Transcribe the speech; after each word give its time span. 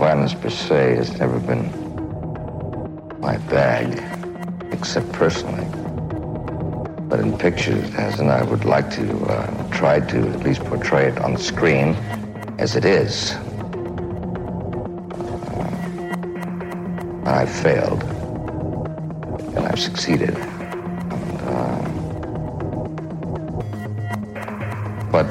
Violence 0.00 0.32
per 0.32 0.48
se 0.48 0.96
has 0.96 1.18
never 1.18 1.38
been 1.38 1.68
my 3.20 3.36
bag, 3.52 4.02
except 4.72 5.12
personally. 5.12 5.66
But 7.06 7.20
in 7.20 7.36
pictures, 7.36 7.84
it 7.84 7.90
has, 7.90 8.18
and 8.18 8.30
I 8.30 8.42
would 8.42 8.64
like 8.64 8.90
to 8.92 9.24
uh, 9.26 9.68
try 9.70 10.00
to 10.00 10.18
at 10.30 10.42
least 10.42 10.64
portray 10.64 11.08
it 11.08 11.18
on 11.18 11.34
the 11.34 11.38
screen 11.38 11.94
as 12.58 12.76
it 12.76 12.86
is. 12.86 13.32
Uh, 17.26 17.36
I've 17.40 17.50
failed, 17.50 18.02
and 19.54 19.66
I've 19.68 19.80
succeeded. 19.80 20.34
And, 20.34 21.40
uh, 21.44 21.82
but 25.12 25.28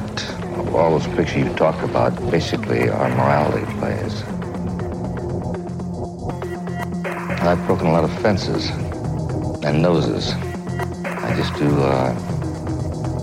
all 0.75 0.91
those 0.91 1.07
pictures 1.15 1.38
you 1.38 1.49
talk 1.55 1.81
about 1.81 2.13
basically 2.29 2.88
are 2.88 3.09
morality 3.09 3.65
plays. 3.79 4.23
I've 7.50 7.66
broken 7.66 7.88
a 7.88 7.92
lot 7.92 8.04
of 8.04 8.12
fences 8.21 8.70
and 9.64 9.82
noses. 9.82 10.34
I 11.04 11.34
just 11.36 11.56
do 11.56 11.66
uh, 11.82 12.14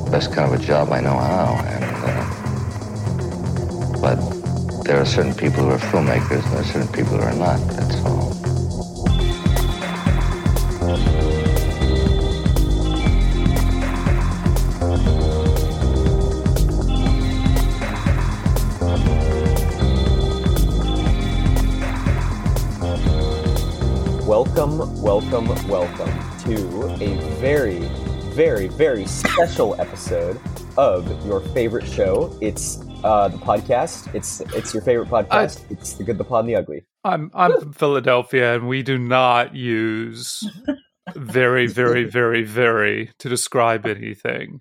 the 0.04 0.10
best 0.10 0.32
kind 0.32 0.52
of 0.52 0.60
a 0.60 0.64
job 0.64 0.90
I 0.90 1.00
know 1.00 1.16
how. 1.16 1.54
And 1.64 1.84
uh, 3.94 4.00
but 4.00 4.16
there 4.82 5.00
are 5.00 5.04
certain 5.06 5.32
people 5.32 5.62
who 5.62 5.70
are 5.70 5.78
filmmakers, 5.78 6.42
and 6.42 6.52
there 6.54 6.60
are 6.62 6.64
certain 6.64 6.92
people 6.92 7.18
who 7.18 7.22
are 7.22 7.34
not. 7.34 7.60
That's 7.76 8.00
all. 8.04 8.35
Welcome, 25.28 25.48
welcome, 25.68 25.68
welcome 25.68 26.38
to 26.44 27.04
a 27.04 27.16
very, 27.40 27.80
very, 28.34 28.68
very 28.68 29.06
special 29.06 29.78
episode 29.80 30.40
of 30.78 31.26
your 31.26 31.40
favorite 31.40 31.86
show. 31.88 32.36
It's 32.40 32.80
uh, 33.02 33.26
the 33.28 33.36
podcast. 33.38 34.14
It's 34.14 34.40
it's 34.54 34.72
your 34.72 34.84
favorite 34.84 35.08
podcast. 35.08 35.68
it's 35.68 35.94
the 35.94 36.04
good, 36.04 36.18
the 36.18 36.24
pod, 36.24 36.40
and 36.44 36.48
the 36.50 36.54
ugly. 36.54 36.84
I'm 37.02 37.32
I'm 37.34 37.58
from 37.60 37.72
Philadelphia, 37.72 38.54
and 38.54 38.68
we 38.68 38.84
do 38.84 38.98
not 38.98 39.54
use 39.54 40.48
very, 41.16 41.66
very, 41.66 42.04
very, 42.04 42.44
very 42.44 43.10
to 43.18 43.28
describe 43.28 43.84
anything. 43.84 44.60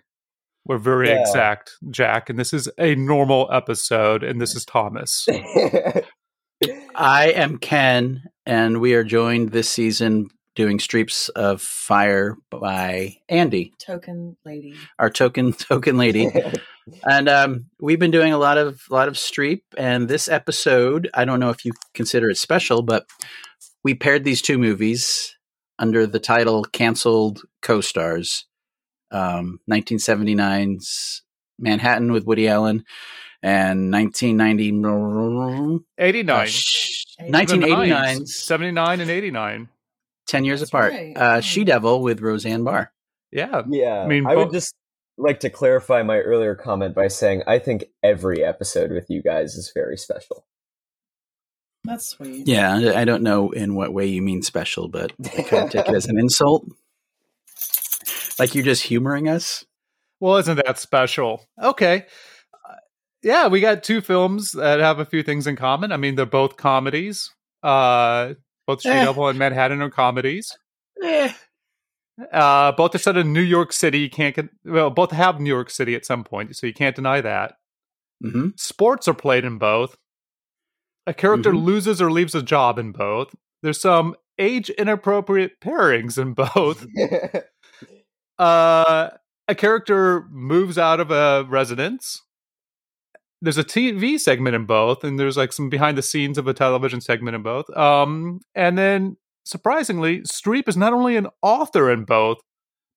We're 0.66 0.80
very 0.80 1.10
Yeah. 1.10 1.22
exact, 1.22 1.74
Jack, 1.92 2.28
and 2.30 2.40
this 2.40 2.54
is 2.54 2.68
a 2.80 2.96
normal 2.96 3.48
episode, 3.52 4.24
and 4.24 4.42
this 4.42 4.56
is 4.56 4.66
Thomas. 4.66 5.28
I 6.96 7.30
am 7.36 7.60
Ken, 7.60 8.24
and 8.48 8.82
we 8.82 8.96
are 8.96 9.04
joined 9.04 9.50
this 9.52 9.70
season 9.70 10.30
doing 10.56 10.78
Streeps 10.78 11.30
of 11.30 11.62
Fire 11.62 12.38
by 12.50 13.18
Andi, 13.30 13.72
token 13.78 14.38
lady. 14.46 14.74
our 14.98 15.10
token 15.10 15.54
token 15.54 15.98
lady. 15.98 16.32
and 17.04 17.30
um, 17.30 17.66
we've 17.80 18.00
been 18.00 18.12
doing 18.12 18.34
a 18.34 18.38
lot 18.38 18.58
of 18.58 18.82
a 18.90 18.94
lot 18.94 19.08
of 19.08 19.16
Streep, 19.16 19.62
and 19.78 20.08
this 20.08 20.28
episode, 20.28 21.10
I 21.14 21.26
don't 21.26 21.40
know 21.40 21.50
if 21.50 21.66
you 21.66 21.74
consider 21.94 22.30
it 22.30 22.38
special, 22.38 22.82
but 22.82 23.06
we 23.84 23.94
paired 23.94 24.24
these 24.24 24.42
two 24.42 24.58
movies 24.58 25.36
under 25.78 26.08
the 26.08 26.20
title 26.20 26.64
"Cancelled 26.64 27.42
Co-Stars," 27.62 28.46
um, 29.12 29.60
1979's 29.70 31.24
Manhattan 31.60 32.12
with 32.12 32.26
Woody 32.26 32.48
Allen, 32.48 32.86
and 33.44 33.92
1990. 33.92 35.84
89. 35.98 36.42
Uh, 36.42 36.46
sh- 36.46 37.06
1989's 37.22 38.36
79 38.36 39.02
and 39.02 39.10
89. 39.10 39.70
10 40.28 40.46
years 40.46 40.60
That's 40.60 40.72
apart. 40.72 40.94
right. 40.94 41.18
Uh. 41.18 41.42
She 41.42 41.64
Devil 41.64 42.02
with 42.02 42.22
Roseanne 42.22 42.64
Barr. 42.64 42.92
Yeah. 43.32 43.64
yeah, 43.70 44.02
I 44.02 44.08
mean, 44.08 44.26
I 44.26 44.36
would 44.36 44.52
just 44.54 44.74
like 45.18 45.42
to 45.42 45.50
clarify 45.50 46.04
my 46.04 46.20
earlier 46.20 46.56
comment 46.56 46.96
by 46.96 47.08
saying 47.08 47.44
I 47.48 47.60
think 47.60 47.86
every 48.04 48.44
episode 48.44 48.92
with 48.92 49.10
you 49.10 49.22
guys 49.22 49.56
is 49.56 49.72
very 49.74 49.98
special. 49.98 50.46
That's 51.84 52.08
sweet. 52.08 52.48
Yeah, 52.48 52.74
I 52.74 53.02
I 53.02 53.06
don't 53.06 53.24
know 53.24 53.52
in 53.52 53.76
what 53.76 53.94
way 53.94 54.06
you 54.08 54.22
mean 54.22 54.42
special, 54.42 54.88
but 54.88 55.14
I 55.38 55.44
kind 55.44 55.66
of 55.66 55.70
take 55.70 55.88
it 55.88 55.96
as 55.96 56.08
an 56.08 56.18
insult. 56.18 56.66
Like 58.40 58.56
you're 58.56 58.64
just 58.64 58.84
humoring 58.84 59.30
us. 59.30 59.66
Well, 60.20 60.38
isn't 60.38 60.66
that 60.66 60.80
special? 60.80 61.46
Okay. 61.62 62.06
Uh, 62.54 62.76
yeah, 63.22 63.48
we 63.48 63.62
got 63.62 63.84
two 63.84 64.02
films 64.02 64.54
that 64.54 64.80
have 64.80 65.00
a 65.00 65.06
few 65.06 65.24
things 65.24 65.46
in 65.46 65.56
common. 65.56 65.92
I 65.92 65.98
mean, 65.98 66.16
they're 66.16 66.26
both 66.26 66.58
comedies. 66.58 67.32
Uh, 67.62 68.34
both 68.68 68.80
Street 68.82 68.94
Eh. 68.94 69.06
Devil 69.06 69.28
and 69.28 69.40
Manhattan 69.40 69.82
are 69.82 69.90
comedies. 69.90 70.58
Eh. 71.04 71.32
Uh, 72.32 72.72
both 72.72 72.96
are 72.96 73.00
set 73.00 73.18
in 73.18 73.34
New 73.34 73.42
York 73.42 73.74
City. 73.74 74.00
You 74.00 74.10
can't 74.10 74.36
get, 74.36 74.50
well, 74.64 74.90
both 74.90 75.12
have 75.12 75.40
New 75.40 75.50
York 75.50 75.70
City 75.70 75.96
at 75.96 76.06
some 76.06 76.24
point, 76.24 76.56
so 76.56 76.66
you 76.68 76.74
can't 76.74 76.96
deny 76.96 77.22
that. 77.22 77.56
hmm 78.22 78.50
Sports 78.56 79.08
are 79.10 79.14
played 79.14 79.44
in 79.44 79.58
both. 79.58 79.98
A 81.06 81.14
character 81.14 81.52
Mhm. 81.52 81.64
loses 81.66 82.02
or 82.02 82.10
leaves 82.12 82.34
a 82.34 82.42
job 82.42 82.80
in 82.80 82.92
both. 82.94 83.36
There's 83.62 83.82
some 83.82 84.16
age 84.40 84.70
inappropriate 84.72 85.60
pairings 85.62 86.18
in 86.18 86.34
both. 86.34 86.86
uh, 88.40 89.10
a 89.48 89.56
character 89.56 90.26
moves 90.32 90.78
out 90.78 91.00
of 91.00 91.12
a 91.12 91.46
residence. 91.50 92.22
There's 93.46 93.60
a 93.60 93.64
TV 93.64 94.20
segment 94.20 94.56
in 94.56 94.66
both, 94.66 95.04
and 95.04 95.20
there's 95.20 95.38
like 95.38 95.54
some 95.54 95.70
behind 95.70 95.98
the 95.98 96.02
scenes 96.02 96.40
of 96.40 96.48
a 96.48 96.54
television 96.54 97.00
segment 97.00 97.36
in 97.36 97.44
both. 97.44 97.70
Um, 97.78 98.42
and 98.56 98.76
then 98.76 99.18
surprisingly, 99.44 100.22
Streep 100.22 100.68
is 100.68 100.76
not 100.76 100.94
only 100.94 101.16
an 101.16 101.28
author 101.44 101.92
in 101.92 102.06
both, 102.06 102.38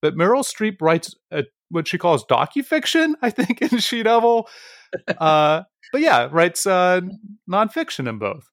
but 0.01 0.15
Meryl 0.15 0.43
Streep 0.43 0.81
writes 0.81 1.15
a, 1.31 1.45
what 1.69 1.87
she 1.87 1.99
calls 1.99 2.25
docufiction, 2.25 3.13
I 3.21 3.29
think, 3.29 3.61
in 3.73 3.79
She 3.79 4.03
Devil. 4.03 4.49
uh, 5.19 5.65
but 5.93 6.01
yeah, 6.01 6.29
writes 6.33 6.67
uh, 6.67 7.03
nonfiction 7.51 8.09
in 8.09 8.19
both. 8.19 8.49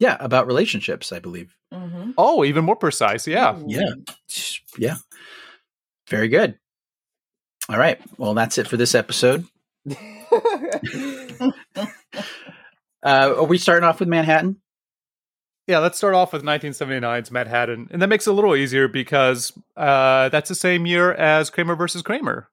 Yeah, 0.00 0.16
about 0.18 0.48
relationships, 0.48 1.12
I 1.12 1.20
believe. 1.20 1.54
Mm-hmm. 1.72 2.10
Oh, 2.18 2.44
even 2.44 2.64
more 2.64 2.74
precise. 2.74 3.28
Yeah. 3.28 3.56
Yeah. 3.64 3.94
Yeah. 4.76 4.96
Very 6.10 6.26
good. 6.26 6.58
All 7.68 7.78
right. 7.78 8.00
Well, 8.18 8.34
that's 8.34 8.58
it 8.58 8.66
for 8.66 8.76
this 8.76 8.96
episode. 8.96 9.46
Uh, 13.04 13.34
are 13.36 13.44
we 13.44 13.58
starting 13.58 13.86
off 13.86 14.00
with 14.00 14.08
Manhattan? 14.08 14.56
Yeah, 15.66 15.78
let's 15.78 15.98
start 15.98 16.14
off 16.14 16.32
with 16.32 16.42
1979's 16.42 17.30
Manhattan. 17.30 17.88
And 17.90 18.00
that 18.02 18.08
makes 18.08 18.26
it 18.26 18.30
a 18.30 18.32
little 18.32 18.56
easier 18.56 18.88
because 18.88 19.52
uh, 19.76 20.30
that's 20.30 20.48
the 20.48 20.54
same 20.54 20.86
year 20.86 21.12
as 21.12 21.50
Kramer 21.50 21.76
versus 21.76 22.02
Kramer. 22.02 22.48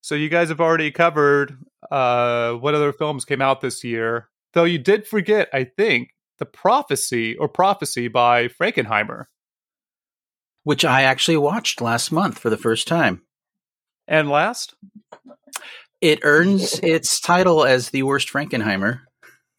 So 0.00 0.14
you 0.14 0.28
guys 0.28 0.48
have 0.48 0.60
already 0.60 0.90
covered 0.90 1.56
uh, 1.90 2.52
what 2.54 2.74
other 2.74 2.92
films 2.92 3.24
came 3.24 3.40
out 3.40 3.60
this 3.60 3.82
year. 3.82 4.28
Though 4.52 4.64
you 4.64 4.78
did 4.78 5.06
forget, 5.06 5.48
I 5.52 5.64
think, 5.64 6.10
The 6.38 6.46
Prophecy 6.46 7.36
or 7.36 7.48
Prophecy 7.48 8.08
by 8.08 8.48
Frankenheimer. 8.48 9.24
Which 10.62 10.84
I 10.84 11.02
actually 11.02 11.36
watched 11.36 11.80
last 11.80 12.10
month 12.12 12.38
for 12.38 12.50
the 12.50 12.56
first 12.56 12.88
time. 12.88 13.22
And 14.06 14.28
last, 14.28 14.74
It 16.04 16.18
earns 16.22 16.78
its 16.80 17.18
title 17.18 17.64
as 17.64 17.88
the 17.88 18.02
worst 18.02 18.28
Frankenheimer. 18.30 19.00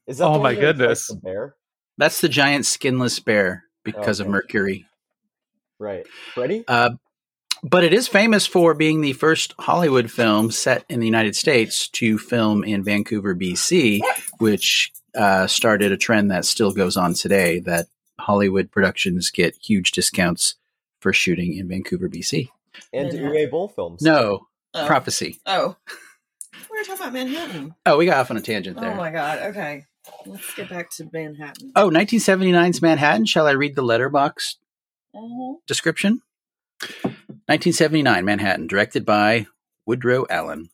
Is 0.06 0.20
that 0.20 0.26
Oh 0.26 0.34
my 0.34 0.38
one 0.38 0.42
where 0.44 0.52
it's 0.54 0.60
like 0.62 0.78
goodness. 0.78 1.12
bear? 1.24 1.56
That's 1.98 2.22
the 2.22 2.30
giant 2.30 2.68
skinless 2.68 3.20
bear 3.20 3.64
because 3.84 4.20
of 4.20 4.28
Mercury. 4.28 4.86
Right, 5.80 6.06
Freddy. 6.36 6.64
Uh, 6.68 6.92
but 7.64 7.84
it 7.84 7.94
is 7.94 8.08
famous 8.08 8.46
for 8.46 8.76
being 8.76 9.02
the 9.02 9.14
first 9.14 9.56
Hollywood 9.58 10.12
film 10.12 10.52
set 10.52 10.86
in 10.88 11.00
the 11.00 11.08
United 11.08 11.36
States 11.36 11.88
to 11.90 12.20
film 12.20 12.64
in 12.64 12.84
Vancouver, 12.84 13.34
BC, 13.34 14.02
which 14.38 14.92
uh, 15.16 15.48
started 15.48 15.92
a 15.92 15.98
trend 15.98 16.30
that 16.30 16.46
still 16.46 16.74
goes 16.74 16.96
on 16.96 17.16
today 17.16 17.60
that 17.62 17.88
Hollywood 18.20 18.70
productions 18.72 19.32
get 19.32 19.56
huge 19.56 19.92
discounts 19.94 20.56
for 21.00 21.12
shooting 21.12 21.54
in 21.58 21.68
Vancouver, 21.68 22.08
BC. 22.08 22.50
and 22.94 23.08
Manhattan. 23.08 23.32
Uwe 23.32 23.50
Boll 23.50 23.68
films. 23.70 24.02
No, 24.04 24.46
Oh. 24.76 24.86
prophecy. 24.86 25.40
Oh. 25.48 25.78
We 26.76 26.82
were 26.82 26.86
talking 26.86 27.02
about 27.04 27.14
Manhattan. 27.14 27.76
Oh, 27.86 27.98
we 27.98 28.06
got 28.06 28.18
off 28.18 28.32
on 28.32 28.36
a 28.38 28.42
tangent 28.42 28.78
there. 28.78 28.92
Oh 28.92 28.96
my 28.98 29.10
god. 29.10 29.40
Okay. 29.52 29.86
Let's 30.26 30.54
get 30.56 30.70
back 30.70 30.90
to 30.98 31.10
Manhattan. 31.14 31.72
Oh, 31.74 31.90
1979's 31.90 32.82
Manhattan. 32.82 33.26
Shall 33.26 33.48
I 33.48 33.52
read 33.52 33.76
the 33.76 33.82
Letterboxd 33.82 34.56
Mhm. 35.16 35.56
description? 35.68 36.22
1979 37.48 38.26
Manhattan, 38.26 38.68
directed 38.68 39.06
by 39.06 39.48
Woodrow 39.86 40.26
Allen. 40.30 40.70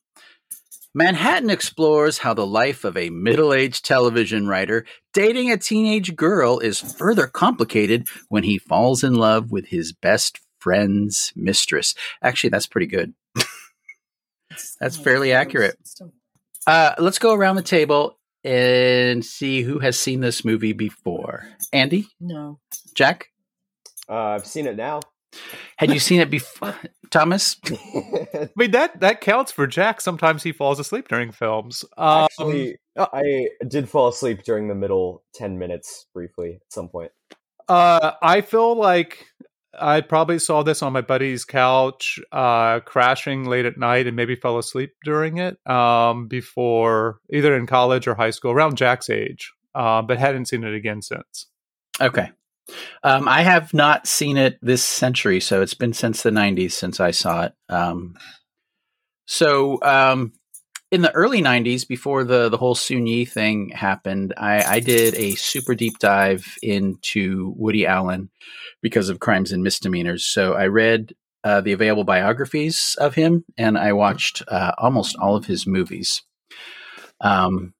Manhattan 0.96 1.52
explores 1.52 2.18
how 2.18 2.34
the 2.34 2.48
life 2.48 2.84
of 2.84 2.98
a 2.98 3.12
middle 3.12 3.54
aged 3.54 3.86
television 3.86 4.48
writer 4.48 4.86
dating 5.14 5.52
a 5.52 5.58
teenage 5.58 6.16
girl 6.16 6.58
is 6.58 6.80
further 6.80 7.28
complicated 7.28 8.08
when 8.28 8.44
he 8.44 8.58
falls 8.58 9.04
in 9.04 9.14
love 9.14 9.52
with 9.52 9.68
his 9.68 9.94
best 9.94 10.40
friend's 10.60 11.32
mistress. 11.36 11.94
Actually, 12.24 12.50
that's 12.50 12.68
pretty 12.68 12.88
good. 12.88 13.14
That's 14.80 14.98
fairly 14.98 15.32
accurate. 15.34 15.78
Uh, 16.68 16.94
let's 17.00 17.20
go 17.20 17.34
around 17.34 17.56
the 17.56 17.62
table. 17.64 18.18
and 18.44 19.24
see 19.24 19.62
who 19.62 19.78
has 19.78 20.00
seen 20.00 20.20
this 20.22 20.44
movie 20.44 20.74
before. 20.74 21.46
Andi, 21.76 22.06
No. 22.20 22.60
Jack, 22.96 23.28
Uh, 24.10 24.16
I've 24.36 24.48
seen 24.48 24.66
it 24.66 24.76
now. 24.76 25.02
had 25.78 25.92
you 25.94 26.00
seen 26.00 26.20
it 26.22 26.32
before? 26.32 26.74
Thomas, 27.12 27.58
I 27.68 28.50
mean 28.56 28.72
that 28.72 29.00
that 29.02 29.22
counts 29.22 29.52
for 29.52 29.68
Jack. 29.68 30.02
Sometimes 30.02 30.42
he 30.42 30.54
falls 30.54 30.80
asleep 30.80 31.08
during 31.08 31.32
films. 31.32 31.86
Um, 31.98 32.24
Actually, 32.32 32.78
I 32.98 33.50
did 33.68 33.88
fall 33.88 34.08
asleep 34.08 34.42
during 34.44 34.68
the 34.70 34.76
middle 34.76 35.24
10 35.36 35.60
minutes 35.60 36.08
briefly 36.14 36.56
at 36.56 36.74
some 36.74 36.90
point. 36.90 37.12
Uh, 37.70 38.14
I 38.24 38.42
feel 38.42 38.76
like 38.76 39.26
I 39.80 40.02
probably 40.02 40.40
saw 40.40 40.64
this 40.64 40.82
on 40.82 40.94
my 40.94 41.02
buddy's 41.02 41.46
couch, 41.46 42.20
uh, 42.32 42.82
crashing 42.82 43.46
late 43.46 43.66
at 43.66 43.78
night, 43.78 44.08
and 44.08 44.16
maybe 44.16 44.36
fell 44.36 44.58
asleep 44.58 44.92
during 45.04 45.38
it. 45.38 45.58
Um, 45.70 46.28
before 46.28 47.20
either 47.32 47.56
in 47.56 47.68
college 47.68 48.08
or 48.08 48.16
high 48.16 48.32
school, 48.32 48.52
around 48.52 48.78
Jack's 48.78 49.10
age, 49.10 49.54
uh, 49.74 50.02
but 50.02 50.18
hadn't 50.18 50.48
seen 50.48 50.64
it 50.64 50.76
again 50.76 51.02
since. 51.02 51.48
Okay. 52.00 52.32
Um, 53.04 53.28
I 53.28 53.42
have 53.42 53.74
not 53.74 54.08
seen 54.08 54.38
it 54.38 54.58
this 54.62 54.84
century, 54.84 55.40
so 55.40 55.62
it's 55.62 55.74
been 55.74 55.94
since 55.94 56.24
the 56.24 56.30
90s 56.30 56.72
since 56.72 57.00
I 57.00 57.12
saw 57.12 57.44
it. 57.44 57.54
Um, 57.70 58.16
so, 59.26 59.80
um, 59.82 60.34
in 60.92 61.02
the 61.02 61.12
early 61.14 61.42
90s, 61.42 61.88
before 61.88 62.24
the, 62.24 62.50
the 62.50 62.58
whole 62.58 62.76
Soon 62.76 63.08
Yi 63.08 63.26
thing 63.26 63.70
happened, 63.70 64.34
I, 64.38 64.64
I 64.64 64.80
did 64.80 65.16
a 65.16 65.36
super 65.36 65.76
deep 65.76 66.00
dive 66.00 66.46
into 66.62 67.54
Woody 67.58 67.86
Allen 67.86 68.30
because 68.82 69.10
of 69.10 69.20
crimes 69.20 69.52
and 69.52 69.64
misdemeanors. 69.64 70.26
So, 70.26 70.54
I 70.54 70.68
read 70.68 71.14
uh, 71.44 71.62
the 71.62 71.72
available 71.72 72.04
biographies 72.04 72.96
of 73.00 73.16
him 73.16 73.44
and 73.58 73.78
I 73.78 73.94
watched 73.94 74.44
uh, 74.48 74.74
almost 74.78 75.16
all 75.18 75.36
of 75.36 75.46
his 75.46 75.66
movies. 75.66 76.22
Um, 77.20 77.74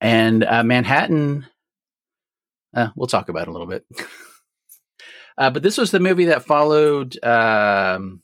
and 0.00 0.42
uh, 0.44 0.62
Manhattan 0.62 1.46
uh, 2.74 2.88
we'll 2.96 3.06
talk 3.06 3.28
about 3.28 3.42
it 3.42 3.48
a 3.48 3.52
little 3.52 3.66
bit. 3.66 3.84
uh, 5.38 5.50
but 5.50 5.62
this 5.62 5.78
was 5.78 5.90
the 5.90 6.00
movie 6.00 6.26
that 6.26 6.44
followed 6.44 7.22
um, 7.24 8.21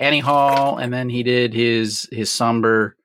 Annie 0.00 0.18
Hall, 0.20 0.78
and 0.78 0.92
then 0.92 1.08
he 1.08 1.22
did 1.22 1.54
his 1.54 2.08
his 2.10 2.30
somber 2.32 2.96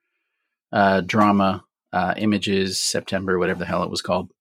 uh, 0.72 1.02
drama 1.02 1.64
uh, 1.94 2.16
images 2.18 2.82
September, 2.82 3.38
whatever 3.38 3.60
the 3.60 3.66
hell 3.66 3.84
it 3.84 3.92
was 3.92 4.02
called. 4.02 4.32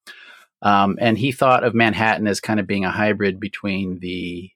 Um, 0.62 0.96
and 1.00 1.18
he 1.18 1.30
thought 1.32 1.64
of 1.64 1.74
Manhattan 1.74 2.26
as 2.26 2.40
kind 2.40 2.58
of 2.58 2.66
being 2.66 2.84
a 2.86 2.90
hybrid 2.90 3.38
between 3.38 3.98
the 3.98 4.50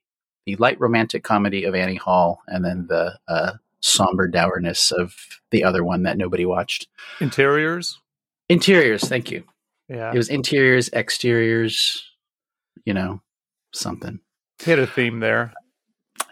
the 0.45 0.55
light 0.55 0.79
romantic 0.79 1.23
comedy 1.23 1.65
of 1.65 1.75
Annie 1.75 1.95
Hall 1.95 2.41
and 2.47 2.65
then 2.65 2.87
the 2.87 3.19
uh, 3.27 3.51
somber 3.81 4.27
dourness 4.27 4.91
of 4.91 5.13
the 5.51 5.63
other 5.63 5.83
one 5.83 6.03
that 6.03 6.17
nobody 6.17 6.45
watched. 6.45 6.87
Interiors, 7.19 7.99
Interiors, 8.47 9.03
thank 9.03 9.29
you. 9.29 9.43
yeah, 9.87 10.11
It 10.11 10.17
was 10.17 10.29
interiors, 10.29 10.89
exteriors, 10.91 12.03
you 12.85 12.93
know, 12.95 13.21
something. 13.73 14.19
had 14.65 14.79
a 14.79 14.87
theme 14.87 15.19
there. 15.19 15.53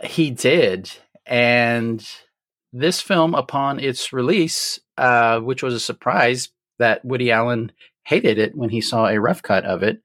He 0.03 0.31
did. 0.31 0.91
And 1.27 2.07
this 2.74 3.01
film, 3.01 3.35
upon 3.35 3.79
its 3.79 4.13
release, 4.13 4.79
uh, 4.97 5.39
which 5.39 5.62
was 5.62 5.74
a 5.74 5.79
surprise 5.79 6.50
that 6.79 7.03
Woody 7.03 7.31
Allen 7.31 7.71
hated 8.03 8.38
it 8.39 8.56
when 8.56 8.69
he 8.69 8.81
saw 8.81 9.07
a 9.07 9.19
rough 9.19 9.41
cut 9.41 9.65
of 9.65 9.83
it, 9.83 10.01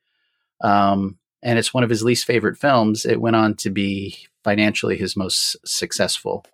um, 0.60 1.18
and 1.42 1.58
it's 1.58 1.72
one 1.74 1.84
of 1.84 1.90
his 1.90 2.02
least 2.02 2.24
favorite 2.24 2.56
films, 2.56 3.04
it 3.04 3.20
went 3.20 3.36
on 3.36 3.54
to 3.56 3.70
be 3.70 4.16
financially 4.44 4.96
his 4.96 5.16
most 5.16 5.56
successful. 5.66 6.44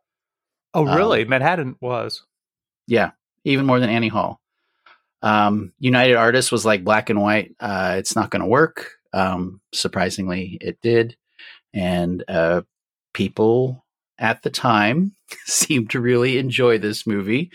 Oh, 0.75 0.87
Um, 0.87 0.97
really? 0.97 1.25
Manhattan 1.25 1.77
was. 1.81 2.25
Yeah, 2.87 3.13
even 3.45 3.67
more 3.67 3.81
than 3.81 3.91
Annie 3.91 4.09
Hall. 4.09 4.41
Um, 5.23 5.73
United 5.79 6.15
Artists 6.17 6.53
was 6.53 6.65
like 6.65 6.85
black 6.85 7.11
and 7.11 7.21
white. 7.21 7.55
Uh, 7.59 7.97
it's 7.99 8.15
not 8.15 8.31
going 8.31 8.43
to 8.43 8.49
work. 8.49 8.93
Um, 9.13 9.61
surprisingly, 9.73 10.59
it 10.61 10.81
did, 10.83 11.17
and 11.75 12.23
uh, 12.29 12.63
people 13.15 13.85
at 14.19 14.43
the 14.43 14.51
time 14.51 15.13
seemed 15.47 15.91
to 15.91 16.01
really 16.01 16.39
enjoy 16.39 16.79
this 16.79 17.07
movie. 17.07 17.51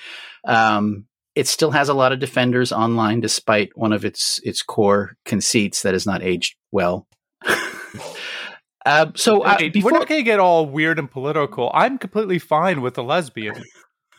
Um, 0.45 1.05
it 1.35 1.47
still 1.47 1.71
has 1.71 1.89
a 1.89 1.93
lot 1.93 2.11
of 2.11 2.19
defenders 2.19 2.71
online, 2.71 3.19
despite 3.19 3.69
one 3.75 3.91
of 3.93 4.05
its 4.05 4.39
its 4.43 4.61
core 4.61 5.15
conceits 5.25 5.81
that 5.81 5.93
has 5.93 6.05
not 6.05 6.21
aged 6.21 6.55
well. 6.71 7.07
uh, 8.85 9.07
so 9.15 9.41
uh, 9.41 9.57
Hey, 9.57 9.69
before 9.69 9.91
we're 9.91 9.97
not 9.99 10.07
going 10.07 10.19
to 10.19 10.25
get 10.25 10.39
all 10.39 10.65
weird 10.67 10.99
and 10.99 11.09
political. 11.09 11.71
I'm 11.73 11.97
completely 11.97 12.39
fine 12.39 12.81
with 12.81 12.93
the 12.95 13.03
lesbian. 13.03 13.63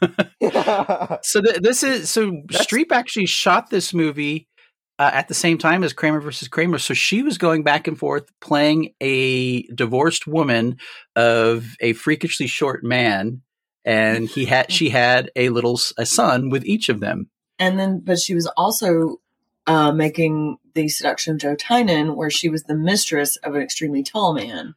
So 1.23 1.41
th- 1.41 1.61
this 1.63 1.83
is 1.83 2.11
so 2.11 2.31
That's- 2.49 2.67
Streep 2.67 2.93
actually 2.93 3.27
shot 3.27 3.71
this 3.71 3.95
movie 3.95 4.49
uh, 4.99 5.11
at 5.13 5.29
the 5.29 5.35
same 5.35 5.59
time 5.59 5.83
as 5.83 5.93
Kramer 5.93 6.21
versus 6.21 6.49
Kramer. 6.49 6.79
So 6.79 6.95
she 6.95 7.23
was 7.23 7.39
going 7.39 7.63
back 7.63 7.89
and 7.89 7.99
forth 7.99 8.25
playing 8.41 8.95
a 9.01 9.63
divorced 9.69 10.27
woman 10.27 10.79
of 11.17 11.67
a 11.81 11.95
freakishly 11.95 12.47
short 12.47 12.85
man, 12.85 13.43
and 13.85 14.29
he 14.29 14.45
had 14.45 14.71
she 14.71 14.91
had 14.91 15.31
a 15.37 15.49
little 15.49 15.81
a 15.99 16.07
son 16.07 16.49
with 16.49 16.65
each 16.65 16.89
of 16.89 17.01
them. 17.01 17.29
And 17.59 17.79
then, 17.79 18.01
but 18.01 18.19
she 18.19 18.35
was 18.35 18.47
also 18.57 19.21
uh, 19.67 19.93
making 19.93 20.59
the 20.75 20.89
seduction 20.89 21.35
of 21.35 21.41
Joe 21.41 21.55
Tynan, 21.55 22.17
where 22.17 22.31
she 22.31 22.49
was 22.49 22.65
the 22.65 22.75
mistress 22.75 23.37
of 23.37 23.55
an 23.55 23.63
extremely 23.63 24.03
tall 24.03 24.35
man. 24.35 24.75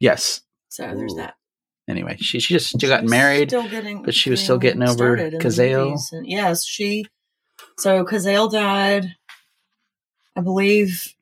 Yes. 0.00 0.42
So 0.68 0.82
there's 0.94 1.14
Ooh. 1.14 1.16
that. 1.16 1.34
Anyway, 1.88 2.16
she 2.18 2.40
she 2.40 2.54
just 2.54 2.80
she 2.80 2.88
got 2.88 3.04
married. 3.04 3.50
getting, 3.50 4.02
but 4.02 4.14
she 4.14 4.28
was 4.28 4.42
still 4.42 4.58
getting 4.58 4.82
over 4.82 5.16
started 5.16 5.34
in 5.34 5.38
the 5.38 5.44
Cazale. 5.44 5.84
movies. 5.84 6.10
And 6.12 6.26
yes, 6.26 6.64
she. 6.64 7.06
So 7.78 8.04
Cazale 8.04 8.50
died, 8.50 9.14
I 10.36 10.40
believe, 10.42 11.14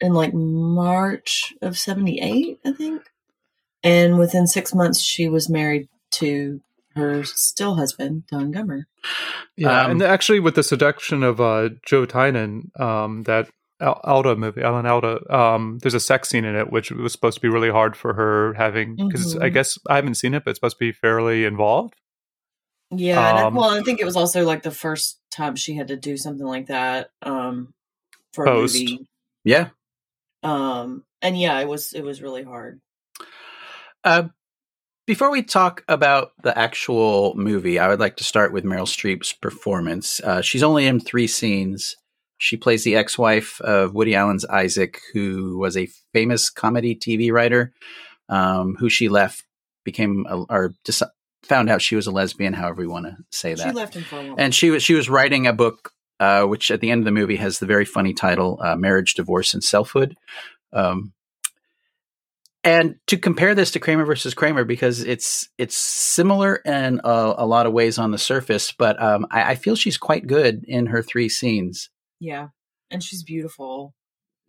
in 0.00 0.12
like 0.12 0.34
March 0.34 1.54
of 1.62 1.78
'78, 1.78 2.60
I 2.64 2.72
think. 2.72 3.02
And 3.82 4.18
within 4.18 4.46
six 4.46 4.74
months, 4.74 5.00
she 5.00 5.28
was 5.28 5.48
married 5.48 5.88
to 6.12 6.60
her 6.94 7.22
still 7.24 7.76
husband, 7.76 8.24
Don 8.30 8.52
Gummer. 8.52 8.84
Yeah, 9.56 9.84
Um, 9.84 9.90
and 9.92 10.02
actually, 10.02 10.40
with 10.40 10.54
the 10.56 10.62
seduction 10.62 11.22
of 11.22 11.40
uh, 11.40 11.70
Joe 11.86 12.04
Tynan, 12.04 12.70
um, 12.78 13.22
that 13.24 13.48
Al- 13.80 14.00
Alda 14.02 14.34
movie, 14.34 14.62
Alan 14.62 14.84
Alda, 14.86 15.20
um, 15.34 15.78
there's 15.80 15.94
a 15.94 16.00
sex 16.00 16.28
scene 16.28 16.44
in 16.44 16.56
it, 16.56 16.72
which 16.72 16.90
was 16.90 17.12
supposed 17.12 17.36
to 17.36 17.40
be 17.40 17.48
really 17.48 17.70
hard 17.70 17.96
for 17.96 18.14
her 18.14 18.54
having 18.54 18.96
because 18.96 19.36
I 19.36 19.48
Mhm. 19.48 19.52
guess 19.54 19.78
I 19.88 19.94
haven't 19.96 20.16
seen 20.16 20.34
it, 20.34 20.44
but 20.44 20.50
it's 20.50 20.56
supposed 20.58 20.76
to 20.76 20.84
be 20.84 20.90
fairly 20.92 21.44
involved. 21.44 21.94
Yeah, 22.90 23.28
and 23.28 23.38
I, 23.38 23.42
Um, 23.44 23.54
well, 23.54 23.70
I 23.70 23.82
think 23.82 24.00
it 24.00 24.04
was 24.04 24.16
also 24.16 24.44
like 24.44 24.62
the 24.64 24.70
first 24.72 25.20
time 25.30 25.54
she 25.54 25.74
had 25.74 25.88
to 25.88 25.96
do 25.96 26.16
something 26.16 26.46
like 26.46 26.66
that 26.66 27.10
um, 27.22 27.72
for 28.38 28.46
Post. 28.46 28.76
a 28.76 28.78
movie. 28.80 29.08
Yeah. 29.44 29.68
Um, 30.42 31.04
and 31.20 31.38
yeah, 31.38 31.58
it 31.58 31.68
was 31.68 31.92
it 31.92 32.04
was 32.04 32.22
really 32.22 32.44
hard. 32.44 32.80
Uh, 34.04 34.28
before 35.06 35.30
we 35.30 35.42
talk 35.42 35.82
about 35.88 36.30
the 36.42 36.56
actual 36.56 37.34
movie, 37.34 37.78
I 37.78 37.88
would 37.88 37.98
like 37.98 38.16
to 38.18 38.24
start 38.24 38.52
with 38.52 38.64
Meryl 38.64 38.86
Streep's 38.86 39.32
performance. 39.32 40.20
Uh, 40.20 40.40
she's 40.42 40.62
only 40.62 40.86
in 40.86 41.00
three 41.00 41.26
scenes. 41.26 41.96
She 42.36 42.56
plays 42.56 42.84
the 42.84 42.94
ex 42.94 43.18
wife 43.18 43.60
of 43.62 43.94
Woody 43.94 44.14
Allen's 44.14 44.44
Isaac, 44.44 45.00
who 45.12 45.58
was 45.58 45.76
a 45.76 45.88
famous 46.12 46.50
comedy 46.50 46.94
TV 46.94 47.32
writer 47.32 47.72
um, 48.28 48.76
who 48.78 48.88
she 48.88 49.08
left, 49.08 49.44
became, 49.84 50.24
a, 50.28 50.36
or 50.48 50.74
dis- 50.84 51.02
found 51.42 51.68
out 51.70 51.82
she 51.82 51.96
was 51.96 52.06
a 52.06 52.12
lesbian, 52.12 52.52
however 52.52 52.82
you 52.82 52.90
want 52.90 53.06
to 53.06 53.16
say 53.30 53.54
that. 53.54 53.66
She 53.66 53.72
left 53.72 53.94
him 53.94 54.04
for 54.04 54.20
a 54.20 54.24
while. 54.24 54.36
and 54.38 54.54
she 54.54 54.70
was, 54.70 54.82
she 54.82 54.94
was 54.94 55.08
writing 55.08 55.46
a 55.48 55.52
book, 55.52 55.90
uh, 56.20 56.44
which 56.44 56.70
at 56.70 56.80
the 56.80 56.90
end 56.90 57.00
of 57.00 57.04
the 57.04 57.10
movie 57.12 57.36
has 57.36 57.58
the 57.58 57.66
very 57.66 57.84
funny 57.84 58.12
title 58.14 58.58
uh, 58.62 58.76
Marriage, 58.76 59.14
Divorce, 59.14 59.54
and 59.54 59.62
Selfhood. 59.62 60.16
Um, 60.72 61.12
and 62.64 62.96
to 63.06 63.16
compare 63.16 63.54
this 63.54 63.70
to 63.70 63.80
Kramer 63.80 64.04
versus 64.04 64.34
Kramer, 64.34 64.64
because 64.64 65.02
it's 65.02 65.48
it's 65.58 65.76
similar 65.76 66.56
in 66.56 67.00
a, 67.04 67.34
a 67.38 67.46
lot 67.46 67.66
of 67.66 67.72
ways 67.72 67.98
on 67.98 68.10
the 68.10 68.18
surface, 68.18 68.72
but 68.72 69.00
um, 69.00 69.26
I, 69.30 69.52
I 69.52 69.54
feel 69.54 69.76
she's 69.76 69.96
quite 69.96 70.26
good 70.26 70.64
in 70.66 70.86
her 70.86 71.02
three 71.02 71.28
scenes. 71.28 71.88
yeah, 72.18 72.48
and 72.90 73.02
she's 73.02 73.22
beautiful. 73.22 73.94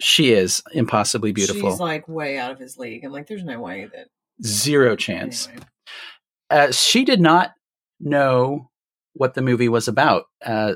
She 0.02 0.32
is 0.32 0.64
impossibly 0.72 1.34
beautiful, 1.34 1.72
She's 1.72 1.80
like 1.80 2.08
way 2.08 2.38
out 2.38 2.52
of 2.52 2.60
his 2.60 2.78
league. 2.78 3.04
I'm 3.04 3.12
like, 3.12 3.28
there's 3.28 3.44
no 3.44 3.60
way 3.60 3.90
that. 3.94 4.08
zero 4.44 4.96
chance. 4.96 5.48
Anyway. 5.48 5.66
uh, 6.50 6.72
she 6.72 7.04
did 7.04 7.20
not 7.20 7.52
know 8.00 8.70
what 9.14 9.34
the 9.34 9.42
movie 9.42 9.70
was 9.70 9.88
about. 9.88 10.26
Uh, 10.44 10.76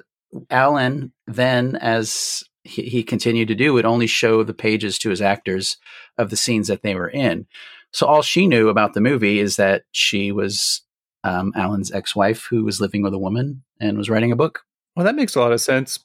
Allen 0.50 1.13
then, 1.28 1.75
as 1.78 2.44
he, 2.63 2.84
he 2.84 3.04
continued 3.04 3.48
to 3.50 3.56
do, 3.56 3.74
would 3.74 3.86
only 3.86 4.08
show 4.08 4.44
the 4.44 4.54
pages 4.54 4.98
to 5.00 5.10
his 5.10 5.22
actors 5.22 5.78
of 6.18 6.30
the 6.30 6.38
scenes 6.38 6.68
that 6.68 6.82
they 6.82 6.96
were 6.96 7.10
in. 7.10 7.46
So 7.92 8.08
all 8.08 8.22
she 8.22 8.48
knew 8.48 8.70
about 8.70 8.94
the 8.94 9.02
movie 9.02 9.40
is 9.40 9.56
that 9.58 9.84
she 9.92 10.32
was 10.32 10.82
um, 11.24 11.54
Allen's 11.56 11.92
ex-wife 11.92 12.48
who 12.50 12.63
was 12.63 12.82
living 12.82 13.04
with 13.04 13.13
a 13.13 13.20
woman 13.20 13.63
and 13.80 13.98
was 13.98 14.10
writing 14.10 14.32
a 14.32 14.36
book. 14.36 14.63
Well, 14.96 15.06
that 15.06 15.16
makes 15.16 15.36
a 15.36 15.40
lot 15.40 15.52
of 15.52 15.62
sense 15.62 16.00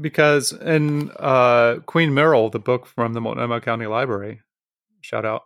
because 0.00 0.52
in 0.52 1.10
uh, 1.18 1.76
Queen 1.86 2.10
Meryl, 2.10 2.50
the 2.50 2.58
book 2.58 2.86
from 2.86 3.12
the 3.12 3.20
Multnomah 3.20 3.60
County 3.60 3.86
Library, 3.86 4.40
shout 5.00 5.24
out, 5.24 5.42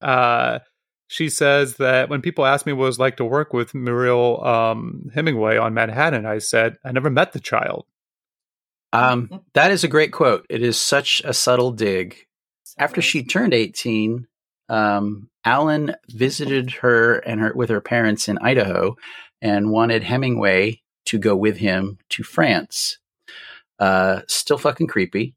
uh, 0.00 0.60
she 1.08 1.28
says 1.28 1.76
that 1.76 2.08
when 2.08 2.22
people 2.22 2.44
ask 2.44 2.66
me 2.66 2.72
what 2.72 2.84
it 2.84 2.88
was 2.88 2.98
like 2.98 3.16
to 3.18 3.24
work 3.24 3.52
with 3.52 3.74
Mariel 3.74 4.44
um, 4.44 5.10
Hemingway 5.14 5.56
on 5.56 5.74
Manhattan, 5.74 6.26
I 6.26 6.38
said, 6.38 6.76
I 6.84 6.92
never 6.92 7.10
met 7.10 7.32
the 7.32 7.40
child. 7.40 7.86
Um, 8.92 9.42
that 9.54 9.70
is 9.70 9.84
a 9.84 9.88
great 9.88 10.12
quote. 10.12 10.46
It 10.48 10.62
is 10.62 10.80
such 10.80 11.22
a 11.24 11.34
subtle 11.34 11.72
dig. 11.72 12.16
After 12.78 13.00
she 13.00 13.22
turned 13.22 13.54
18, 13.54 14.26
um, 14.68 15.28
Allen 15.44 15.94
visited 16.08 16.70
her 16.72 17.16
and 17.18 17.40
her 17.40 17.52
with 17.54 17.70
her 17.70 17.80
parents 17.80 18.28
in 18.28 18.38
Idaho 18.38 18.96
and 19.40 19.70
wanted 19.70 20.02
Hemingway 20.02 20.82
to 21.06 21.18
go 21.18 21.36
with 21.36 21.58
him 21.58 21.98
to 22.10 22.22
France. 22.22 22.98
Uh, 23.78 24.22
still 24.26 24.58
fucking 24.58 24.86
creepy, 24.86 25.34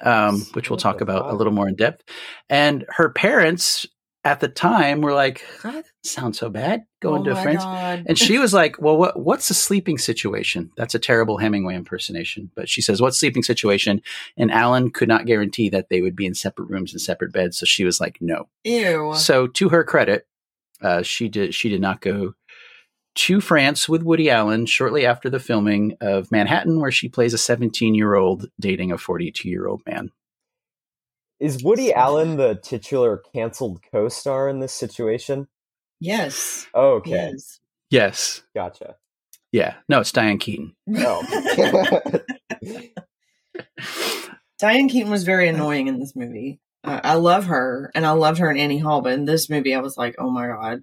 um, 0.00 0.40
which 0.52 0.70
we'll 0.70 0.78
talk 0.78 1.00
about 1.00 1.30
a 1.30 1.34
little 1.34 1.52
more 1.52 1.68
in 1.68 1.74
depth. 1.74 2.04
And 2.48 2.86
her 2.88 3.10
parents 3.10 3.86
at 4.24 4.40
the 4.40 4.48
time 4.48 5.02
were 5.02 5.12
like, 5.12 5.44
"Ah, 5.64 5.70
that 5.72 5.84
doesn't 6.02 6.34
so 6.34 6.48
bad 6.48 6.84
going 7.00 7.22
oh 7.22 7.24
to 7.24 7.42
France. 7.42 7.62
God. 7.62 8.04
And 8.06 8.18
she 8.18 8.38
was 8.38 8.54
like, 8.54 8.80
"Well, 8.80 8.96
what, 8.96 9.20
what's 9.20 9.48
the 9.48 9.54
sleeping 9.54 9.98
situation?" 9.98 10.70
That's 10.76 10.94
a 10.94 10.98
terrible 10.98 11.38
Hemingway 11.38 11.74
impersonation, 11.74 12.50
but 12.54 12.68
she 12.68 12.80
says, 12.80 13.00
"What's 13.00 13.18
sleeping 13.18 13.42
situation?" 13.42 14.00
And 14.36 14.50
Allen 14.50 14.90
could 14.90 15.08
not 15.08 15.26
guarantee 15.26 15.68
that 15.70 15.88
they 15.90 16.00
would 16.00 16.16
be 16.16 16.26
in 16.26 16.34
separate 16.34 16.70
rooms 16.70 16.92
and 16.92 17.00
separate 17.00 17.32
beds, 17.32 17.58
so 17.58 17.66
she 17.66 17.84
was 17.84 18.00
like, 18.00 18.18
"No." 18.20 18.48
Ew. 18.64 19.12
So, 19.14 19.46
to 19.46 19.68
her 19.68 19.84
credit, 19.84 20.26
uh, 20.80 21.02
she 21.02 21.28
did 21.28 21.54
she 21.54 21.68
did 21.68 21.80
not 21.80 22.00
go 22.00 22.34
to 23.14 23.40
France 23.40 23.88
with 23.88 24.02
Woody 24.02 24.28
Allen 24.28 24.66
shortly 24.66 25.06
after 25.06 25.30
the 25.30 25.38
filming 25.38 25.96
of 26.00 26.32
Manhattan, 26.32 26.80
where 26.80 26.90
she 26.90 27.08
plays 27.08 27.34
a 27.34 27.38
17 27.38 27.94
year 27.94 28.14
old 28.14 28.46
dating 28.58 28.90
a 28.90 28.98
42 28.98 29.48
year 29.48 29.66
old 29.66 29.82
man. 29.86 30.10
Is 31.40 31.62
Woody 31.62 31.92
Allen 31.92 32.36
the 32.36 32.54
titular 32.54 33.22
canceled 33.34 33.80
co-star 33.92 34.48
in 34.48 34.60
this 34.60 34.72
situation? 34.72 35.48
yes. 36.00 36.66
Oh, 36.74 36.94
okay, 36.94 37.10
Yes. 37.10 37.60
Yes, 37.90 38.42
gotcha. 38.54 38.96
yeah, 39.52 39.74
no, 39.88 40.00
it's 40.00 40.10
Diane 40.12 40.38
Keaton. 40.38 40.74
No. 40.86 41.22
Diane 44.58 44.88
Keaton 44.88 45.10
was 45.10 45.24
very 45.24 45.48
annoying 45.50 45.86
in 45.88 46.00
this 46.00 46.16
movie. 46.16 46.60
Uh, 46.82 47.00
I 47.02 47.14
love 47.14 47.46
her, 47.46 47.90
and 47.94 48.04
I 48.04 48.10
loved 48.12 48.38
her 48.38 48.50
in 48.50 48.58
Annie 48.58 48.78
Hall, 48.78 49.00
but 49.00 49.12
in 49.12 49.24
this 49.24 49.48
movie, 49.48 49.74
I 49.74 49.80
was 49.80 49.96
like, 49.96 50.16
oh 50.18 50.30
my 50.30 50.48
god, 50.48 50.82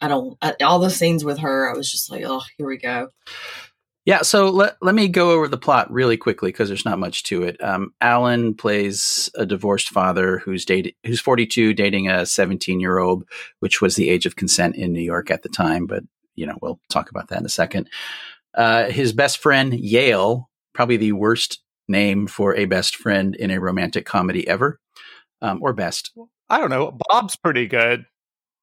I 0.00 0.08
don't. 0.08 0.36
I, 0.42 0.54
all 0.62 0.78
the 0.78 0.90
scenes 0.90 1.24
with 1.24 1.38
her, 1.38 1.68
I 1.68 1.76
was 1.76 1.90
just 1.90 2.10
like, 2.10 2.24
oh, 2.26 2.42
here 2.58 2.66
we 2.66 2.76
go. 2.78 3.08
Yeah, 4.06 4.20
so 4.20 4.50
let, 4.50 4.76
let 4.82 4.94
me 4.94 5.08
go 5.08 5.30
over 5.30 5.48
the 5.48 5.56
plot 5.56 5.90
really 5.90 6.18
quickly 6.18 6.50
because 6.50 6.68
there's 6.68 6.84
not 6.84 6.98
much 6.98 7.22
to 7.24 7.42
it. 7.42 7.62
Um, 7.62 7.94
Allen 8.02 8.54
plays 8.54 9.30
a 9.34 9.46
divorced 9.46 9.88
father 9.88 10.38
who's 10.40 10.66
dated, 10.66 10.94
who's 11.06 11.20
42, 11.20 11.72
dating 11.72 12.08
a 12.10 12.26
17 12.26 12.80
year 12.80 12.98
old, 12.98 13.24
which 13.60 13.80
was 13.80 13.96
the 13.96 14.10
age 14.10 14.26
of 14.26 14.36
consent 14.36 14.76
in 14.76 14.92
New 14.92 15.00
York 15.00 15.30
at 15.30 15.42
the 15.42 15.48
time. 15.48 15.86
But 15.86 16.04
you 16.34 16.46
know, 16.46 16.58
we'll 16.60 16.80
talk 16.90 17.10
about 17.10 17.28
that 17.28 17.40
in 17.40 17.46
a 17.46 17.50
second. 17.50 17.88
Uh, 18.54 18.90
his 18.90 19.12
best 19.12 19.38
friend 19.38 19.72
Yale, 19.72 20.50
probably 20.74 20.96
the 20.96 21.12
worst 21.12 21.60
name 21.88 22.26
for 22.26 22.54
a 22.54 22.66
best 22.66 22.96
friend 22.96 23.34
in 23.34 23.50
a 23.50 23.60
romantic 23.60 24.04
comedy 24.04 24.46
ever, 24.46 24.80
um, 25.42 25.62
or 25.62 25.72
best. 25.72 26.12
I 26.48 26.58
don't 26.58 26.70
know. 26.70 26.96
Bob's 27.08 27.36
pretty 27.36 27.66
good. 27.66 28.04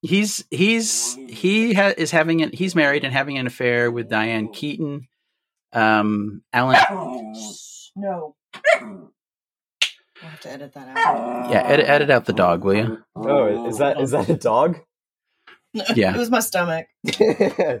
He's 0.02 0.44
he's 0.50 1.14
he 1.28 1.74
ha- 1.74 1.94
is 1.96 2.10
having 2.10 2.42
an, 2.42 2.50
he's 2.52 2.74
married 2.74 3.04
and 3.04 3.12
having 3.12 3.38
an 3.38 3.46
affair 3.46 3.90
with 3.90 4.08
Diane 4.08 4.48
Keaton. 4.48 5.08
Um, 5.72 6.42
Allen. 6.52 6.76
No. 7.94 8.36
I'll 8.80 9.10
have 10.22 10.40
to 10.40 10.50
edit 10.50 10.72
that 10.72 10.88
out. 10.96 11.50
Yeah, 11.50 11.62
edit, 11.66 11.86
edit 11.86 12.10
out 12.10 12.24
the 12.24 12.32
dog, 12.32 12.64
will 12.64 12.74
you? 12.74 13.04
oh, 13.16 13.66
is 13.68 13.76
that 13.78 14.00
is 14.00 14.12
that 14.12 14.28
a 14.30 14.36
dog? 14.36 14.78
Yeah. 15.94 16.14
it 16.14 16.18
was 16.18 16.30
my 16.30 16.40
stomach. 16.40 16.86
oh, 17.20 17.80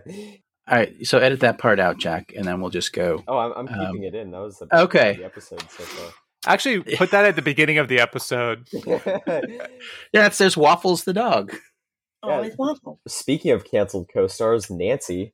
All 0.68 0.78
right, 0.78 1.06
so 1.06 1.18
edit 1.18 1.40
that 1.40 1.58
part 1.58 1.78
out, 1.80 1.98
Jack, 1.98 2.32
and 2.36 2.44
then 2.46 2.60
we'll 2.60 2.70
just 2.70 2.92
go. 2.92 3.22
I'm, 3.28 3.52
I'm 3.52 3.66
keeping 3.68 3.86
Um, 3.86 4.02
it 4.02 4.14
in. 4.14 4.30
That 4.32 4.40
was 4.40 4.58
the 4.58 4.80
okay. 4.82 5.16
the 5.16 5.24
episode 5.24 5.60
so 5.70 5.82
far. 5.84 6.10
Actually, 6.46 6.80
put 6.96 7.10
that 7.10 7.24
at 7.24 7.36
the 7.36 7.42
beginning 7.42 7.78
of 7.78 7.88
the 7.88 8.00
episode. 8.00 8.66
Yeah, 8.72 10.26
it 10.26 10.34
says 10.34 10.56
Waffles 10.56 11.04
the 11.04 11.12
dog. 11.12 11.54
Oh, 12.22 12.28
Yeah. 12.28 12.46
it's 12.46 12.56
waffle. 12.58 13.00
Speaking 13.08 13.50
of 13.52 13.64
canceled 13.64 14.08
co-stars, 14.12 14.70
Nancy. 14.70 15.32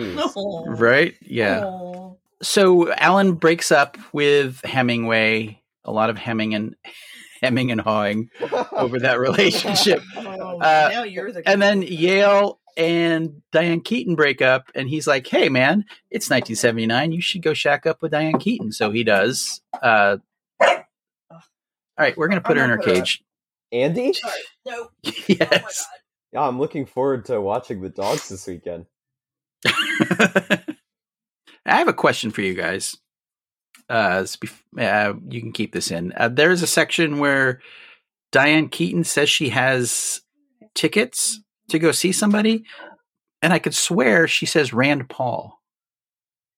Jeez. 0.00 0.32
Oh. 0.36 0.66
Right? 0.66 1.14
Yeah. 1.20 1.64
Oh. 1.64 2.18
So 2.42 2.92
Allen 2.94 3.34
breaks 3.34 3.70
up 3.70 3.96
with 4.12 4.60
Hemingway. 4.64 5.60
A 5.84 5.92
lot 5.92 6.10
of 6.10 6.18
hemming 6.18 6.54
and 6.54 6.74
hemming 7.42 7.70
and 7.70 7.80
hawing 7.80 8.30
over 8.72 8.98
that 9.00 9.18
relationship. 9.20 10.02
Oh, 10.16 10.58
Uh, 10.60 10.90
now 10.92 11.02
you're 11.04 11.32
the 11.32 11.48
And 11.48 11.60
then 11.60 11.82
Yale 11.82 12.60
and 12.76 13.42
Diane 13.52 13.80
Keaton 13.80 14.14
break 14.14 14.40
up, 14.40 14.70
and 14.74 14.88
he's 14.88 15.06
like, 15.06 15.26
"Hey, 15.26 15.48
man, 15.48 15.84
it's 16.10 16.30
1979. 16.30 17.12
You 17.12 17.20
should 17.20 17.42
go 17.42 17.52
shack 17.52 17.84
up 17.86 18.00
with 18.00 18.12
Diane 18.12 18.38
Keaton." 18.38 18.72
So 18.72 18.90
he 18.90 19.04
does. 19.04 19.60
Uh, 19.82 20.18
all 20.60 20.78
right, 21.98 22.16
we're 22.16 22.28
gonna 22.28 22.40
put 22.40 22.56
her 22.56 22.64
in 22.64 22.70
her 22.70 22.78
cage. 22.78 23.22
Andi? 23.72 24.16
no. 24.66 24.88
yes. 25.26 25.86
Yeah, 26.32 26.42
I'm 26.42 26.58
looking 26.58 26.86
forward 26.86 27.26
to 27.26 27.40
watching 27.40 27.80
the 27.82 27.90
dogs 27.90 28.28
this 28.28 28.46
weekend. 28.46 28.86
I 29.66 30.58
have 31.64 31.88
a 31.88 31.92
question 31.92 32.30
for 32.30 32.42
you 32.42 32.54
guys. 32.54 32.96
Uh, 33.88 34.26
uh, 34.78 35.12
you 35.28 35.40
can 35.40 35.52
keep 35.52 35.72
this 35.72 35.90
in. 35.90 36.12
Uh, 36.16 36.28
there's 36.28 36.62
a 36.62 36.66
section 36.66 37.18
where 37.18 37.60
Diane 38.30 38.68
Keaton 38.68 39.04
says 39.04 39.28
she 39.28 39.50
has 39.50 40.22
tickets 40.74 41.40
to 41.68 41.78
go 41.78 41.92
see 41.92 42.12
somebody, 42.12 42.64
and 43.42 43.52
I 43.52 43.58
could 43.58 43.74
swear 43.74 44.26
she 44.26 44.46
says 44.46 44.72
Rand 44.72 45.08
Paul. 45.08 45.60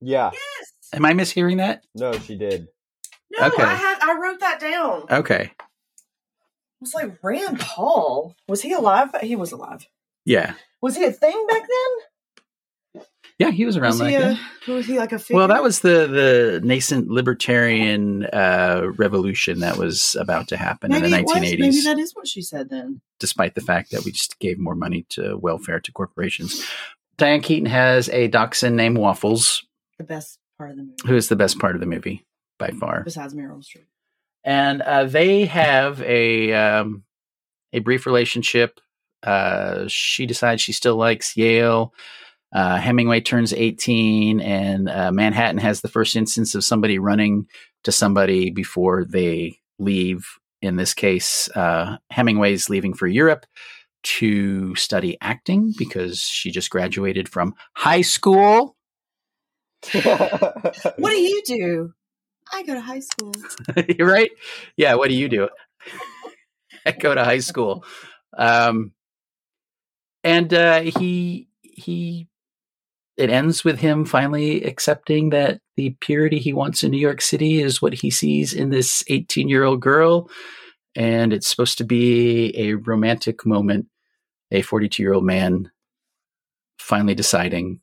Yeah. 0.00 0.30
Yes. 0.32 0.72
Am 0.92 1.04
I 1.04 1.12
mishearing 1.12 1.56
that? 1.58 1.82
No, 1.94 2.12
she 2.12 2.36
did. 2.36 2.68
No, 3.32 3.46
Okay. 3.46 3.62
I 3.62 3.74
had 3.74 3.98
I 4.00 4.18
wrote 4.18 4.40
that 4.40 4.60
down. 4.60 5.04
Okay. 5.10 5.50
I 5.58 5.64
was 6.80 6.94
like, 6.94 7.18
Rand 7.22 7.58
Paul. 7.58 8.36
Was 8.46 8.62
he 8.62 8.72
alive? 8.72 9.08
He 9.22 9.34
was 9.36 9.52
alive. 9.52 9.86
Yeah. 10.24 10.54
Was 10.82 10.96
he 10.96 11.04
a 11.04 11.10
thing 11.12 11.46
back 11.48 11.62
then? 11.62 12.06
Yeah, 13.38 13.50
he 13.50 13.64
was 13.64 13.76
around 13.76 13.90
Was 13.92 14.00
like 14.00 14.10
he, 14.12 14.16
that. 14.16 14.38
a, 14.68 14.70
was 14.72 14.86
he 14.86 14.96
like 14.96 15.10
a 15.12 15.18
figure? 15.18 15.36
Well, 15.38 15.48
that 15.48 15.62
was 15.62 15.80
the 15.80 16.06
the 16.06 16.60
nascent 16.62 17.08
libertarian 17.08 18.26
uh, 18.26 18.92
revolution 18.96 19.58
that 19.60 19.76
was 19.76 20.16
about 20.20 20.46
to 20.48 20.56
happen 20.56 20.92
maybe 20.92 21.06
in 21.06 21.10
the 21.10 21.16
1980s. 21.18 21.58
Maybe 21.58 21.80
that 21.82 21.98
is 21.98 22.14
what 22.14 22.28
she 22.28 22.42
said 22.42 22.70
then. 22.70 23.00
despite 23.18 23.54
the 23.56 23.60
fact 23.60 23.90
that 23.90 24.04
we 24.04 24.12
just 24.12 24.38
gave 24.38 24.58
more 24.58 24.76
money 24.76 25.04
to 25.10 25.36
welfare 25.36 25.80
to 25.80 25.92
corporations. 25.92 26.64
Diane 27.16 27.40
Keaton 27.40 27.66
has 27.66 28.08
a 28.10 28.28
dachshund 28.28 28.76
named 28.76 28.98
Waffles, 28.98 29.64
The 29.98 30.04
best 30.04 30.38
part 30.58 30.70
of 30.70 30.76
the 30.76 30.82
movie, 30.82 30.96
who 31.06 31.16
is 31.16 31.28
the 31.28 31.36
best 31.36 31.58
part 31.58 31.74
of 31.74 31.80
the 31.80 31.86
movie 31.86 32.24
by 32.58 32.70
far. 32.70 33.02
besides 33.04 33.34
Meryl 33.34 33.58
Streep. 33.58 33.84
And 34.44 34.80
uh, 34.82 35.04
they 35.04 35.46
have 35.46 36.00
a 36.02 36.52
um, 36.52 37.02
a 37.72 37.80
brief 37.80 38.06
relationship. 38.06 38.78
Uh, 39.22 39.84
she 39.88 40.26
decides 40.26 40.60
she 40.62 40.72
still 40.72 40.96
likes 40.96 41.36
Yale. 41.36 41.92
Uh, 42.54 42.76
Hemingway 42.76 43.20
turns 43.20 43.52
18, 43.52 44.40
and 44.40 44.88
uh, 44.88 45.10
Manhattan 45.10 45.58
has 45.58 45.80
the 45.80 45.88
first 45.88 46.14
instance 46.14 46.54
of 46.54 46.64
somebody 46.64 46.98
running 46.98 47.46
to 47.82 47.92
somebody 47.92 48.50
before 48.50 49.04
they 49.04 49.58
leave. 49.78 50.26
In 50.62 50.76
this 50.76 50.94
case, 50.94 51.50
uh, 51.54 51.98
Hemingway's 52.10 52.70
leaving 52.70 52.94
for 52.94 53.06
Europe 53.06 53.44
to 54.04 54.74
study 54.76 55.18
acting 55.20 55.74
because 55.76 56.20
she 56.20 56.50
just 56.50 56.70
graduated 56.70 57.28
from 57.28 57.54
high 57.74 58.02
school. 58.02 58.76
What 59.92 61.10
do 61.10 61.20
you 61.20 61.42
do? 61.44 61.92
I 62.52 62.62
go 62.62 62.74
to 62.74 62.80
high 62.80 63.00
school. 63.00 63.32
You're 63.98 64.08
right? 64.08 64.30
Yeah. 64.76 64.94
What 64.94 65.08
do 65.08 65.16
you 65.16 65.28
do? 65.28 65.48
I 66.86 66.92
go 66.92 67.14
to 67.14 67.24
high 67.24 67.38
school. 67.38 67.84
Um, 68.36 68.92
and 70.22 70.52
uh, 70.52 70.80
he 70.82 71.48
he 71.62 72.28
it 73.16 73.30
ends 73.30 73.64
with 73.64 73.78
him 73.78 74.04
finally 74.04 74.62
accepting 74.64 75.30
that 75.30 75.60
the 75.76 75.96
purity 76.00 76.38
he 76.38 76.52
wants 76.52 76.82
in 76.82 76.90
New 76.90 76.98
York 76.98 77.20
City 77.20 77.60
is 77.60 77.80
what 77.80 77.94
he 77.94 78.10
sees 78.10 78.52
in 78.52 78.70
this 78.70 79.04
18 79.08 79.48
year 79.48 79.64
old 79.64 79.80
girl, 79.80 80.28
and 80.96 81.32
it's 81.32 81.48
supposed 81.48 81.78
to 81.78 81.84
be 81.84 82.52
a 82.56 82.74
romantic 82.74 83.46
moment. 83.46 83.86
A 84.50 84.62
42 84.62 85.02
year 85.02 85.14
old 85.14 85.24
man 85.24 85.70
finally 86.78 87.14
deciding 87.14 87.80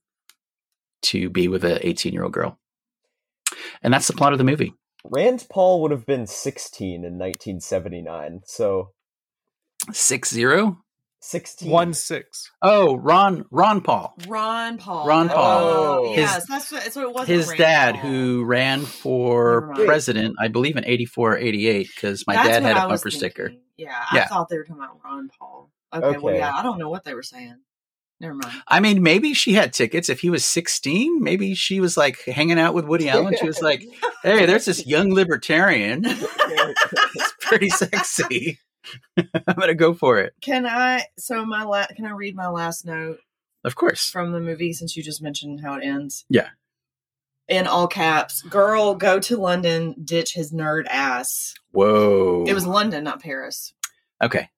to 1.01 1.29
be 1.29 1.47
with 1.47 1.63
an 1.65 1.79
18 1.81 2.13
year 2.13 2.23
old 2.23 2.33
girl, 2.33 2.59
and 3.81 3.93
that's 3.93 4.07
the 4.07 4.13
plot 4.13 4.33
of 4.33 4.37
the 4.37 4.45
movie. 4.45 4.73
Rand 5.03 5.47
Paul 5.49 5.81
would 5.81 5.91
have 5.91 6.05
been 6.05 6.27
16 6.27 6.93
in 6.93 7.17
1979. 7.17 8.41
So 8.45 8.91
Six 9.91 10.31
zero. 10.31 10.83
16. 11.23 11.69
One 11.69 11.93
six. 11.93 12.49
Oh, 12.61 12.95
Ron 12.95 13.45
Ron 13.51 13.81
Paul, 13.81 14.15
Ron 14.27 14.77
Paul. 14.79 15.07
Ron 15.07 15.29
Paul. 15.29 15.63
Oh. 15.63 16.05
Oh, 16.09 16.15
yes, 16.15 16.45
that's 16.47 16.71
what, 16.71 16.83
that's 16.83 16.95
what 16.95 17.03
it 17.05 17.13
was. 17.13 17.27
his 17.27 17.47
dad, 17.53 17.95
who 17.95 18.43
ran 18.43 18.81
for 18.81 19.71
president, 19.85 20.35
I 20.39 20.47
believe 20.47 20.77
in 20.77 20.85
84 20.85 21.33
or 21.33 21.37
88, 21.37 21.87
because 21.95 22.25
my 22.25 22.33
That's 22.33 22.47
dad 22.47 22.63
had 22.63 22.75
a 22.77 22.79
I 22.81 22.85
was 22.87 23.01
bumper 23.01 23.11
sticker. 23.11 23.47
thinking. 23.49 23.63
Yeah, 23.77 24.03
Yeah. 24.13 24.23
I 24.23 24.25
thought 24.27 24.49
they 24.49 24.57
were 24.57 24.63
talking 24.63 24.83
about 24.83 24.99
Ron 25.03 25.29
Paul. 25.39 25.69
Okay, 25.93 26.17
well, 26.17 26.33
Okay. 26.33 26.37
yeah, 26.39 26.55
I 26.55 26.63
don't 26.63 26.79
know 26.79 26.89
what 26.89 27.03
they 27.03 27.13
were 27.13 27.23
saying. 27.23 27.57
Never 28.19 28.33
mind. 28.35 28.53
I 28.67 28.79
mean, 28.79 29.01
maybe 29.03 29.33
she 29.33 29.53
had 29.53 29.73
tickets. 29.73 30.07
If 30.07 30.19
he 30.21 30.29
was 30.29 30.45
16, 30.45 31.21
maybe 31.23 31.53
she 31.55 31.79
was 31.79 31.97
like 31.97 32.23
hanging 32.23 32.59
out 32.59 32.73
with 32.75 32.85
Woody 32.85 33.09
Allen. 33.09 33.35
She 33.39 33.47
was 33.47 33.61
like, 33.61 33.83
hey, 34.23 34.45
there's 34.45 34.65
this 34.65 34.85
young 34.87 35.11
libertarian. 35.13 36.03
it's 36.05 37.33
pretty 37.41 37.69
sexy. 37.69 38.59
I'm 39.17 39.55
going 39.55 39.67
to 39.67 39.75
go 39.75 39.93
for 39.93 40.19
it. 40.19 40.33
Can 40.41 40.65
I? 40.65 41.05
So 41.17 41.45
my 41.45 41.63
la- 41.63 41.87
can 41.95 42.05
I 42.05 42.11
read 42.11 42.35
my 42.35 42.47
last 42.47 42.85
note 42.85 43.17
Of 43.63 43.75
course. 43.75 44.09
from 44.09 44.31
the 44.31 44.39
movie 44.39 44.73
since 44.73 44.95
you 44.97 45.03
just 45.03 45.21
mentioned 45.21 45.61
how 45.61 45.75
it 45.75 45.83
ends? 45.83 46.25
Yeah. 46.29 46.49
In 47.47 47.67
all 47.67 47.87
caps, 47.87 48.41
girl, 48.43 48.95
go 48.95 49.19
to 49.19 49.35
London, 49.37 49.95
ditch 50.03 50.33
his 50.33 50.53
nerd 50.53 50.85
ass. 50.87 51.53
Whoa. 51.71 52.45
It 52.47 52.53
was 52.53 52.65
London, 52.65 53.03
not 53.03 53.21
Paris. 53.21 53.73
okay. 54.23 54.49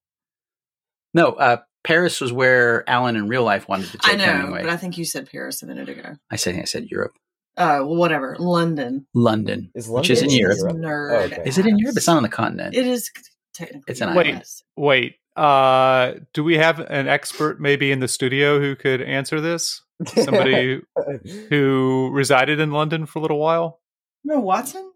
No, 1.16 1.28
uh, 1.34 1.58
Paris 1.84 2.20
was 2.22 2.32
where 2.34 2.88
Allen 2.90 3.16
in 3.16 3.28
real 3.28 3.44
life 3.44 3.68
wanted 3.68 3.90
to 3.92 4.00
I 4.04 4.10
take 4.12 4.18
know, 4.20 4.26
Hemingway. 4.26 4.62
but 4.62 4.70
I 4.72 4.78
think 4.78 4.98
you 4.98 5.06
said 5.06 5.30
Paris 5.30 5.62
a 5.62 5.68
minute 5.68 5.90
ago. 5.90 6.16
I 6.32 6.36
said, 6.38 6.56
I 6.56 6.64
said 6.64 6.90
Europe, 6.90 7.14
Uh, 7.58 7.80
well, 7.82 7.96
whatever. 7.96 8.36
London. 8.40 9.06
London, 9.14 9.70
Is 9.76 9.88
which 9.90 10.10
is 10.10 10.22
in 10.22 10.30
Europe. 10.32 10.58
Europe? 10.60 10.78
Nerd. 10.78 11.12
Oh, 11.12 11.20
okay. 11.26 11.44
Is 11.46 11.58
it 11.58 11.66
in. 11.68 11.78
Europe? 11.78 11.98
It's 11.98 12.08
not 12.08 12.18
on 12.18 12.24
the 12.24 12.30
continent. 12.30 12.74
It 12.76 12.88
is 12.88 13.12
technically. 13.54 13.92
It's 13.92 14.02
an 14.02 14.16
Wait. 14.16 14.28
island. 14.28 14.46
Wait, 14.76 15.16
uh, 15.36 16.14
do 16.34 16.44
we 16.44 16.58
have 16.58 16.80
an 16.80 17.08
expert 17.08 17.60
maybe 17.62 17.92
in 17.92 18.00
the 18.00 18.08
studio 18.08 18.60
who 18.60 18.76
could 18.76 19.02
answer 19.02 19.40
this? 19.42 19.82
Somebody 20.08 20.82
who 21.50 22.10
resided 22.12 22.60
in 22.60 22.72
London 22.72 23.06
for 23.06 23.20
a 23.20 23.22
little 23.22 23.40
while? 23.40 23.80
No, 24.24 24.40
Watson. 24.40 24.92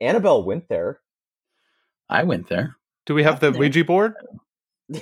Annabelle 0.00 0.44
went 0.44 0.68
there. 0.68 1.00
I 2.08 2.22
went 2.24 2.48
there. 2.48 2.76
Do 3.06 3.14
we 3.14 3.22
have 3.24 3.40
the 3.40 3.50
Ouija 3.52 3.84
board? 3.84 4.14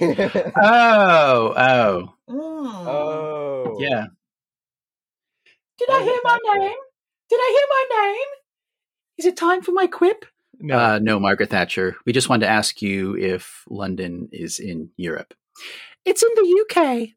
Oh, 0.01 1.55
oh, 1.57 2.15
Mm. 2.31 2.87
oh, 2.87 3.77
yeah. 3.81 4.07
Did 5.79 5.91
I 5.91 6.03
hear 6.03 6.21
my 6.23 6.39
name? 6.59 6.77
Did 7.29 7.37
I 7.41 7.57
hear 7.57 7.67
my 7.69 8.07
name? 8.07 8.27
Is 9.19 9.27
it 9.27 9.37
time 9.37 9.63
for 9.63 9.73
my 9.73 9.87
quip? 9.87 10.25
No. 10.61 10.79
Uh, 10.79 10.99
no, 11.03 11.19
Margaret 11.19 11.51
Thatcher. 11.51 11.97
We 12.07 12.13
just 12.13 12.29
wanted 12.29 12.47
to 12.47 12.53
ask 12.53 12.83
you 12.83 13.17
if 13.17 13.65
London 13.69 14.29
is 14.33 14.59
in 14.59 14.91
Europe. 14.97 15.35
It's 16.05 16.23
in 16.23 16.29
the 16.37 16.65
UK. 16.71 17.09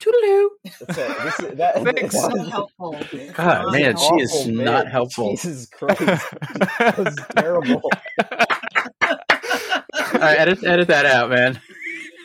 Toodaloo. 0.00 0.48
That's 0.64 0.98
it. 0.98 1.22
This 1.24 1.40
is- 1.40 1.56
that- 1.58 1.74
Thanks. 1.84 2.20
So 2.20 2.28
that- 2.28 2.48
helpful. 2.50 2.92
God, 3.34 3.62
Not 3.66 3.72
man, 3.72 3.96
she 3.96 4.14
is 4.20 4.32
awful 4.34 4.52
not 4.52 4.84
bit. 4.84 4.92
helpful. 4.92 5.30
Jesus 5.30 5.66
Christ, 5.66 6.00
that 6.00 6.94
was 6.98 7.16
terrible. 7.36 7.82
All 9.00 10.18
right, 10.18 10.38
edit, 10.38 10.64
edit 10.64 10.88
that 10.88 11.06
out, 11.06 11.30
man. 11.30 11.60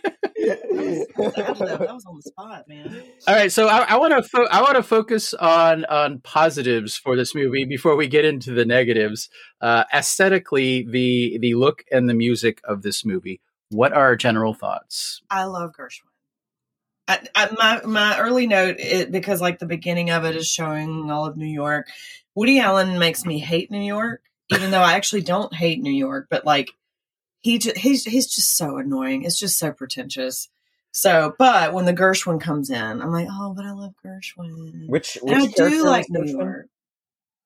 That 0.07 1.89
was 1.93 2.05
on 2.05 2.15
the 2.15 2.21
spot, 2.21 2.67
man. 2.67 3.03
All 3.27 3.35
right, 3.35 3.51
so 3.51 3.67
I, 3.67 3.79
I 3.89 3.97
want 3.97 4.13
to 4.23 4.47
I 4.51 4.61
want 4.61 4.75
to 4.75 4.83
focus 4.83 5.33
on 5.33 5.85
on 5.85 6.19
positives 6.19 6.97
for 6.97 7.15
this 7.15 7.33
movie 7.33 7.65
before 7.65 7.95
we 7.95 8.07
get 8.07 8.25
into 8.25 8.53
the 8.53 8.65
negatives. 8.65 9.29
Uh, 9.61 9.83
aesthetically, 9.93 10.83
the 10.89 11.37
the 11.39 11.55
look 11.55 11.83
and 11.91 12.09
the 12.09 12.13
music 12.13 12.61
of 12.63 12.81
this 12.81 13.05
movie. 13.05 13.41
What 13.69 13.93
are 13.93 14.05
our 14.05 14.15
general 14.15 14.53
thoughts? 14.53 15.21
I 15.29 15.43
love 15.43 15.71
Gershwin. 15.77 16.07
I, 17.07 17.19
I, 17.35 17.49
my 17.51 17.81
my 17.85 18.19
early 18.19 18.47
note, 18.47 18.77
it, 18.79 19.11
because 19.11 19.41
like 19.41 19.59
the 19.59 19.65
beginning 19.65 20.09
of 20.09 20.25
it 20.25 20.35
is 20.35 20.47
showing 20.47 21.09
all 21.09 21.25
of 21.25 21.37
New 21.37 21.47
York. 21.47 21.87
Woody 22.35 22.59
Allen 22.59 22.99
makes 22.99 23.25
me 23.25 23.39
hate 23.39 23.71
New 23.71 23.81
York, 23.81 24.21
even 24.49 24.71
though 24.71 24.81
I 24.81 24.93
actually 24.93 25.21
don't 25.21 25.53
hate 25.53 25.81
New 25.81 25.91
York. 25.91 26.27
But 26.29 26.45
like 26.45 26.71
he 27.47 27.57
ju- 27.59 27.71
he's 27.75 28.03
he's 28.03 28.27
just 28.27 28.55
so 28.57 28.77
annoying. 28.77 29.23
It's 29.23 29.39
just 29.39 29.57
so 29.57 29.71
pretentious. 29.71 30.49
So, 30.91 31.33
but 31.39 31.73
when 31.73 31.85
the 31.85 31.93
Gershwin 31.93 32.41
comes 32.41 32.69
in, 32.69 33.01
I'm 33.01 33.11
like, 33.11 33.27
oh, 33.29 33.53
but 33.55 33.65
I 33.65 33.71
love 33.71 33.93
Gershwin. 34.05 34.87
Which 34.87 35.17
which 35.21 35.33
and 35.33 35.43
I 35.43 35.69
do 35.69 35.83
like 35.85 36.07
was 36.09 36.09
New 36.09 36.33
Gershwin? 36.37 36.63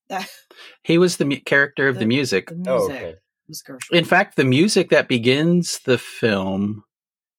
York. 0.10 0.26
He 0.84 0.98
was 0.98 1.18
the 1.18 1.26
mu- 1.26 1.38
character 1.40 1.88
of 1.88 1.96
the, 1.96 2.00
The- 2.02 2.06
music. 2.08 2.48
the 2.50 2.56
music 2.56 2.70
Oh, 2.72 2.86
okay. 2.86 3.16
was 3.48 3.62
Gershwin. 3.62 3.98
In 3.98 4.06
fact, 4.06 4.36
the 4.36 4.44
music 4.46 4.90
that 4.90 5.08
begins 5.08 5.80
the 5.80 5.98
film 5.98 6.84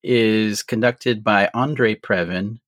is 0.03 0.63
conducted 0.63 1.23
by 1.25 1.51
Andre 1.55 1.95
Previn, 1.95 2.59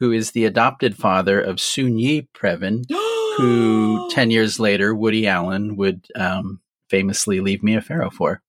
who 0.00 0.12
is 0.12 0.30
the 0.32 0.44
adopted 0.44 0.96
father 0.96 1.40
of 1.40 1.60
Soon-Yi 1.60 2.28
Previn, 2.34 2.84
who 3.38 4.08
10 4.10 4.30
years 4.30 4.60
later 4.60 4.94
Woody 4.94 5.26
Allen 5.26 5.76
would 5.76 6.06
um, 6.14 6.60
famously 6.90 7.40
leave 7.40 7.62
Mia 7.62 7.80
Farrow 7.80 8.10
for. 8.10 8.40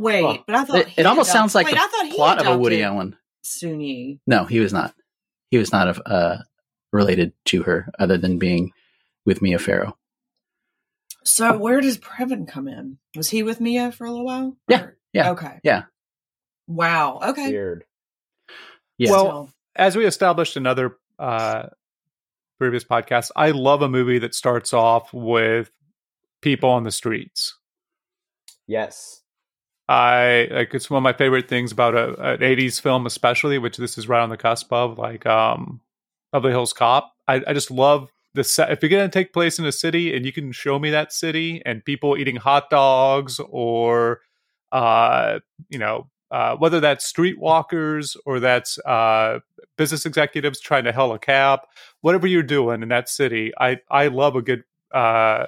Wait, 0.00 0.24
Oh. 0.24 0.42
but 0.46 0.56
I 0.56 0.64
thought 0.64 0.76
It, 0.78 0.88
it 0.98 1.06
almost 1.06 1.30
adopted- 1.30 1.32
sounds 1.40 1.54
like 1.54 1.66
wait, 1.66 1.74
the 1.74 1.80
I 1.80 1.86
thought 1.88 2.06
he 2.06 2.12
plot 2.14 2.40
of 2.40 2.46
a 2.46 2.58
Woody 2.58 2.82
Allen. 2.82 3.16
Soon 3.42 3.80
Yi. 3.80 4.20
No, 4.26 4.44
he 4.44 4.60
was 4.60 4.72
not. 4.72 4.94
He 5.50 5.58
was 5.58 5.72
not 5.72 5.98
uh, 6.06 6.38
related 6.92 7.32
to 7.46 7.62
her 7.64 7.88
other 7.98 8.16
than 8.18 8.38
being 8.38 8.72
with 9.26 9.42
Mia 9.42 9.58
Farrow. 9.58 9.96
So 11.24 11.56
where 11.58 11.80
does 11.80 11.98
Previn 11.98 12.48
come 12.48 12.66
in? 12.68 12.98
Was 13.16 13.28
he 13.30 13.42
with 13.42 13.60
Mia 13.60 13.92
for 13.92 14.06
a 14.06 14.10
little 14.10 14.24
while? 14.26 14.56
Yeah, 14.68 14.82
Or- 14.82 14.98
yeah, 15.12 15.30
Okay. 15.32 15.60
yeah. 15.62 15.84
Wow. 16.66 17.18
Okay. 17.22 17.48
Weird. 17.50 17.84
Yeah. 18.98 19.10
Well, 19.10 19.24
Still. 19.24 19.50
as 19.76 19.96
we 19.96 20.06
established 20.06 20.56
in 20.56 20.66
other 20.66 20.96
uh, 21.18 21.68
previous 22.58 22.84
podcasts, 22.84 23.30
I 23.36 23.50
love 23.50 23.82
a 23.82 23.88
movie 23.88 24.18
that 24.20 24.34
starts 24.34 24.72
off 24.72 25.12
with 25.12 25.70
people 26.42 26.70
on 26.70 26.84
the 26.84 26.90
streets. 26.92 27.58
Yes. 28.66 29.19
I 29.90 30.48
like 30.52 30.72
it's 30.74 30.88
one 30.88 30.98
of 30.98 31.02
my 31.02 31.12
favorite 31.12 31.48
things 31.48 31.72
about 31.72 31.94
a, 31.94 32.34
an 32.34 32.38
'80s 32.40 32.80
film, 32.80 33.06
especially, 33.06 33.58
which 33.58 33.76
this 33.76 33.98
is 33.98 34.08
right 34.08 34.22
on 34.22 34.28
the 34.30 34.36
cusp 34.36 34.72
of, 34.72 34.98
like 34.98 35.26
um, 35.26 35.80
Beverly 36.32 36.52
Hills 36.52 36.72
Cop. 36.72 37.12
I, 37.26 37.42
I 37.46 37.52
just 37.54 37.70
love 37.72 38.10
the 38.34 38.44
set. 38.44 38.70
If 38.70 38.82
you're 38.82 38.90
going 38.90 39.08
to 39.10 39.12
take 39.12 39.32
place 39.32 39.58
in 39.58 39.64
a 39.66 39.72
city 39.72 40.14
and 40.14 40.24
you 40.24 40.32
can 40.32 40.52
show 40.52 40.78
me 40.78 40.90
that 40.90 41.12
city 41.12 41.60
and 41.66 41.84
people 41.84 42.16
eating 42.16 42.36
hot 42.36 42.70
dogs 42.70 43.40
or, 43.48 44.20
uh, 44.70 45.40
you 45.68 45.78
know, 45.80 46.08
uh, 46.30 46.54
whether 46.56 46.78
that's 46.78 47.10
streetwalkers 47.12 48.16
or 48.24 48.38
that's 48.38 48.78
uh, 48.86 49.40
business 49.76 50.06
executives 50.06 50.60
trying 50.60 50.84
to 50.84 50.92
hail 50.92 51.12
a 51.12 51.18
cab, 51.18 51.60
whatever 52.02 52.28
you're 52.28 52.44
doing 52.44 52.82
in 52.82 52.88
that 52.90 53.08
city, 53.08 53.52
I 53.58 53.78
I 53.90 54.06
love 54.06 54.36
a 54.36 54.42
good 54.42 54.62
uh, 54.94 55.46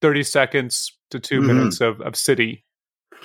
thirty 0.00 0.24
seconds 0.24 0.92
to 1.10 1.20
2 1.20 1.40
Mhm. 1.40 1.46
minutes 1.46 1.80
of, 1.80 2.00
of 2.00 2.16
city. 2.16 2.64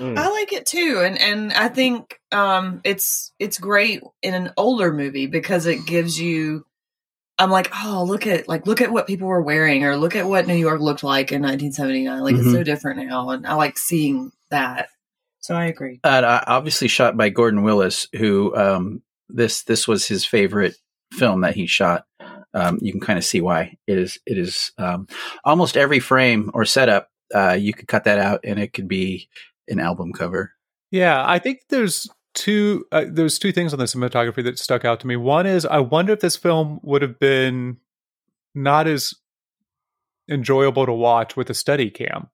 Mm. 0.01 0.17
I 0.17 0.29
like 0.29 0.51
it 0.53 0.65
too, 0.65 1.01
and 1.05 1.17
and 1.19 1.53
I 1.53 1.67
think 1.67 2.19
um, 2.31 2.81
it's 2.83 3.31
it's 3.39 3.59
great 3.59 4.01
in 4.21 4.33
an 4.33 4.51
older 4.57 4.91
movie 4.91 5.27
because 5.27 5.65
it 5.65 5.85
gives 5.85 6.19
you. 6.19 6.65
I'm 7.37 7.49
like, 7.51 7.71
oh, 7.83 8.03
look 8.07 8.27
at 8.27 8.47
like 8.47 8.67
look 8.67 8.81
at 8.81 8.91
what 8.91 9.07
people 9.07 9.27
were 9.27 9.41
wearing, 9.41 9.83
or 9.83 9.95
look 9.97 10.15
at 10.15 10.27
what 10.27 10.47
New 10.47 10.55
York 10.55 10.79
looked 10.81 11.03
like 11.03 11.31
in 11.31 11.41
1979. 11.41 12.21
Like 12.21 12.35
it's 12.35 12.47
Mhm. 12.47 12.51
so 12.51 12.63
different 12.63 13.07
now, 13.07 13.29
and 13.29 13.45
I 13.47 13.53
like 13.53 13.77
seeing 13.77 14.31
that. 14.49 14.89
So 15.39 15.55
I 15.55 15.65
agree. 15.65 15.99
Uh, 16.03 16.41
obviously 16.45 16.87
shot 16.87 17.17
by 17.17 17.29
Gordon 17.29 17.63
Willis, 17.63 18.07
who 18.15 18.55
um, 18.55 19.01
this 19.29 19.63
this 19.63 19.87
was 19.87 20.07
his 20.07 20.25
favorite 20.25 20.75
film 21.13 21.41
that 21.41 21.55
he 21.55 21.65
shot. 21.67 22.05
Um, 22.53 22.77
you 22.81 22.91
can 22.91 23.01
kind 23.01 23.17
of 23.17 23.25
see 23.25 23.41
why 23.41 23.77
it 23.87 23.97
is. 23.97 24.19
It 24.25 24.37
is 24.37 24.71
um, 24.77 25.07
almost 25.43 25.77
every 25.77 25.99
frame 25.99 26.51
or 26.53 26.65
setup. 26.65 27.07
Uh, 27.33 27.53
you 27.53 27.73
could 27.73 27.87
cut 27.87 28.03
that 28.03 28.19
out, 28.19 28.41
and 28.43 28.59
it 28.59 28.73
could 28.73 28.87
be 28.89 29.29
an 29.67 29.79
album 29.79 30.13
cover. 30.13 30.53
Yeah, 30.91 31.23
I 31.25 31.39
think 31.39 31.59
there's 31.69 32.09
two 32.33 32.85
uh, 32.91 33.05
there's 33.09 33.39
two 33.39 33.51
things 33.51 33.73
on 33.73 33.79
the 33.79 33.85
cinematography 33.85 34.43
that 34.43 34.59
stuck 34.59 34.85
out 34.85 34.99
to 35.01 35.07
me. 35.07 35.15
One 35.15 35.45
is 35.45 35.65
I 35.65 35.79
wonder 35.79 36.13
if 36.13 36.19
this 36.19 36.35
film 36.35 36.79
would 36.83 37.01
have 37.01 37.19
been 37.19 37.77
not 38.53 38.87
as 38.87 39.13
enjoyable 40.29 40.85
to 40.85 40.93
watch 40.93 41.35
with 41.35 41.49
a 41.49 41.53
Steadicam. 41.53 42.29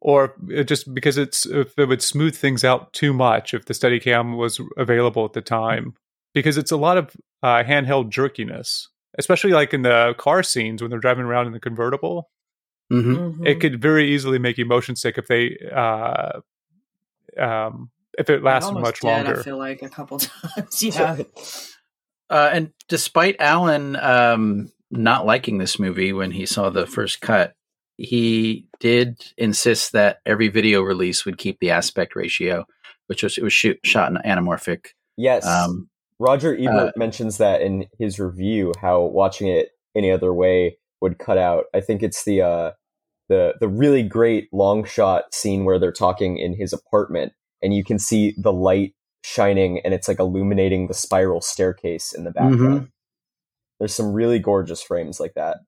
Or 0.00 0.34
just 0.64 0.92
because 0.94 1.18
it's 1.18 1.46
if 1.46 1.76
it 1.78 1.86
would 1.86 2.02
smooth 2.02 2.36
things 2.36 2.64
out 2.64 2.92
too 2.92 3.12
much 3.12 3.54
if 3.54 3.64
the 3.64 3.74
Steadicam 3.74 4.36
was 4.36 4.60
available 4.76 5.24
at 5.24 5.32
the 5.32 5.40
time 5.40 5.94
because 6.34 6.58
it's 6.58 6.70
a 6.70 6.76
lot 6.76 6.98
of 6.98 7.16
uh, 7.42 7.62
handheld 7.64 8.10
jerkiness, 8.10 8.88
especially 9.18 9.52
like 9.52 9.72
in 9.72 9.82
the 9.82 10.14
car 10.18 10.42
scenes 10.42 10.82
when 10.82 10.90
they're 10.90 11.00
driving 11.00 11.24
around 11.24 11.46
in 11.46 11.52
the 11.52 11.60
convertible 11.60 12.28
hmm 12.90 13.14
Mhm. 13.14 13.46
it 13.46 13.60
could 13.60 13.80
very 13.82 14.12
easily 14.14 14.38
make 14.38 14.58
you 14.58 14.64
motion 14.66 14.94
sick 14.96 15.18
if 15.18 15.26
they 15.26 15.56
uh 15.74 16.40
um 17.38 17.90
if 18.18 18.30
it 18.30 18.42
lasts 18.42 18.70
lasted 18.70 18.80
much 18.80 19.00
did, 19.00 19.08
longer 19.08 19.40
I 19.40 19.42
feel 19.42 19.58
like 19.58 19.82
a 19.82 19.88
couple 19.88 20.18
times. 20.18 20.82
Yeah. 20.82 21.16
Uh, 22.28 22.50
and 22.52 22.72
despite 22.88 23.36
Allen 23.38 23.94
um, 23.96 24.72
not 24.90 25.26
liking 25.26 25.58
this 25.58 25.78
movie 25.78 26.12
when 26.12 26.30
he 26.32 26.44
saw 26.46 26.70
the 26.70 26.86
first 26.86 27.20
cut, 27.20 27.54
he 27.98 28.66
did 28.80 29.22
insist 29.36 29.92
that 29.92 30.18
every 30.26 30.48
video 30.48 30.82
release 30.82 31.24
would 31.24 31.38
keep 31.38 31.60
the 31.60 31.70
aspect 31.70 32.16
ratio, 32.16 32.64
which 33.06 33.22
was 33.22 33.38
it 33.38 33.44
was 33.44 33.52
shoot, 33.52 33.78
shot 33.84 34.10
in 34.10 34.16
anamorphic. 34.18 34.86
Yes. 35.16 35.46
Um, 35.46 35.88
Roger 36.18 36.54
Ebert 36.56 36.88
uh, 36.88 36.92
mentions 36.96 37.36
that 37.38 37.60
in 37.62 37.86
his 37.98 38.18
review, 38.18 38.72
how 38.80 39.02
watching 39.02 39.48
it 39.48 39.70
any 39.94 40.10
other 40.10 40.32
way 40.32 40.78
would 41.00 41.18
cut 41.18 41.38
out. 41.38 41.64
I 41.74 41.80
think 41.80 42.02
it's 42.02 42.24
the 42.24 42.42
uh, 42.42 42.70
the 43.28 43.54
the 43.60 43.68
really 43.68 44.02
great 44.02 44.48
long 44.52 44.84
shot 44.84 45.34
scene 45.34 45.64
where 45.64 45.78
they're 45.78 45.92
talking 45.92 46.38
in 46.38 46.54
his 46.54 46.72
apartment, 46.72 47.32
and 47.62 47.74
you 47.74 47.84
can 47.84 47.98
see 47.98 48.34
the 48.38 48.52
light 48.52 48.94
shining 49.24 49.80
and 49.84 49.92
it's 49.92 50.06
like 50.06 50.20
illuminating 50.20 50.86
the 50.86 50.94
spiral 50.94 51.40
staircase 51.40 52.12
in 52.12 52.22
the 52.24 52.30
background. 52.30 52.88
There's 53.80 53.92
some 53.94 54.12
really 54.12 54.38
gorgeous 54.38 54.80
frames 54.82 55.18
like 55.18 55.34
that. 55.34 55.58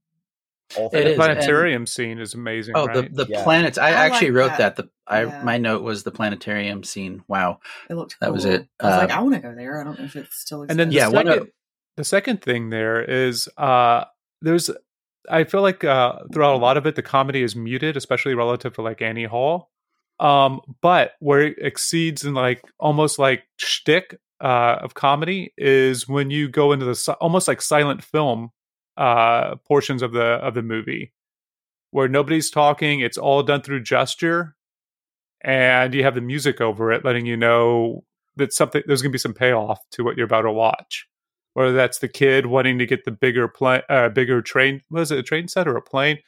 All 0.76 0.86
It 0.92 1.02
the 1.04 1.10
is, 1.10 1.16
planetarium 1.16 1.86
scene 1.86 2.18
is 2.18 2.34
amazing. 2.34 2.74
Oh, 2.76 2.86
right? 2.86 3.10
the 3.14 3.24
the 3.24 3.30
Yeah. 3.32 3.42
planets. 3.42 3.76
I, 3.78 3.88
I 3.88 3.92
actually 4.06 4.30
like 4.30 4.36
wrote 4.36 4.58
that. 4.58 4.76
that. 4.76 4.76
The 4.76 4.90
I 5.06 5.24
Yeah. 5.24 5.42
my 5.42 5.58
note 5.58 5.82
was 5.82 6.04
the 6.04 6.10
planetarium 6.12 6.84
scene. 6.84 7.24
Wow. 7.26 7.58
It 7.90 7.94
looked 7.94 8.16
That 8.20 8.26
cool. 8.26 8.34
was 8.34 8.44
it. 8.44 8.68
I 8.78 8.86
was 8.86 8.96
like, 8.96 9.10
Uh, 9.10 9.14
I 9.18 9.22
want 9.22 9.34
to 9.34 9.40
go 9.40 9.54
there. 9.54 9.80
I 9.80 9.84
don't 9.84 9.98
know 9.98 10.04
if 10.04 10.14
it 10.14 10.26
still 10.30 10.62
exists. 10.62 10.70
and 10.70 10.78
then 10.78 10.88
the 10.90 10.94
Yeah, 10.94 11.08
one 11.08 11.26
second, 11.26 11.42
of- 11.42 11.50
the 11.96 12.04
second 12.04 12.42
thing 12.42 12.70
there 12.70 13.02
is 13.02 13.48
uh 13.56 14.04
there's 14.42 14.70
I 15.30 15.44
feel 15.44 15.62
like 15.62 15.84
uh 15.84 16.20
throughout 16.32 16.54
a 16.54 16.58
lot 16.58 16.76
of 16.76 16.86
it 16.86 16.94
the 16.94 17.02
comedy 17.02 17.42
is 17.42 17.56
muted, 17.56 17.96
especially 17.96 18.34
relative 18.34 18.74
to 18.74 18.82
like 18.82 19.02
Annie 19.02 19.24
Hall. 19.24 19.70
Um, 20.20 20.60
but 20.80 21.12
where 21.20 21.42
it 21.42 21.58
exceeds 21.60 22.24
in 22.24 22.34
like 22.34 22.62
almost 22.78 23.18
like 23.18 23.44
shtick 23.56 24.18
uh 24.40 24.78
of 24.80 24.94
comedy 24.94 25.52
is 25.56 26.08
when 26.08 26.30
you 26.30 26.48
go 26.48 26.72
into 26.72 26.86
the 26.86 26.94
si- 26.94 27.12
almost 27.12 27.48
like 27.48 27.62
silent 27.62 28.02
film 28.04 28.50
uh 28.96 29.56
portions 29.66 30.02
of 30.02 30.12
the 30.12 30.24
of 30.24 30.54
the 30.54 30.62
movie 30.62 31.12
where 31.90 32.08
nobody's 32.08 32.50
talking, 32.50 33.00
it's 33.00 33.16
all 33.16 33.42
done 33.42 33.62
through 33.62 33.82
gesture 33.82 34.54
and 35.40 35.94
you 35.94 36.02
have 36.02 36.14
the 36.14 36.20
music 36.20 36.60
over 36.60 36.92
it 36.92 37.04
letting 37.04 37.26
you 37.26 37.36
know 37.36 38.04
that 38.36 38.52
something 38.52 38.82
there's 38.86 39.02
going 39.02 39.10
to 39.10 39.14
be 39.14 39.18
some 39.18 39.34
payoff 39.34 39.80
to 39.90 40.04
what 40.04 40.16
you're 40.16 40.26
about 40.26 40.42
to 40.42 40.52
watch 40.52 41.06
whether 41.58 41.72
that's 41.72 41.98
the 41.98 42.08
kid 42.08 42.46
wanting 42.46 42.78
to 42.78 42.86
get 42.86 43.04
the 43.04 43.10
bigger 43.10 43.48
plane 43.48 43.82
uh, 43.88 44.08
bigger 44.08 44.40
train 44.40 44.80
was 44.90 45.10
it 45.10 45.18
a 45.18 45.22
train 45.22 45.48
set 45.48 45.66
or 45.68 45.76
a 45.76 45.82
plane 45.82 46.18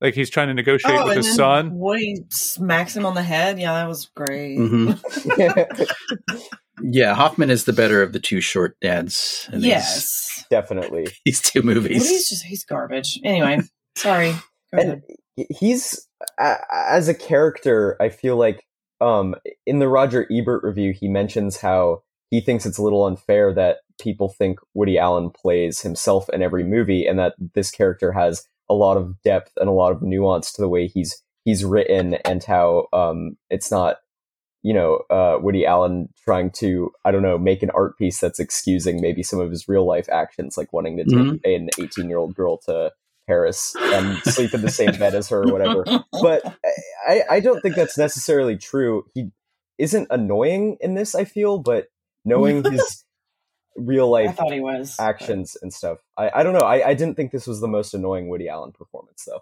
like 0.00 0.14
he's 0.14 0.30
trying 0.30 0.48
to 0.48 0.54
negotiate 0.54 0.94
oh, 0.98 1.04
with 1.04 1.16
and 1.16 1.16
his 1.18 1.26
then 1.26 1.34
son 1.36 1.78
Woody 1.78 2.16
smacks 2.30 2.96
him 2.96 3.04
on 3.04 3.14
the 3.14 3.22
head. 3.22 3.58
Yeah, 3.58 3.72
that 3.72 3.88
was 3.88 4.06
great. 4.06 4.58
Mhm. 4.58 5.90
Yeah, 6.80 7.12
Hoffman 7.12 7.50
is 7.50 7.64
the 7.64 7.72
better 7.72 8.04
of 8.04 8.12
the 8.12 8.20
two 8.20 8.40
short 8.40 8.76
dads. 8.80 9.48
in 9.52 9.62
these- 9.62 9.66
yes. 9.66 10.44
Definitely. 10.48 11.08
these, 11.24 11.42
two 11.42 11.62
movies. 11.62 12.04
Woody's 12.04 12.28
just 12.28 12.44
he's 12.44 12.64
garbage. 12.64 13.18
Anyway, 13.24 13.58
sorry. 13.96 14.32
And 14.72 15.02
he's 15.50 16.06
as 16.38 17.08
a 17.08 17.14
character 17.14 17.96
i 18.00 18.08
feel 18.08 18.36
like 18.36 18.64
um 19.00 19.34
in 19.66 19.78
the 19.78 19.88
roger 19.88 20.26
ebert 20.32 20.62
review 20.64 20.92
he 20.92 21.08
mentions 21.08 21.58
how 21.58 22.02
he 22.30 22.40
thinks 22.40 22.66
it's 22.66 22.78
a 22.78 22.82
little 22.82 23.04
unfair 23.04 23.54
that 23.54 23.78
people 23.98 24.28
think 24.28 24.58
woody 24.74 24.98
allen 24.98 25.30
plays 25.30 25.80
himself 25.80 26.28
in 26.30 26.42
every 26.42 26.64
movie 26.64 27.06
and 27.06 27.18
that 27.18 27.34
this 27.54 27.70
character 27.70 28.12
has 28.12 28.46
a 28.70 28.74
lot 28.74 28.96
of 28.96 29.20
depth 29.22 29.52
and 29.56 29.68
a 29.68 29.72
lot 29.72 29.92
of 29.92 30.02
nuance 30.02 30.52
to 30.52 30.60
the 30.62 30.68
way 30.68 30.86
he's 30.86 31.22
he's 31.44 31.64
written 31.64 32.14
and 32.24 32.44
how 32.44 32.86
um 32.92 33.36
it's 33.50 33.70
not 33.70 33.96
you 34.62 34.74
know 34.74 35.00
uh 35.10 35.38
woody 35.40 35.64
allen 35.64 36.08
trying 36.24 36.50
to 36.50 36.90
i 37.04 37.10
don't 37.10 37.22
know 37.22 37.38
make 37.38 37.62
an 37.62 37.70
art 37.70 37.96
piece 37.96 38.20
that's 38.20 38.38
excusing 38.40 39.00
maybe 39.00 39.22
some 39.22 39.40
of 39.40 39.50
his 39.50 39.68
real 39.68 39.86
life 39.86 40.08
actions 40.10 40.56
like 40.58 40.72
wanting 40.72 40.96
to 40.96 41.04
take 41.04 41.14
Mhm. 41.14 41.40
an 41.44 41.68
18 41.80 42.08
year 42.08 42.18
old 42.18 42.34
girl 42.34 42.58
to 42.66 42.92
Paris 43.26 43.76
and 43.78 44.16
sleep 44.24 44.54
in 44.54 44.62
the 44.62 44.70
same 44.70 44.92
bed 44.98 45.14
as 45.14 45.28
her 45.28 45.42
or 45.46 45.52
whatever. 45.52 45.84
But 46.22 46.42
I, 47.06 47.22
I 47.30 47.40
don't 47.40 47.60
think 47.60 47.74
that's 47.76 47.98
necessarily 47.98 48.56
true. 48.56 49.04
He 49.12 49.30
isn't 49.76 50.06
annoying 50.10 50.78
in 50.80 50.94
this, 50.94 51.14
I 51.14 51.24
feel, 51.24 51.58
but 51.58 51.88
knowing 52.24 52.64
his 52.64 53.04
real 53.78 54.08
life 54.10 54.24
I 54.24 54.26
life 54.26 54.36
thought 54.36 54.52
he 54.52 54.60
was 54.60 54.96
but- 54.96 55.04
actions 55.04 55.56
and 55.60 55.72
stuff, 55.72 55.98
I, 56.16 56.30
I 56.36 56.42
don't 56.42 56.54
know. 56.54 56.60
I, 56.60 56.88
I 56.88 56.94
didn't 56.94 57.16
think 57.16 57.32
this 57.32 57.46
was 57.46 57.60
the 57.60 57.68
most 57.68 57.94
annoying 57.94 58.28
Woody 58.28 58.48
Allen 58.48 58.72
performance, 58.72 59.24
though. 59.26 59.40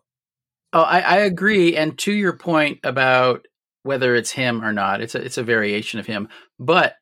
Oh, 0.72 0.82
I, 0.82 1.00
I 1.00 1.16
agree. 1.18 1.76
And 1.76 1.96
to 1.98 2.12
your 2.12 2.36
point 2.36 2.80
about 2.84 3.46
whether 3.82 4.14
it's 4.14 4.32
him 4.32 4.62
or 4.64 4.72
not, 4.72 5.00
it's 5.00 5.14
a 5.14 5.22
it's 5.22 5.38
a 5.38 5.42
variation 5.42 6.00
of 6.00 6.06
him. 6.06 6.28
But 6.58 6.94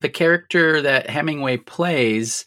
the 0.00 0.08
character 0.10 0.82
that 0.82 1.08
Hemingway 1.08 1.56
plays, 1.58 2.44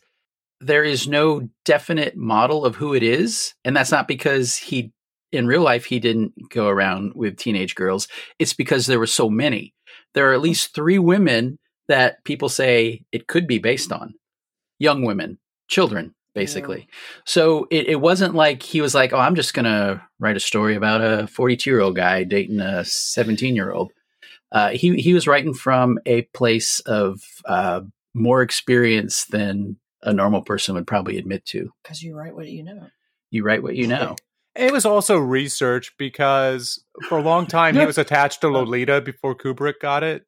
there 0.61 0.83
is 0.83 1.07
no 1.07 1.49
definite 1.65 2.15
model 2.15 2.65
of 2.65 2.75
who 2.75 2.93
it 2.93 3.03
is, 3.03 3.55
and 3.65 3.75
that's 3.75 3.91
not 3.91 4.07
because 4.07 4.55
he 4.55 4.93
in 5.31 5.47
real 5.47 5.63
life 5.63 5.85
he 5.85 5.99
didn't 5.99 6.33
go 6.49 6.67
around 6.67 7.13
with 7.15 7.35
teenage 7.37 7.75
girls. 7.75 8.07
It's 8.39 8.53
because 8.53 8.85
there 8.85 8.99
were 8.99 9.07
so 9.07 9.29
many. 9.29 9.73
There 10.13 10.29
are 10.29 10.33
at 10.33 10.41
least 10.41 10.73
three 10.73 10.99
women 10.99 11.57
that 11.87 12.23
people 12.23 12.49
say 12.49 13.05
it 13.11 13.27
could 13.27 13.47
be 13.47 13.59
based 13.59 13.91
on. 13.91 14.13
Young 14.79 15.03
women, 15.03 15.39
children, 15.67 16.13
basically. 16.33 16.87
So 17.25 17.67
it, 17.71 17.87
it 17.87 18.01
wasn't 18.01 18.35
like 18.35 18.61
he 18.61 18.79
was 18.79 18.93
like, 18.93 19.11
oh, 19.13 19.17
I'm 19.17 19.35
just 19.35 19.53
going 19.53 19.65
to 19.65 20.01
write 20.19 20.37
a 20.37 20.41
story 20.41 20.75
about 20.75 21.01
a 21.01 21.27
42 21.27 21.69
year 21.69 21.81
old 21.81 21.95
guy 21.95 22.23
dating 22.23 22.59
a 22.59 22.85
17 22.85 23.55
year 23.55 23.71
old. 23.71 23.91
Uh, 24.51 24.69
he, 24.69 24.95
he 24.97 25.13
was 25.13 25.27
writing 25.27 25.53
from 25.53 25.97
a 26.05 26.21
place 26.33 26.79
of 26.81 27.21
uh, 27.45 27.81
more 28.13 28.41
experience 28.41 29.25
than 29.25 29.77
a 30.03 30.13
normal 30.13 30.41
person 30.41 30.75
would 30.75 30.87
probably 30.87 31.17
admit 31.17 31.45
to. 31.45 31.71
because 31.83 32.01
you 32.01 32.15
write 32.15 32.35
what 32.35 32.47
you 32.47 32.63
know. 32.63 32.87
You 33.31 33.43
write 33.43 33.63
what 33.63 33.75
you 33.75 33.87
know. 33.93 34.15
it 34.55 34.71
was 34.71 34.85
also 34.85 35.17
research 35.17 35.93
because 35.97 36.83
for 37.09 37.17
a 37.17 37.21
long 37.21 37.45
time 37.47 37.75
he 37.75 37.85
was 37.91 37.97
attached 37.97 38.41
to 38.41 38.47
lolita 38.47 39.01
before 39.01 39.35
kubrick 39.35 39.79
got 39.81 40.03
it 40.03 40.25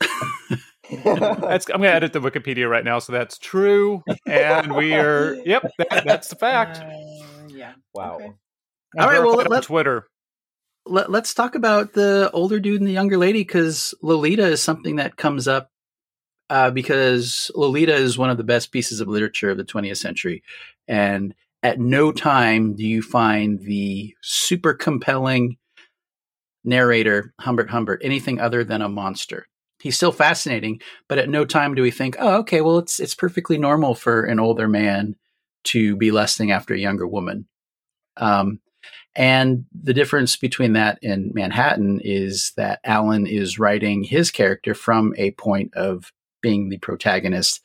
that's 0.90 1.68
i'm 1.70 1.78
going 1.78 1.82
to 1.82 1.94
edit 1.94 2.12
the 2.12 2.20
wikipedia 2.20 2.68
right 2.68 2.84
now 2.84 2.98
so 2.98 3.12
that's 3.12 3.38
true 3.38 4.02
and 4.26 4.74
we 4.74 4.94
are 4.94 5.34
yep 5.46 5.62
that, 5.78 6.04
that's 6.04 6.28
the 6.28 6.36
fact 6.36 6.78
Uh, 6.78 7.48
yeah. 7.48 7.72
wow. 7.94 8.16
Okay. 8.16 8.24
All 8.98 9.08
right, 9.08 9.20
well, 9.20 9.36
Verified 9.36 9.52
on 9.52 9.62
twitter 9.62 10.08
Let, 10.86 11.10
let's 11.10 11.32
talk 11.34 11.54
about 11.54 11.94
the 11.94 12.30
older 12.32 12.60
dude 12.60 12.80
and 12.80 12.88
the 12.88 12.92
younger 12.92 13.16
lady 13.16 13.40
because 13.40 13.94
Lolita 14.02 14.46
is 14.46 14.62
something 14.62 14.96
that 14.96 15.16
comes 15.16 15.48
up 15.48 15.70
uh, 16.50 16.70
because 16.70 17.50
Lolita 17.54 17.94
is 17.94 18.18
one 18.18 18.28
of 18.30 18.36
the 18.36 18.44
best 18.44 18.70
pieces 18.70 19.00
of 19.00 19.08
literature 19.08 19.50
of 19.50 19.56
the 19.56 19.64
20th 19.64 19.96
century. 19.96 20.42
And 20.86 21.34
at 21.62 21.80
no 21.80 22.12
time 22.12 22.74
do 22.74 22.84
you 22.84 23.00
find 23.00 23.58
the 23.60 24.14
super 24.20 24.74
compelling 24.74 25.56
narrator, 26.64 27.32
Humbert 27.40 27.70
Humbert, 27.70 28.02
anything 28.04 28.38
other 28.40 28.62
than 28.64 28.82
a 28.82 28.88
monster. 28.88 29.46
He's 29.84 29.96
still 29.96 30.12
fascinating, 30.12 30.80
but 31.08 31.18
at 31.18 31.28
no 31.28 31.44
time 31.44 31.74
do 31.74 31.82
we 31.82 31.90
think, 31.90 32.16
oh, 32.18 32.38
okay, 32.38 32.62
well, 32.62 32.78
it's 32.78 32.98
it's 32.98 33.14
perfectly 33.14 33.58
normal 33.58 33.94
for 33.94 34.24
an 34.24 34.40
older 34.40 34.66
man 34.66 35.14
to 35.64 35.94
be 35.94 36.10
lusting 36.10 36.50
after 36.50 36.72
a 36.72 36.78
younger 36.78 37.06
woman. 37.06 37.46
Um, 38.16 38.60
and 39.14 39.66
the 39.74 39.92
difference 39.92 40.36
between 40.36 40.72
that 40.72 40.98
and 41.02 41.34
Manhattan 41.34 42.00
is 42.02 42.52
that 42.56 42.80
Allen 42.82 43.26
is 43.26 43.58
writing 43.58 44.04
his 44.04 44.30
character 44.30 44.74
from 44.74 45.14
a 45.18 45.32
point 45.32 45.74
of 45.74 46.12
being 46.40 46.70
the 46.70 46.78
protagonist 46.78 47.60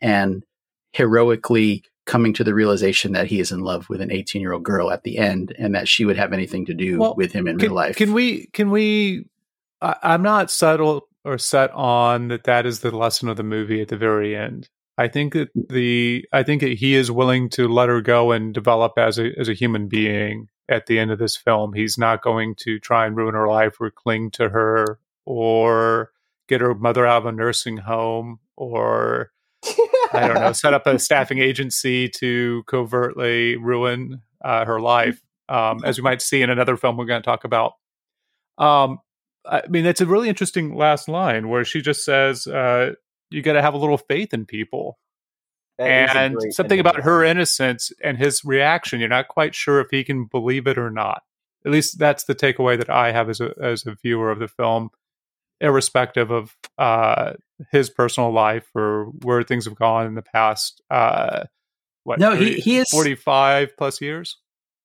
and 0.00 0.44
heroically 0.92 1.84
coming 2.06 2.32
to 2.32 2.44
the 2.44 2.54
realization 2.54 3.12
that 3.12 3.26
he 3.26 3.40
is 3.40 3.52
in 3.52 3.60
love 3.60 3.90
with 3.90 4.00
an 4.00 4.10
18 4.10 4.40
year 4.40 4.54
old 4.54 4.62
girl 4.64 4.90
at 4.90 5.02
the 5.02 5.18
end 5.18 5.54
and 5.58 5.74
that 5.74 5.86
she 5.86 6.06
would 6.06 6.16
have 6.16 6.32
anything 6.32 6.64
to 6.64 6.72
do 6.72 6.98
Well, 6.98 7.14
with 7.14 7.32
him 7.32 7.46
in 7.46 7.58
can, 7.58 7.68
real 7.68 7.74
life. 7.74 7.96
can 7.96 8.14
we 8.14 8.46
can 8.54 8.70
we 8.70 9.26
I, 9.82 9.96
i'm 10.02 10.22
not 10.22 10.50
subtle 10.50 11.07
or 11.24 11.38
set 11.38 11.70
on 11.72 12.28
that 12.28 12.44
that 12.44 12.66
is 12.66 12.80
the 12.80 12.96
lesson 12.96 13.28
of 13.28 13.36
the 13.36 13.42
movie 13.42 13.80
at 13.80 13.88
the 13.88 13.96
very 13.96 14.36
end. 14.36 14.68
I 14.96 15.08
think 15.08 15.34
that 15.34 15.50
the 15.54 16.24
i 16.32 16.42
think 16.42 16.60
that 16.60 16.78
he 16.78 16.94
is 16.94 17.10
willing 17.10 17.48
to 17.50 17.68
let 17.68 17.88
her 17.88 18.00
go 18.00 18.32
and 18.32 18.52
develop 18.52 18.92
as 18.96 19.18
a 19.18 19.30
as 19.38 19.48
a 19.48 19.54
human 19.54 19.88
being 19.88 20.48
at 20.68 20.86
the 20.86 20.98
end 20.98 21.10
of 21.10 21.18
this 21.18 21.36
film. 21.36 21.72
He's 21.72 21.96
not 21.96 22.22
going 22.22 22.54
to 22.60 22.78
try 22.78 23.06
and 23.06 23.16
ruin 23.16 23.34
her 23.34 23.48
life 23.48 23.80
or 23.80 23.90
cling 23.90 24.30
to 24.32 24.50
her 24.50 24.98
or 25.24 26.10
get 26.48 26.60
her 26.60 26.74
mother 26.74 27.06
out 27.06 27.22
of 27.22 27.26
a 27.26 27.32
nursing 27.32 27.78
home 27.78 28.40
or 28.56 29.30
I 30.12 30.26
don't 30.26 30.34
know, 30.34 30.52
set 30.52 30.74
up 30.74 30.86
a 30.86 30.98
staffing 30.98 31.38
agency 31.38 32.08
to 32.10 32.62
covertly 32.66 33.56
ruin 33.56 34.22
uh, 34.42 34.64
her 34.64 34.80
life, 34.80 35.22
um, 35.48 35.80
as 35.84 35.98
we 35.98 36.02
might 36.02 36.22
see 36.22 36.42
in 36.42 36.50
another 36.50 36.76
film 36.76 36.96
we're 36.96 37.06
going 37.06 37.22
to 37.22 37.26
talk 37.26 37.44
about. 37.44 37.72
Um, 38.56 38.98
I 39.48 39.62
mean, 39.68 39.86
it's 39.86 40.00
a 40.00 40.06
really 40.06 40.28
interesting 40.28 40.74
last 40.76 41.08
line 41.08 41.48
where 41.48 41.64
she 41.64 41.80
just 41.80 42.04
says, 42.04 42.46
uh, 42.46 42.92
"You 43.30 43.42
got 43.42 43.54
to 43.54 43.62
have 43.62 43.74
a 43.74 43.78
little 43.78 43.98
faith 43.98 44.32
in 44.34 44.44
people." 44.46 44.98
That 45.78 45.86
and 46.16 46.34
something 46.50 46.78
about 46.80 46.96
her 47.04 47.22
innocence 47.24 47.92
and 48.02 48.18
his 48.18 48.44
reaction. 48.44 49.00
You're 49.00 49.08
not 49.08 49.28
quite 49.28 49.54
sure 49.54 49.80
if 49.80 49.88
he 49.90 50.02
can 50.04 50.24
believe 50.26 50.66
it 50.66 50.76
or 50.76 50.90
not. 50.90 51.22
At 51.64 51.70
least 51.72 51.98
that's 51.98 52.24
the 52.24 52.34
takeaway 52.34 52.76
that 52.78 52.90
I 52.90 53.12
have 53.12 53.28
as 53.30 53.40
a 53.40 53.54
as 53.62 53.86
a 53.86 53.94
viewer 54.02 54.30
of 54.30 54.38
the 54.38 54.48
film, 54.48 54.90
irrespective 55.60 56.30
of 56.30 56.56
uh, 56.78 57.34
his 57.70 57.90
personal 57.90 58.32
life 58.32 58.68
or 58.74 59.06
where 59.22 59.42
things 59.42 59.64
have 59.64 59.74
gone 59.76 60.06
in 60.06 60.14
the 60.14 60.22
past. 60.22 60.82
Uh, 60.90 61.44
what? 62.04 62.18
No, 62.18 62.34
he- 62.34 62.60
he 62.60 62.78
is- 62.78 62.90
forty 62.90 63.14
five 63.14 63.76
plus 63.76 64.00
years. 64.00 64.36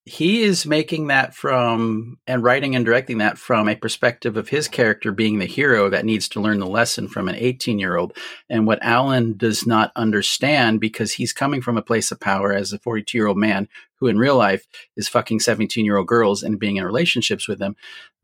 He 0.06 0.44
is 0.44 0.66
making 0.66 1.08
that 1.08 1.34
from 1.34 2.18
and 2.28 2.44
writing 2.44 2.76
and 2.76 2.86
directing 2.86 3.20
that 3.20 3.38
from 3.38 3.70
a 3.70 3.76
perspective 3.76 4.36
of 4.36 4.50
his 4.50 4.68
character 4.68 5.14
being 5.14 5.40
the 5.40 5.46
hero 5.46 5.90
that 5.90 6.04
needs 6.04 6.28
to 6.30 6.42
learn 6.42 6.60
the 6.60 6.68
lesson 6.68 7.08
from 7.08 7.30
an 7.30 7.36
18 7.36 7.80
year 7.80 7.96
old 7.96 8.12
and 8.50 8.68
what 8.68 8.80
allen 8.82 9.38
does 9.38 9.66
not 9.66 9.94
understand 9.96 10.82
because 10.82 11.14
he's 11.14 11.32
coming 11.32 11.62
from 11.62 11.78
a 11.78 11.82
place 11.82 12.12
of 12.12 12.20
power 12.20 12.52
as 12.52 12.74
a 12.74 12.80
42 12.80 13.18
year 13.18 13.28
old 13.28 13.38
man 13.38 13.70
who 13.96 14.08
in 14.08 14.18
real 14.18 14.36
life 14.36 14.68
is 14.98 15.08
fucking 15.08 15.40
17 15.40 15.86
year 15.86 15.96
old 15.96 16.08
girls 16.08 16.44
and 16.44 16.60
being 16.60 16.76
in 16.76 16.84
relationships 16.84 17.48
with 17.48 17.60
them 17.60 17.76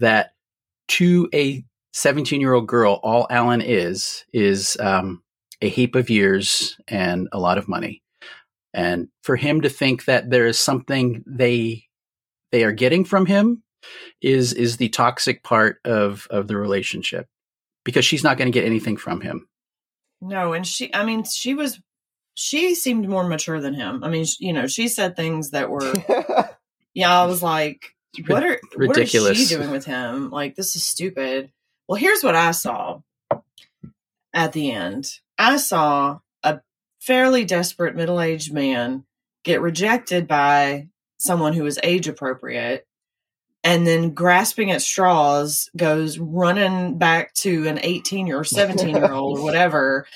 that 0.02 0.34
to 0.89 1.30
a 1.34 1.63
17 1.94 2.42
year 2.42 2.54
old 2.54 2.68
girl, 2.68 3.00
all 3.04 3.28
Allen 3.30 3.62
is, 3.62 4.26
is 4.34 4.78
um, 4.80 5.24
a 5.62 5.70
heap 5.70 5.96
of 5.96 6.10
years 6.10 6.78
and 6.88 7.28
a 7.32 7.39
lot 7.39 7.58
of 7.58 7.68
money. 7.68 8.02
And 8.73 9.08
for 9.23 9.36
him 9.36 9.62
to 9.62 9.69
think 9.69 10.05
that 10.05 10.29
there 10.29 10.45
is 10.45 10.60
something 10.60 11.23
they 11.25 11.86
they 12.51 12.63
are 12.63 12.71
getting 12.71 13.05
from 13.05 13.25
him 13.25 13.63
is 14.21 14.53
is 14.53 14.77
the 14.77 14.89
toxic 14.89 15.43
part 15.43 15.77
of 15.86 16.27
of 16.29 16.47
the 16.47 16.58
relationship 16.58 17.27
because 17.84 18.05
she's 18.05 18.23
not 18.23 18.38
going 18.38 18.51
to 18.51 18.58
get 18.58 18.65
anything 18.65 18.97
from 18.97 19.21
him. 19.21 19.47
No, 20.21 20.53
and 20.53 20.67
she, 20.67 20.93
I 20.93 21.05
mean, 21.05 21.23
she 21.23 21.53
was, 21.53 21.79
she 22.34 22.75
seemed 22.75 23.08
more 23.08 23.23
mature 23.23 23.62
than 23.62 23.73
him. 23.73 24.03
I 24.03 24.10
mean, 24.10 24.25
sh- 24.25 24.39
you 24.39 24.53
know, 24.53 24.67
she 24.67 24.88
said 24.88 25.15
things 25.15 25.51
that 25.51 25.69
were, 25.69 25.93
yeah, 26.93 27.21
I 27.21 27.25
was 27.25 27.41
like, 27.41 27.95
what 28.27 28.43
are, 28.43 28.60
ridiculous. 28.75 29.29
what 29.29 29.38
is 29.38 29.49
she 29.49 29.55
doing 29.55 29.71
with 29.71 29.86
him? 29.86 30.29
Like, 30.29 30.55
this 30.55 30.75
is 30.75 30.84
stupid. 30.84 31.51
Well, 31.88 31.97
here's 31.97 32.23
what 32.23 32.36
I 32.36 32.51
saw 32.51 33.01
at 34.34 34.53
the 34.53 34.71
end 34.71 35.10
I 35.38 35.58
saw 35.58 36.12
a 36.12 36.21
fairly 36.99 37.45
desperate 37.45 37.95
middle 37.95 38.19
aged 38.21 38.53
man 38.53 39.03
get 39.43 39.62
rejected 39.62 40.27
by 40.27 40.88
someone 41.17 41.53
who 41.53 41.65
is 41.65 41.79
age 41.83 42.07
appropriate 42.07 42.85
and 43.63 43.85
then 43.85 44.12
grasping 44.12 44.71
at 44.71 44.81
straws 44.81 45.69
goes 45.75 46.17
running 46.17 46.97
back 46.97 47.33
to 47.33 47.67
an 47.67 47.79
18 47.81 48.31
or 48.31 48.43
17 48.43 48.95
year 48.95 49.12
old 49.12 49.39
or 49.39 49.43
whatever 49.43 50.07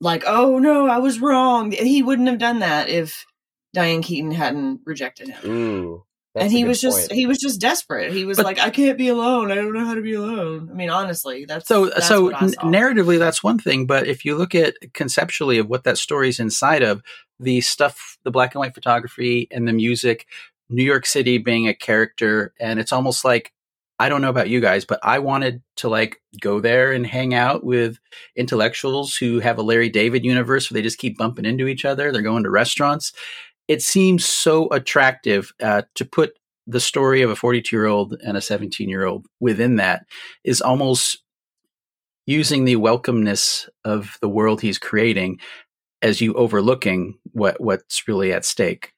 like 0.00 0.24
oh 0.26 0.58
no 0.58 0.86
i 0.86 0.98
was 0.98 1.20
wrong. 1.20 1.72
He 1.72 2.02
wouldn't 2.02 2.28
have 2.28 2.38
done 2.38 2.60
that 2.60 2.88
if 2.88 3.26
diane 3.72 4.02
keaton 4.02 4.30
hadn't 4.30 4.80
rejected 4.84 5.28
him. 5.28 5.50
Ooh, 5.50 6.04
that's 6.36 6.44
and 6.44 6.52
he 6.52 6.64
was 6.64 6.80
just 6.80 7.08
point. 7.08 7.12
he 7.12 7.26
was 7.26 7.38
just 7.38 7.60
desperate 7.60 8.12
he 8.12 8.24
was 8.24 8.36
But- 8.36 8.46
like 8.46 8.60
i 8.60 8.70
can't 8.70 8.96
be 8.96 9.08
alone 9.08 9.50
i 9.50 9.54
don't 9.56 9.72
know 9.72 9.84
how 9.84 9.94
to 9.94 10.02
be 10.02 10.14
alone 10.14 10.68
i 10.70 10.74
mean 10.74 10.90
honestly 10.90 11.44
that's 11.46 11.66
So, 11.66 11.86
that's 11.86 12.06
so 12.06 12.22
what 12.24 12.34
I 12.36 12.44
n- 12.44 12.48
saw. 12.52 12.62
narratively, 12.62 13.18
that's 13.18 13.42
one 13.42 13.58
thing. 13.58 13.86
But 13.86 14.06
if 14.06 14.24
you 14.24 14.36
look 14.36 14.54
at 14.54 14.74
conceptually 14.94 15.58
of 15.58 15.68
what 15.68 15.84
that 15.84 15.98
story's 15.98 16.38
inside 16.38 16.82
of, 16.82 17.02
the 17.40 17.60
stuff, 17.60 18.18
the 18.24 18.30
black 18.30 18.54
and 18.54 18.60
white 18.60 18.74
photography 18.74 19.48
and 19.50 19.66
the 19.66 19.72
music, 19.72 20.26
New 20.68 20.84
York 20.84 21.06
City 21.06 21.38
being 21.38 21.66
a 21.68 21.74
character, 21.74 22.52
and 22.60 22.78
it's 22.78 22.92
almost 22.92 23.24
like 23.24 23.52
I 23.98 24.10
don't 24.10 24.20
know 24.20 24.28
about 24.28 24.50
you 24.50 24.60
guys, 24.60 24.84
but 24.84 25.00
I 25.02 25.20
wanted 25.20 25.62
to 25.76 25.88
like 25.88 26.20
go 26.42 26.60
there 26.60 26.92
and 26.92 27.06
hang 27.06 27.32
out 27.32 27.64
with 27.64 27.98
intellectuals 28.36 29.16
who 29.16 29.40
have 29.40 29.58
a 29.58 29.62
Larry 29.62 29.88
David 29.88 30.24
universe 30.24 30.70
where 30.70 30.74
they 30.76 30.82
just 30.82 30.98
keep 30.98 31.16
bumping 31.16 31.46
into 31.46 31.66
each 31.66 31.84
other. 31.86 32.12
They're 32.12 32.20
going 32.22 32.42
to 32.44 32.50
restaurants. 32.50 33.12
It 33.68 33.82
seems 33.82 34.24
so 34.24 34.68
attractive 34.68 35.52
uh, 35.60 35.82
to 35.94 36.04
put 36.04 36.34
the 36.66 36.80
story 36.80 37.22
of 37.22 37.30
a 37.30 37.36
42 37.36 37.74
year 37.74 37.86
old 37.86 38.16
and 38.24 38.36
a 38.36 38.40
17 38.40 38.88
year 38.88 39.04
old 39.04 39.26
within 39.40 39.76
that 39.76 40.06
is 40.44 40.60
almost 40.60 41.22
using 42.26 42.64
the 42.64 42.76
welcomeness 42.76 43.68
of 43.84 44.18
the 44.20 44.28
world 44.28 44.60
he's 44.60 44.78
creating 44.78 45.38
as 46.02 46.20
you 46.20 46.34
overlooking 46.34 47.18
what 47.32 47.60
what's 47.60 48.06
really 48.08 48.32
at 48.32 48.44
stake 48.44 48.92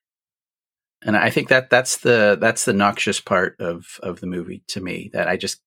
and 1.03 1.17
i 1.17 1.31
think 1.31 1.49
that 1.49 1.71
that's 1.71 1.99
the 1.99 2.37
that's 2.41 2.65
the 2.65 2.73
noxious 2.73 3.21
part 3.21 3.55
of 3.61 4.01
of 4.03 4.21
the 4.21 4.27
movie 4.27 4.63
to 4.67 4.81
me 4.81 5.11
that 5.13 5.29
i 5.29 5.37
just 5.37 5.61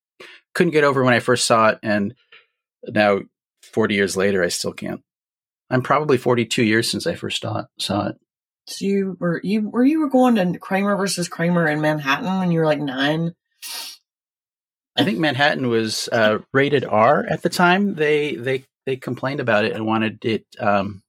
couldn't 0.53 0.73
get 0.73 0.83
over 0.83 1.03
when 1.03 1.13
i 1.13 1.19
first 1.19 1.45
saw 1.45 1.69
it 1.69 1.79
and 1.83 2.15
now 2.87 3.19
40 3.63 3.95
years 3.95 4.17
later 4.17 4.43
i 4.43 4.49
still 4.49 4.73
can't 4.73 5.01
i'm 5.69 5.81
probably 5.81 6.17
42 6.17 6.63
years 6.63 6.89
since 6.89 7.07
i 7.07 7.15
first 7.15 7.41
saw 7.41 7.59
it, 7.59 7.65
saw 7.79 8.07
it. 8.07 8.15
So 8.67 8.85
you 8.85 9.17
were 9.19 9.41
you 9.43 9.69
were 9.69 9.85
you 9.85 9.99
were 9.99 10.09
going 10.09 10.35
to 10.35 10.59
kramer 10.59 10.95
versus 10.95 11.27
kramer 11.27 11.67
in 11.67 11.81
manhattan 11.81 12.39
when 12.39 12.51
you 12.51 12.59
were 12.59 12.65
like 12.65 12.79
nine 12.79 13.33
I 14.97 15.03
think 15.03 15.19
Manhattan 15.19 15.69
was 15.69 16.09
uh, 16.11 16.39
rated 16.53 16.83
R 16.85 17.25
at 17.25 17.43
the 17.43 17.49
time. 17.49 17.95
They 17.95 18.35
they 18.35 18.65
they 18.85 18.97
complained 18.97 19.39
about 19.39 19.65
it 19.65 19.73
and 19.73 19.85
wanted 19.85 20.23
it 20.25 20.45
um, 20.59 21.01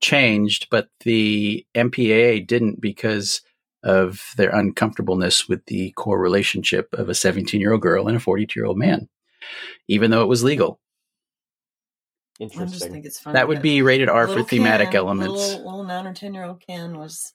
changed, 0.00 0.66
but 0.70 0.88
the 1.04 1.64
MPAA 1.74 2.46
didn't 2.46 2.80
because 2.80 3.42
of 3.82 4.20
their 4.36 4.50
uncomfortableness 4.50 5.48
with 5.48 5.64
the 5.66 5.92
core 5.92 6.20
relationship 6.20 6.92
of 6.92 7.08
a 7.08 7.14
17 7.14 7.60
year 7.60 7.72
old 7.72 7.80
girl 7.80 8.08
and 8.08 8.16
a 8.16 8.20
42 8.20 8.58
year 8.58 8.66
old 8.66 8.76
man, 8.76 9.08
even 9.88 10.10
though 10.10 10.22
it 10.22 10.28
was 10.28 10.44
legal. 10.44 10.80
I 12.40 12.64
just 12.64 12.88
think 12.90 13.04
it's 13.04 13.18
funny 13.20 13.34
That 13.34 13.48
would 13.48 13.62
be 13.62 13.82
rated 13.82 14.08
R 14.08 14.26
for 14.26 14.42
thematic 14.42 14.88
Ken, 14.92 14.96
elements. 14.98 15.28
little, 15.34 15.64
little 15.64 15.84
nine 15.84 16.06
or 16.06 16.14
ten 16.14 16.32
year 16.34 16.44
old 16.44 16.60
ken 16.66 16.96
was 16.98 17.32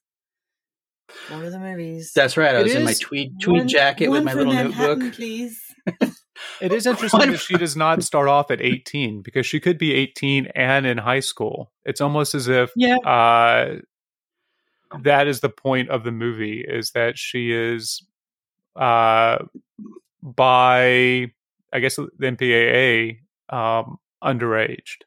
one 1.29 1.45
of 1.45 1.51
the 1.51 1.59
movies 1.59 2.11
That's 2.15 2.35
right. 2.35 2.55
I 2.55 2.59
It 2.59 2.63
was 2.63 2.73
in 2.75 2.83
my 2.83 2.93
tweed 2.93 3.39
tweed 3.39 3.57
One- 3.59 3.67
jacket 3.67 4.07
with 4.09 4.23
my 4.23 4.33
little 4.33 4.53
Manhattan, 4.53 4.99
notebook. 4.99 5.13
please 5.15 5.61
It 6.59 6.73
is 6.73 6.85
interesting 6.87 7.31
that 7.31 7.39
she 7.39 7.57
does 7.57 7.75
not 7.77 8.01
start 8.03 8.27
off 8.27 8.49
at 8.51 8.59
18 8.61 9.21
because 9.21 9.45
she 9.45 9.59
could 9.59 9.77
be 9.77 9.93
18 9.93 10.47
and 10.55 10.85
in 10.85 10.97
high 10.97 11.19
school. 11.21 11.71
It's 11.85 12.01
almost 12.01 12.33
as 12.35 12.47
if 12.47 12.71
yeah 12.75 12.97
uh, 12.97 13.75
that 15.03 15.27
is 15.27 15.39
the 15.41 15.49
point 15.49 15.89
of 15.89 16.03
the 16.03 16.11
movie 16.11 16.63
is 16.67 16.91
that 16.91 17.17
she 17.17 17.51
is 17.51 18.03
uh, 18.75 19.37
by 20.23 21.27
I 21.71 21.79
guess 21.79 21.95
the 21.97 22.09
MPAA 22.19 23.19
um, 23.49 23.97
underaged. 24.23 25.04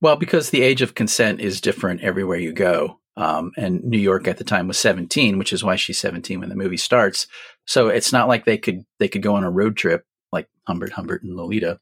Well, 0.00 0.16
because 0.16 0.50
the 0.50 0.62
age 0.62 0.82
of 0.82 0.94
consent 0.94 1.40
is 1.40 1.60
different 1.60 2.00
everywhere 2.00 2.38
you 2.38 2.52
go. 2.52 2.98
Um, 3.16 3.52
and 3.56 3.84
New 3.84 3.98
York 3.98 4.26
at 4.26 4.38
the 4.38 4.44
time 4.44 4.66
was 4.66 4.78
17, 4.78 5.38
which 5.38 5.52
is 5.52 5.62
why 5.62 5.76
she's 5.76 5.98
17 5.98 6.40
when 6.40 6.48
the 6.48 6.56
movie 6.56 6.78
starts. 6.78 7.26
So 7.66 7.88
it's 7.88 8.12
not 8.12 8.26
like 8.26 8.44
they 8.44 8.58
could 8.58 8.84
they 8.98 9.08
could 9.08 9.22
go 9.22 9.36
on 9.36 9.44
a 9.44 9.50
road 9.50 9.76
trip 9.76 10.04
like 10.32 10.48
Humbert, 10.66 10.92
Humbert, 10.92 11.22
and 11.22 11.36
Lolita, 11.36 11.78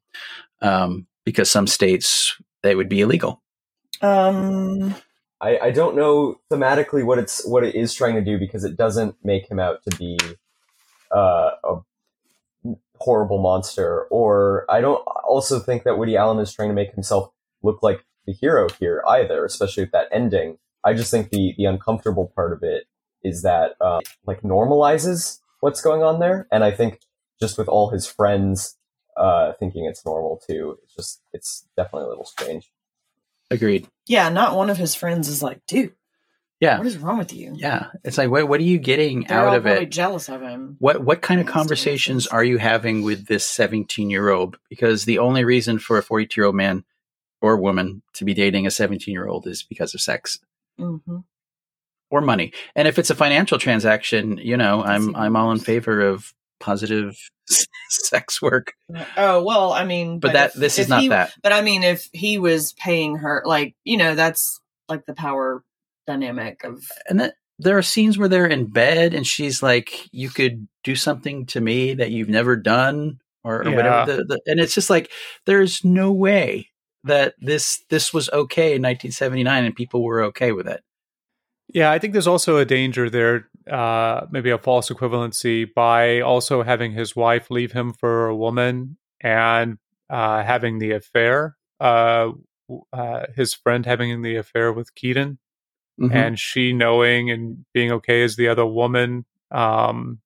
um, 0.60 1.06
because 1.24 1.50
some 1.50 1.66
states 1.66 2.36
they 2.62 2.74
would 2.74 2.88
be 2.88 3.00
illegal. 3.00 3.42
um 4.02 4.94
I, 5.40 5.58
I 5.58 5.70
don't 5.70 5.96
know 5.96 6.36
thematically 6.50 7.04
what 7.04 7.18
it's 7.18 7.46
what 7.46 7.64
it 7.64 7.74
is 7.74 7.94
trying 7.94 8.16
to 8.16 8.20
do 8.20 8.38
because 8.38 8.64
it 8.64 8.76
doesn't 8.76 9.14
make 9.24 9.50
him 9.50 9.58
out 9.58 9.82
to 9.88 9.96
be 9.96 10.18
uh, 11.14 11.50
a 11.64 11.76
horrible 13.00 13.40
monster. 13.40 14.04
Or 14.04 14.66
I 14.70 14.80
don't 14.80 15.02
also 15.28 15.58
think 15.58 15.84
that 15.84 15.98
Woody 15.98 16.16
Allen 16.16 16.38
is 16.38 16.52
trying 16.52 16.68
to 16.68 16.74
make 16.74 16.92
himself 16.92 17.30
look 17.62 17.82
like 17.82 18.04
the 18.26 18.32
hero 18.32 18.68
here 18.78 19.02
either, 19.08 19.44
especially 19.44 19.84
with 19.84 19.92
that 19.92 20.08
ending. 20.12 20.58
I 20.84 20.94
just 20.94 21.10
think 21.10 21.30
the 21.30 21.54
the 21.56 21.64
uncomfortable 21.64 22.32
part 22.34 22.52
of 22.52 22.62
it 22.62 22.84
is 23.22 23.42
that 23.42 23.72
uh, 23.80 24.00
like 24.26 24.42
normalizes 24.42 25.40
what's 25.60 25.82
going 25.82 26.02
on 26.02 26.20
there, 26.20 26.46
and 26.50 26.64
I 26.64 26.70
think 26.70 27.00
just 27.40 27.58
with 27.58 27.68
all 27.68 27.90
his 27.90 28.06
friends 28.06 28.76
uh, 29.16 29.52
thinking 29.58 29.84
it's 29.84 30.04
normal 30.06 30.40
too, 30.48 30.78
it's 30.82 30.94
just 30.94 31.22
it's 31.32 31.66
definitely 31.76 32.06
a 32.06 32.08
little 32.08 32.24
strange. 32.24 32.70
Agreed. 33.52 33.88
yeah 34.06 34.28
not 34.28 34.54
one 34.54 34.70
of 34.70 34.76
his 34.76 34.94
friends 34.94 35.26
is 35.26 35.42
like 35.42 35.60
dude 35.66 35.92
Yeah, 36.60 36.76
what 36.78 36.86
is 36.86 36.98
wrong 36.98 37.16
with 37.18 37.32
you 37.32 37.52
yeah. 37.56 37.86
It's 38.04 38.18
like 38.18 38.30
what 38.30 38.46
what 38.48 38.60
are 38.60 38.64
you 38.64 38.78
getting 38.78 39.24
They're 39.24 39.38
out 39.48 39.56
of 39.56 39.62
probably 39.62 39.84
it? 39.84 39.90
jealous 39.90 40.28
of 40.28 40.42
him 40.42 40.76
What 40.78 41.02
what 41.02 41.22
kind 41.22 41.40
of 41.40 41.46
conversations 41.46 42.26
are 42.26 42.44
you 42.44 42.58
having 42.58 43.02
with 43.02 43.26
this 43.26 43.46
17 43.46 44.10
year 44.10 44.28
old? 44.28 44.58
Because 44.68 45.04
the 45.06 45.18
only 45.20 45.44
reason 45.44 45.78
for 45.78 45.96
a 45.98 46.02
42 46.02 46.38
year 46.40 46.46
old 46.46 46.54
man 46.56 46.84
or 47.40 47.56
woman 47.56 48.02
to 48.14 48.24
be 48.26 48.34
dating 48.34 48.66
a 48.66 48.70
17 48.70 49.10
year 49.12 49.26
old 49.26 49.46
is 49.46 49.62
because 49.62 49.94
of 49.94 50.00
sex. 50.00 50.38
hmm 50.78 50.96
or 52.12 52.20
money. 52.20 52.52
And 52.74 52.88
if 52.88 52.98
it's 52.98 53.10
a 53.10 53.14
financial 53.14 53.56
transaction, 53.56 54.36
you 54.38 54.56
know, 54.56 54.82
I'm 54.82 55.14
I'm 55.14 55.36
all 55.36 55.52
in 55.52 55.60
favor 55.60 56.00
of 56.00 56.34
positive 56.58 57.16
sex 57.88 58.42
work. 58.42 58.74
oh 59.16 59.42
well 59.42 59.72
i 59.72 59.84
mean 59.84 60.18
But, 60.18 60.34
that 60.34 60.48
if- 60.50 60.54
this 60.54 60.78
if 60.78 60.82
is 60.84 60.88
not 60.90 61.00
he- 61.02 61.08
that. 61.08 61.32
but 61.42 61.52
i 61.52 61.62
mean 61.62 61.82
if 61.84 62.08
he 62.12 62.36
was 62.38 62.72
paying 62.74 63.16
her 63.16 63.42
like 63.46 63.74
you 63.84 63.96
know 63.96 64.14
that's 64.14 64.60
like 64.88 65.06
the 65.06 65.14
power 65.14 65.62
dynamic 66.10 66.64
of 66.64 66.82
And 67.08 67.20
that 67.20 67.34
there 67.58 67.76
are 67.76 67.82
scenes 67.82 68.16
where 68.18 68.28
they're 68.28 68.46
in 68.46 68.66
bed 68.66 69.14
and 69.14 69.26
she's 69.26 69.62
like, 69.62 70.08
"You 70.12 70.30
could 70.30 70.66
do 70.82 70.96
something 70.96 71.46
to 71.46 71.60
me 71.60 71.94
that 71.94 72.10
you've 72.10 72.28
never 72.28 72.56
done," 72.56 73.20
or, 73.44 73.60
or 73.62 73.70
Yeah. 73.70 73.76
whatever. 73.76 74.06
The, 74.16 74.24
the, 74.24 74.40
and 74.46 74.60
it's 74.60 74.74
just 74.74 74.90
like 74.90 75.10
there's 75.46 75.84
no 75.84 76.10
way 76.12 76.68
that 77.04 77.34
this 77.38 77.82
this 77.90 78.12
was 78.12 78.28
okay 78.30 78.74
in 78.74 78.82
1979 78.82 79.64
and 79.64 79.74
people 79.74 80.02
were 80.02 80.22
okay 80.24 80.52
with 80.52 80.66
it. 80.68 80.82
Yeah, 81.72 81.90
I 81.92 81.98
think 81.98 82.12
there's 82.14 82.26
also 82.26 82.56
a 82.56 82.64
danger 82.64 83.08
there, 83.08 83.48
uh, 83.70 84.26
maybe 84.30 84.50
a 84.50 84.58
false 84.58 84.90
equivalency 84.90 85.66
by 85.72 86.20
also 86.20 86.62
having 86.64 86.92
his 86.92 87.14
wife 87.14 87.50
leave 87.50 87.72
him 87.72 87.92
for 87.92 88.26
a 88.26 88.36
woman 88.36 88.96
and 89.20 89.78
uh, 90.08 90.42
having 90.42 90.78
the 90.78 90.92
affair. 90.92 91.56
Uh, 91.78 92.32
uh, 92.92 93.26
his 93.36 93.54
friend 93.54 93.86
having 93.86 94.22
the 94.22 94.36
affair 94.36 94.72
with 94.72 94.94
Keaton, 94.94 95.38
Mhm. 96.00 96.14
and 96.14 96.38
she 96.38 96.72
knowing 96.72 97.30
and 97.30 97.64
being 97.74 97.92
okay 97.92 98.22
as 98.22 98.36
the 98.36 98.48
other 98.48 98.64
woman, 98.66 99.24
um, 99.50 100.20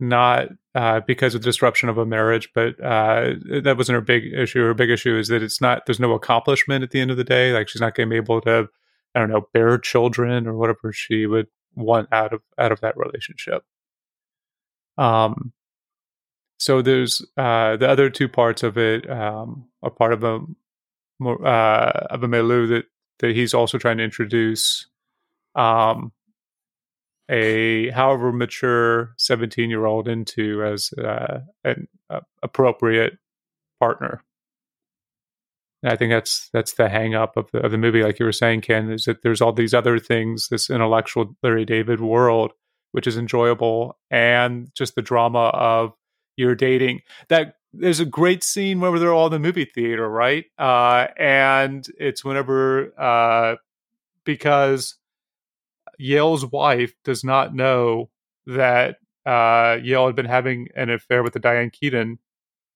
not 0.00 0.48
uh, 0.74 1.00
because 1.06 1.34
of 1.34 1.42
disruption 1.42 1.88
of 1.88 1.98
a 1.98 2.04
marriage, 2.06 2.50
but 2.54 2.78
uh, 2.82 3.34
that 3.62 3.76
wasn't 3.76 3.94
her 3.94 4.00
big 4.00 4.32
issue. 4.34 4.60
Her 4.62 4.74
big 4.74 4.90
issue 4.90 5.16
is 5.16 5.28
that 5.28 5.42
it's 5.42 5.60
not. 5.60 5.86
There's 5.86 6.00
no 6.00 6.12
accomplishment 6.12 6.82
at 6.82 6.90
the 6.90 7.00
end 7.00 7.10
of 7.12 7.16
the 7.16 7.24
day. 7.24 7.52
Like 7.52 7.68
she's 7.68 7.80
not 7.80 7.94
going 7.94 8.08
to 8.08 8.12
be 8.12 8.16
able 8.16 8.40
to, 8.42 8.68
I 9.14 9.20
don't 9.20 9.30
know, 9.30 9.48
bear 9.52 9.78
children 9.78 10.46
or 10.48 10.54
whatever 10.54 10.92
she 10.92 11.26
would 11.26 11.46
want 11.76 12.08
out 12.12 12.32
of 12.32 12.42
out 12.58 12.72
of 12.72 12.80
that 12.80 12.96
relationship. 12.96 13.64
Um, 14.98 15.52
so 16.58 16.82
there's 16.82 17.24
uh, 17.36 17.76
the 17.76 17.88
other 17.88 18.10
two 18.10 18.28
parts 18.28 18.62
of 18.62 18.76
it 18.78 19.08
um, 19.10 19.68
are 19.82 19.90
part 19.90 20.12
of 20.12 20.24
a 20.24 20.40
more 21.20 21.44
uh, 21.46 22.06
of 22.10 22.22
a 22.24 22.28
milieu 22.28 22.66
that 22.68 22.86
that 23.20 23.34
he's 23.34 23.54
also 23.54 23.78
trying 23.78 23.98
to 23.98 24.04
introduce 24.04 24.86
um, 25.54 26.12
a 27.30 27.90
however 27.90 28.32
mature 28.32 29.14
17 29.18 29.70
year 29.70 29.86
old 29.86 30.08
into 30.08 30.64
as 30.64 30.92
uh, 30.94 31.40
an 31.64 31.88
uh, 32.10 32.20
appropriate 32.42 33.18
partner 33.80 34.22
and 35.84 35.92
I 35.92 35.96
think 35.96 36.10
that's 36.10 36.48
that's 36.54 36.72
the 36.72 36.88
hang 36.88 37.14
up 37.14 37.36
of 37.36 37.50
the 37.52 37.58
of 37.58 37.70
the 37.70 37.78
movie, 37.78 38.02
like 38.02 38.18
you 38.18 38.24
were 38.24 38.32
saying, 38.32 38.62
Ken, 38.62 38.90
is 38.90 39.04
that 39.04 39.22
there's 39.22 39.42
all 39.42 39.52
these 39.52 39.74
other 39.74 39.98
things, 39.98 40.48
this 40.48 40.70
intellectual 40.70 41.36
Larry 41.42 41.66
David 41.66 42.00
world, 42.00 42.52
which 42.92 43.06
is 43.06 43.18
enjoyable, 43.18 43.98
and 44.10 44.70
just 44.74 44.94
the 44.94 45.02
drama 45.02 45.50
of 45.52 45.92
you're 46.38 46.54
dating. 46.54 47.02
That 47.28 47.56
there's 47.78 48.00
a 48.00 48.04
great 48.04 48.42
scene 48.42 48.80
where 48.80 48.98
they're 48.98 49.12
all 49.12 49.26
in 49.26 49.32
the 49.32 49.38
movie 49.38 49.64
theater, 49.64 50.08
right? 50.08 50.44
Uh, 50.58 51.08
and 51.16 51.86
it's 51.98 52.24
whenever 52.24 52.92
uh, 53.00 53.56
because 54.24 54.96
Yale's 55.98 56.46
wife 56.46 56.94
does 57.04 57.24
not 57.24 57.54
know 57.54 58.10
that 58.46 58.98
uh, 59.26 59.78
Yale 59.82 60.06
had 60.06 60.16
been 60.16 60.26
having 60.26 60.68
an 60.76 60.90
affair 60.90 61.22
with 61.22 61.32
the 61.32 61.40
Diane 61.40 61.70
Keaton 61.70 62.18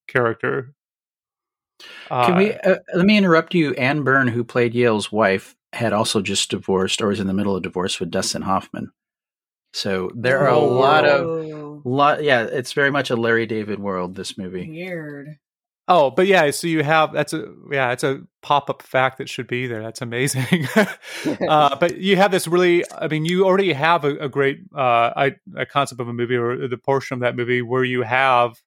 character 0.07 0.75
can 2.09 2.37
we 2.37 2.53
uh, 2.53 2.73
uh, 2.73 2.79
let 2.95 3.07
me 3.07 3.17
interrupt 3.17 3.55
you? 3.55 3.75
Anne 3.75 4.03
Byrne, 4.03 4.29
who 4.29 4.45
played 4.45 4.75
Yale's 4.75 5.13
wife, 5.13 5.57
had 5.73 5.93
also 5.93 6.21
just 6.21 6.51
divorced 6.51 7.01
or 7.01 7.09
was 7.09 7.21
in 7.21 7.27
the 7.27 7.35
middle 7.35 7.57
of 7.57 7.63
divorce 7.63 8.01
with 8.01 8.11
Dustin 8.11 8.43
Hoffman. 8.43 8.91
So 9.73 10.11
there 10.15 10.41
are 10.41 10.49
a 10.49 10.59
lot 10.59 11.05
of 11.05 11.27
oh. 11.27 11.41
Lot. 11.85 12.23
Yeah, 12.23 12.43
it's 12.43 12.73
very 12.73 12.91
much 12.91 13.11
a 13.11 13.17
Larry 13.17 13.47
David 13.47 13.79
world. 13.79 14.14
This 14.14 14.38
movie. 14.38 14.69
Weird. 14.69 15.38
Oh, 15.91 16.11
but 16.11 16.27
yeah, 16.27 16.51
so 16.51 16.67
you 16.67 16.83
have 16.83 17.14
that's 17.14 17.33
a 17.33 17.47
yeah, 17.73 17.93
it's 17.93 18.05
a 18.05 18.21
pop 18.43 18.69
up 18.69 18.83
fact 18.83 19.17
that 19.19 19.29
should 19.29 19.47
be 19.47 19.67
there. 19.67 19.83
That's 19.83 20.03
amazing. 20.03 20.69
uh, 21.49 21.77
but 21.77 21.97
you 21.97 22.17
have 22.17 22.31
this 22.31 22.47
really, 22.47 22.85
I 22.93 23.09
mean, 23.09 23.25
you 23.25 23.47
already 23.47 23.73
have 23.73 24.05
a, 24.05 24.17
a 24.17 24.29
great 24.29 24.59
uh, 24.77 25.31
a 25.57 25.67
concept 25.67 26.01
of 26.01 26.09
a 26.09 26.12
movie 26.12 26.37
or 26.37 26.69
the 26.69 26.77
portion 26.77 27.14
of 27.14 27.21
that 27.21 27.37
movie 27.37 27.62
where 27.62 27.85
you 27.85 28.03
have 28.03 28.61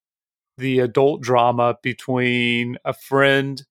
the 0.58 0.80
adult 0.80 1.22
drama 1.22 1.78
between 1.84 2.78
a 2.84 2.94
friend, 2.94 3.64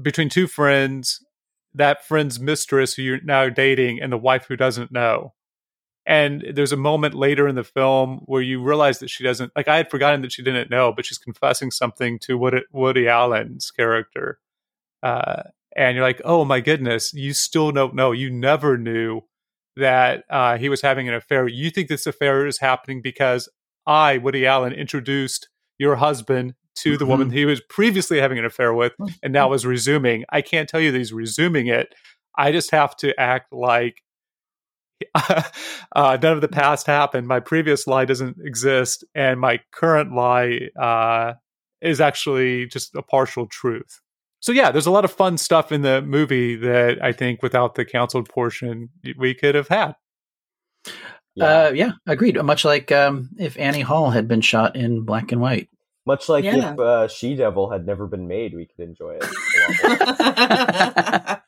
between 0.00 0.28
two 0.28 0.48
friends, 0.48 1.24
that 1.72 2.04
friend's 2.04 2.40
mistress 2.40 2.94
who 2.94 3.02
you're 3.02 3.22
now 3.22 3.48
dating, 3.50 4.00
and 4.00 4.12
the 4.12 4.18
wife 4.18 4.46
who 4.46 4.56
doesn't 4.56 4.90
know. 4.90 5.32
And 6.04 6.44
there's 6.54 6.72
a 6.72 6.76
moment 6.76 7.14
later 7.14 7.46
in 7.46 7.54
the 7.54 7.62
film 7.62 8.22
where 8.24 8.42
you 8.42 8.60
realize 8.62 8.98
that 8.98 9.08
she 9.08 9.22
doesn't, 9.22 9.52
like, 9.54 9.68
I 9.68 9.76
had 9.76 9.90
forgotten 9.90 10.22
that 10.22 10.32
she 10.32 10.42
didn't 10.42 10.70
know, 10.70 10.92
but 10.92 11.06
she's 11.06 11.18
confessing 11.18 11.70
something 11.70 12.18
to 12.20 12.36
Woody, 12.36 12.62
Woody 12.72 13.06
Allen's 13.06 13.70
character. 13.70 14.40
Uh, 15.02 15.44
and 15.76 15.94
you're 15.94 16.04
like, 16.04 16.20
oh 16.24 16.44
my 16.44 16.60
goodness, 16.60 17.14
you 17.14 17.32
still 17.32 17.70
don't 17.72 17.94
know. 17.94 18.12
You 18.12 18.30
never 18.30 18.76
knew 18.76 19.22
that 19.76 20.24
uh, 20.28 20.58
he 20.58 20.68
was 20.68 20.82
having 20.82 21.08
an 21.08 21.14
affair. 21.14 21.46
You 21.48 21.70
think 21.70 21.88
this 21.88 22.06
affair 22.06 22.46
is 22.46 22.58
happening 22.58 23.00
because 23.00 23.48
I, 23.86 24.18
Woody 24.18 24.46
Allen, 24.46 24.72
introduced 24.72 25.48
your 25.78 25.96
husband 25.96 26.54
to 26.74 26.96
the 26.96 27.04
mm-hmm. 27.04 27.10
woman 27.10 27.30
he 27.30 27.44
was 27.44 27.60
previously 27.68 28.20
having 28.20 28.38
an 28.38 28.44
affair 28.44 28.72
with 28.72 28.92
mm-hmm. 28.92 29.12
and 29.22 29.32
now 29.32 29.52
is 29.52 29.66
resuming. 29.66 30.24
I 30.30 30.42
can't 30.42 30.68
tell 30.68 30.80
you 30.80 30.90
that 30.92 30.98
he's 30.98 31.12
resuming 31.12 31.66
it. 31.68 31.94
I 32.36 32.52
just 32.52 32.70
have 32.70 32.96
to 32.98 33.18
act 33.20 33.52
like 33.52 34.02
uh, 35.14 36.18
none 36.22 36.32
of 36.32 36.40
the 36.40 36.48
past 36.48 36.86
happened. 36.86 37.28
My 37.28 37.40
previous 37.40 37.86
lie 37.86 38.04
doesn't 38.04 38.36
exist, 38.44 39.04
and 39.14 39.40
my 39.40 39.60
current 39.72 40.14
lie 40.14 40.68
uh, 40.80 41.34
is 41.80 42.00
actually 42.00 42.66
just 42.66 42.94
a 42.94 43.02
partial 43.02 43.46
truth. 43.46 44.00
So 44.40 44.52
yeah, 44.52 44.72
there's 44.72 44.86
a 44.86 44.90
lot 44.90 45.04
of 45.04 45.12
fun 45.12 45.38
stuff 45.38 45.70
in 45.70 45.82
the 45.82 46.02
movie 46.02 46.56
that 46.56 46.98
I 47.02 47.12
think 47.12 47.42
without 47.42 47.76
the 47.76 47.84
counseled 47.84 48.28
portion 48.28 48.90
we 49.16 49.34
could 49.34 49.54
have 49.54 49.68
had. 49.68 49.94
Yeah, 51.34 51.44
uh, 51.44 51.72
yeah 51.74 51.92
agreed. 52.06 52.42
Much 52.42 52.64
like 52.64 52.90
um, 52.90 53.30
if 53.38 53.58
Annie 53.58 53.82
Hall 53.82 54.10
had 54.10 54.26
been 54.26 54.40
shot 54.40 54.74
in 54.74 55.04
black 55.04 55.30
and 55.32 55.40
white. 55.40 55.68
Much 56.04 56.28
like 56.28 56.44
yeah. 56.44 56.72
if 56.72 56.80
uh, 56.80 57.06
She 57.06 57.36
Devil 57.36 57.70
had 57.70 57.86
never 57.86 58.08
been 58.08 58.26
made, 58.26 58.54
we 58.54 58.66
could 58.66 58.80
enjoy 58.80 59.18
it. 59.20 59.24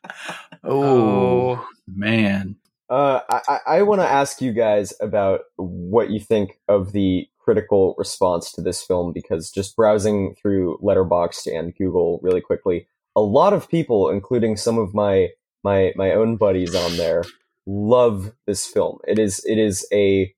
oh 0.64 1.66
man! 1.88 2.56
Uh, 2.90 3.20
I, 3.30 3.58
I 3.66 3.82
want 3.82 4.00
to 4.02 4.08
ask 4.08 4.40
you 4.42 4.52
guys 4.52 4.92
about 5.00 5.40
what 5.56 6.10
you 6.10 6.20
think 6.20 6.58
of 6.68 6.92
the 6.92 7.28
critical 7.38 7.94
response 7.98 8.52
to 8.52 8.62
this 8.62 8.82
film 8.82 9.12
because 9.12 9.50
just 9.50 9.76
browsing 9.76 10.34
through 10.40 10.78
Letterboxd 10.82 11.46
and 11.46 11.74
Google 11.76 12.20
really 12.22 12.40
quickly, 12.40 12.86
a 13.16 13.20
lot 13.20 13.52
of 13.52 13.68
people, 13.68 14.10
including 14.10 14.56
some 14.56 14.78
of 14.78 14.94
my 14.94 15.28
my 15.62 15.92
my 15.96 16.12
own 16.12 16.36
buddies 16.36 16.74
on 16.74 16.96
there, 16.96 17.24
love 17.66 18.32
this 18.46 18.66
film. 18.66 18.98
It 19.06 19.18
is 19.18 19.42
it 19.44 19.58
is 19.58 19.86
a 19.92 20.34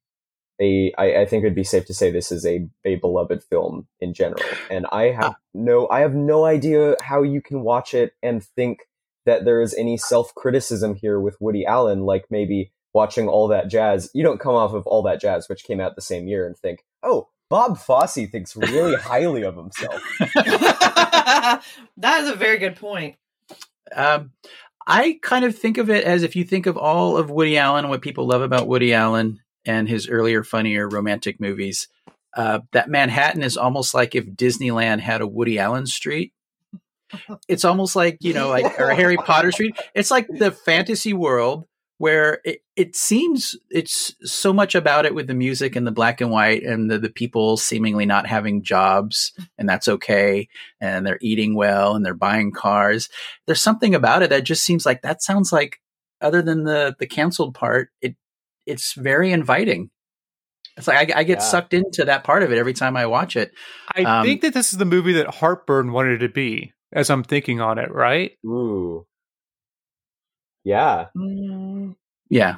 a 0.61 0.93
I, 0.99 1.23
I 1.23 1.27
think 1.27 1.43
it'd 1.43 1.55
be 1.55 1.65
safe 1.65 1.87
to 1.87 1.95
say 1.95 2.11
this 2.11 2.31
is 2.31 2.47
a 2.47 2.69
a 2.85 2.97
beloved 2.97 3.43
film 3.43 3.87
in 4.01 4.15
general. 4.15 4.43
And 4.71 4.87
I 4.93 5.11
have 5.11 5.33
ah. 5.33 5.37
no 5.55 5.89
I 5.89 6.01
have 6.01 6.15
no 6.15 6.45
idea 6.45 6.97
how 7.03 7.23
you 7.23 7.41
can 7.41 7.63
watch 7.63 7.95
it 7.95 8.13
and 8.23 8.43
think 8.43 8.81
that 9.27 9.45
there 9.45 9.61
is 9.61 9.75
any 9.75 9.97
self 9.97 10.35
criticism 10.35 10.95
here 10.95 11.21
with 11.21 11.37
Woody 11.41 11.67
Allen, 11.67 12.03
like 12.03 12.25
maybe 12.31 12.73
watching 12.95 13.29
all 13.29 13.49
that 13.49 13.69
jazz. 13.69 14.11
You 14.15 14.23
don't 14.23 14.41
come 14.41 14.55
off 14.55 14.73
of 14.73 14.87
all 14.87 15.03
that 15.03 15.21
jazz, 15.21 15.49
which 15.49 15.65
came 15.65 15.81
out 15.81 15.95
the 15.95 16.01
same 16.01 16.27
year, 16.27 16.47
and 16.47 16.57
think, 16.57 16.85
oh, 17.03 17.29
Bob 17.51 17.79
Fosse 17.79 18.27
thinks 18.31 18.57
really 18.57 18.97
highly 19.01 19.43
of 19.43 19.57
himself. 19.57 20.03
that 20.35 21.63
is 22.21 22.31
a 22.31 22.35
very 22.35 22.59
good 22.59 22.77
point. 22.77 23.17
Um, 23.95 24.33
I 24.87 25.19
kind 25.23 25.45
of 25.45 25.57
think 25.57 25.79
of 25.79 25.91
it 25.91 26.05
as 26.05 26.23
if 26.23 26.37
you 26.37 26.45
think 26.45 26.67
of 26.67 26.77
all 26.77 27.17
of 27.17 27.31
Woody 27.31 27.59
Allen, 27.59 27.89
what 27.89 28.03
people 28.03 28.27
love 28.27 28.43
about 28.43 28.69
Woody 28.69 28.95
Allen 28.95 29.41
and 29.65 29.89
his 29.89 30.09
earlier, 30.09 30.45
funnier 30.45 30.89
romantic 30.89 31.41
movies, 31.41 31.89
uh, 32.37 32.61
that 32.73 32.89
Manhattan 32.89 33.43
is 33.43 33.57
almost 33.57 33.95
like 33.95 34.15
if 34.15 34.27
Disneyland 34.27 35.01
had 35.01 35.21
a 35.21 35.27
Woody 35.27 35.59
Allen 35.59 35.87
street. 35.87 36.33
It's 37.49 37.65
almost 37.65 37.97
like, 37.97 38.19
you 38.21 38.35
know, 38.35 38.49
like 38.49 38.79
or 38.81 38.91
a 38.91 38.95
Harry 38.95 39.17
Potter 39.17 39.53
street. 39.53 39.77
It's 39.95 40.11
like 40.11 40.27
the 40.29 40.51
fantasy 40.51 41.13
world 41.13 41.67
where 41.99 42.41
it, 42.45 42.61
it 42.77 42.95
seems 42.95 43.57
it's 43.71 44.15
so 44.23 44.53
much 44.53 44.75
about 44.75 45.07
it 45.07 45.15
with 45.15 45.27
the 45.27 45.35
music 45.35 45.77
and 45.77 45.87
the 45.87 45.93
black 45.93 46.21
and 46.21 46.31
white 46.31 46.63
and 46.63 46.91
the, 46.91 46.99
the 46.99 47.09
people 47.09 47.57
seemingly 47.57 48.05
not 48.05 48.27
having 48.27 48.63
jobs 48.63 49.33
and 49.59 49.69
that's 49.69 49.89
okay 49.89 50.49
and 50.81 51.07
they're 51.07 51.19
eating 51.23 51.55
well 51.55 51.95
and 51.95 52.05
they're 52.05 52.15
buying 52.15 52.53
cars 52.53 53.09
there's 53.47 53.63
something 53.63 53.95
about 53.95 54.23
it 54.23 54.31
that 54.31 54.45
just 54.45 54.63
seems 54.63 54.85
like 54.85 55.03
that 55.03 55.23
sounds 55.23 55.53
like 55.53 55.81
other 56.21 56.43
than 56.43 56.65
the 56.65 56.95
the 56.99 57.07
canceled 57.07 57.55
part 57.55 57.89
it 58.03 58.15
it's 58.67 58.93
very 58.95 59.33
inviting 59.33 59.91
it's 60.77 60.87
like 60.87 61.11
I, 61.15 61.21
I 61.21 61.25
get 61.25 61.39
yeah. 61.39 61.45
sucked 61.45 61.73
into 61.73 62.05
that 62.05 62.25
part 62.25 62.43
of 62.43 62.53
it 62.53 62.59
every 62.59 62.75
time 62.75 62.97
I 62.97 63.07
watch 63.07 63.35
it. 63.35 63.53
I 63.97 64.03
um, 64.03 64.27
think 64.27 64.43
that 64.43 64.53
this 64.53 64.73
is 64.73 64.79
the 64.79 64.85
movie 64.85 65.15
that 65.15 65.27
Heartburn 65.27 65.93
wanted 65.93 66.21
to 66.21 66.29
be, 66.29 66.75
as 66.97 67.11
I'm 67.11 67.23
thinking 67.23 67.61
on 67.61 67.79
it, 67.79 67.93
right? 67.93 68.33
Ooh, 68.45 69.07
yeah. 70.65 71.07
Mm. 71.17 71.95
Yeah. 72.29 72.57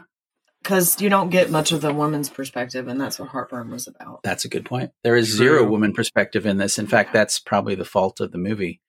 Because 0.62 1.00
you 1.00 1.10
don't 1.10 1.28
get 1.28 1.50
much 1.50 1.72
of 1.72 1.82
the 1.82 1.92
woman's 1.92 2.30
perspective, 2.30 2.88
and 2.88 3.00
that's 3.00 3.18
what 3.18 3.28
Heartburn 3.28 3.70
was 3.70 3.86
about. 3.86 4.20
That's 4.22 4.44
a 4.44 4.48
good 4.48 4.64
point. 4.64 4.92
There 5.04 5.16
is 5.16 5.28
True. 5.28 5.36
zero 5.36 5.64
woman 5.68 5.92
perspective 5.92 6.46
in 6.46 6.56
this. 6.56 6.78
In 6.78 6.86
fact, 6.86 7.12
that's 7.12 7.38
probably 7.38 7.74
the 7.74 7.84
fault 7.84 8.20
of 8.20 8.32
the 8.32 8.38
movie. 8.38 8.80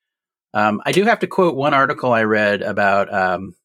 Um, 0.54 0.82
I 0.86 0.92
do 0.92 1.04
have 1.04 1.20
to 1.20 1.28
quote 1.28 1.56
one 1.56 1.74
article 1.74 2.14
I 2.14 2.24
read 2.24 2.62
about 2.62 3.14
um, 3.14 3.56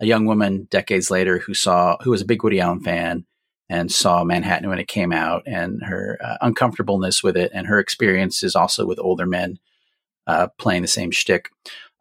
a 0.00 0.06
young 0.06 0.26
woman 0.26 0.68
decades 0.70 1.10
later 1.10 1.38
who 1.38 1.54
saw 1.54 1.96
who 2.02 2.10
was 2.10 2.20
a 2.20 2.26
big 2.26 2.42
Woody 2.42 2.60
Allen 2.60 2.80
fan 2.80 3.26
and 3.68 3.90
saw 3.90 4.24
Manhattan 4.24 4.68
when 4.68 4.78
it 4.78 4.88
came 4.88 5.12
out, 5.12 5.42
and 5.46 5.82
her 5.84 6.18
uh, 6.22 6.36
uncomfortableness 6.40 7.22
with 7.22 7.36
it, 7.36 7.50
and 7.54 7.66
her 7.66 7.78
experiences 7.78 8.54
also 8.54 8.86
with 8.86 8.98
older 8.98 9.26
men 9.26 9.58
uh, 10.26 10.48
playing 10.58 10.82
the 10.82 10.88
same 10.88 11.10
shtick. 11.10 11.50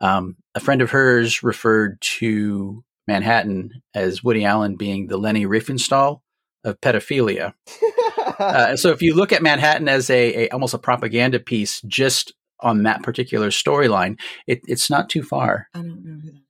Um, 0.01 0.37
a 0.53 0.59
friend 0.59 0.81
of 0.81 0.91
hers 0.91 1.43
referred 1.43 2.01
to 2.01 2.83
Manhattan 3.07 3.81
as 3.93 4.23
Woody 4.23 4.45
Allen 4.45 4.75
being 4.75 5.07
the 5.07 5.17
Leni 5.17 5.45
Riefenstahl 5.45 6.21
of 6.63 6.79
pedophilia. 6.81 7.53
uh, 8.39 8.75
so 8.75 8.89
if 8.89 9.01
you 9.01 9.13
look 9.13 9.31
at 9.31 9.43
Manhattan 9.43 9.87
as 9.87 10.09
a, 10.09 10.45
a, 10.45 10.49
almost 10.49 10.73
a 10.73 10.79
propaganda 10.79 11.39
piece, 11.39 11.81
just 11.81 12.33
on 12.59 12.83
that 12.83 13.03
particular 13.03 13.49
storyline, 13.49 14.19
it, 14.47 14.61
it's 14.67 14.89
not 14.89 15.09
too 15.09 15.23
far. 15.23 15.67
I 15.73 15.79
don't 15.79 16.03
know 16.03 16.13
who 16.13 16.31
that 16.31 16.35
is. 16.35 16.41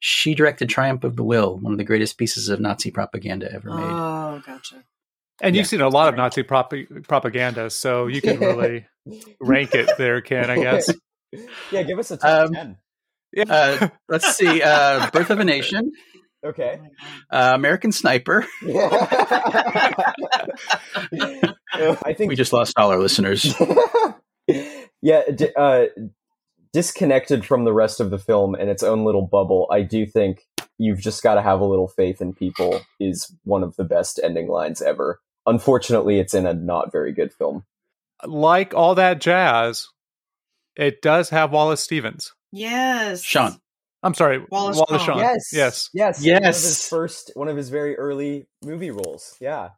She 0.00 0.34
directed 0.34 0.68
Triumph 0.68 1.04
of 1.04 1.16
the 1.16 1.24
Will, 1.24 1.56
one 1.58 1.72
of 1.72 1.78
the 1.78 1.84
greatest 1.84 2.18
pieces 2.18 2.48
of 2.48 2.60
Nazi 2.60 2.90
propaganda 2.90 3.52
ever 3.52 3.70
made. 3.70 3.84
Oh, 3.84 4.42
gotcha. 4.44 4.84
And 5.40 5.54
yeah. 5.54 5.60
you've 5.60 5.68
seen 5.68 5.80
a 5.80 5.88
lot 5.88 6.08
of 6.08 6.16
Nazi 6.16 6.42
prop- 6.42 6.72
propaganda, 7.04 7.70
so 7.70 8.06
you 8.06 8.20
can 8.20 8.40
really 8.40 8.86
rank 9.40 9.74
it 9.74 9.90
there, 9.96 10.20
Ken. 10.20 10.50
I 10.50 10.56
guess. 10.56 10.92
yeah, 11.70 11.82
give 11.82 11.98
us 11.98 12.10
a 12.10 12.16
top 12.16 12.48
um, 12.48 12.54
ten. 12.54 12.76
Yeah, 13.32 13.44
uh, 13.48 13.88
let's 14.08 14.36
see. 14.36 14.62
Uh, 14.62 15.10
Birth 15.12 15.30
of 15.30 15.38
a 15.38 15.44
Nation, 15.44 15.92
Okay. 16.44 16.80
Uh, 17.30 17.52
American 17.54 17.92
Sniper. 17.92 18.46
I 18.62 19.94
think 22.16 22.28
We 22.28 22.36
just 22.36 22.52
lost 22.52 22.78
all 22.78 22.90
our 22.90 22.98
listeners. 22.98 23.54
yeah, 25.02 25.22
d- 25.34 25.50
uh, 25.56 25.86
disconnected 26.72 27.44
from 27.44 27.64
the 27.64 27.72
rest 27.72 27.98
of 28.00 28.10
the 28.10 28.18
film 28.18 28.54
and 28.54 28.70
its 28.70 28.84
own 28.84 29.04
little 29.04 29.26
bubble. 29.26 29.66
I 29.70 29.82
do 29.82 30.06
think 30.06 30.46
you've 30.78 31.00
just 31.00 31.24
got 31.24 31.34
to 31.34 31.42
have 31.42 31.60
a 31.60 31.66
little 31.66 31.88
faith 31.88 32.20
in 32.20 32.34
people 32.34 32.82
is 33.00 33.34
one 33.42 33.64
of 33.64 33.74
the 33.76 33.84
best 33.84 34.20
ending 34.22 34.48
lines 34.48 34.80
ever. 34.80 35.20
Unfortunately, 35.44 36.20
it's 36.20 36.34
in 36.34 36.46
a 36.46 36.54
not 36.54 36.92
very 36.92 37.12
good 37.12 37.32
film. 37.32 37.64
Like 38.24 38.74
all 38.74 38.94
that 38.94 39.20
jazz, 39.20 39.88
it 40.78 41.02
does 41.02 41.28
have 41.30 41.52
Wallace 41.52 41.82
Stevens. 41.82 42.32
Yes. 42.52 43.22
Sean. 43.22 43.60
I'm 44.02 44.14
sorry, 44.14 44.38
Wallace 44.50 44.76
Wallace, 44.76 45.02
Shawn. 45.02 45.18
Shawn. 45.18 45.18
Yes, 45.18 45.50
yes. 45.52 45.90
yes, 45.92 46.24
One 46.24 46.36
of 46.36 46.54
his 46.54 46.88
first, 46.88 47.32
one 47.34 47.48
of 47.48 47.56
his 47.56 47.68
very 47.68 47.96
early 47.96 48.46
movie 48.64 48.92
roles. 48.92 49.36
Yeah, 49.40 49.70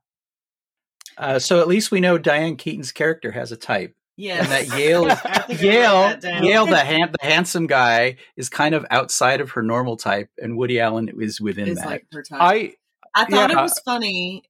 Uh, 1.16 1.38
so 1.38 1.60
at 1.60 1.68
least 1.68 1.90
we 1.90 2.00
know 2.00 2.18
Diane 2.18 2.56
Keaton's 2.56 2.92
character 2.92 3.32
has 3.32 3.50
a 3.50 3.56
type. 3.56 3.94
Yes. 4.16 4.40
And 4.42 4.52
that 4.52 4.78
Yale, 4.78 5.04
I 5.10 5.14
think 5.14 5.34
I 5.34 5.38
wrote 5.40 5.60
Yale, 5.62 6.20
that. 6.20 6.42
Yale, 6.44 6.66
the, 6.66 6.76
han- 6.76 7.12
the 7.18 7.26
handsome 7.26 7.66
guy, 7.66 8.16
is 8.36 8.50
kind 8.50 8.74
of 8.74 8.84
outside 8.90 9.40
of 9.40 9.52
her 9.52 9.62
normal 9.62 9.96
type, 9.96 10.28
and 10.36 10.58
Woody 10.58 10.78
Allen 10.78 11.10
is 11.18 11.40
within 11.40 11.68
is 11.68 11.78
that. 11.78 11.86
like 11.86 12.06
her 12.12 12.22
type. 12.22 12.38
I 12.42 12.74
I 13.14 13.24
thought 13.24 13.50
yeah. 13.50 13.58
it 13.58 13.62
was 13.62 13.80
funny 13.86 14.42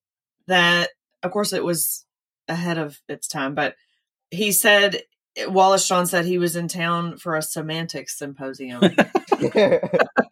that, 0.48 0.90
of 1.22 1.30
course, 1.30 1.52
it 1.52 1.62
was 1.64 2.04
ahead 2.48 2.76
of 2.78 3.00
its 3.08 3.28
time, 3.28 3.54
but 3.54 3.76
he 4.32 4.50
said 4.50 5.02
Wallace 5.46 5.84
Shawn 5.86 6.06
said 6.06 6.24
he 6.24 6.38
was 6.38 6.56
in 6.56 6.68
town 6.68 7.16
for 7.18 7.36
a 7.36 7.42
semantics 7.42 8.18
symposium, 8.18 8.82
and 9.54 9.80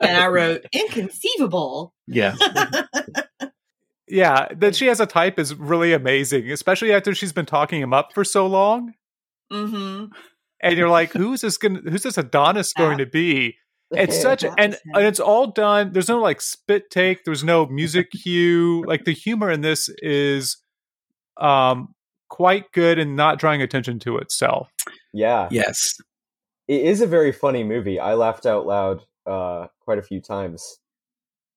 I 0.03 0.27
wrote 0.29 0.65
inconceivable. 0.73 1.95
yeah, 2.07 2.37
yeah, 4.09 4.49
that 4.57 4.75
she 4.75 4.87
has 4.87 5.01
a 5.01 5.07
type 5.07 5.39
is 5.39 5.55
really 5.55 5.93
amazing, 5.93 6.51
especially 6.51 6.93
after 6.93 7.15
she's 7.15 7.33
been 7.33 7.47
talking 7.47 7.81
him 7.81 7.93
up 7.93 8.13
for 8.15 8.25
so 8.25 8.47
long. 8.47 8.95
hmm 9.51 10.07
And 10.63 10.77
you're 10.77 10.89
like, 10.89 11.13
who's 11.13 11.41
this 11.43 11.59
going 11.59 11.83
who's 11.87 12.03
this 12.03 12.19
Adonis 12.19 12.73
going 12.73 12.99
to 12.99 13.07
be? 13.07 13.57
It's 13.91 14.21
such 14.23 14.45
and 14.45 14.77
and 14.95 15.07
it's 15.07 15.21
all 15.21 15.49
done. 15.49 15.93
There's 15.93 16.09
no 16.09 16.21
like 16.21 16.41
spit 16.41 16.91
take. 16.91 17.25
There's 17.25 17.45
no 17.45 17.67
music 17.67 18.11
cue. 18.11 18.85
Like 18.87 19.05
the 19.05 19.13
humor 19.13 19.51
in 19.51 19.61
this 19.61 19.89
is 19.99 20.59
um 21.39 21.95
quite 22.29 22.70
good 22.72 22.99
and 22.99 23.16
not 23.16 23.39
drawing 23.39 23.62
attention 23.62 23.99
to 24.01 24.18
itself. 24.18 24.68
yeah. 25.12 25.49
yes. 25.51 25.99
It 26.66 26.83
is 26.83 27.01
a 27.01 27.07
very 27.07 27.33
funny 27.33 27.64
movie. 27.64 27.99
I 27.99 28.14
laughed 28.14 28.45
out 28.45 28.66
loud 28.66 29.03
uh, 29.26 29.68
quite 29.81 29.99
a 29.99 30.03
few 30.03 30.20
times. 30.20 30.79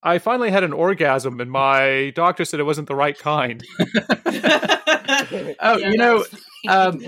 I 0.04 0.18
finally 0.18 0.50
had 0.50 0.64
an 0.64 0.74
orgasm, 0.74 1.40
and 1.40 1.52
my 1.52 2.12
doctor 2.16 2.46
said 2.46 2.60
it 2.60 2.64
wasn't 2.64 2.88
the 2.88 2.96
right 2.96 3.18
kind. 3.18 3.64
Oh, 5.60 5.78
you 5.78 5.98
know, 5.98 6.26
um, 6.68 7.02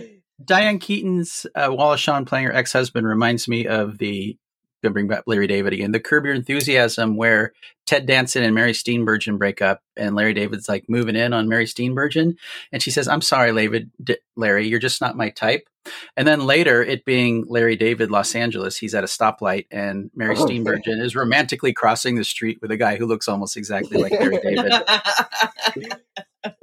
Diane 0.43 0.78
Keaton's 0.78 1.45
uh, 1.55 1.70
Wallace 1.72 1.99
Shawn 1.99 2.26
playing 2.26 2.45
her 2.45 2.53
ex 2.53 2.74
husband 2.74 3.07
reminds 3.07 3.47
me 3.47 3.66
of 3.66 3.97
the. 3.97 4.38
Gonna 4.84 4.94
bring 4.94 5.08
back 5.08 5.24
Larry 5.26 5.48
David 5.48 5.74
again. 5.74 5.94
The 5.94 6.00
Curb 6.00 6.26
Your 6.26 6.34
Enthusiasm, 6.36 7.16
where 7.16 7.54
Ted 7.86 8.06
Danson 8.06 8.44
and 8.44 8.54
Mary 8.54 8.74
Steenburgen 8.74 9.38
break 9.38 9.62
up, 9.62 9.82
and 9.96 10.14
Larry 10.16 10.34
David's 10.34 10.68
like 10.68 10.86
moving 10.90 11.16
in 11.16 11.32
on 11.34 11.48
Mary 11.48 11.66
Steenburgen, 11.66 12.36
and 12.72 12.84
she 12.84 12.92
says, 12.92 13.08
"I'm 13.08 13.22
sorry, 13.22 13.52
Larry, 13.52 13.88
D- 14.04 14.18
Larry, 14.36 14.68
you're 14.68 14.80
just 14.80 15.00
not 15.02 15.16
my 15.18 15.30
type." 15.30 15.68
And 16.16 16.28
then 16.28 16.46
later, 16.46 16.84
it 16.84 17.06
being 17.06 17.46
Larry 17.48 17.76
David, 17.76 18.12
Los 18.12 18.36
Angeles, 18.36 18.78
he's 18.78 18.94
at 18.96 19.04
a 19.04 19.08
stoplight, 19.08 19.66
and 19.72 20.12
Mary 20.16 20.36
Oh, 20.38 20.46
Steenburgen 20.46 21.02
is 21.02 21.16
romantically 21.16 21.74
crossing 21.74 22.16
the 22.16 22.24
street 22.24 22.60
with 22.62 22.72
a 22.72 22.78
guy 22.78 22.96
who 22.98 23.06
looks 23.06 23.28
almost 23.28 23.56
exactly 23.58 24.02
like 24.02 24.12
Larry 24.12 24.40
David. 24.44 24.74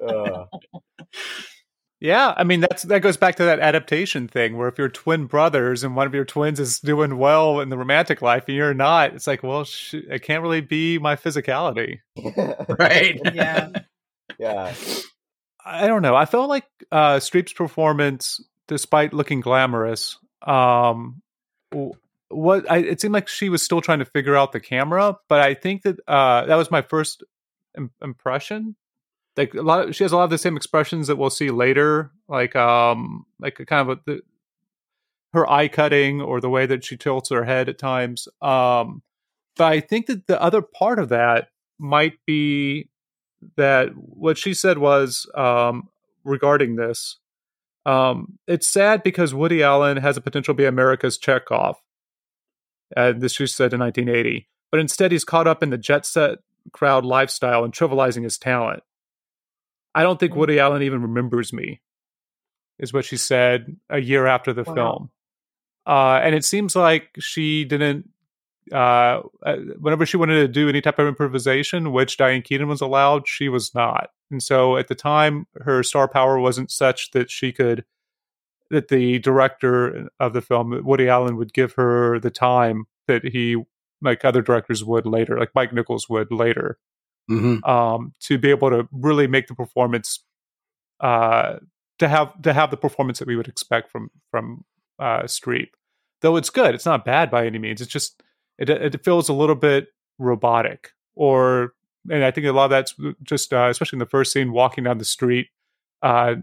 Uh, 0.06 0.44
Yeah, 2.00 2.32
I 2.34 2.44
mean 2.44 2.60
that's 2.60 2.84
that 2.84 3.00
goes 3.00 3.18
back 3.18 3.36
to 3.36 3.44
that 3.44 3.60
adaptation 3.60 4.26
thing 4.26 4.56
where 4.56 4.68
if 4.68 4.78
you're 4.78 4.88
twin 4.88 5.26
brothers 5.26 5.84
and 5.84 5.94
one 5.94 6.06
of 6.06 6.14
your 6.14 6.24
twins 6.24 6.58
is 6.58 6.80
doing 6.80 7.18
well 7.18 7.60
in 7.60 7.68
the 7.68 7.76
romantic 7.76 8.22
life 8.22 8.44
and 8.48 8.56
you're 8.56 8.72
not, 8.72 9.12
it's 9.12 9.26
like, 9.26 9.42
well, 9.42 9.64
sh- 9.64 9.94
it 9.94 10.22
can't 10.22 10.42
really 10.42 10.62
be 10.62 10.98
my 10.98 11.14
physicality. 11.14 11.98
right? 12.78 13.20
yeah. 13.34 13.68
yeah. 14.38 14.74
I 15.62 15.86
don't 15.86 16.00
know. 16.00 16.16
I 16.16 16.24
felt 16.24 16.48
like 16.48 16.64
uh, 16.90 17.16
Streep's 17.16 17.52
performance, 17.52 18.42
despite 18.66 19.12
looking 19.12 19.40
glamorous, 19.40 20.16
um, 20.40 21.20
what 22.30 22.70
I, 22.70 22.78
it 22.78 23.00
seemed 23.02 23.12
like 23.12 23.28
she 23.28 23.50
was 23.50 23.62
still 23.62 23.82
trying 23.82 23.98
to 23.98 24.06
figure 24.06 24.36
out 24.36 24.52
the 24.52 24.60
camera. 24.60 25.18
But 25.28 25.40
I 25.40 25.52
think 25.52 25.82
that 25.82 25.98
uh, 26.08 26.46
that 26.46 26.56
was 26.56 26.70
my 26.70 26.80
first 26.80 27.24
Im- 27.76 27.90
impression. 28.00 28.74
Like 29.36 29.54
a 29.54 29.62
lot, 29.62 29.88
of, 29.88 29.96
she 29.96 30.04
has 30.04 30.12
a 30.12 30.16
lot 30.16 30.24
of 30.24 30.30
the 30.30 30.38
same 30.38 30.56
expressions 30.56 31.06
that 31.06 31.16
we'll 31.16 31.30
see 31.30 31.50
later, 31.50 32.10
like 32.28 32.56
um, 32.56 33.24
like 33.38 33.56
kind 33.66 33.88
of 33.88 33.98
a, 33.98 34.00
the, 34.04 34.20
her 35.32 35.50
eye 35.50 35.68
cutting 35.68 36.20
or 36.20 36.40
the 36.40 36.50
way 36.50 36.66
that 36.66 36.84
she 36.84 36.96
tilts 36.96 37.30
her 37.30 37.44
head 37.44 37.68
at 37.68 37.78
times. 37.78 38.28
Um, 38.42 39.02
but 39.56 39.72
I 39.72 39.80
think 39.80 40.06
that 40.06 40.26
the 40.26 40.40
other 40.40 40.62
part 40.62 40.98
of 40.98 41.10
that 41.10 41.48
might 41.78 42.14
be 42.26 42.90
that 43.56 43.90
what 43.94 44.36
she 44.36 44.54
said 44.54 44.78
was 44.78 45.30
um, 45.34 45.88
regarding 46.24 46.76
this. 46.76 47.18
Um, 47.86 48.38
it's 48.46 48.68
sad 48.68 49.02
because 49.02 49.32
Woody 49.32 49.62
Allen 49.62 49.96
has 49.98 50.16
a 50.16 50.20
potential 50.20 50.54
to 50.54 50.58
be 50.58 50.64
America's 50.66 51.16
Chekhov. 51.16 51.76
And 52.96 53.20
this 53.20 53.32
she 53.32 53.46
said 53.46 53.72
in 53.72 53.80
1980. 53.80 54.48
But 54.70 54.80
instead, 54.80 55.12
he's 55.12 55.24
caught 55.24 55.46
up 55.46 55.62
in 55.62 55.70
the 55.70 55.78
jet 55.78 56.04
set 56.04 56.38
crowd 56.72 57.04
lifestyle 57.04 57.64
and 57.64 57.72
trivializing 57.72 58.24
his 58.24 58.38
talent. 58.38 58.82
I 59.94 60.02
don't 60.02 60.20
think 60.20 60.34
Woody 60.34 60.58
Allen 60.58 60.82
even 60.82 61.02
remembers 61.02 61.52
me, 61.52 61.80
is 62.78 62.92
what 62.92 63.04
she 63.04 63.16
said 63.16 63.76
a 63.88 63.98
year 64.00 64.26
after 64.26 64.52
the 64.52 64.64
Wow. 64.64 64.74
film. 64.74 65.10
Uh, 65.86 66.20
and 66.22 66.34
it 66.34 66.44
seems 66.44 66.76
like 66.76 67.10
she 67.18 67.64
didn't 67.64 68.10
uh, 68.72 69.22
uh, 69.44 69.56
whenever 69.78 70.06
she 70.06 70.16
wanted 70.16 70.34
to 70.40 70.48
do 70.48 70.68
any 70.68 70.80
type 70.80 70.98
of 70.98 71.08
improvisation, 71.08 71.92
which 71.92 72.16
Diane 72.16 72.42
Keaton 72.42 72.68
was 72.68 72.80
allowed, 72.80 73.26
she 73.26 73.48
was 73.48 73.74
not. 73.74 74.10
And 74.30 74.42
so 74.42 74.76
at 74.76 74.86
the 74.88 74.94
time, 74.94 75.46
her 75.62 75.82
star 75.82 76.06
power 76.06 76.38
wasn't 76.38 76.70
such 76.70 77.10
that 77.10 77.30
she 77.30 77.52
could, 77.52 77.84
that 78.70 78.88
the 78.88 79.18
director 79.18 80.08
of 80.20 80.34
the 80.34 80.40
film, 80.40 80.84
Woody 80.84 81.08
Allen, 81.08 81.36
would 81.36 81.52
give 81.52 81.72
her 81.72 82.20
the 82.20 82.30
time 82.30 82.84
that 83.08 83.24
he, 83.24 83.56
like 84.00 84.24
other 84.24 84.42
directors 84.42 84.84
would 84.84 85.06
later, 85.06 85.36
like 85.36 85.50
Mike 85.54 85.72
Nichols 85.72 86.08
would 86.08 86.30
later, 86.30 86.78
hmm 87.30 87.64
um, 87.64 88.12
to 88.20 88.38
be 88.38 88.50
able 88.50 88.70
to 88.70 88.88
really 88.92 89.26
make 89.26 89.46
the 89.48 89.54
performance, 89.54 90.24
uh, 91.00 91.56
to 91.98 92.08
have 92.08 92.40
to 92.42 92.52
have 92.52 92.70
the 92.70 92.76
performance 92.76 93.18
that 93.18 93.28
we 93.28 93.36
would 93.36 93.48
expect 93.48 93.90
from 93.90 94.10
from 94.30 94.64
uh, 94.98 95.22
Streep. 95.22 95.70
Though 96.22 96.36
it's 96.36 96.50
good, 96.50 96.74
it's 96.74 96.86
not 96.86 97.04
bad 97.04 97.30
by 97.30 97.46
any 97.46 97.58
means. 97.58 97.80
It's 97.80 97.92
just 97.92 98.22
it 98.58 98.70
it 98.70 99.04
feels 99.04 99.28
a 99.28 99.34
little 99.34 99.56
bit 99.56 99.88
robotic, 100.18 100.92
or 101.14 101.74
and 102.10 102.24
I 102.24 102.30
think 102.30 102.46
a 102.46 102.52
lot 102.52 102.66
of 102.66 102.70
that's 102.70 102.94
just 103.22 103.52
uh, 103.52 103.68
especially 103.70 103.96
in 103.96 104.00
the 104.00 104.06
first 104.06 104.32
scene, 104.32 104.52
walking 104.52 104.84
down 104.84 104.98
the 104.98 105.04
street, 105.04 105.48
uh, 106.02 106.36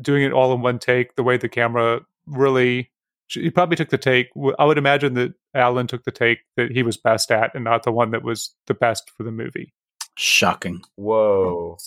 doing 0.00 0.22
it 0.24 0.32
all 0.32 0.52
in 0.54 0.62
one 0.62 0.78
take. 0.78 1.16
The 1.16 1.22
way 1.22 1.36
the 1.36 1.48
camera 1.48 2.00
really, 2.26 2.90
he 3.28 3.50
probably 3.50 3.76
took 3.76 3.90
the 3.90 3.98
take. 3.98 4.28
I 4.58 4.64
would 4.64 4.78
imagine 4.78 5.14
that 5.14 5.34
Allen 5.54 5.86
took 5.86 6.04
the 6.04 6.12
take 6.12 6.40
that 6.56 6.70
he 6.72 6.82
was 6.82 6.96
best 6.96 7.30
at, 7.30 7.54
and 7.54 7.64
not 7.64 7.84
the 7.84 7.92
one 7.92 8.10
that 8.12 8.22
was 8.22 8.54
the 8.66 8.74
best 8.74 9.10
for 9.16 9.22
the 9.22 9.32
movie. 9.32 9.72
Shocking. 10.16 10.82
Whoa. 10.96 11.78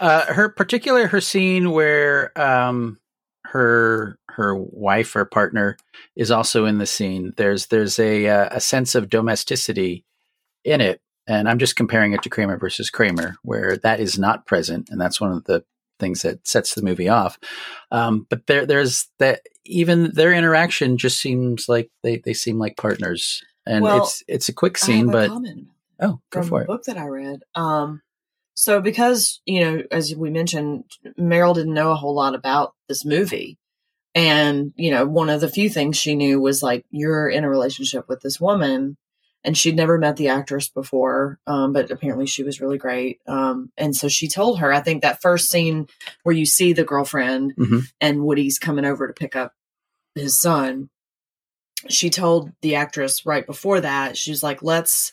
Uh, 0.00 0.26
her 0.32 0.48
particular 0.48 1.06
her 1.06 1.20
scene 1.20 1.70
where 1.70 2.36
um, 2.40 2.98
her 3.44 4.18
her 4.28 4.54
wife 4.54 5.14
or 5.16 5.24
partner 5.24 5.76
is 6.14 6.30
also 6.30 6.66
in 6.66 6.78
the 6.78 6.86
scene. 6.86 7.32
There's 7.36 7.66
there's 7.66 7.98
a 7.98 8.28
uh, 8.28 8.48
a 8.50 8.60
sense 8.60 8.94
of 8.94 9.08
domesticity 9.08 10.04
in 10.64 10.80
it, 10.80 11.00
and 11.26 11.48
I'm 11.48 11.58
just 11.58 11.76
comparing 11.76 12.12
it 12.12 12.22
to 12.22 12.28
Kramer 12.28 12.58
versus 12.58 12.90
Kramer, 12.90 13.36
where 13.42 13.76
that 13.78 14.00
is 14.00 14.18
not 14.18 14.46
present, 14.46 14.88
and 14.90 15.00
that's 15.00 15.20
one 15.20 15.32
of 15.32 15.44
the 15.44 15.64
things 15.98 16.22
that 16.22 16.46
sets 16.46 16.74
the 16.74 16.82
movie 16.82 17.08
off. 17.08 17.38
Um, 17.90 18.26
but 18.28 18.46
there 18.46 18.66
there's 18.66 19.06
that 19.18 19.42
even 19.64 20.12
their 20.12 20.32
interaction 20.32 20.98
just 20.98 21.20
seems 21.20 21.68
like 21.68 21.90
they 22.02 22.18
they 22.18 22.34
seem 22.34 22.58
like 22.58 22.76
partners, 22.76 23.44
and 23.64 23.84
Well, 23.84 24.02
it's 24.02 24.24
it's 24.26 24.48
a 24.48 24.52
quick 24.54 24.76
I 24.82 24.86
scene, 24.86 25.06
have 25.06 25.08
a 25.08 25.12
but 25.12 25.28
comment 25.28 25.68
oh, 26.00 26.20
go 26.30 26.40
from 26.40 26.48
for 26.48 26.60
a 26.60 26.64
it. 26.64 26.66
book 26.66 26.84
that 26.84 26.98
I 26.98 27.06
read. 27.06 27.40
Um, 27.54 28.02
so 28.54 28.80
because 28.80 29.40
you 29.44 29.60
know, 29.60 29.82
as 29.90 30.14
we 30.14 30.30
mentioned, 30.30 30.84
Meryl 31.18 31.54
didn't 31.54 31.74
know 31.74 31.90
a 31.90 31.96
whole 31.96 32.14
lot 32.14 32.34
about 32.34 32.74
this 32.88 33.04
movie, 33.04 33.58
and 34.14 34.72
you 34.76 34.90
know, 34.90 35.04
one 35.06 35.28
of 35.30 35.40
the 35.40 35.48
few 35.48 35.68
things 35.68 35.96
she 35.96 36.14
knew 36.14 36.40
was 36.40 36.62
like 36.62 36.84
you're 36.90 37.28
in 37.28 37.44
a 37.44 37.50
relationship 37.50 38.08
with 38.08 38.22
this 38.22 38.40
woman, 38.40 38.96
and 39.44 39.56
she'd 39.58 39.76
never 39.76 39.98
met 39.98 40.16
the 40.16 40.28
actress 40.28 40.68
before, 40.68 41.38
um, 41.46 41.72
but 41.74 41.90
apparently 41.90 42.26
she 42.26 42.42
was 42.42 42.60
really 42.60 42.78
great. 42.78 43.20
Um, 43.26 43.70
and 43.76 43.94
so 43.94 44.08
she 44.08 44.26
told 44.28 44.58
her, 44.60 44.72
I 44.72 44.80
think 44.80 45.02
that 45.02 45.20
first 45.22 45.50
scene 45.50 45.86
where 46.22 46.34
you 46.34 46.46
see 46.46 46.72
the 46.72 46.82
girlfriend 46.84 47.54
Mhm. 47.56 47.82
and 48.00 48.24
Woody's 48.24 48.58
coming 48.58 48.84
over 48.86 49.06
to 49.06 49.12
pick 49.12 49.36
up 49.36 49.52
his 50.14 50.40
son, 50.40 50.88
she 51.88 52.08
told 52.10 52.50
the 52.62 52.74
actress 52.76 53.26
right 53.26 53.46
before 53.46 53.82
that, 53.82 54.16
she's 54.16 54.42
like, 54.42 54.62
let's 54.62 55.12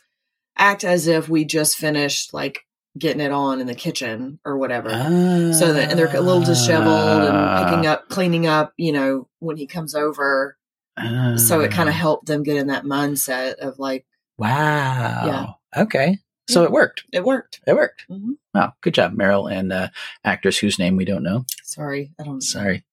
act 0.57 0.83
as 0.83 1.07
if 1.07 1.27
we 1.29 1.45
just 1.45 1.77
finished 1.77 2.33
like 2.33 2.59
getting 2.97 3.21
it 3.21 3.31
on 3.31 3.59
in 3.59 3.67
the 3.67 3.73
kitchen 3.75 4.39
or 4.45 4.57
whatever. 4.57 4.89
Ah. 4.91 5.51
so 5.51 5.73
that 5.73 5.89
and 5.89 5.97
they're 5.99 6.15
a 6.15 6.21
little 6.21 6.43
disheveled 6.43 7.21
and 7.27 7.65
picking 7.65 7.87
up, 7.87 8.07
cleaning 8.09 8.45
up, 8.45 8.73
you 8.77 8.91
know, 8.91 9.27
when 9.39 9.57
he 9.57 9.65
comes 9.65 9.95
over. 9.95 10.57
So 11.37 11.61
it 11.61 11.71
kind 11.71 11.89
of 11.89 11.95
Ah. 11.95 11.97
helped 11.97 12.27
them 12.27 12.43
get 12.43 12.57
in 12.57 12.67
that 12.67 12.83
mindset 12.83 13.55
of 13.55 13.79
like 13.79 14.05
Wow. 14.37 15.25
yeah, 15.25 15.81
Okay. 15.83 16.19
So 16.49 16.61
Yeah. 16.61 16.65
it 16.67 16.71
worked. 16.71 17.03
it 17.11 17.23
worked. 17.23 17.61
It 17.65 17.73
worked. 17.73 18.05
Mhm. 18.11 18.37
Wow. 18.53 18.73
Good 18.81 18.93
job, 18.93 19.13
Meryl, 19.15 19.51
and 19.51 19.71
uh, 19.73 19.87
actress 20.23 20.57
whose 20.59 20.77
name 20.77 20.95
we 20.97 21.05
don't 21.05 21.23
know. 21.23 21.45
Sorry, 21.63 22.11
I 22.19 22.23
don't. 22.23 22.41
Sorry. 22.41 22.83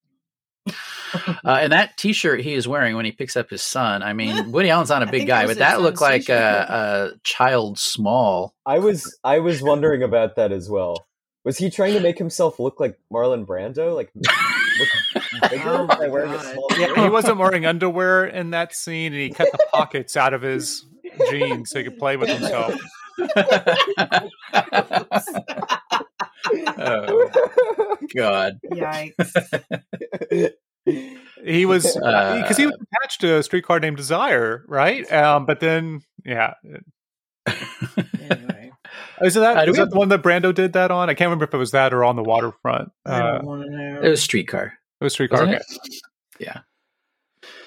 uh, 1.44 1.58
and 1.61 1.72
that 1.72 1.96
T-shirt 1.96 2.40
he 2.40 2.54
is 2.54 2.68
wearing 2.68 2.96
when 2.96 3.04
he 3.04 3.12
picks 3.12 3.36
up 3.36 3.50
his 3.50 3.62
son. 3.62 4.02
I 4.02 4.12
mean, 4.12 4.52
Woody 4.52 4.70
Allen's 4.70 4.90
not 4.90 5.02
a 5.02 5.11
big 5.11 5.26
guy, 5.26 5.42
that 5.42 5.48
but 5.48 5.58
that 5.58 5.80
looked 5.80 6.00
like 6.00 6.28
a, 6.28 7.12
a 7.14 7.18
child 7.24 7.78
small. 7.78 8.54
I 8.66 8.78
was 8.78 9.18
I 9.24 9.38
was 9.40 9.62
wondering 9.62 10.02
about 10.02 10.36
that 10.36 10.52
as 10.52 10.68
well. 10.68 11.06
Was 11.44 11.56
he 11.56 11.70
trying 11.70 11.94
to 11.94 12.00
make 12.00 12.18
himself 12.18 12.61
look 12.61 12.78
like 12.80 12.98
Marlon 13.12 13.46
Brando, 13.46 13.94
like 13.94 14.12
bigger 15.50 15.70
Oh 15.70 15.86
by 15.86 15.96
my 15.96 16.08
wearing 16.08 16.32
a 16.32 16.40
small 16.40 16.68
Yeah, 16.76 17.02
he 17.02 17.08
wasn't 17.08 17.38
wearing 17.38 17.64
underwear 17.64 18.26
in 18.26 18.50
that 18.50 18.74
scene, 18.74 19.12
and 19.12 19.20
he 19.20 19.30
cut 19.30 19.50
the 19.50 19.58
pockets 19.72 20.16
out 20.16 20.34
of 20.34 20.42
his 20.42 20.84
jeans 21.30 21.70
so 21.70 21.78
he 21.78 21.84
could 21.84 21.98
play 21.98 22.16
with 22.16 22.28
himself. 22.28 22.74
Oh 26.78 27.96
God. 28.16 28.59
Yikes! 28.72 30.51
He 31.44 31.66
was 31.66 31.84
Uh, 32.03 32.40
because 32.40 32.57
he 32.57 32.66
was 32.66 32.74
attached 32.74 33.20
to 33.20 33.36
a 33.36 33.42
streetcar 33.42 33.80
named 33.80 33.96
Desire, 33.98 34.64
right? 34.66 35.11
Um, 35.12 35.44
but 35.46 35.61
then, 35.61 36.01
yeah, 36.24 36.55
anyway, 37.46 38.72
is 39.22 39.34
that 39.34 39.57
Uh, 39.59 39.64
do 39.66 39.70
is 39.72 39.76
we 39.78 39.84
that 39.84 39.90
the 39.90 39.98
one 39.98 40.09
that 40.09 40.22
Brando 40.22 40.55
did 40.55 40.72
that 40.72 40.90
on? 40.90 41.09
I 41.11 41.14
can't 41.14 41.28
remember 41.28 41.44
if 41.44 41.55
it 41.55 41.59
was 41.59 41.70
that 41.72 41.92
or 41.92 42.03
on 42.05 42.16
the 42.16 42.22
waterfront. 42.22 42.90
Uh, 43.07 43.32
don't 43.38 43.44
want 43.44 43.64
to 43.64 43.70
know. 43.70 44.01
It 44.03 44.09
was 44.09 44.22
streetcar. 44.22 44.72
it 45.01 45.05
was 45.05 45.12
streetcar. 45.12 45.40
Wasn't 45.46 45.62
Okay. 46.40 46.51
it? 46.51 46.62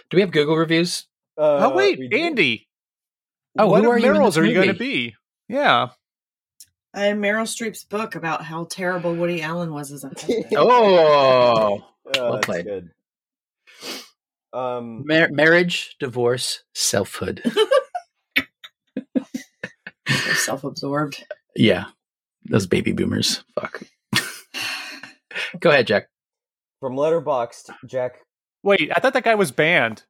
Do 0.10 0.18
we 0.18 0.22
have 0.22 0.32
Google 0.32 0.56
reviews? 0.58 1.06
Uh, 1.38 1.68
oh 1.72 1.76
wait. 1.76 2.00
Andi. 2.12 2.66
Oh, 3.58 3.68
what 3.68 3.84
who 3.84 3.90
are 3.92 3.98
you 3.98 4.10
in 4.12 4.16
Meryl's 4.18 4.38
are 4.38 4.46
you 4.46 4.54
going 4.54 4.68
to 4.68 4.74
be? 4.74 5.16
Yeah. 5.48 5.90
I 6.94 7.06
have 7.06 7.18
Meryl 7.18 7.44
Streep's 7.48 7.84
book 7.84 8.16
about 8.16 8.44
how 8.44 8.66
terrible 8.66 9.16
Woody 9.16 9.42
Allen 9.42 9.74
was 9.74 9.92
as 9.92 10.04
a 10.04 10.08
husband. 10.16 10.46
Oh, 10.56 11.84
Oh, 12.06 12.22
Well 12.22 12.34
that's 12.34 12.46
played. 12.46 12.66
Good. 12.66 12.90
Um, 14.54 15.04
Mar- 15.08 15.30
marriage, 15.32 15.96
divorce, 16.00 16.64
selfhood. 16.76 17.42
self-absorbed. 20.36 21.26
Yeah, 21.56 21.86
those 22.46 22.68
baby 22.68 22.92
boomers. 22.92 23.44
Fuck. 23.60 23.84
Go 25.60 25.70
ahead, 25.70 25.88
Jack. 25.88 26.08
from 26.80 26.96
Letterboxd, 26.96 27.72
Jack. 27.88 28.18
Wait, 28.64 28.92
I 28.96 29.00
thought 29.00 29.14
that 29.14 29.24
guy 29.24 29.36
was 29.36 29.52
banned. 29.52 30.04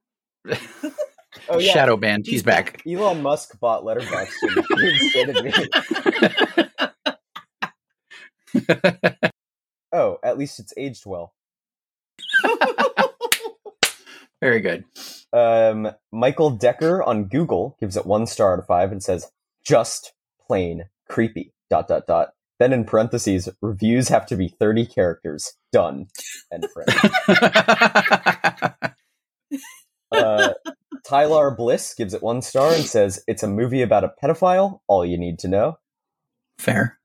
Oh 1.48 1.58
yeah, 1.58 1.72
Shadow 1.72 1.96
banned. 1.96 2.26
He's 2.26 2.34
He's 2.34 2.42
back. 2.42 2.82
Elon 2.86 3.22
Musk 3.22 3.58
bought 3.60 3.82
Letterboxd 3.84 4.32
and 4.42 4.64
reinstated 4.78 5.44
me. 5.44 6.64
Oh, 9.94 10.18
at 10.24 10.36
least 10.36 10.58
it's 10.58 10.74
aged 10.76 11.06
well. 11.06 11.32
Very 14.40 14.60
good. 14.60 14.84
Um, 15.32 15.92
Michael 16.10 16.50
Decker 16.50 17.00
on 17.00 17.26
Google 17.26 17.76
gives 17.78 17.96
it 17.96 18.04
one 18.04 18.26
star 18.26 18.54
out 18.54 18.58
of 18.58 18.66
five 18.66 18.90
and 18.90 19.00
says, 19.00 19.30
"Just 19.64 20.12
plain 20.48 20.86
creepy." 21.08 21.52
Dot 21.70 21.86
dot 21.86 22.08
dot. 22.08 22.30
Then 22.58 22.72
in 22.72 22.84
parentheses, 22.84 23.48
reviews 23.62 24.08
have 24.08 24.26
to 24.26 24.36
be 24.36 24.48
thirty 24.48 24.84
characters. 24.84 25.52
Done. 25.72 26.08
End 26.52 26.66
print. 26.74 26.90
Uh, 30.12 30.52
Tyler 31.04 31.50
Bliss 31.50 31.92
gives 31.92 32.14
it 32.14 32.22
one 32.22 32.40
star 32.40 32.72
and 32.72 32.84
says, 32.84 33.24
"It's 33.26 33.42
a 33.42 33.48
movie 33.48 33.82
about 33.82 34.04
a 34.04 34.12
pedophile. 34.22 34.78
All 34.86 35.04
you 35.04 35.18
need 35.18 35.40
to 35.40 35.48
know." 35.48 35.78
Fair. 36.58 37.00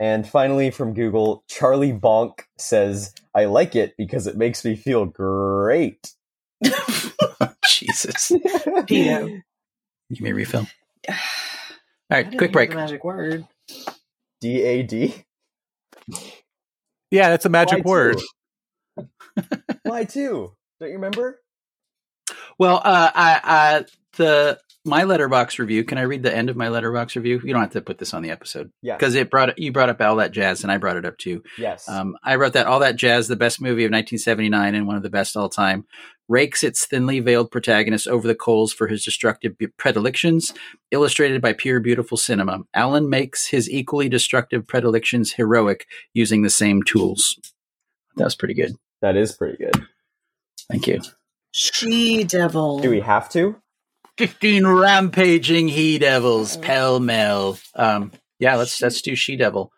And 0.00 0.28
finally, 0.28 0.70
from 0.70 0.94
Google, 0.94 1.44
Charlie 1.48 1.92
Bonk 1.92 2.40
says, 2.58 3.14
"I 3.34 3.46
like 3.46 3.76
it 3.76 3.94
because 3.98 4.26
it 4.26 4.36
makes 4.36 4.64
me 4.64 4.76
feel 4.76 5.06
great." 5.06 6.12
Jesus. 7.66 8.30
Pedo. 8.88 9.42
You 10.10 10.22
may 10.22 10.32
refill. 10.32 10.66
All 11.08 11.16
I 12.10 12.16
right, 12.16 12.24
didn't 12.24 12.38
quick 12.38 12.52
break. 12.52 12.74
Magic 12.74 13.04
word. 13.04 13.46
D 14.40 14.62
A 14.62 14.82
D. 14.82 15.24
Yeah, 17.10 17.30
that's 17.30 17.46
a 17.46 17.50
magic 17.50 17.84
Why 17.84 17.90
word. 17.90 18.18
two? 18.18 18.26
Why 19.84 20.04
two? 20.04 20.52
Don't 20.80 20.90
you 20.90 20.96
remember? 20.96 21.40
Well, 22.58 22.76
uh, 22.84 23.10
I, 23.14 23.40
I, 23.44 23.84
the 24.16 24.58
my 24.84 25.02
Letterboxd 25.02 25.58
review. 25.58 25.84
Can 25.84 25.98
I 25.98 26.02
read 26.02 26.22
the 26.22 26.34
end 26.34 26.48
of 26.48 26.56
my 26.56 26.68
Letterboxd 26.68 27.16
review? 27.16 27.40
You 27.44 27.52
don't 27.52 27.62
have 27.62 27.72
to 27.72 27.80
put 27.82 27.98
this 27.98 28.14
on 28.14 28.22
the 28.22 28.30
episode 28.30 28.70
Yeah. 28.82 28.96
because 28.96 29.14
it 29.14 29.30
brought 29.30 29.58
you 29.58 29.72
brought 29.72 29.88
up 29.90 30.00
all 30.00 30.16
that 30.16 30.32
jazz, 30.32 30.62
and 30.62 30.72
I 30.72 30.78
brought 30.78 30.96
it 30.96 31.04
up 31.04 31.18
too. 31.18 31.42
Yes. 31.58 31.88
Um, 31.88 32.16
I 32.24 32.36
wrote 32.36 32.52
that 32.54 32.66
all 32.66 32.78
that 32.80 32.96
jazz, 32.96 33.28
the 33.28 33.36
best 33.36 33.60
movie 33.60 33.84
of 33.84 33.90
1979 33.90 34.74
and 34.74 34.86
one 34.86 34.96
of 34.96 35.02
the 35.02 35.10
best 35.10 35.36
all 35.36 35.48
time, 35.48 35.84
rakes 36.28 36.62
its 36.62 36.86
thinly 36.86 37.20
veiled 37.20 37.50
protagonist 37.50 38.06
over 38.08 38.26
the 38.28 38.34
coals 38.34 38.72
for 38.72 38.86
his 38.86 39.04
destructive 39.04 39.54
predilections, 39.76 40.52
illustrated 40.90 41.42
by 41.42 41.52
pure 41.52 41.80
beautiful 41.80 42.16
cinema. 42.16 42.60
Allen 42.74 43.08
makes 43.10 43.48
his 43.48 43.68
equally 43.68 44.08
destructive 44.08 44.66
predilections 44.66 45.32
heroic 45.34 45.86
using 46.14 46.42
the 46.42 46.50
same 46.50 46.82
tools. 46.82 47.38
That 48.16 48.24
was 48.24 48.36
pretty 48.36 48.54
good. 48.54 48.72
that 49.00 49.16
is 49.16 49.32
pretty 49.32 49.56
good. 49.58 49.86
Thank 50.70 50.86
you. 50.86 51.00
She 51.50 52.24
devil. 52.24 52.78
Do 52.80 52.90
we 52.90 53.00
have 53.00 53.28
to? 53.30 53.56
15 54.18 54.66
rampaging 54.66 55.68
he 55.68 55.98
devils 55.98 56.56
pell 56.58 57.00
mell. 57.00 57.58
Um, 57.74 58.12
yeah, 58.38 58.56
let's 58.56 58.80
let's 58.82 59.00
do 59.00 59.14
she 59.16 59.36
devil. 59.36 59.72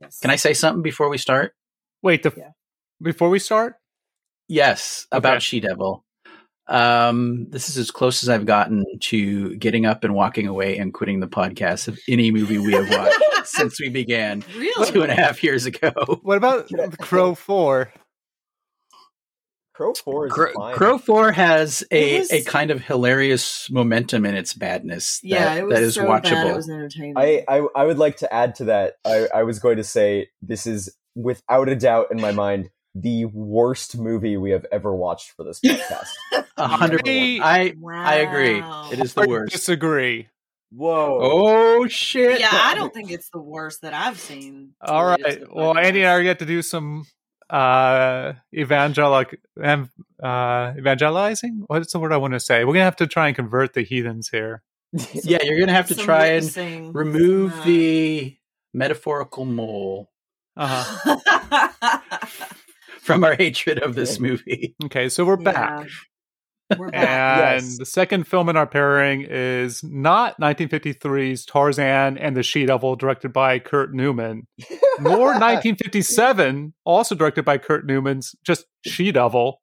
Yes. 0.00 0.18
Can 0.20 0.30
I 0.30 0.36
say 0.36 0.54
something 0.54 0.82
before 0.82 1.08
we 1.08 1.18
start? 1.18 1.54
Wait, 2.02 2.22
the, 2.22 2.32
Yeah. 2.36 2.50
before 3.00 3.30
we 3.30 3.38
start, 3.38 3.76
Yes, 4.48 5.06
about 5.12 5.34
Okay. 5.36 5.40
She 5.40 5.60
Devil. 5.60 6.04
Um, 6.66 7.46
this 7.50 7.68
is 7.68 7.76
as 7.78 7.90
close 7.90 8.22
as 8.22 8.28
I've 8.30 8.46
gotten 8.46 8.84
to 9.00 9.54
getting 9.56 9.84
up 9.86 10.02
and 10.04 10.14
walking 10.14 10.46
away 10.46 10.78
and 10.78 10.92
quitting 10.94 11.20
the 11.20 11.26
podcast 11.28 11.88
of 11.88 11.98
any 12.08 12.30
movie 12.30 12.58
we 12.58 12.72
have 12.72 12.88
watched 12.90 13.20
since 13.46 13.78
we 13.80 13.88
began 13.90 14.42
Really? 14.56 14.90
two 14.90 15.02
and 15.02 15.12
a 15.12 15.14
half 15.14 15.42
years 15.44 15.66
ago. 15.66 15.92
what 16.22 16.36
about 16.38 16.68
Can 16.68 16.90
Crow 16.92 17.34
Four? 17.34 17.92
Crow 19.74 19.92
Four 19.92 20.26
is 20.28 20.32
Crow, 20.32 20.52
fine. 20.54 20.74
Crow 20.76 20.98
Four 20.98 21.32
has 21.32 21.82
a, 21.90 22.20
was- 22.20 22.32
a 22.32 22.44
kind 22.44 22.70
of 22.70 22.80
hilarious 22.80 23.68
momentum 23.70 24.24
in 24.24 24.34
its 24.36 24.54
badness. 24.54 25.18
That, 25.20 25.28
Yeah, 25.28 25.54
it 25.54 25.64
was 25.66 25.74
that 25.74 25.82
is 25.82 25.94
so 25.94 26.04
watchable. 26.04 26.22
bad. 26.30 26.46
It 26.46 26.56
was 26.56 26.70
entertaining. 26.70 27.14
I, 27.16 27.44
I 27.48 27.66
I 27.74 27.84
would 27.84 27.98
like 27.98 28.18
to 28.18 28.32
add 28.32 28.54
to 28.56 28.64
that. 28.66 28.94
I, 29.04 29.26
I 29.34 29.42
was 29.42 29.58
going 29.58 29.76
to 29.78 29.84
say 29.84 30.28
this 30.42 30.66
is 30.66 30.94
without 31.16 31.68
a 31.68 31.74
doubt 31.76 32.08
in 32.12 32.20
my 32.20 32.30
mind 32.32 32.70
the 32.94 33.24
worst 33.24 33.98
movie 33.98 34.36
we 34.36 34.52
have 34.52 34.64
ever 34.70 34.94
watched 34.94 35.32
for 35.36 35.42
this 35.44 35.58
podcast. 35.64 36.06
A 36.56 36.68
hundred. 36.68 37.02
I- 37.08 37.40
I 37.42 37.74
wow. 37.80 38.04
I 38.04 38.14
agree. 38.16 38.62
It 38.96 39.04
is 39.04 39.14
the 39.14 39.22
I 39.22 39.26
worst. 39.26 39.52
disagree. 39.52 40.28
Whoa. 40.70 41.18
Oh 41.20 41.86
shit! 41.88 42.38
Yeah, 42.40 42.48
I 42.52 42.74
don't 42.76 42.92
think 42.94 43.10
it's 43.10 43.28
the 43.30 43.40
worst 43.40 43.82
that 43.82 43.92
I've 43.94 44.18
seen. 44.20 44.74
All 44.80 45.04
related 45.04 45.24
right. 45.24 45.38
to 45.40 45.46
the 45.46 45.54
Well, 45.54 45.74
Andi 45.74 45.98
and 45.98 46.06
I 46.06 46.12
are 46.14 46.22
get 46.22 46.38
to 46.40 46.46
do 46.46 46.62
some 46.62 47.04
uh 47.54 48.32
evangelic 48.54 49.38
um, 49.62 49.90
uh 50.22 50.72
evangelizing. 50.76 51.64
What's 51.68 51.92
the 51.92 51.98
word 52.00 52.12
I 52.12 52.16
want 52.16 52.34
to 52.34 52.40
say? 52.40 52.64
We're 52.64 52.72
gonna 52.74 52.84
have 52.84 52.96
to 52.96 53.06
try 53.06 53.28
and 53.28 53.36
convert 53.36 53.74
the 53.74 53.82
heathens 53.82 54.28
here. 54.28 54.62
Yeah, 55.24 55.38
you're 55.42 55.58
gonna 55.60 55.72
have 55.72 55.88
to 55.88 55.94
Some 55.94 56.04
try 56.04 56.26
and 56.26 56.44
witnessing, 56.44 56.92
remove 56.92 57.52
uh, 57.60 57.64
the 57.64 58.36
metaphorical 58.72 59.44
mole 59.44 60.10
Uh-huh. 60.56 61.98
from 63.00 63.22
our 63.24 63.34
hatred 63.34 63.78
of 63.80 63.94
this 63.94 64.18
movie. 64.18 64.74
Okay, 64.84 65.08
so 65.08 65.24
we're 65.24 65.36
back. 65.36 65.86
Yeah. 66.74 66.80
We're 66.80 66.90
back. 66.90 67.52
And 67.56 67.62
Yes. 67.66 67.78
the 67.78 67.86
second 67.86 68.26
film 68.26 68.48
in 68.48 68.56
our 68.56 68.66
pairing 68.66 69.26
is 69.28 69.82
not 69.82 70.38
1953's 70.40 71.44
Tarzan 71.46 72.18
and 72.18 72.36
the 72.36 72.42
She 72.42 72.66
Devil, 72.66 72.96
directed 72.96 73.32
by 73.32 73.58
Kurt 73.58 73.94
Neumann, 73.94 74.46
nor 75.00 75.28
1957, 75.38 76.74
also 76.84 77.14
directed 77.14 77.44
by 77.44 77.58
Kurt 77.58 77.86
Neumann's 77.86 78.34
just 78.44 78.66
She 78.86 79.12
Devil. 79.12 79.60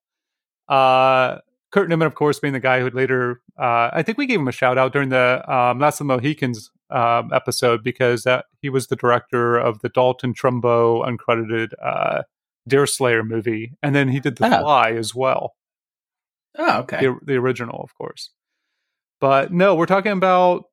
Uh, 0.67 1.37
Kurt 1.71 1.89
Neumann, 1.89 2.05
of 2.07 2.15
course, 2.15 2.39
being 2.39 2.53
the 2.53 2.59
guy 2.59 2.79
who 2.79 2.83
would 2.85 2.93
later, 2.95 3.41
uh, 3.57 3.89
I 3.93 4.03
think 4.03 4.17
we 4.17 4.25
gave 4.25 4.39
him 4.39 4.47
a 4.47 4.51
shout 4.53 4.77
out 4.77 4.91
during 4.93 5.09
the 5.09 5.41
um, 5.51 5.79
Last 5.79 5.95
of 6.01 6.07
the 6.07 6.13
Mohicans 6.13 6.69
um, 6.89 7.31
episode 7.33 7.83
because 7.83 8.23
that 8.23 8.45
he 8.61 8.69
was 8.69 8.87
the 8.87 8.95
director 8.97 9.57
of 9.57 9.79
the 9.79 9.87
Dalton 9.89 10.33
Trumbo 10.33 11.05
uncredited 11.07 11.69
uh, 11.81 12.23
Deer 12.67 12.85
Slayer 12.85 13.23
movie, 13.23 13.71
and 13.81 13.95
then 13.95 14.09
he 14.09 14.19
did 14.19 14.35
The 14.37 14.45
Ah. 14.47 14.59
Fly 14.61 14.91
as 14.91 15.15
well 15.15 15.55
Oh, 16.57 16.79
okay. 16.79 16.99
the, 16.99 17.17
the 17.23 17.35
original, 17.35 17.81
of 17.83 17.95
course. 17.95 18.31
But 19.19 19.53
no, 19.53 19.75
we're 19.75 19.85
talking 19.85 20.11
about 20.11 20.65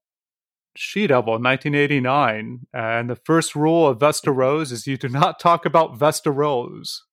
She 0.76 1.06
Devil, 1.06 1.34
1989. 1.34 2.66
And 2.72 3.10
the 3.10 3.16
first 3.16 3.54
rule 3.54 3.86
of 3.86 4.00
Vesta 4.00 4.32
Rose 4.32 4.72
is 4.72 4.86
you 4.86 4.96
do 4.96 5.08
not 5.08 5.38
talk 5.38 5.66
about 5.66 5.96
Vesta 5.98 6.30
Rose. 6.30 7.04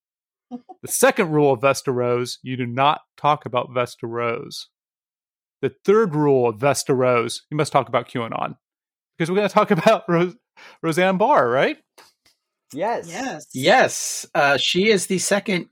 the 0.49 0.87
second 0.87 1.31
rule 1.31 1.53
of 1.53 1.61
Vesta 1.61 1.91
Rose, 1.91 2.39
you 2.41 2.55
do 2.57 2.65
not 2.65 3.01
talk 3.17 3.45
about 3.45 3.73
Vesta 3.73 4.07
Rose. 4.07 4.69
The 5.61 5.73
third 5.83 6.15
rule 6.15 6.49
of 6.49 6.59
Vesta 6.59 6.93
Rose, 6.93 7.43
you 7.49 7.57
must 7.57 7.71
talk 7.71 7.87
about 7.87 8.07
QAnon. 8.07 8.55
Because 9.17 9.29
we're 9.29 9.37
going 9.37 9.47
to 9.49 9.53
talk 9.53 9.71
about 9.85 10.03
Rose- 10.07 10.35
Roseanne 10.81 11.17
Barr, 11.17 11.49
right? 11.49 11.77
Yes. 12.73 13.07
Yes. 13.09 13.45
Yes, 13.53 14.25
uh, 14.35 14.57
she 14.57 14.89
is 14.89 15.07
the 15.07 15.19
second 15.19 15.67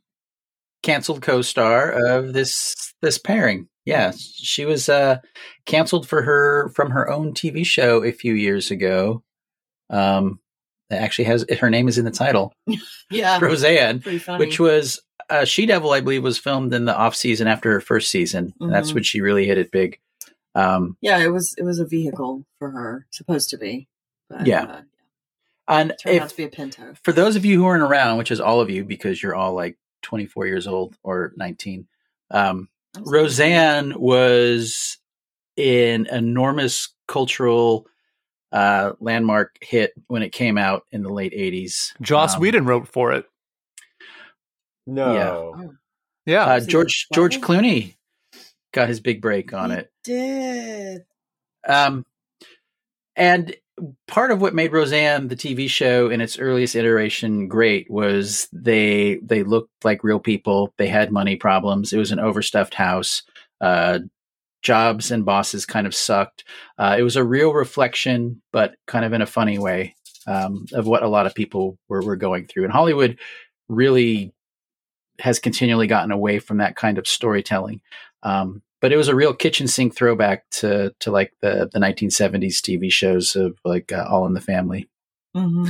canceled 0.84 1.21
co-star 1.21 1.91
of 1.91 2.34
this 2.34 2.75
this 3.01 3.17
pairing. 3.17 3.67
Yeah, 3.86 4.13
she 4.15 4.65
was 4.65 4.88
uh, 4.88 5.17
canceled 5.65 6.07
for 6.07 6.21
her 6.21 6.69
from 6.69 6.91
her 6.91 7.09
own 7.09 7.34
TV 7.34 7.65
show 7.65 8.03
a 8.03 8.11
few 8.11 8.34
years 8.34 8.71
ago. 8.71 9.23
Um, 9.89 10.39
that 10.89 11.01
actually 11.01 11.25
has 11.25 11.45
her 11.59 11.69
name 11.69 11.88
is 11.88 11.97
in 11.97 12.05
the 12.05 12.11
title, 12.11 12.53
Yeah. 13.11 13.39
Roseanne, 13.41 14.01
which 14.38 14.59
was 14.59 15.01
uh, 15.29 15.45
She 15.45 15.65
Devil, 15.65 15.91
I 15.91 16.01
believe, 16.01 16.23
was 16.23 16.38
filmed 16.38 16.73
in 16.73 16.86
the 16.86 16.95
off 16.95 17.15
season 17.15 17.47
after 17.47 17.71
her 17.71 17.81
first 17.81 18.09
season. 18.09 18.53
And 18.59 18.71
that's 18.71 18.93
when 18.93 19.03
she 19.03 19.21
really 19.21 19.45
hit 19.47 19.57
it 19.57 19.71
big. 19.71 19.97
Um, 20.55 20.97
yeah, 21.01 21.17
it 21.19 21.29
was 21.29 21.55
it 21.57 21.63
was 21.63 21.79
a 21.79 21.86
vehicle 21.86 22.45
for 22.59 22.69
her, 22.71 23.07
supposed 23.11 23.49
to 23.49 23.57
be. 23.57 23.88
But, 24.29 24.45
Yeah. 24.47 24.63
uh, 24.63 24.81
and 25.67 25.93
turned 26.01 26.19
out 26.19 26.25
if 26.25 26.29
to 26.31 26.38
be 26.38 26.43
a 26.43 26.49
Pinto. 26.49 26.93
for 27.03 27.11
those 27.13 27.36
of 27.36 27.43
you 27.45 27.57
who 27.59 27.65
aren't 27.65 27.84
around, 27.84 28.17
which 28.17 28.31
is 28.31 28.39
all 28.41 28.59
of 28.61 28.69
you 28.69 28.84
because 28.84 29.21
you're 29.23 29.36
all 29.36 29.53
like 29.53 29.77
24 30.04 30.45
years 30.47 30.68
old 30.68 30.97
or 31.04 31.34
19, 31.38 31.88
um, 32.32 32.70
Roseanne 32.99 33.99
was 33.99 34.97
an 35.58 36.06
enormous 36.08 36.89
cultural 37.08 37.88
uh, 38.51 38.93
landmark 38.99 39.58
hit 39.62 39.93
when 40.08 40.22
it 40.22 40.32
came 40.32 40.58
out 40.60 40.84
in 40.91 41.01
the 41.01 41.12
late 41.12 41.34
80s. 41.34 41.93
Joss 42.01 42.36
Um, 42.36 42.41
Whedon 42.41 42.66
wrote 42.66 42.88
for 42.88 43.14
it. 43.14 43.26
No. 44.86 45.76
Yeah. 46.26 46.45
Uh, 46.45 46.56
Was 46.56 46.66
he 46.66 46.72
George 46.72 47.08
George? 47.14 47.41
Clooney 47.41 47.95
got 48.74 48.89
his 48.89 48.99
big 48.99 49.22
break 49.22 49.54
on 49.54 49.72
He 49.72 49.78
it. 49.78 49.91
Did. 50.04 51.06
Um, 51.68 52.06
and 53.16 53.56
part 54.07 54.31
of 54.31 54.41
what 54.41 54.55
made 54.55 54.71
Roseanne 54.71 55.27
the 55.27 55.36
TV 55.36 55.69
show 55.69 56.09
in 56.09 56.21
its 56.21 56.39
earliest 56.39 56.75
iteration 56.75 57.47
great 57.47 57.89
was 57.89 58.47
they 58.51 59.17
they 59.17 59.43
looked 59.43 59.84
like 59.84 60.03
real 60.03 60.19
people. 60.19 60.73
They 60.77 60.88
had 60.88 61.11
money 61.11 61.36
problems. 61.36 61.93
It 61.93 61.97
was 61.97 62.11
an 62.11 62.19
overstuffed 62.19 62.73
house. 62.73 63.23
Uh, 63.61 63.99
jobs 64.61 65.11
and 65.11 65.25
bosses 65.25 65.65
kind 65.65 65.86
of 65.86 65.93
sucked. 65.93 66.45
Uh, 66.77 66.95
it 66.97 67.03
was 67.03 67.15
a 67.15 67.23
real 67.23 67.53
reflection, 67.53 68.41
but 68.51 68.75
kind 68.88 69.05
of 69.05 69.13
in 69.13 69.21
a 69.21 69.27
funny 69.27 69.59
way, 69.59 69.95
um, 70.25 70.65
of 70.73 70.88
what 70.88 71.03
a 71.03 71.09
lot 71.09 71.27
of 71.27 71.36
people 71.36 71.77
were 71.89 72.01
were 72.01 72.15
going 72.15 72.47
through. 72.47 72.63
And 72.63 72.73
Hollywood 72.73 73.19
really 73.69 74.34
has 75.19 75.39
continually 75.39 75.88
gotten 75.88 76.11
away 76.11 76.39
from 76.39 76.57
that 76.57 76.75
kind 76.75 76.97
of 76.97 77.07
storytelling. 77.07 77.81
Um, 78.23 78.62
but 78.84 78.91
it 78.91 78.97
was 78.97 79.07
a 79.07 79.15
real 79.15 79.34
kitchen 79.34 79.65
sink 79.65 79.95
throwback 79.95 80.43
to 80.49 80.93
to 80.99 81.09
like 81.09 81.31
the 81.41 81.69
the 81.71 81.79
1970s 81.79 82.57
TV 82.57 82.91
shows 82.91 83.34
of 83.34 83.57
like 83.63 83.93
uh, 83.93 84.05
All 84.09 84.27
in 84.27 84.34
the 84.34 84.41
Family. 84.41 84.89
hmm 85.34 85.69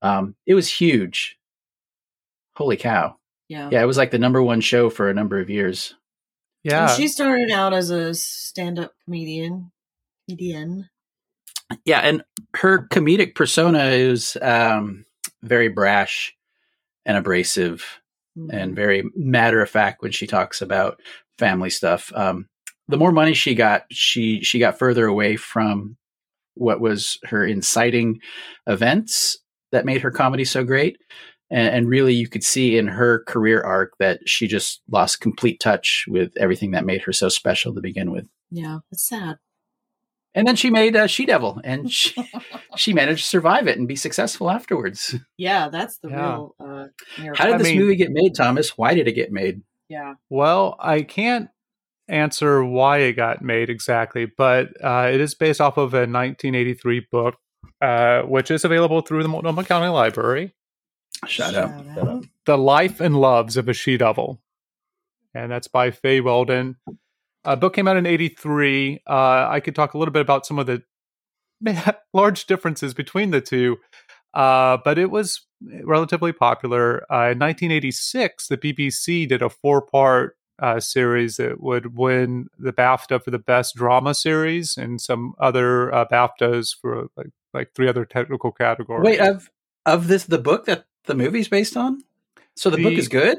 Um, 0.00 0.34
it 0.46 0.54
was 0.54 0.66
huge. 0.72 1.36
Holy 2.56 2.78
cow! 2.78 3.16
Yeah. 3.50 3.68
Yeah, 3.70 3.82
it 3.82 3.86
was 3.86 3.98
like 3.98 4.12
the 4.12 4.18
number 4.18 4.42
one 4.42 4.62
show 4.62 4.88
for 4.88 5.10
a 5.10 5.14
number 5.14 5.38
of 5.38 5.50
years. 5.50 5.94
yeah. 6.64 6.88
And 6.88 6.96
she 6.96 7.06
started 7.06 7.50
out 7.50 7.74
as 7.74 7.90
a 7.90 8.14
stand-up 8.14 8.94
comedian. 9.04 9.70
Comedian. 10.26 10.88
Yeah, 11.84 12.00
and 12.00 12.24
her 12.54 12.88
comedic 12.88 13.34
persona 13.34 13.88
is 13.88 14.38
um, 14.40 15.04
very 15.42 15.68
brash 15.68 16.34
and 17.04 17.18
abrasive 17.18 18.00
and 18.50 18.74
very 18.74 19.02
matter 19.16 19.60
of 19.60 19.68
fact 19.68 20.00
when 20.00 20.12
she 20.12 20.26
talks 20.26 20.62
about 20.62 21.00
family 21.38 21.70
stuff. 21.70 22.12
Um, 22.14 22.46
the 22.88 22.96
more 22.96 23.12
money 23.12 23.34
she 23.34 23.54
got, 23.54 23.82
she 23.90 24.42
she 24.42 24.58
got 24.58 24.78
further 24.78 25.06
away 25.06 25.36
from 25.36 25.96
what 26.54 26.80
was 26.80 27.18
her 27.24 27.44
inciting 27.46 28.18
events 28.66 29.38
that 29.72 29.84
made 29.84 30.00
her 30.02 30.10
comedy 30.10 30.44
so 30.44 30.64
great. 30.64 30.96
And, 31.50 31.68
and 31.74 31.88
really, 31.88 32.12
you 32.14 32.28
could 32.28 32.44
see 32.44 32.76
in 32.76 32.88
her 32.88 33.22
career 33.26 33.62
arc 33.62 33.92
that 34.00 34.20
she 34.28 34.46
just 34.46 34.82
lost 34.90 35.20
complete 35.20 35.60
touch 35.60 36.04
with 36.08 36.32
everything 36.36 36.72
that 36.72 36.84
made 36.84 37.02
her 37.02 37.12
so 37.12 37.28
special 37.30 37.74
to 37.74 37.80
begin 37.80 38.10
with. 38.10 38.26
yeah, 38.50 38.78
it's 38.90 39.08
sad. 39.08 39.36
And 40.34 40.46
then 40.46 40.56
she 40.56 40.68
made 40.68 40.94
uh, 40.94 41.06
She 41.06 41.24
Devil, 41.24 41.58
and 41.64 41.90
she, 41.92 42.14
she 42.76 42.92
managed 42.92 43.22
to 43.24 43.28
survive 43.30 43.66
it 43.66 43.78
and 43.78 43.88
be 43.88 43.96
successful 43.96 44.50
afterwards. 44.50 45.14
Yeah, 45.38 45.68
that's 45.70 45.98
the 45.98 46.10
Yeah. 46.10 46.28
real. 46.32 46.54
Uh, 46.60 46.84
How 47.34 47.46
did 47.46 47.54
I 47.54 47.58
this 47.58 47.68
mean- 47.68 47.78
movie 47.78 47.96
get 47.96 48.10
made, 48.10 48.34
Thomas? 48.36 48.76
Why 48.76 48.92
did 48.94 49.08
it 49.08 49.12
get 49.12 49.32
made? 49.32 49.62
Yeah. 49.88 50.14
Well, 50.28 50.76
I 50.78 51.02
can't 51.02 51.48
answer 52.08 52.64
why 52.64 52.98
it 52.98 53.14
got 53.14 53.42
made 53.42 53.70
exactly, 53.70 54.26
but 54.26 54.68
uh, 54.82 55.10
it 55.12 55.20
is 55.20 55.34
based 55.34 55.60
off 55.60 55.76
of 55.76 55.94
a 55.94 56.06
1983 56.06 57.06
book, 57.10 57.36
uh, 57.80 58.22
which 58.22 58.50
is 58.50 58.64
available 58.64 59.00
through 59.00 59.22
the 59.22 59.28
Multnomah 59.28 59.64
County 59.64 59.88
Library. 59.88 60.54
Shut 61.26 61.54
up. 61.54 61.72
Shut 61.94 62.08
up. 62.08 62.24
The 62.46 62.58
Life 62.58 63.00
and 63.00 63.20
Loves 63.20 63.56
of 63.56 63.68
a 63.68 63.72
She 63.72 63.96
Devil. 63.96 64.40
And 65.34 65.50
that's 65.50 65.68
by 65.68 65.90
Fay 65.90 66.20
Weldon. 66.20 66.76
Uh, 67.44 67.56
book 67.56 67.74
came 67.74 67.88
out 67.88 67.96
in 67.96 68.06
83. 68.06 69.02
Uh, 69.06 69.48
I 69.50 69.60
could 69.60 69.74
talk 69.74 69.94
a 69.94 69.98
little 69.98 70.12
bit 70.12 70.22
about 70.22 70.46
some 70.46 70.58
of 70.58 70.66
the 70.66 70.82
large 72.14 72.46
differences 72.46 72.94
between 72.94 73.30
the 73.30 73.40
two, 73.40 73.78
uh, 74.34 74.78
but 74.84 74.98
it 74.98 75.10
was 75.10 75.46
relatively 75.84 76.32
popular. 76.32 77.00
Uh, 77.10 77.32
in 77.32 77.38
1986, 77.38 78.48
the 78.48 78.56
BBC 78.56 79.28
did 79.28 79.42
a 79.42 79.48
four 79.48 79.82
part 79.82 80.36
uh, 80.60 80.80
series 80.80 81.36
that 81.36 81.60
would 81.60 81.96
win 81.96 82.48
the 82.58 82.72
BAFTA 82.72 83.22
for 83.22 83.30
the 83.30 83.38
best 83.38 83.76
drama 83.76 84.14
series 84.14 84.76
and 84.76 85.00
some 85.00 85.34
other 85.38 85.94
uh, 85.94 86.04
BAFTAs 86.06 86.74
for 86.80 87.08
like, 87.16 87.30
like 87.54 87.72
three 87.74 87.88
other 87.88 88.04
technical 88.04 88.50
categories. 88.50 89.04
Wait, 89.04 89.20
of 89.20 89.50
of 89.86 90.08
this 90.08 90.24
the 90.24 90.38
book 90.38 90.66
that 90.66 90.84
the 91.04 91.14
movie's 91.14 91.48
based 91.48 91.76
on? 91.76 92.02
So 92.56 92.70
the, 92.70 92.82
book 92.82 92.92
is 92.92 93.08
good? 93.08 93.38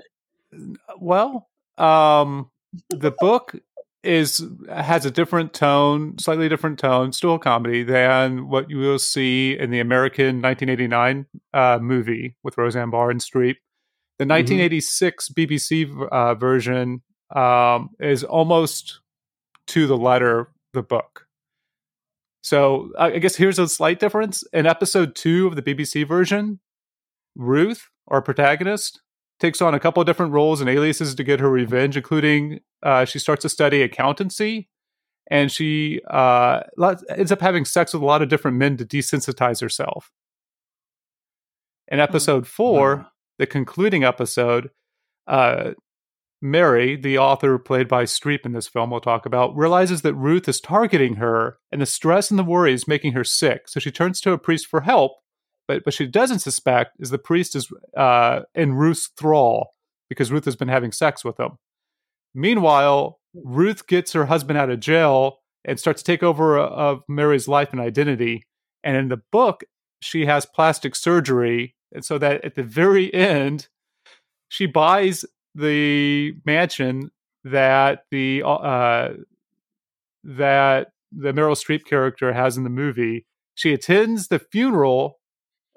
Well, 0.97 1.49
um, 1.78 2.49
the 2.89 3.11
book 3.11 3.55
is 4.04 4.43
has 4.70 5.06
a 5.06 5.12
different 5.12 5.54
tone, 5.54 6.18
slightly 6.20 6.47
different 6.47 6.80
tone, 6.80 7.12
still 7.12 7.36
a 7.36 7.39
comedy 7.39 7.84
than 7.84 8.47
what 8.47 8.70
you 8.70 8.78
will 8.78 9.00
see 9.00 9.58
in 9.58 9.72
the 9.72 9.80
American 9.80 10.41
1989 10.41 11.26
uh, 11.54 11.80
movie 11.82 12.36
with 12.43 12.58
Roseanne 12.58 12.89
Barr 12.89 13.12
and 13.12 13.20
Streep. 13.20 13.56
The 14.18 14.26
1986 14.26 15.30
BBC 15.30 16.08
uh, 16.12 16.36
version 16.36 17.02
um, 17.36 17.89
is 18.00 18.24
almost 18.24 19.02
to 19.68 19.88
the 19.88 19.97
letter 19.97 20.50
the 20.74 20.84
book. 20.84 21.26
So 22.41 22.91
I 22.97 23.08
I 23.08 23.18
guess 23.20 23.36
here's 23.36 23.60
a 23.60 23.68
slight 23.68 24.00
difference. 24.00 24.43
In 24.54 24.66
episode 24.66 25.16
two 25.16 25.47
of 25.47 25.56
the 25.56 25.62
BBC 25.62 26.08
version, 26.08 26.60
Ruth, 27.36 27.89
our 28.08 28.22
protagonist, 28.22 29.02
takes 29.40 29.62
on 29.62 29.74
a 29.74 29.80
couple 29.80 30.02
of 30.02 30.08
different 30.08 30.34
roles 30.34 30.62
and 30.62 30.70
aliases 30.70 31.16
to 31.16 31.24
get 31.24 31.40
her 31.40 31.50
revenge, 31.50 31.96
including 31.96 32.60
uh, 32.84 33.06
she 33.06 33.20
starts 33.20 33.42
to 33.44 33.50
study 33.50 33.82
accountancy 33.82 34.70
and 35.32 35.52
she 35.52 36.02
uh, 36.10 36.62
ends 37.16 37.32
up 37.32 37.40
having 37.42 37.64
sex 37.64 37.94
with 37.94 38.02
a 38.02 38.06
lot 38.06 38.22
of 38.22 38.30
different 38.30 38.58
men 38.58 38.78
to 38.78 38.86
desensitize 38.86 39.62
herself. 39.62 40.12
In 41.88 42.00
episode 42.00 42.48
four, 42.48 42.96
Wow. 42.98 43.08
the 43.38 43.48
concluding 43.48 44.04
episode, 44.04 44.72
uh, 45.28 45.72
Mary, 46.42 46.96
the 46.96 47.18
author 47.18 47.58
played 47.60 47.88
by 47.88 48.04
Streep 48.06 48.46
in 48.46 48.54
this 48.54 48.68
film, 48.68 48.90
we'll 48.92 49.02
talk 49.02 49.26
about, 49.26 49.56
realizes 49.56 50.02
that 50.04 50.14
Ruth 50.14 50.48
is 50.48 50.62
targeting 50.62 51.16
her 51.16 51.58
and 51.72 51.82
the 51.82 51.86
stress 51.86 52.30
and 52.32 52.40
the 52.40 52.44
worry 52.44 52.74
is 52.74 52.88
making 52.88 53.14
her 53.14 53.24
sick. 53.24 53.68
So 53.68 53.80
she 53.80 53.92
turns 53.92 54.22
to 54.22 54.32
a 54.32 54.38
priest 54.38 54.68
for 54.68 54.82
help, 54.82 55.14
but 55.70 55.86
what 55.86 55.93
she 55.93 56.07
doesn't 56.07 56.39
suspect 56.39 56.95
is 56.99 57.11
the 57.11 57.20
priest 57.20 57.55
is 57.55 57.72
uh, 57.95 58.39
in 58.55 58.74
Ruth's 58.74 59.11
thrall 59.15 59.76
because 60.09 60.32
Ruth 60.32 60.45
has 60.45 60.55
been 60.55 60.67
having 60.67 60.91
sex 60.91 61.24
with 61.24 61.39
him. 61.39 61.59
Meanwhile, 62.34 63.20
Ruth 63.36 63.86
gets 63.86 64.13
her 64.13 64.26
husband 64.26 64.57
out 64.57 64.72
of 64.72 64.80
jail 64.80 65.41
and 65.63 65.80
starts 65.80 66.01
to 66.01 66.11
take 66.11 66.24
over 66.24 66.57
uh, 66.57 66.65
of 66.65 67.03
Mary's 67.07 67.47
life 67.47 67.70
and 67.72 67.80
identity. 67.80 68.47
And 68.84 68.97
in 68.97 69.09
the 69.09 69.22
book, 69.32 69.63
she 70.01 70.26
has 70.26 70.47
plastic 70.47 70.95
surgery, 70.95 71.76
and 71.91 72.03
so 72.03 72.17
that 72.17 72.43
at 72.43 72.55
the 72.55 72.63
very 72.63 73.13
end, 73.13 73.67
she 74.47 74.65
buys 74.65 75.24
the 75.53 76.34
mansion 76.45 77.11
that 77.43 78.05
the 78.09 78.41
uh, 78.43 79.09
that 80.24 80.93
the 81.11 81.32
Meryl 81.32 81.55
Streep 81.55 81.86
character 81.86 82.34
has 82.34 82.57
in 82.57 82.63
the 82.63 82.72
movie. 82.72 83.28
She 83.53 83.72
attends 83.72 84.30
the 84.30 84.39
funeral 84.39 85.18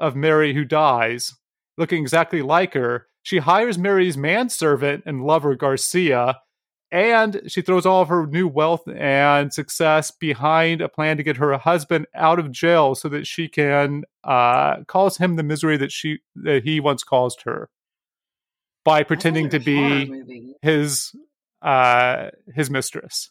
of 0.02 0.16
Mary 0.16 0.52
who 0.52 0.64
dies, 0.64 1.34
looking 1.78 2.02
exactly 2.02 2.42
like 2.42 2.74
her. 2.74 3.06
She 3.22 3.38
hires 3.38 3.78
Mary's 3.78 4.16
manservant 4.16 5.04
and 5.06 5.24
lover 5.24 5.54
Garcia, 5.54 6.40
and 6.90 7.40
she 7.46 7.62
throws 7.62 7.86
all 7.86 8.02
of 8.02 8.08
her 8.08 8.26
new 8.26 8.48
wealth 8.48 8.82
and 8.88 9.54
success 9.54 10.10
behind 10.10 10.80
a 10.82 10.88
plan 10.88 11.16
to 11.16 11.22
get 11.22 11.36
her 11.36 11.56
husband 11.56 12.06
out 12.14 12.40
of 12.40 12.50
jail 12.50 12.96
so 12.96 13.08
that 13.08 13.26
she 13.26 13.48
can 13.48 14.02
uh, 14.24 14.82
cause 14.84 15.18
him 15.18 15.36
the 15.36 15.44
misery 15.44 15.76
that 15.76 15.92
she 15.92 16.18
that 16.34 16.64
he 16.64 16.80
once 16.80 17.04
caused 17.04 17.42
her 17.42 17.70
by 18.84 19.04
pretending 19.04 19.48
to 19.50 19.58
That's 19.58 19.68
a 19.68 19.74
horror 19.74 20.24
be 20.24 20.54
his 20.60 21.14
uh, 21.62 22.30
his 22.54 22.70
mistress. 22.70 23.30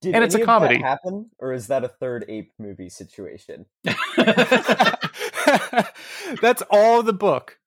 Did 0.00 0.14
And 0.14 0.24
it's 0.24 0.34
any 0.34 0.42
a 0.42 0.44
of 0.44 0.46
that 0.46 0.52
comedy. 0.68 0.78
happen, 0.80 1.30
or 1.38 1.52
is 1.52 1.66
that 1.68 1.84
a 1.84 1.88
third 1.88 2.24
ape 2.28 2.52
movie 2.58 2.88
situation? 2.90 3.66
That's 6.42 6.62
all 6.70 7.02
the 7.02 7.12
book. 7.12 7.58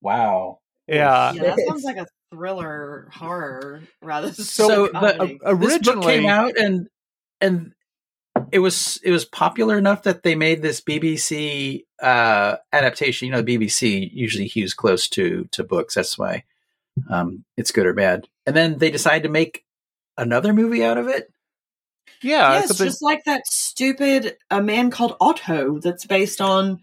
wow. 0.00 0.58
Yeah. 0.86 1.32
Yeah, 1.34 1.42
that 1.42 1.58
sounds 1.68 1.84
like 1.84 1.98
a 1.98 2.06
thriller 2.32 3.08
horror 3.12 3.82
rather 4.02 4.30
than 4.30 4.44
So 4.44 4.86
a 4.86 4.88
the- 4.88 4.92
comedy. 4.92 5.40
uh, 5.44 5.54
This 5.54 5.78
book 5.78 6.02
came 6.02 6.26
out 6.26 6.56
and 6.58 6.88
and 7.40 7.72
it 8.50 8.58
was 8.58 8.98
it 9.04 9.12
was 9.12 9.24
popular 9.24 9.78
enough 9.78 10.02
that 10.04 10.22
they 10.24 10.34
made 10.34 10.62
this 10.62 10.80
BBC 10.80 11.84
uh, 12.02 12.56
adaptation. 12.72 13.26
You 13.26 13.32
know, 13.32 13.42
the 13.42 13.56
BBC 13.56 14.10
usually 14.12 14.46
hews 14.48 14.74
close 14.74 15.08
to 15.10 15.44
to 15.52 15.62
books. 15.62 15.94
That's 15.94 16.18
why 16.18 16.42
um, 17.08 17.44
it's 17.56 17.70
good 17.70 17.86
or 17.86 17.94
bad. 17.94 18.26
And 18.46 18.56
then 18.56 18.78
they 18.78 18.90
decided 18.90 19.22
to 19.24 19.28
make 19.28 19.64
another 20.18 20.52
movie 20.52 20.84
out 20.84 20.98
of 20.98 21.06
it. 21.06 21.32
Yeah. 22.22 22.58
it's 22.58 22.68
something- 22.68 22.86
just 22.86 23.02
like 23.02 23.24
that 23.24 23.46
stupid 23.46 24.36
A 24.50 24.62
Man 24.62 24.90
Called 24.90 25.16
Otto 25.20 25.78
that's 25.78 26.04
based 26.06 26.40
on 26.40 26.82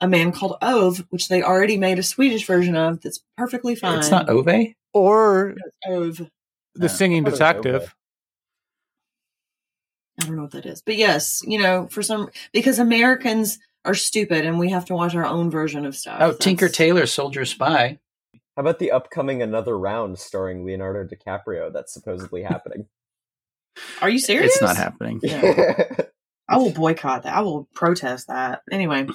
A 0.00 0.06
Man 0.08 0.32
Called 0.32 0.56
Ove, 0.62 1.04
which 1.10 1.28
they 1.28 1.42
already 1.42 1.76
made 1.76 1.98
a 1.98 2.02
Swedish 2.02 2.46
version 2.46 2.76
of 2.76 3.00
that's 3.00 3.20
perfectly 3.36 3.74
fine. 3.74 3.98
It's 3.98 4.10
not 4.10 4.28
Ove. 4.28 4.74
or 4.92 5.50
It's 5.50 5.76
Ove. 5.86 6.30
the 6.74 6.86
Uh, 6.86 6.88
singing 6.88 7.26
I 7.26 7.30
thought 7.30 7.40
it 7.56 7.56
was 7.56 7.62
detective. 7.64 7.94
I 10.22 10.26
don't 10.26 10.36
know 10.36 10.42
what 10.42 10.52
that 10.52 10.66
is. 10.66 10.82
But 10.82 10.96
yes, 10.96 11.42
you 11.46 11.60
know, 11.60 11.88
for 11.88 12.02
some 12.02 12.30
because 12.52 12.78
Americans 12.78 13.58
are 13.84 13.94
stupid 13.94 14.44
and 14.46 14.58
we 14.58 14.70
have 14.70 14.84
to 14.86 14.94
watch 14.94 15.14
our 15.14 15.26
own 15.26 15.50
version 15.50 15.84
of 15.86 15.94
stuff. 15.94 16.18
Oh, 16.20 16.32
Tinker 16.32 16.66
That's- 16.66 16.76
Tailor, 16.76 17.06
Soldier 17.06 17.44
Spy. 17.44 17.98
How 18.56 18.60
about 18.62 18.78
the 18.78 18.90
upcoming 18.90 19.42
Another 19.42 19.78
Round 19.78 20.18
starring 20.18 20.64
Leonardo 20.64 21.04
DiCaprio 21.04 21.70
that's 21.72 21.92
supposedly 21.92 22.42
happening? 22.42 22.88
Are 24.00 24.08
you 24.08 24.18
serious? 24.18 24.54
It's 24.54 24.62
not 24.62 24.76
happening. 24.76 25.20
Yeah. 25.22 25.84
I 26.48 26.58
will 26.58 26.70
boycott 26.70 27.24
that. 27.24 27.34
I 27.34 27.40
will 27.40 27.68
protest 27.74 28.28
that. 28.28 28.62
Anyway, 28.70 29.08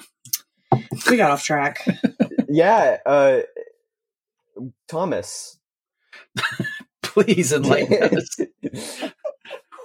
we 1.08 1.16
got 1.16 1.30
off 1.30 1.42
track. 1.42 1.78
yeah, 2.48 2.98
uh, 3.06 3.40
Thomas. 4.88 5.58
Please 7.02 7.52
enlighten 7.52 8.18
us. 8.18 9.12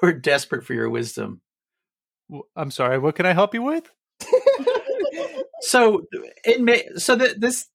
We're 0.01 0.13
desperate 0.13 0.65
for 0.65 0.73
your 0.73 0.89
wisdom. 0.89 1.41
I'm 2.55 2.71
sorry. 2.71 2.99
What 2.99 3.15
can 3.15 3.25
I 3.25 3.33
help 3.33 3.53
you 3.53 3.61
with? 3.61 3.89
So 5.61 6.03
it 6.45 6.61
may 6.61 6.87
so 6.95 7.17
th- 7.17 7.37
this 7.37 7.67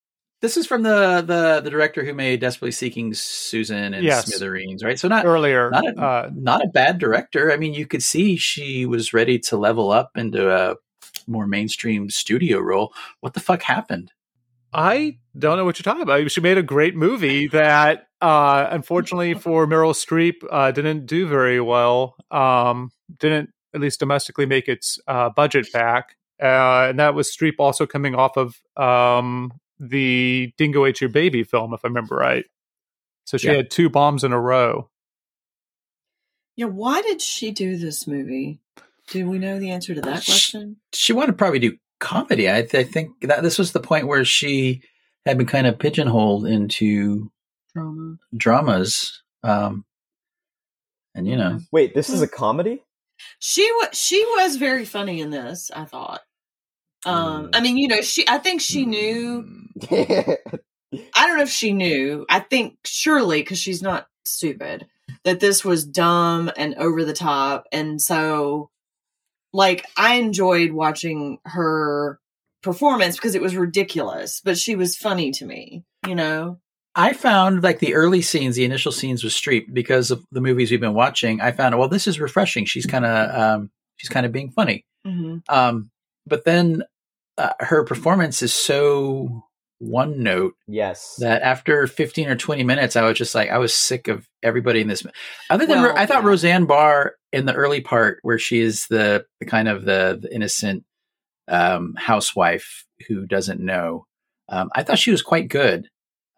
this 0.43 0.57
is 0.57 0.66
from 0.66 0.82
the 0.82 1.22
the 1.22 1.61
the 1.62 1.70
director 1.70 2.05
who 2.05 2.12
made 2.12 2.40
Desperately 2.40 2.72
Seeking 2.72 3.14
Susan 3.14 3.95
and 3.95 4.05
Yes. 4.05 4.26
Smithereens, 4.26 4.82
right? 4.84 4.99
So 4.99 5.09
not 5.09 5.24
Earlier, 5.24 5.70
not 5.70 5.86
a, 5.86 6.01
uh, 6.01 6.30
not 6.34 6.62
a 6.62 6.68
bad 6.68 6.99
director. 6.99 7.51
I 7.51 7.57
mean, 7.57 7.72
you 7.72 7.86
could 7.86 8.03
see 8.03 8.36
she 8.36 8.84
was 8.84 9.14
ready 9.14 9.38
to 9.38 9.57
level 9.57 9.90
up 9.93 10.11
into 10.16 10.53
a 10.53 10.76
more 11.28 11.47
mainstream 11.47 12.11
studio 12.11 12.59
role. 12.59 12.93
What 13.20 13.34
the 13.34 13.40
fuck 13.40 13.62
happened? 13.62 14.12
I 14.72 15.18
don't 15.38 15.59
know 15.59 15.64
what 15.64 15.78
you're 15.78 15.84
talking 15.84 16.03
about. 16.03 16.30
She 16.30 16.40
made 16.40 16.59
a 16.59 16.62
great 16.62 16.97
movie 16.97 17.47
that, 17.49 18.09
uh, 18.20 18.66
unfortunately 18.70 19.34
for 19.34 19.66
Meryl 19.66 19.95
Streep, 19.95 20.36
uh, 20.51 20.72
didn't 20.72 21.07
do 21.07 21.28
very 21.28 21.61
well. 21.61 22.16
Um, 22.30 22.90
didn't 23.18 23.51
at 23.74 23.80
least 23.80 24.01
domestically 24.01 24.47
make 24.47 24.68
its 24.68 24.99
uh, 25.07 25.30
budget 25.30 25.70
back, 25.72 26.16
uh, 26.43 26.88
and 26.88 26.99
that 26.99 27.14
was 27.14 27.30
Streep 27.30 27.55
also 27.59 27.86
coming 27.86 28.14
off 28.14 28.36
of 28.36 28.61
um, 28.76 29.53
the 29.83 30.53
Dingo 30.57 30.87
Ate 30.87 31.01
Your 31.01 31.11
Baby 31.11 31.43
film, 31.43 31.74
if 31.74 31.85
I 31.85 31.89
remember 31.89 32.14
right. 32.16 32.45
So 33.24 33.37
she 33.37 33.49
Yeah. 33.49 33.55
had 33.55 33.70
two 33.70 33.91
bombs 33.91 34.22
in 34.24 34.33
a 34.33 34.41
row. 34.41 34.89
Yeah, 36.57 36.66
why 36.66 37.03
did 37.03 37.20
she 37.20 37.51
do 37.51 37.76
this 37.76 38.07
movie? 38.07 38.61
Do 39.09 39.28
we 39.28 39.39
know 39.39 39.59
the 39.59 39.70
answer 39.70 39.95
to 39.95 40.01
that 40.03 40.24
question? 40.24 40.76
She 40.93 41.12
wanted 41.12 41.28
to 41.33 41.33
probably 41.39 41.59
do 41.59 41.76
comedy. 41.99 42.49
I, 42.49 42.59
I 42.59 42.85
think 42.85 43.20
that 43.22 43.43
this 43.43 43.59
was 43.59 43.72
the 43.72 43.80
point 43.80 44.07
where 44.07 44.24
she 44.24 44.83
had 45.26 45.39
been 45.39 45.47
kind 45.47 45.66
of 45.66 45.78
pigeonholed 45.78 46.47
into 46.47 47.30
Drama. 47.74 48.16
dramas. 48.37 49.22
Um, 49.43 49.85
and 51.14 51.26
you 51.26 51.37
know, 51.37 51.61
Wait, 51.72 51.95
this 51.95 52.09
is 52.11 52.22
a 52.22 52.28
comedy? 52.28 52.83
She 53.39 53.70
was 53.72 53.89
she 53.93 54.24
was 54.37 54.57
very 54.57 54.85
funny 54.85 55.20
in 55.20 55.30
this. 55.30 55.70
I 55.74 55.85
thought. 55.85 56.20
Um, 57.05 57.46
Mm. 57.46 57.50
I 57.55 57.61
mean, 57.61 57.76
you 57.78 57.88
know, 57.88 58.00
she. 58.00 58.24
I 58.28 58.38
think 58.38 58.61
she 58.61 58.86
knew. 58.86 59.48
I 59.90 61.26
don't 61.26 61.36
know 61.36 61.42
if 61.42 61.50
she 61.50 61.72
knew. 61.72 62.26
I 62.28 62.40
think 62.40 62.78
surely 62.84 63.42
because 63.42 63.59
she's 63.59 63.82
not 63.82 64.07
stupid 64.24 64.86
that 65.24 65.40
this 65.40 65.64
was 65.64 65.84
dumb 65.84 66.50
and 66.57 66.74
over 66.76 67.05
the 67.05 67.12
top, 67.12 67.64
and 67.72 68.00
so 68.00 68.70
like 69.53 69.84
I 69.96 70.14
enjoyed 70.14 70.72
watching 70.72 71.38
her 71.44 72.18
performance 72.62 73.16
because 73.16 73.34
it 73.34 73.42
was 73.42 73.57
ridiculous, 73.57 74.40
but 74.44 74.57
she 74.59 74.74
was 74.76 74.96
funny 74.96 75.30
to 75.32 75.44
me. 75.44 75.84
You 76.07 76.14
know. 76.14 76.59
I 76.94 77.14
found 77.14 77.62
like 77.62 77.78
the 77.78 77.94
early 77.94 78.20
scenes, 78.20 78.57
the 78.57 78.66
initial 78.66 78.92
scenes 78.92 79.24
with 79.24 79.32
Streep, 79.32 79.72
because 79.72 80.11
of 80.11 80.24
the 80.30 80.42
movies 80.42 80.70
we've 80.70 80.80
been 80.80 80.92
watching. 80.94 81.40
I 81.40 81.53
found 81.53 81.78
well, 81.78 81.88
this 81.88 82.07
is 82.07 82.20
refreshing. 82.20 82.66
She's 82.66 82.86
kind 82.86 83.07
of 83.07 83.34
um, 83.40 83.70
she's 83.96 84.11
kind 84.11 84.26
of 84.26 84.32
being 84.32 84.50
funny. 84.50 84.84
Mm-hmm. 85.07 85.38
Um, 85.48 85.90
but 86.26 86.44
then 86.44 86.82
uh, 87.38 87.52
her 87.60 87.84
performance 87.84 88.42
is 88.42 88.52
so 88.52 89.44
one 89.78 90.22
note 90.22 90.54
yes. 90.68 91.16
that 91.18 91.42
after 91.42 91.86
15 91.86 92.28
or 92.28 92.36
20 92.36 92.62
minutes, 92.62 92.94
I 92.94 93.02
was 93.02 93.18
just 93.18 93.34
like, 93.34 93.50
I 93.50 93.58
was 93.58 93.74
sick 93.74 94.06
of 94.06 94.28
everybody 94.42 94.80
in 94.80 94.86
this. 94.86 95.04
Other 95.50 95.66
than, 95.66 95.82
Well, 95.82 95.96
I 95.96 96.06
thought 96.06 96.22
yeah. 96.22 96.28
Roseanne 96.28 96.66
Barr 96.66 97.16
in 97.32 97.46
the 97.46 97.54
early 97.54 97.80
part 97.80 98.18
where 98.22 98.38
she 98.38 98.60
is 98.60 98.86
the, 98.86 99.24
the 99.40 99.46
kind 99.46 99.66
of 99.66 99.84
the, 99.84 100.20
the 100.22 100.32
innocent 100.32 100.84
um, 101.48 101.94
housewife 101.96 102.86
who 103.08 103.26
doesn't 103.26 103.60
know. 103.60 104.06
Um, 104.48 104.70
I 104.74 104.84
thought 104.84 105.00
she 105.00 105.10
was 105.10 105.22
quite 105.22 105.48
good. 105.48 105.88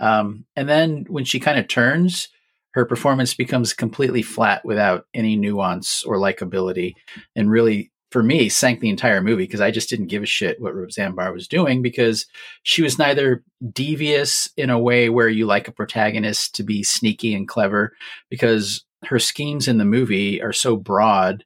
Um, 0.01 0.47
and 0.57 0.69
then 0.69 1.05
when 1.09 1.25
she 1.25 1.39
kind 1.39 1.59
of 1.59 1.69
turns, 1.69 2.29
her 2.75 2.85
performance 2.85 3.35
becomes 3.35 3.73
completely 3.73 4.23
flat 4.23 4.65
without 4.65 5.07
any 5.15 5.37
nuance 5.37 6.03
or 6.03 6.17
likability, 6.17 6.95
and 7.37 7.51
really, 7.51 7.93
for 8.15 8.23
me, 8.23 8.49
sank 8.49 8.79
the 8.79 8.91
entire 8.91 9.21
movie 9.21 9.43
because 9.43 9.61
I 9.61 9.73
just 9.73 9.91
didn't 9.91 10.07
give 10.07 10.23
a 10.23 10.27
shit 10.27 10.61
what 10.61 10.73
Roseanne 10.73 11.17
Barr 11.17 11.33
was 11.33 11.49
doing 11.49 11.83
because 11.83 12.27
she 12.63 12.81
was 12.81 12.97
neither 12.97 13.43
devious 13.73 14.49
in 14.57 14.71
a 14.71 14.79
way 14.79 15.09
where 15.09 15.29
you 15.29 15.47
like 15.47 15.67
a 15.67 15.73
protagonist 15.73 16.55
to 16.55 16.63
be 16.63 16.85
sneaky 16.85 17.35
and 17.35 17.49
clever, 17.49 17.91
because 18.31 18.85
her 19.07 19.19
schemes 19.19 19.67
in 19.67 19.79
the 19.79 19.85
movie 19.85 20.41
are 20.41 20.53
so 20.53 20.77
broad 20.77 21.45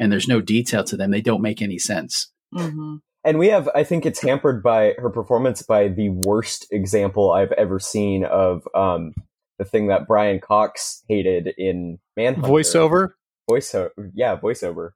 and 0.00 0.10
there's 0.10 0.26
no 0.26 0.40
detail 0.40 0.82
to 0.82 0.96
them; 0.96 1.12
they 1.12 1.20
don't 1.20 1.40
make 1.40 1.62
any 1.62 1.78
sense. 1.78 2.32
Mm-hmm. 2.52 2.96
And 3.22 3.38
we 3.38 3.46
have, 3.46 3.68
I 3.72 3.84
think 3.84 4.04
it's 4.04 4.20
hampered 4.20 4.60
by 4.60 4.94
her 4.98 5.10
performance 5.10 5.62
by 5.62 5.86
the 5.86 6.08
worst 6.26 6.66
example 6.72 7.30
I've 7.30 7.52
ever 7.52 7.78
seen 7.78 8.24
of 8.24 8.66
um, 8.74 9.14
the 9.60 9.64
thing 9.64 9.86
that 9.86 10.08
Brian 10.08 10.40
Cox 10.40 11.04
hated 11.08 11.54
in 11.56 12.00
Manhunter. 12.16 12.48
Voiceover. 12.48 13.10
Voiceover. 13.48 13.90
Yeah, 14.14 14.36
voiceover. 14.36 14.90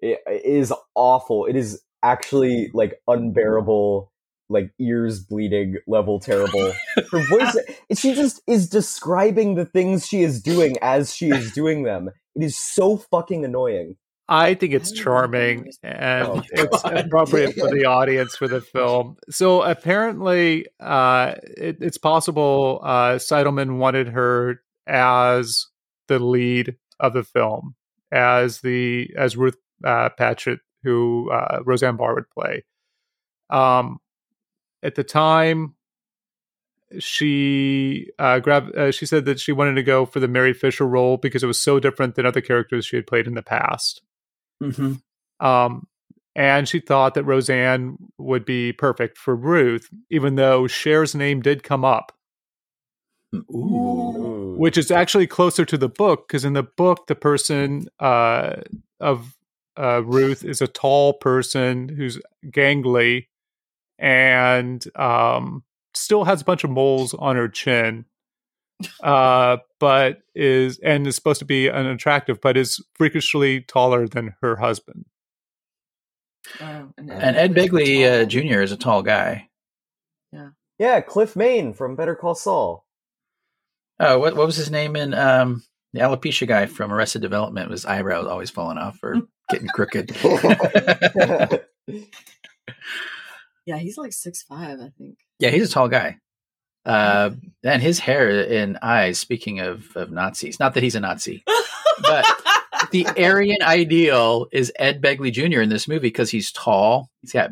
It, 0.00 0.20
it 0.26 0.44
is 0.44 0.72
awful. 0.94 1.46
It 1.46 1.56
is 1.56 1.80
actually 2.02 2.70
like 2.74 3.00
unbearable, 3.08 4.12
like 4.48 4.72
ears 4.78 5.20
bleeding 5.20 5.76
level 5.86 6.20
terrible. 6.20 6.72
Her 7.10 7.26
voice, 7.28 7.56
she 7.94 8.14
just 8.14 8.40
is 8.46 8.68
describing 8.68 9.54
the 9.54 9.64
things 9.64 10.06
she 10.06 10.22
is 10.22 10.42
doing 10.42 10.76
as 10.82 11.14
she 11.14 11.30
is 11.30 11.52
doing 11.52 11.82
them. 11.82 12.10
It 12.34 12.42
is 12.44 12.56
so 12.56 12.96
fucking 12.96 13.44
annoying. 13.44 13.96
I 14.28 14.54
think 14.54 14.72
it's 14.74 14.90
I 14.90 14.94
don't 14.94 14.96
know. 14.96 15.02
charming 15.04 15.70
and 15.82 16.26
Oh, 16.26 16.42
it's 16.50 16.82
appropriate 16.84 17.54
for 17.54 17.70
the 17.70 17.84
audience 17.84 18.36
for 18.36 18.48
the 18.48 18.60
film. 18.60 19.16
So 19.30 19.62
apparently, 19.62 20.66
uh, 20.80 21.34
it, 21.56 21.78
it's 21.80 21.98
possible 21.98 22.80
uh, 22.82 23.14
Seidelman 23.14 23.78
wanted 23.78 24.08
her 24.08 24.62
as 24.86 25.66
the 26.08 26.18
lead 26.18 26.76
of 26.98 27.12
the 27.12 27.22
film, 27.22 27.76
as 28.10 28.60
the 28.62 29.10
as 29.16 29.36
Ruth 29.36 29.56
uh, 29.84 30.10
Patchett, 30.10 30.60
who 30.82 31.30
uh, 31.30 31.60
Roseanne 31.64 31.96
Barr 31.96 32.14
would 32.14 32.30
play. 32.30 32.64
Um, 33.50 33.98
at 34.82 34.94
the 34.94 35.04
time, 35.04 35.74
she 36.98 38.10
uh, 38.18 38.38
grabbed. 38.40 38.76
Uh, 38.76 38.92
she 38.92 39.06
said 39.06 39.24
that 39.24 39.40
she 39.40 39.52
wanted 39.52 39.74
to 39.74 39.82
go 39.82 40.06
for 40.06 40.20
the 40.20 40.28
Mary 40.28 40.52
Fisher 40.52 40.86
role 40.86 41.16
because 41.16 41.42
it 41.42 41.48
was 41.48 41.60
so 41.60 41.80
different 41.80 42.14
than 42.14 42.26
other 42.26 42.40
characters 42.40 42.86
she 42.86 42.96
had 42.96 43.06
played 43.06 43.26
in 43.26 43.34
the 43.34 43.42
past. 43.42 44.02
Mm-hmm. 44.62 44.94
Um, 45.44 45.86
and 46.34 46.68
she 46.68 46.80
thought 46.80 47.14
that 47.14 47.24
Roseanne 47.24 47.96
would 48.18 48.44
be 48.44 48.72
perfect 48.72 49.18
for 49.18 49.34
Ruth, 49.34 49.88
even 50.10 50.36
though 50.36 50.66
Cher's 50.66 51.14
name 51.14 51.40
did 51.40 51.62
come 51.62 51.84
up. 51.84 52.12
Ooh. 53.34 54.36
Ooh. 54.56 54.58
which 54.58 54.78
is 54.78 54.90
actually 54.90 55.26
closer 55.26 55.64
to 55.64 55.78
the 55.78 55.88
book 55.88 56.26
because 56.26 56.44
in 56.44 56.54
the 56.54 56.62
book 56.62 57.06
the 57.06 57.14
person 57.14 57.88
uh, 58.00 58.56
of 59.00 59.35
uh, 59.78 60.02
Ruth 60.04 60.44
is 60.44 60.60
a 60.60 60.66
tall 60.66 61.14
person 61.14 61.88
who's 61.88 62.20
gangly 62.46 63.26
and 63.98 64.84
um, 64.96 65.64
still 65.94 66.24
has 66.24 66.42
a 66.42 66.44
bunch 66.44 66.64
of 66.64 66.70
moles 66.70 67.14
on 67.14 67.36
her 67.36 67.48
chin, 67.48 68.04
uh, 69.02 69.58
but 69.80 70.22
is 70.34 70.78
and 70.80 71.06
is 71.06 71.14
supposed 71.14 71.38
to 71.40 71.44
be 71.44 71.70
unattractive, 71.70 72.40
but 72.40 72.56
is 72.56 72.84
freakishly 72.94 73.62
taller 73.62 74.06
than 74.06 74.34
her 74.40 74.56
husband. 74.56 75.06
Oh, 76.60 76.92
and, 76.96 77.10
And 77.10 77.36
Ed 77.36 77.54
Begley 77.54 78.22
uh, 78.22 78.24
Jr. 78.24 78.62
is 78.62 78.72
a 78.72 78.76
tall 78.76 79.02
guy. 79.02 79.48
yeah, 80.32 80.50
Yeah, 80.78 81.00
Cliff 81.00 81.34
Main 81.34 81.72
from 81.72 81.96
Better 81.96 82.14
Call 82.14 82.34
Saul. 82.34 82.84
Oh, 83.98 84.18
what 84.18 84.36
what 84.36 84.46
was 84.46 84.56
his 84.56 84.70
name 84.70 84.94
in 84.94 85.14
um, 85.14 85.64
the 85.92 86.00
alopecia 86.00 86.46
guy 86.46 86.66
from 86.66 86.92
Arrested 86.92 87.22
Development? 87.22 87.70
Was 87.70 87.84
eyebrows 87.86 88.26
always 88.26 88.50
falling 88.50 88.78
off 88.78 88.98
or 89.02 89.16
getting 89.50 89.68
crooked? 89.68 90.16
Yeah, 93.66 93.78
he's 93.78 93.98
like 93.98 94.12
six 94.12 94.42
five, 94.44 94.78
I 94.80 94.90
think. 94.96 95.18
yeah, 95.40 95.50
he's 95.50 95.68
a 95.68 95.72
tall 95.72 95.88
guy. 95.88 96.18
Uh, 96.84 97.30
and 97.64 97.82
his 97.82 97.98
hair 97.98 98.48
and 98.48 98.78
eyes. 98.80 99.18
Speaking 99.18 99.58
of 99.58 99.94
of 99.96 100.12
Nazis, 100.12 100.60
not 100.60 100.74
that 100.74 100.84
he's 100.84 100.94
a 100.94 101.00
Nazi, 101.00 101.42
But 102.00 102.24
the 102.92 103.06
Aryan 103.18 103.62
ideal 103.62 104.46
is 104.52 104.72
Ed 104.78 105.02
Begley 105.02 105.32
Jr. 105.32 105.60
in 105.60 105.68
this 105.68 105.88
movie 105.88 106.00
because 106.02 106.30
he's 106.30 106.52
tall. 106.52 107.10
He's 107.22 107.32
got 107.32 107.50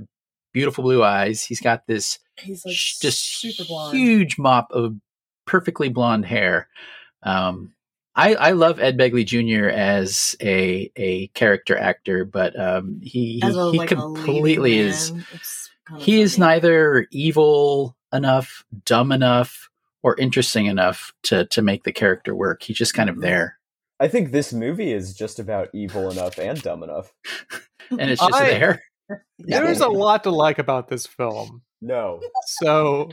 beautiful 0.52 0.84
blue 0.84 1.02
eyes. 1.02 1.42
He's 1.42 1.60
got 1.60 1.84
this 1.88 2.20
he's 2.40 2.64
like 2.64 2.74
just 2.74 3.40
super 3.40 3.64
huge 3.90 4.38
mop 4.38 4.68
of 4.70 4.94
perfectly 5.46 5.88
blonde 5.88 6.26
hair. 6.26 6.68
Um, 7.24 7.74
I, 8.16 8.34
I 8.34 8.50
love 8.52 8.78
Ed 8.78 8.96
Begley 8.96 9.24
Jr. 9.26 9.68
as 9.68 10.36
a 10.40 10.90
a 10.96 11.28
character 11.28 11.76
actor, 11.76 12.24
but 12.24 12.58
um, 12.58 13.00
he 13.02 13.40
As 13.42 13.56
a, 13.56 13.72
he 13.72 13.78
like, 13.78 13.88
completely 13.88 14.78
is 14.78 15.10
kinda 15.10 16.02
he 16.02 16.20
is 16.20 16.38
neither 16.38 17.06
evil 17.10 17.96
enough, 18.12 18.64
dumb 18.84 19.12
enough, 19.12 19.68
or 20.02 20.16
interesting 20.16 20.66
enough 20.66 21.12
to 21.24 21.46
to 21.46 21.62
make 21.62 21.84
the 21.84 21.92
character 21.92 22.34
work. 22.34 22.62
He's 22.62 22.78
just 22.78 22.94
kind 22.94 23.10
of 23.10 23.20
there, 23.20 23.58
I 24.00 24.08
think 24.08 24.32
this 24.32 24.52
movie 24.52 24.92
is 24.92 25.14
just 25.14 25.38
about 25.38 25.70
evil 25.72 26.10
enough 26.10 26.38
and 26.38 26.60
dumb 26.60 26.82
enough. 26.82 27.12
and 27.90 28.10
it's 28.10 28.20
just 28.20 28.34
I- 28.34 28.50
there. 28.50 28.82
There's 29.38 29.80
a 29.80 29.88
lot 29.88 30.24
to 30.24 30.30
like 30.30 30.58
about 30.58 30.88
this 30.88 31.06
film. 31.06 31.62
No, 31.80 32.20
So 32.46 33.10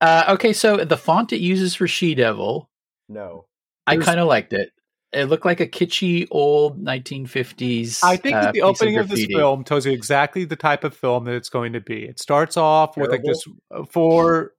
Uh, 0.00 0.24
okay, 0.30 0.52
so 0.52 0.76
the 0.84 0.96
font 0.96 1.32
it 1.32 1.40
uses 1.40 1.74
for 1.74 1.88
She 1.88 2.14
Devil, 2.14 2.70
no. 3.08 3.46
I 3.86 3.96
kind 3.98 4.20
of 4.20 4.26
liked 4.26 4.52
it. 4.52 4.72
It 5.12 5.26
looked 5.26 5.46
like 5.46 5.60
a 5.60 5.66
kitschy 5.66 6.26
old 6.30 6.82
1950s. 6.82 8.00
I 8.02 8.16
think 8.16 8.36
uh, 8.36 8.40
that 8.42 8.54
the 8.54 8.60
piece 8.60 8.62
of 8.62 8.68
opening 8.68 8.98
of, 8.98 9.08
this 9.08 9.24
film 9.26 9.64
tells 9.64 9.86
you 9.86 9.92
exactly 9.92 10.44
the 10.44 10.56
type 10.56 10.84
of 10.84 10.94
film 10.94 11.24
that 11.24 11.34
it's 11.34 11.48
going 11.48 11.72
to 11.74 11.80
be. 11.80 12.04
It 12.04 12.18
starts 12.18 12.56
off 12.56 12.96
with 12.96 13.10
like 13.10 13.22
this 13.22 13.44
for 13.90 14.52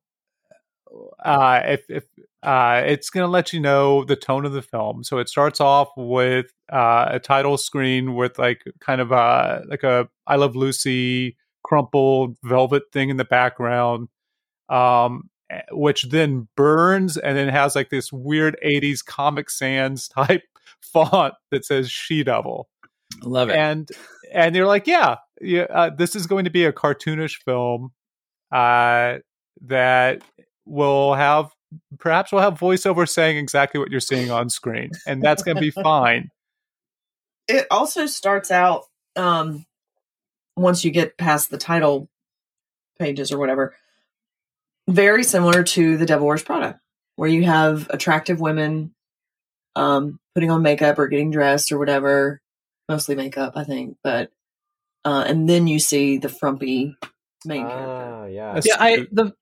uh 1.23 1.61
if 1.65 1.89
if 1.89 2.05
uh 2.43 2.82
it's 2.86 3.09
going 3.09 3.23
to 3.23 3.30
let 3.30 3.53
you 3.53 3.59
know 3.59 4.03
the 4.03 4.15
tone 4.15 4.45
of 4.45 4.53
the 4.53 4.61
film. 4.61 5.03
So 5.03 5.17
it 5.17 5.30
starts 5.30 5.59
off 5.59 5.89
with 5.97 6.53
uh 6.71 7.09
a 7.11 7.19
title 7.19 7.57
screen 7.57 8.15
with 8.15 8.39
like 8.39 8.63
kind 8.80 9.01
of 9.01 9.11
a 9.11 9.63
like 9.67 9.84
a 9.84 10.07
I 10.25 10.38
Love 10.38 10.55
Lucy 10.55 11.38
crumpled 11.63 12.38
velvet 12.43 12.84
thing 12.93 13.09
in 13.09 13.17
the 13.17 13.25
background. 13.25 14.07
Um 14.69 15.30
which 15.71 16.03
then 16.09 16.47
burns 16.55 17.17
and 17.17 17.37
then 17.37 17.47
has 17.49 17.75
like 17.75 17.89
this 17.89 18.11
weird 18.11 18.57
80s 18.65 19.03
comic 19.05 19.49
sans 19.49 20.07
type 20.09 20.43
font 20.81 21.33
that 21.51 21.65
says 21.65 21.89
she 21.89 22.23
devil 22.23 22.67
Love 23.23 23.49
it. 23.49 23.55
and 23.55 23.89
and 24.31 24.55
you're 24.55 24.67
like, 24.67 24.87
yeah, 24.87 25.15
yeah, 25.41 25.63
uh, 25.63 25.89
this 25.89 26.15
is 26.15 26.27
going 26.27 26.43
to 26.45 26.51
be 26.51 26.65
a 26.65 26.73
cartoonish 26.73 27.41
film 27.43 27.91
uh, 28.51 29.15
that 29.61 30.21
will 30.65 31.13
have 31.13 31.49
perhaps 31.99 32.31
we'll 32.31 32.41
have 32.41 32.55
voiceover 32.59 33.07
saying 33.07 33.37
exactly 33.37 33.79
what 33.79 33.89
you're 33.89 33.99
seeing 33.99 34.29
on 34.29 34.49
screen, 34.49 34.91
and 35.05 35.21
that's 35.21 35.43
going 35.43 35.55
to 35.55 35.61
be 35.61 35.71
fine. 35.83 36.29
it 37.47 37.65
also 37.71 38.05
starts 38.05 38.51
out 38.51 38.83
um 39.15 39.65
once 40.55 40.83
you 40.83 40.91
get 40.91 41.17
past 41.17 41.49
the 41.49 41.57
title 41.57 42.09
pages 42.99 43.31
or 43.31 43.39
whatever 43.39 43.75
very 44.88 45.23
similar 45.23 45.63
to 45.63 45.97
the 45.97 46.05
devil 46.05 46.27
wears 46.27 46.43
prada 46.43 46.79
where 47.15 47.29
you 47.29 47.43
have 47.43 47.88
attractive 47.89 48.39
women 48.39 48.93
um 49.75 50.19
putting 50.33 50.49
on 50.51 50.61
makeup 50.61 50.97
or 50.99 51.07
getting 51.07 51.31
dressed 51.31 51.71
or 51.71 51.77
whatever 51.77 52.41
mostly 52.89 53.15
makeup 53.15 53.53
i 53.55 53.63
think 53.63 53.97
but 54.03 54.31
uh 55.05 55.23
and 55.27 55.49
then 55.49 55.67
you 55.67 55.79
see 55.79 56.17
the 56.17 56.29
frumpy 56.29 56.95
main 57.45 57.65
character 57.67 58.03
Ah, 58.23 58.25
yeah. 58.25 58.53
That's- 58.53 58.65
yeah, 58.67 58.75
I 58.79 59.07
the 59.11 59.33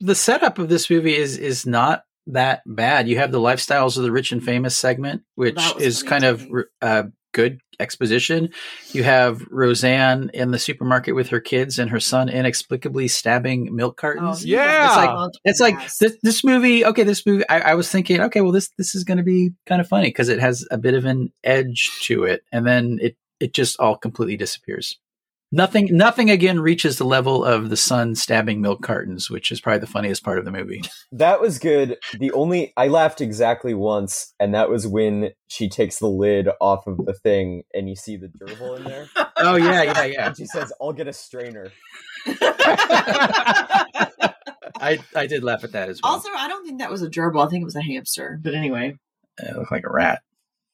the 0.00 0.14
setup 0.14 0.58
of 0.58 0.68
this 0.68 0.90
movie 0.90 1.16
is 1.16 1.38
is 1.38 1.64
not 1.66 2.04
that 2.26 2.62
bad. 2.66 3.08
You 3.08 3.18
have 3.18 3.30
the 3.32 3.38
lifestyles 3.40 3.96
of 3.96 4.02
the 4.02 4.10
rich 4.10 4.32
and 4.32 4.42
famous 4.44 4.76
segment, 4.76 5.22
which 5.36 5.58
is 5.78 6.02
kind 6.02 6.24
of 6.24 6.50
me. 6.50 6.62
uh, 6.82 7.04
good 7.36 7.60
exposition. 7.78 8.48
You 8.92 9.02
have 9.02 9.42
Roseanne 9.50 10.30
in 10.32 10.52
the 10.52 10.58
supermarket 10.58 11.14
with 11.14 11.28
her 11.28 11.38
kids 11.38 11.78
and 11.78 11.90
her 11.90 12.00
son 12.00 12.30
inexplicably 12.30 13.08
stabbing 13.08 13.76
milk 13.76 13.98
cartons. 13.98 14.26
was 14.26 14.44
Yeah. 14.46 14.86
It's 14.86 14.96
like, 14.96 15.30
It's 15.44 15.60
like 15.60 15.98
this, 15.98 16.18
this 16.22 16.42
movie. 16.42 16.86
Okay, 16.86 17.02
this 17.02 17.26
movie. 17.26 17.46
I, 17.48 17.60
I 17.60 17.74
was 17.74 17.90
thinking, 17.90 18.22
okay, 18.22 18.40
well, 18.40 18.52
this 18.52 18.70
this 18.78 18.94
is 18.94 19.04
going 19.04 19.18
to 19.18 19.22
be 19.22 19.50
kind 19.66 19.82
of 19.82 19.86
funny 19.86 20.08
because 20.08 20.30
it 20.30 20.40
has 20.40 20.66
a 20.70 20.78
bit 20.78 20.94
of 20.94 21.04
an 21.04 21.30
edge 21.44 21.90
to 22.04 22.24
it, 22.24 22.42
and 22.50 22.66
then 22.66 22.98
it 23.02 23.16
it 23.38 23.52
just 23.52 23.78
all 23.78 23.98
completely 23.98 24.38
disappears. 24.38 24.98
Nothing, 25.52 25.88
nothing 25.96 26.28
again 26.28 26.58
reaches 26.60 26.98
the 26.98 27.04
level 27.04 27.44
of 27.44 27.70
the 27.70 27.76
son 27.76 28.14
stabbing 28.16 28.60
milk 28.60 28.82
cartons, 28.82 29.30
which 29.30 29.52
is 29.52 29.60
probably 29.60 29.78
the 29.78 29.86
funniest 29.86 30.24
part 30.24 30.38
of 30.38 30.44
the 30.44 30.50
movie. 30.50 30.82
That 31.12 31.40
was 31.40 31.58
good. 31.58 31.96
The 32.18 32.32
only 32.32 32.72
I 32.76 32.88
laughed 32.88 33.20
exactly 33.20 33.72
once, 33.72 34.34
and 34.40 34.54
that 34.54 34.68
was 34.68 34.86
when 34.86 35.30
she 35.48 35.68
takes 35.68 35.98
the 35.98 36.08
lid 36.08 36.48
off 36.60 36.86
of 36.86 36.98
the 37.06 37.14
thing, 37.14 37.62
and 37.72 37.88
you 37.88 37.94
see 37.96 38.16
the 38.16 38.28
gerbil 38.28 38.76
in 38.78 38.84
there, 38.84 39.08
Oh 39.38 39.54
yeah, 39.56 39.82
yeah, 39.84 40.04
yeah. 40.04 40.26
and 40.26 40.36
she 40.36 40.46
says, 40.46 40.72
"I'll 40.80 40.92
get 40.92 41.06
a 41.08 41.12
strainer." 41.12 41.70
I 44.78 44.98
I 45.14 45.26
did 45.26 45.42
laugh 45.44 45.64
at 45.64 45.72
that 45.72 45.88
as 45.88 46.00
well. 46.02 46.12
also 46.14 46.28
i 46.36 46.48
don't 46.48 46.64
think 46.66 46.80
that 46.80 46.90
was 46.90 47.02
a 47.02 47.08
gerbil 47.08 47.46
i 47.46 47.48
think 47.48 47.62
it 47.62 47.64
was 47.64 47.76
a 47.76 47.82
hamster 47.82 48.38
but 48.42 48.54
anyway 48.54 48.94
it 49.38 49.56
looked 49.56 49.72
like 49.72 49.84
a 49.86 49.92
rat. 49.92 50.20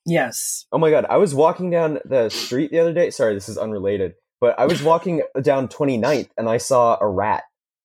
yes 0.07 0.67
Oh 0.73 0.79
my 0.79 0.91
god, 0.91 1.05
I 1.09 1.17
was 1.19 1.35
walking 1.35 1.71
down 1.71 1.99
the 2.05 2.29
street 2.31 2.71
the 2.71 2.79
other 2.79 2.93
day. 2.95 3.11
Sorry, 3.11 3.35
this 3.35 3.49
is 3.49 3.59
unrelated, 3.59 4.15
but 4.43 4.59
I 4.59 4.67
was 4.67 4.83
walking 4.83 5.23
down 5.41 5.69
29th, 5.69 6.31
and 6.37 6.49
I 6.49 6.57
saw 6.57 6.99
a 7.01 7.09
rat 7.09 7.45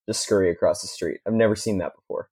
just 0.09 0.23
scurry 0.23 0.49
across 0.49 0.81
the 0.81 0.87
street. 0.87 1.19
I've 1.27 1.35
never 1.35 1.55
seen 1.55 1.77
that 1.77 1.93
before. 1.95 2.29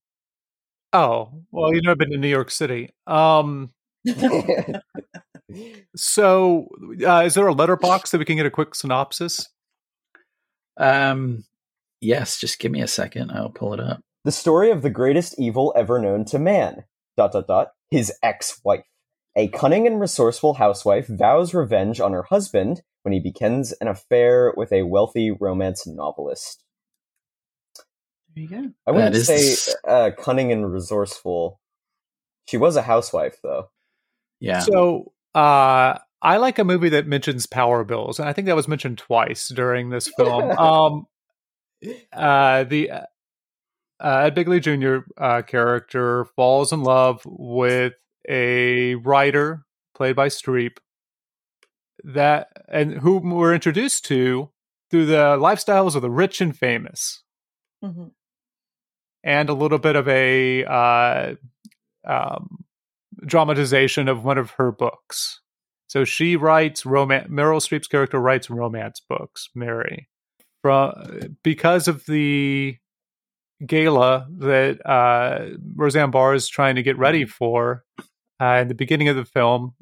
Oh, 0.94 1.44
well, 1.52 1.72
you've 1.72 1.84
never 1.84 1.96
been 1.96 2.10
to 2.10 2.18
New 2.18 2.28
York 2.28 2.50
City. 2.50 2.90
Um, 3.06 3.70
so 5.96 6.68
uh, 7.06 7.22
is 7.24 7.36
there 7.36 7.48
a 7.48 7.54
Letterboxd 7.54 8.10
that 8.10 8.18
we 8.18 8.26
can 8.26 8.38
get 8.38 8.48
a 8.48 8.52
quick 8.52 8.74
synopsis? 8.74 9.48
Um, 10.78 11.44
yes, 12.02 12.40
just 12.40 12.58
give 12.58 12.72
me 12.72 12.82
a 12.82 12.88
second. 12.88 13.30
I'll 13.30 13.50
pull 13.52 13.76
it 13.76 13.80
up. 13.80 14.02
the 14.24 14.32
story 14.32 14.72
of 14.72 14.82
the 14.82 14.90
greatest 14.90 15.36
evil 15.38 15.72
ever 15.76 16.02
known 16.02 16.26
to 16.26 16.40
man. 16.40 16.86
Dot 17.16 17.32
dot 17.32 17.46
dot. 17.46 17.68
His 17.92 18.12
ex-wife. 18.24 18.86
A 19.36 19.50
cunning 19.50 19.86
and 19.86 20.00
resourceful 20.00 20.56
housewife 20.56 21.08
vows 21.08 21.54
revenge 21.54 22.00
on 22.00 22.14
her 22.14 22.24
husband 22.24 22.82
when 23.04 23.14
he 23.14 23.20
begins 23.20 23.74
an 23.74 23.88
affair 23.88 24.54
with 24.56 24.72
a 24.72 24.84
wealthy 24.84 25.30
romance 25.32 25.86
novelist. 25.86 26.64
there 28.34 28.44
you 28.44 28.50
go 28.50 28.72
I 28.88 28.92
wouldn't 28.92 29.14
That 29.14 29.20
is 29.20 29.62
say 29.62 29.74
uh, 29.88 30.12
cunning 30.18 30.52
and 30.52 30.72
resourceful. 30.72 31.60
She 32.48 32.58
was 32.58 32.76
a 32.76 32.82
housewife, 32.82 33.38
though. 33.44 33.70
Yeah. 34.40 34.60
So 34.60 35.12
uh, 35.34 36.00
I 36.22 36.38
like 36.38 36.58
a 36.58 36.64
movie 36.64 36.90
that 36.90 37.08
mentions 37.08 37.46
power 37.46 37.84
bills, 37.84 38.20
and 38.20 38.30
I 38.30 38.34
think 38.34 38.48
that 38.48 38.56
was 38.56 38.68
mentioned 38.68 38.98
twice 38.98 39.50
during 39.50 39.90
this 39.90 40.08
film. 40.18 40.52
um, 40.58 41.06
uh, 42.14 42.64
the 42.64 42.92
uh, 42.92 43.02
Ed 44.00 44.36
Begley 44.36 44.62
Jr. 44.62 45.08
Uh, 45.22 45.42
character 45.42 46.26
falls 46.36 46.72
in 46.72 46.84
love 46.84 47.22
with 47.26 47.94
a 48.28 48.96
writer 48.96 49.66
played 49.96 50.16
by 50.16 50.28
Streep 50.28 50.78
that 52.04 52.50
and 52.68 53.00
whom 53.00 53.32
we're 53.32 53.54
introduced 53.54 54.06
to 54.06 54.50
through 54.92 55.06
the 55.08 55.38
lifestyles 55.38 55.96
of 55.96 56.02
the 56.02 56.10
rich 56.12 56.42
and 56.42 56.56
famous 56.58 57.24
Mhm. 57.84 58.12
and 59.24 59.50
a 59.50 59.54
little 59.54 59.80
bit 59.80 59.96
of 59.96 60.08
a 60.08 60.64
uh, 60.66 61.36
um, 62.06 62.66
dramatization 63.26 64.08
of 64.08 64.24
one 64.24 64.38
of 64.38 64.52
her 64.52 64.72
books. 64.72 65.42
So 65.88 66.04
she 66.04 66.36
writes 66.36 66.86
romance. 66.86 67.30
Meryl 67.30 67.60
Streep's 67.62 67.88
character 67.88 68.20
writes 68.20 68.50
romance 68.50 69.02
books. 69.08 69.50
Mary, 69.56 70.08
from 70.62 70.94
because 71.44 71.88
of 71.88 72.06
the 72.06 72.78
gala 73.66 74.28
that 74.40 74.86
uh, 74.86 75.56
Roseanne 75.76 76.12
Barr 76.12 76.34
is 76.34 76.48
trying 76.50 76.76
to 76.76 76.84
get 76.84 76.98
ready 76.98 77.26
for 77.26 77.84
uh, 78.40 78.60
in 78.62 78.68
the 78.68 78.76
beginning 78.76 79.10
of 79.10 79.16
the 79.16 79.26
film. 79.26 79.74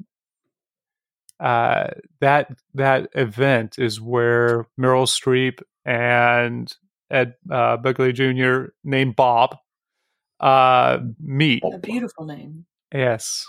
Uh, 1.40 1.88
that 2.20 2.50
that 2.74 3.08
event 3.14 3.76
is 3.78 4.00
where 4.00 4.66
Meryl 4.78 5.06
Streep 5.06 5.60
and 5.84 6.72
Ed 7.10 7.34
uh, 7.50 7.76
Begley 7.76 8.14
Jr. 8.14 8.70
named 8.84 9.16
Bob 9.16 9.56
uh, 10.40 10.98
meet. 11.20 11.62
A 11.64 11.78
beautiful 11.78 12.24
name. 12.24 12.66
Yes. 12.92 13.46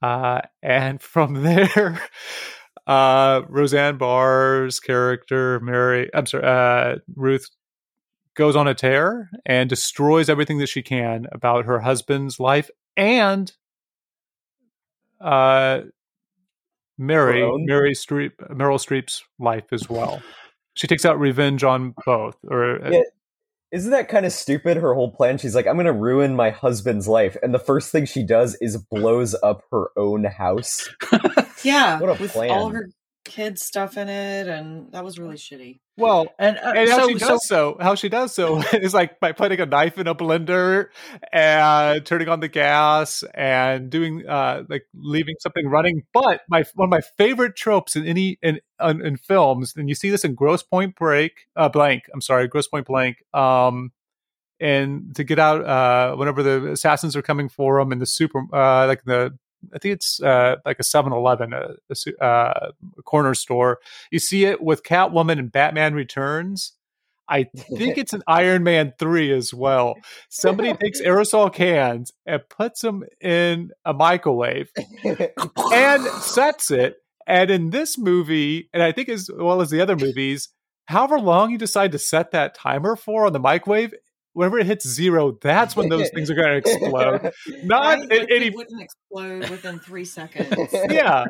Uh, 0.00 0.42
and 0.62 1.00
from 1.02 1.42
there, 1.42 2.00
uh, 2.86 3.42
Roseanne 3.48 3.98
Barr's 3.98 4.80
character, 4.80 5.60
Mary, 5.60 6.10
I'm 6.14 6.26
sorry, 6.26 6.44
uh, 6.44 6.98
Ruth, 7.16 7.48
goes 8.34 8.54
on 8.54 8.68
a 8.68 8.74
tear 8.74 9.30
and 9.44 9.68
destroys 9.68 10.28
everything 10.28 10.58
that 10.58 10.68
she 10.68 10.80
can 10.80 11.26
about 11.32 11.64
her 11.64 11.80
husband's 11.80 12.38
life 12.38 12.70
and 12.98 13.50
uh, 15.20 15.80
Mary, 16.98 17.40
Her 17.40 17.46
own? 17.46 17.64
Mary 17.64 17.94
Streep, 17.94 18.32
Meryl 18.50 18.78
Streep's 18.78 19.24
life 19.38 19.72
as 19.72 19.88
well. 19.88 20.20
She 20.74 20.86
takes 20.86 21.04
out 21.04 21.18
revenge 21.18 21.64
on 21.64 21.94
both, 22.04 22.36
or 22.48 22.84
uh, 22.84 22.90
Yeah. 22.90 23.02
Isn't 23.70 23.90
that 23.90 24.08
kind 24.08 24.24
of 24.24 24.32
stupid? 24.32 24.78
Her 24.78 24.94
whole 24.94 25.10
plan. 25.12 25.36
She's 25.36 25.54
like, 25.54 25.66
"I'm 25.66 25.74
going 25.74 25.84
to 25.84 25.92
ruin 25.92 26.34
my 26.34 26.48
husband's 26.48 27.06
life," 27.06 27.36
and 27.42 27.52
the 27.52 27.58
first 27.58 27.92
thing 27.92 28.06
she 28.06 28.22
does 28.24 28.56
is 28.62 28.78
blows 28.78 29.34
up 29.42 29.62
her 29.70 29.88
own 29.94 30.24
house. 30.24 30.88
Yeah, 31.64 31.98
What 32.00 32.08
a 32.08 32.22
with 32.22 32.32
plan. 32.32 32.50
all 32.50 32.70
her 32.70 32.88
kids 33.28 33.62
stuff 33.62 33.96
in 33.96 34.08
it, 34.08 34.48
and 34.48 34.90
that 34.92 35.04
was 35.04 35.18
really 35.18 35.36
shitty. 35.36 35.78
well, 35.96 36.26
And, 36.38 36.56
uh, 36.56 36.72
and 36.74 36.90
how 36.90 37.02
so, 37.02 37.08
she 37.08 37.14
does 37.14 37.46
so, 37.46 37.76
how 37.80 37.94
she 37.94 38.08
does 38.08 38.34
so 38.34 38.60
is 38.72 38.94
like 38.94 39.20
by 39.20 39.32
putting 39.32 39.60
a 39.60 39.66
knife 39.66 39.98
in 39.98 40.08
a 40.08 40.14
blender 40.14 40.86
and 41.32 42.04
turning 42.04 42.28
on 42.28 42.40
the 42.40 42.48
gas 42.48 43.22
and 43.34 43.90
doing 43.90 44.26
uh 44.26 44.64
like 44.68 44.86
leaving 44.94 45.36
something 45.40 45.68
running. 45.68 46.02
But 46.12 46.40
my 46.48 46.64
one 46.74 46.86
of 46.86 46.90
my 46.90 47.02
favorite 47.16 47.54
tropes 47.54 47.94
in 47.94 48.06
any 48.06 48.38
in 48.42 48.60
in, 48.82 49.04
in 49.04 49.16
films, 49.16 49.74
and 49.76 49.88
you 49.88 49.94
see 49.94 50.10
this 50.10 50.24
in 50.24 50.34
Gross 50.34 50.62
Point 50.62 50.96
Break, 50.96 51.46
uh, 51.54 51.68
blank. 51.68 52.04
I'm 52.12 52.20
sorry, 52.20 52.48
Grosse 52.48 52.68
Pointe 52.68 52.86
Blank. 52.86 53.18
Um, 53.34 53.92
and 54.60 55.14
to 55.14 55.22
get 55.22 55.38
out 55.38 55.64
uh 55.64 56.16
whenever 56.16 56.42
the 56.42 56.72
assassins 56.72 57.14
are 57.14 57.22
coming 57.22 57.48
for 57.48 57.78
them 57.78 57.92
in 57.92 58.00
the 58.00 58.06
super 58.06 58.40
uh 58.52 58.86
like 58.88 59.04
the 59.04 59.38
I 59.74 59.78
think 59.78 59.94
it's 59.94 60.20
uh, 60.22 60.56
like 60.64 60.78
a 60.78 60.82
7-Eleven, 60.82 61.52
a, 61.52 61.74
a 61.90 61.94
su- 61.94 62.16
uh, 62.18 62.70
corner 63.04 63.34
store. 63.34 63.78
You 64.10 64.18
see 64.18 64.44
it 64.44 64.62
with 64.62 64.82
Catwoman 64.82 65.38
and 65.38 65.52
Batman 65.52 65.94
Returns. 65.94 66.72
I 67.28 67.44
think 67.76 67.98
it's 67.98 68.12
an 68.12 68.22
Iron 68.28 68.62
Man 68.62 68.94
3 68.98 69.32
as 69.32 69.52
well. 69.52 69.96
Somebody 70.30 70.72
takes 70.74 71.00
aerosol 71.00 71.52
cans 71.52 72.12
and 72.24 72.42
puts 72.48 72.80
them 72.80 73.04
in 73.20 73.70
a 73.84 73.92
microwave 73.92 74.70
and 75.04 76.04
sets 76.22 76.70
it. 76.70 76.96
And 77.26 77.50
in 77.50 77.70
this 77.70 77.98
movie, 77.98 78.70
and 78.72 78.82
I 78.82 78.92
think 78.92 79.10
as 79.10 79.28
well 79.30 79.60
as 79.60 79.68
the 79.68 79.82
other 79.82 79.96
movies, 79.96 80.48
however 80.86 81.20
long 81.20 81.50
you 81.50 81.58
decide 81.58 81.92
to 81.92 81.98
set 81.98 82.30
that 82.30 82.54
timer 82.54 82.96
for 82.96 83.26
on 83.26 83.34
the 83.34 83.38
microwave, 83.38 83.92
whenever 84.38 84.60
it 84.60 84.66
hits 84.66 84.86
zero, 84.86 85.36
that's 85.42 85.74
when 85.74 85.88
those 85.88 86.10
things 86.10 86.30
are 86.30 86.34
going 86.34 86.62
to 86.62 86.70
explode. 86.70 87.32
Not 87.64 87.98
Right? 87.98 88.02
in 88.02 88.08
Like, 88.08 88.30
any 88.30 88.46
it 88.46 88.54
wouldn't 88.54 88.80
explode 88.80 89.50
within 89.50 89.80
three 89.80 90.04
seconds. 90.04 90.72
yeah. 90.90 91.24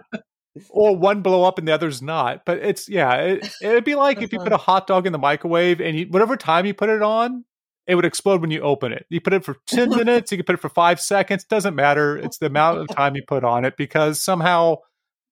Or 0.69 0.95
one 0.95 1.23
blow 1.23 1.45
up 1.45 1.59
and 1.59 1.67
the 1.67 1.73
other's 1.73 2.03
not. 2.03 2.45
But 2.45 2.59
it's 2.59 2.89
yeah, 2.89 3.15
it, 3.15 3.49
it'd 3.63 3.85
be 3.85 3.95
like 3.95 4.21
if 4.21 4.33
you 4.33 4.39
put 4.39 4.49
uh-huh. 4.49 4.57
a 4.57 4.59
hot 4.59 4.87
dog 4.87 5.07
in 5.07 5.13
the 5.13 5.19
microwave 5.19 5.81
and 5.81 5.97
you, 5.97 6.07
whatever 6.11 6.37
time 6.37 6.67
you 6.67 6.75
put 6.75 6.91
it 6.91 7.01
on, 7.01 7.45
it 7.87 7.95
would 7.95 8.05
explode 8.05 8.41
when 8.41 8.51
you 8.51 8.61
open 8.61 8.93
it. 8.93 9.07
You 9.09 9.21
put 9.21 9.33
it 9.33 9.45
for 9.45 9.57
10 9.69 9.89
minutes, 9.97 10.31
you 10.31 10.37
can 10.37 10.45
put 10.45 10.55
it 10.57 10.61
for 10.61 10.69
five 10.69 11.01
seconds, 11.01 11.45
doesn't 11.45 11.75
matter. 11.75 12.19
It's 12.19 12.39
the 12.39 12.47
amount 12.47 12.79
of 12.79 12.89
time 12.89 13.17
you 13.17 13.23
put 13.27 13.45
on 13.45 13.65
it 13.65 13.77
because 13.79 14.23
somehow 14.23 14.79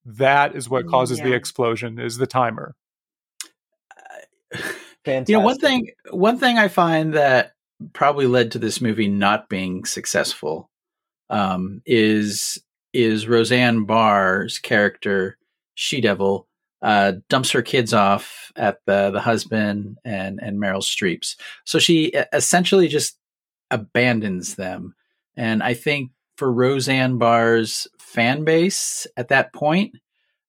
that 0.05 0.55
is 0.55 0.71
what 0.71 0.87
mm, 0.87 0.91
causes 0.91 1.19
the 1.19 1.35
explosion 1.35 1.99
is 1.99 2.17
the 2.17 2.27
timer. 2.27 2.75
Uh, 4.55 4.63
Fantastic. 5.05 5.29
you 5.33 5.39
know 5.39 5.45
one 5.45 5.59
thing 5.59 5.89
one 6.11 6.39
thing 6.39 6.59
i 6.59 6.67
find 6.67 7.15
that 7.15 7.53
probably 7.93 8.27
led 8.27 8.53
to 8.53 8.59
this 8.59 8.81
movie 8.81 9.09
not 9.09 9.49
being 9.49 9.85
successful 9.85 10.71
um, 11.31 11.83
is 11.85 12.59
is 12.93 13.29
roseanne 13.29 13.85
barr's 13.85 14.59
character 14.59 15.37
she 15.75 16.01
devil 16.01 16.47
uh, 16.83 17.13
dumps 17.29 17.51
her 17.51 17.63
kids 17.63 17.93
off 17.93 18.53
at 18.57 18.79
the 18.87 19.11
the 19.11 19.21
husband 19.21 19.99
and 20.05 20.41
and 20.43 20.61
meryl 20.61 20.83
streep's 20.83 21.37
so 21.65 21.79
she 21.79 22.13
essentially 22.33 22.89
just 22.89 23.19
abandons 23.71 24.55
them 24.55 24.95
and 25.37 25.63
i 25.63 25.75
think 25.75 26.11
for 26.37 26.53
roseanne 26.53 27.19
barr's 27.19 27.89
fan 27.99 28.45
base 28.45 29.07
at 29.17 29.29
that 29.29 29.53
point 29.53 29.97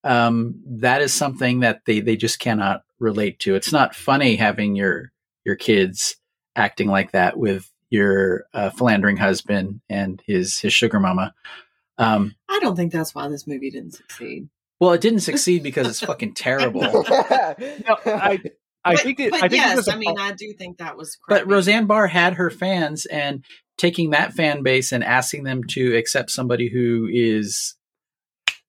um, 0.03 0.55
that 0.65 1.01
is 1.01 1.13
something 1.13 1.61
that 1.61 1.81
they 1.85 1.99
they 1.99 2.15
just 2.15 2.39
cannot 2.39 2.83
relate 2.99 3.39
to. 3.39 3.55
It's 3.55 3.71
not 3.71 3.95
funny 3.95 4.35
having 4.35 4.75
your 4.75 5.11
your 5.43 5.55
kids 5.55 6.15
acting 6.57 6.89
like 6.89 7.11
that 7.13 7.37
with 7.37 7.71
your 7.89 8.43
uh, 8.53 8.69
philandering 8.71 9.15
husband 9.15 9.79
and 9.89 10.21
his 10.25 10.59
his 10.59 10.73
sugar 10.73 10.99
mama. 10.99 11.33
Um, 11.97 12.35
I 12.49 12.59
don't 12.59 12.75
think 12.75 12.91
that's 12.91 13.15
why 13.15 13.29
this 13.29 13.47
movie 13.47 13.71
didn't 13.71 13.93
succeed. 13.93 14.49
well, 14.79 14.91
it 14.91 15.01
didn't 15.01 15.21
succeed 15.21 15.63
because 15.63 15.87
it's 15.87 16.01
fucking 16.01 16.33
terrible. 16.33 16.81
No, 17.07 17.97
I 18.05 18.39
I 18.83 18.93
but, 18.93 18.99
think 19.01 19.19
it, 19.19 19.31
but 19.31 19.37
I 19.37 19.49
think 19.49 19.53
it 19.53 19.55
yes, 19.65 19.75
was 19.77 19.87
a- 19.87 19.93
I 19.93 19.97
mean, 19.97 20.17
I 20.17 20.31
do 20.33 20.53
think 20.53 20.77
that 20.77 20.95
was. 20.97 21.17
But. 21.27 21.47
Roseanne 21.47 21.87
Barr 21.87 22.07
had 22.07 22.35
her 22.35 22.49
fans, 22.49 23.05
and 23.05 23.43
taking 23.77 24.11
that 24.11 24.33
fan 24.33 24.63
base 24.63 24.91
and 24.91 25.03
asking 25.03 25.43
them 25.43 25.63
to 25.65 25.95
accept 25.95 26.31
somebody 26.31 26.69
who 26.69 27.07
is 27.11 27.75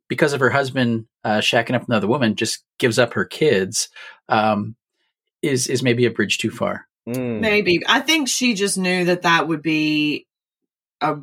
because 0.08 0.32
of 0.32 0.40
her 0.40 0.50
husband 0.50 1.06
uh, 1.24 1.38
shacking 1.38 1.74
up 1.74 1.82
with 1.82 1.88
another 1.90 2.08
woman, 2.08 2.34
just 2.34 2.64
gives 2.78 2.98
up 2.98 3.12
her 3.14 3.24
kids, 3.24 3.88
um, 4.28 4.74
is 5.42 5.66
is 5.68 5.82
maybe 5.82 6.04
a 6.06 6.10
bridge 6.10 6.38
too 6.38 6.50
far. 6.50 6.87
Mm. 7.08 7.40
maybe 7.40 7.80
I 7.86 8.00
think 8.00 8.28
she 8.28 8.54
just 8.54 8.76
knew 8.76 9.06
that 9.06 9.22
that 9.22 9.48
would 9.48 9.62
be 9.62 10.26
a 11.00 11.16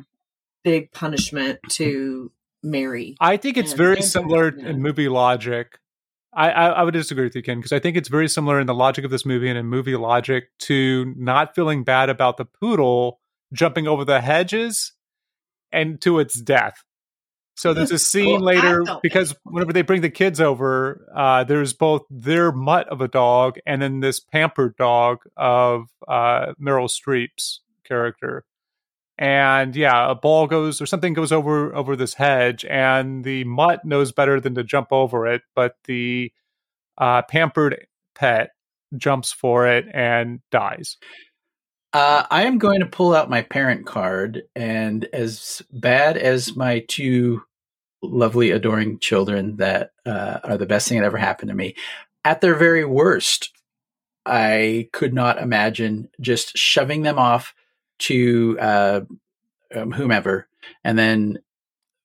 big 0.64 0.90
punishment 0.90 1.60
to 1.70 2.32
Mary. 2.62 3.16
I 3.20 3.36
think 3.36 3.56
it's 3.56 3.70
and- 3.70 3.78
very 3.78 4.02
similar 4.02 4.52
yeah. 4.56 4.70
in 4.70 4.82
movie 4.82 5.08
logic. 5.08 5.78
I, 6.32 6.50
I, 6.50 6.66
I 6.66 6.82
would 6.82 6.92
disagree 6.92 7.24
with 7.24 7.34
you, 7.34 7.42
Ken, 7.42 7.58
because 7.58 7.72
I 7.72 7.78
think 7.78 7.96
it's 7.96 8.10
very 8.10 8.28
similar 8.28 8.60
in 8.60 8.66
the 8.66 8.74
logic 8.74 9.06
of 9.06 9.10
this 9.10 9.24
movie 9.24 9.48
and 9.48 9.56
in 9.56 9.66
movie 9.66 9.96
logic 9.96 10.48
to 10.60 11.14
not 11.16 11.54
feeling 11.54 11.82
bad 11.82 12.10
about 12.10 12.36
the 12.36 12.44
poodle 12.44 13.20
jumping 13.54 13.86
over 13.86 14.04
the 14.04 14.20
hedges 14.20 14.92
and 15.72 15.98
to 16.02 16.18
its 16.18 16.38
death. 16.38 16.82
So 17.56 17.74
there's 17.74 17.90
a 17.90 17.98
scene 17.98 18.42
Well, 18.42 18.54
later 18.54 18.84
because 19.02 19.34
whenever 19.44 19.72
they 19.72 19.82
bring 19.82 20.02
the 20.02 20.10
kids 20.10 20.40
over, 20.40 21.06
uh, 21.14 21.44
there's 21.44 21.72
both 21.72 22.02
their 22.10 22.52
mutt 22.52 22.88
of 22.88 23.00
a 23.00 23.08
dog 23.08 23.58
and 23.66 23.82
then 23.82 24.00
this 24.00 24.20
pampered 24.20 24.76
dog 24.76 25.18
of 25.36 25.88
uh, 26.06 26.52
Meryl 26.60 26.88
Streep's 26.88 27.60
character. 27.84 28.44
And 29.18 29.74
yeah, 29.74 30.10
a 30.10 30.14
ball 30.14 30.46
goes 30.46 30.82
or 30.82 30.86
something 30.86 31.14
goes 31.14 31.32
over 31.32 31.74
over 31.74 31.96
this 31.96 32.12
hedge, 32.12 32.66
and 32.66 33.24
the 33.24 33.44
mutt 33.44 33.82
knows 33.82 34.12
better 34.12 34.40
than 34.40 34.54
to 34.56 34.62
jump 34.62 34.88
over 34.90 35.26
it, 35.26 35.40
but 35.54 35.76
the 35.84 36.32
uh, 36.98 37.22
pampered 37.22 37.86
pet 38.14 38.50
jumps 38.96 39.32
for 39.32 39.66
it 39.66 39.86
and 39.92 40.40
dies. 40.50 40.98
Uh, 41.96 42.26
I 42.30 42.42
am 42.42 42.58
going 42.58 42.80
to 42.80 42.86
pull 42.86 43.14
out 43.14 43.30
my 43.30 43.40
parent 43.40 43.86
card, 43.86 44.42
and 44.54 45.08
as 45.14 45.62
bad 45.72 46.18
as 46.18 46.54
my 46.54 46.80
two 46.80 47.42
lovely, 48.02 48.50
adoring 48.50 48.98
children 48.98 49.56
that 49.56 49.92
uh, 50.04 50.40
are 50.44 50.58
the 50.58 50.66
best 50.66 50.90
thing 50.90 50.98
that 50.98 51.06
ever 51.06 51.16
happened 51.16 51.48
to 51.48 51.54
me, 51.54 51.74
at 52.22 52.42
their 52.42 52.54
very 52.54 52.84
worst, 52.84 53.50
I 54.26 54.90
could 54.92 55.14
not 55.14 55.38
imagine 55.38 56.10
just 56.20 56.58
shoving 56.58 57.00
them 57.00 57.18
off 57.18 57.54
to 58.00 58.58
uh, 58.60 59.00
um, 59.74 59.90
whomever, 59.90 60.48
and 60.84 60.98
then 60.98 61.38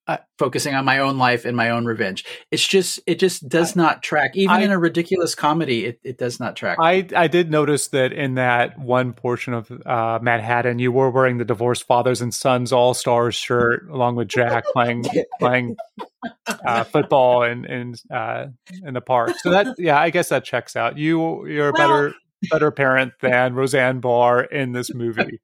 uh, 0.07 0.17
focusing 0.39 0.73
on 0.75 0.83
my 0.83 0.97
own 0.99 1.17
life 1.17 1.45
and 1.45 1.55
my 1.55 1.69
own 1.69 1.85
revenge. 1.85 2.25
It's 2.49 2.67
just, 2.67 2.99
it 3.05 3.19
just 3.19 3.47
does 3.47 3.75
not 3.75 4.01
track. 4.03 4.31
Even 4.35 4.55
I- 4.55 4.61
in 4.63 4.71
a 4.71 4.77
ridiculous 4.79 5.35
comedy, 5.35 5.85
it, 5.85 5.99
it 6.03 6.17
does 6.17 6.39
not 6.39 6.55
track. 6.55 6.77
I 6.81 7.07
I 7.15 7.27
did 7.27 7.51
notice 7.51 7.87
that 7.89 8.11
in 8.11 8.35
that 8.35 8.79
one 8.79 9.13
portion 9.13 9.53
of 9.53 9.71
uh, 9.85 10.19
Manhattan, 10.21 10.79
you 10.79 10.91
were 10.91 11.09
wearing 11.11 11.37
the 11.37 11.45
divorced 11.45 11.85
fathers 11.85 12.21
and 12.21 12.33
sons 12.33 12.71
all 12.73 12.93
stars 12.93 13.35
shirt, 13.35 13.87
along 13.89 14.15
with 14.15 14.27
Jack 14.27 14.63
playing 14.73 15.05
playing 15.39 15.75
uh, 16.65 16.83
football 16.83 17.43
in 17.43 17.65
in 17.65 17.95
uh, 18.11 18.47
in 18.83 18.93
the 18.93 19.01
park. 19.01 19.31
So 19.41 19.51
that 19.51 19.75
yeah, 19.77 19.99
I 19.99 20.09
guess 20.09 20.29
that 20.29 20.43
checks 20.43 20.75
out. 20.75 20.97
You 20.97 21.45
you're 21.47 21.69
a 21.69 21.73
Well- 21.73 21.87
better 21.87 22.13
better 22.49 22.71
parent 22.71 23.13
than 23.21 23.53
Roseanne 23.53 23.99
Barr 23.99 24.41
in 24.41 24.71
this 24.71 24.91
movie. 24.93 25.39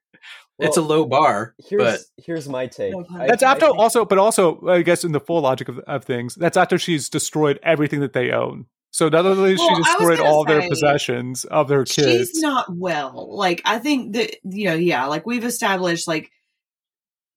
It's 0.60 0.78
a 0.78 0.82
low 0.82 1.06
bar, 1.06 1.54
Here's 1.68 1.82
but 1.84 2.00
here's 2.24 2.50
my 2.50 2.68
take. 2.68 2.92
No 2.94 3.04
pun. 3.04 3.22
I- 3.22 3.28
That's 3.28 3.44
I 3.44 3.52
after 3.52 3.68
think- 3.68 3.78
also, 3.78 4.06
but 4.06 4.18
also 4.18 4.66
I 4.68 4.82
guess 4.82 5.04
in 5.04 5.12
the 5.12 5.20
full 5.20 5.42
logic 5.42 5.70
of, 5.70 5.80
of 5.80 6.04
things, 6.06 6.36
that's 6.36 6.58
after 6.58 6.78
she's 6.78 7.10
destroyed 7.10 7.60
everything 7.64 8.00
that 8.02 8.14
they 8.14 8.32
own. 8.32 8.66
So 8.92 9.10
not 9.10 9.26
only 9.26 9.56
Well, 9.56 9.68
she 9.76 9.84
destroyed 9.84 10.18
gonna 10.18 10.30
all 10.30 10.44
their 10.46 10.68
possessions 10.68 11.44
of 11.46 11.68
their 11.68 11.84
kids. 11.84 12.30
She's 12.32 12.42
not 12.42 12.66
well. 12.76 13.36
Like 13.36 13.62
I 13.66 13.78
think 13.80 14.14
that 14.14 14.36
you 14.44 14.66
know, 14.70 14.76
yeah, 14.76 15.06
like 15.06 15.26
we've 15.26 15.44
established 15.46 16.08
like 16.08 16.32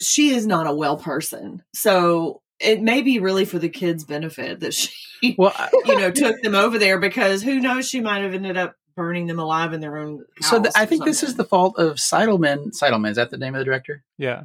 she 0.00 0.30
is 0.30 0.46
not 0.46 0.66
a 0.66 0.72
well 0.72 0.96
person. 0.96 1.62
So 1.74 2.40
it 2.58 2.80
may 2.82 3.02
be 3.02 3.18
really 3.20 3.44
for 3.44 3.58
the 3.58 3.68
kids' 3.68 4.04
benefit 4.04 4.60
that 4.60 4.72
she 4.74 5.34
Well, 5.36 5.52
I- 5.54 5.68
you 5.86 5.98
know 5.98 6.10
took 6.10 6.40
them 6.42 6.54
over 6.54 6.78
there 6.78 6.98
because 6.98 7.42
who 7.42 7.60
knows 7.60 7.86
she 7.88 8.00
might 8.00 8.22
have 8.22 8.32
ended 8.34 8.56
up 8.56 8.74
burning 9.00 9.26
them 9.26 9.38
alive 9.38 9.72
in 9.72 9.80
their 9.80 9.96
own 9.96 10.24
house. 10.40 10.50
so 10.50 10.60
th- 10.62 10.74
I 10.76 10.82
or 10.82 10.86
think 10.86 11.04
this 11.06 11.22
is 11.22 11.36
the 11.36 11.44
fault 11.44 11.78
of 11.78 11.96
Seidelman. 11.96 12.78
Seidelman 12.78 13.10
is 13.10 13.16
that 13.16 13.30
the 13.30 13.38
name 13.38 13.54
of 13.54 13.60
the 13.60 13.64
director? 13.64 14.04
yeah. 14.18 14.42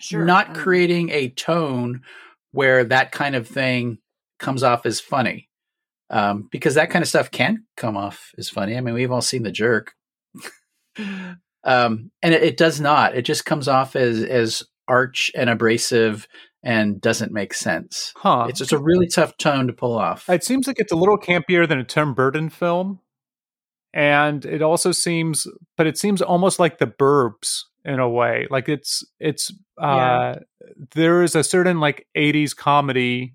sure 0.00 0.24
not 0.24 0.48
Um, 0.48 0.54
creating 0.56 1.08
a 1.10 1.30
tone 1.30 2.02
where 2.52 2.84
that 2.84 3.10
kind 3.10 3.34
of 3.34 3.48
thing 3.48 3.98
comes 4.38 4.62
off 4.62 4.84
as 4.84 5.00
funny. 5.00 5.48
Um, 6.10 6.48
because 6.52 6.74
that 6.74 6.90
kind 6.90 7.02
of 7.02 7.08
stuff 7.08 7.30
can 7.30 7.64
come 7.76 7.96
off 7.96 8.32
as 8.38 8.48
funny. 8.50 8.76
I 8.76 8.80
mean, 8.80 8.94
we've 8.94 9.10
all 9.12 9.20
seen 9.22 9.42
the 9.42 9.50
jerk. 9.52 9.92
um, 11.64 12.10
and 12.22 12.34
it, 12.34 12.42
it 12.42 12.56
does 12.56 12.80
not. 12.80 13.16
It 13.16 13.22
just 13.22 13.44
comes 13.44 13.68
off 13.68 13.96
as 13.96 14.22
as 14.22 14.62
arch 14.86 15.30
and 15.34 15.50
abrasive 15.50 16.26
and 16.62 17.00
doesn't 17.00 17.32
make 17.32 17.52
sense. 17.54 18.12
Huh. 18.16 18.46
It's 18.48 18.58
just 18.58 18.72
a 18.72 18.78
really 18.78 19.06
tough 19.06 19.36
tone 19.36 19.66
to 19.66 19.72
pull 19.72 19.96
off. 19.98 20.28
It 20.28 20.44
seems 20.44 20.66
like 20.66 20.78
it's 20.80 20.92
a 20.92 20.96
little 20.96 21.18
campier 21.18 21.68
than 21.68 21.78
a 21.78 21.84
Tim 21.84 22.14
Burton 22.14 22.48
film. 22.48 23.00
And 23.94 24.44
it 24.44 24.62
also 24.62 24.92
seems 24.92 25.46
but 25.76 25.86
it 25.86 25.96
seems 25.98 26.20
almost 26.22 26.58
like 26.58 26.78
the 26.78 26.86
burbs 26.86 27.62
in 27.84 27.98
a 27.98 28.08
way. 28.08 28.46
Like 28.50 28.68
it's 28.68 29.04
it's 29.18 29.52
uh 29.78 30.36
there 30.94 31.22
is 31.22 31.34
a 31.34 31.42
certain 31.44 31.80
like 31.80 32.06
80s 32.16 32.54
comedy 32.54 33.34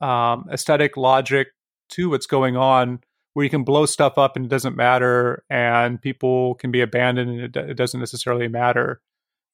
um 0.00 0.48
aesthetic 0.52 0.96
logic 0.96 1.48
to 1.90 2.10
what's 2.10 2.26
going 2.26 2.56
on 2.56 3.00
where 3.32 3.44
you 3.44 3.50
can 3.50 3.64
blow 3.64 3.86
stuff 3.86 4.18
up 4.18 4.36
and 4.36 4.44
it 4.44 4.48
doesn't 4.48 4.76
matter 4.76 5.44
and 5.48 6.00
people 6.02 6.54
can 6.56 6.70
be 6.70 6.80
abandoned 6.80 7.30
and 7.30 7.56
it, 7.56 7.70
it 7.70 7.74
doesn't 7.74 8.00
necessarily 8.00 8.48
matter. 8.48 9.00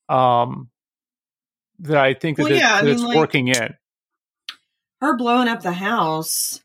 Um 0.09 0.71
that 1.81 1.99
I 1.99 2.15
think 2.15 2.39
that, 2.39 2.45
Well, 2.45 2.53
it- 2.53 2.59
yeah, 2.59 2.75
I 2.77 2.83
mean, 2.83 2.95
it's 2.95 3.03
like- 3.03 3.17
working 3.17 3.49
in. 3.49 3.75
her 5.03 5.17
blowing 5.17 5.47
up 5.49 5.61
the 5.63 5.73
house. 5.73 6.61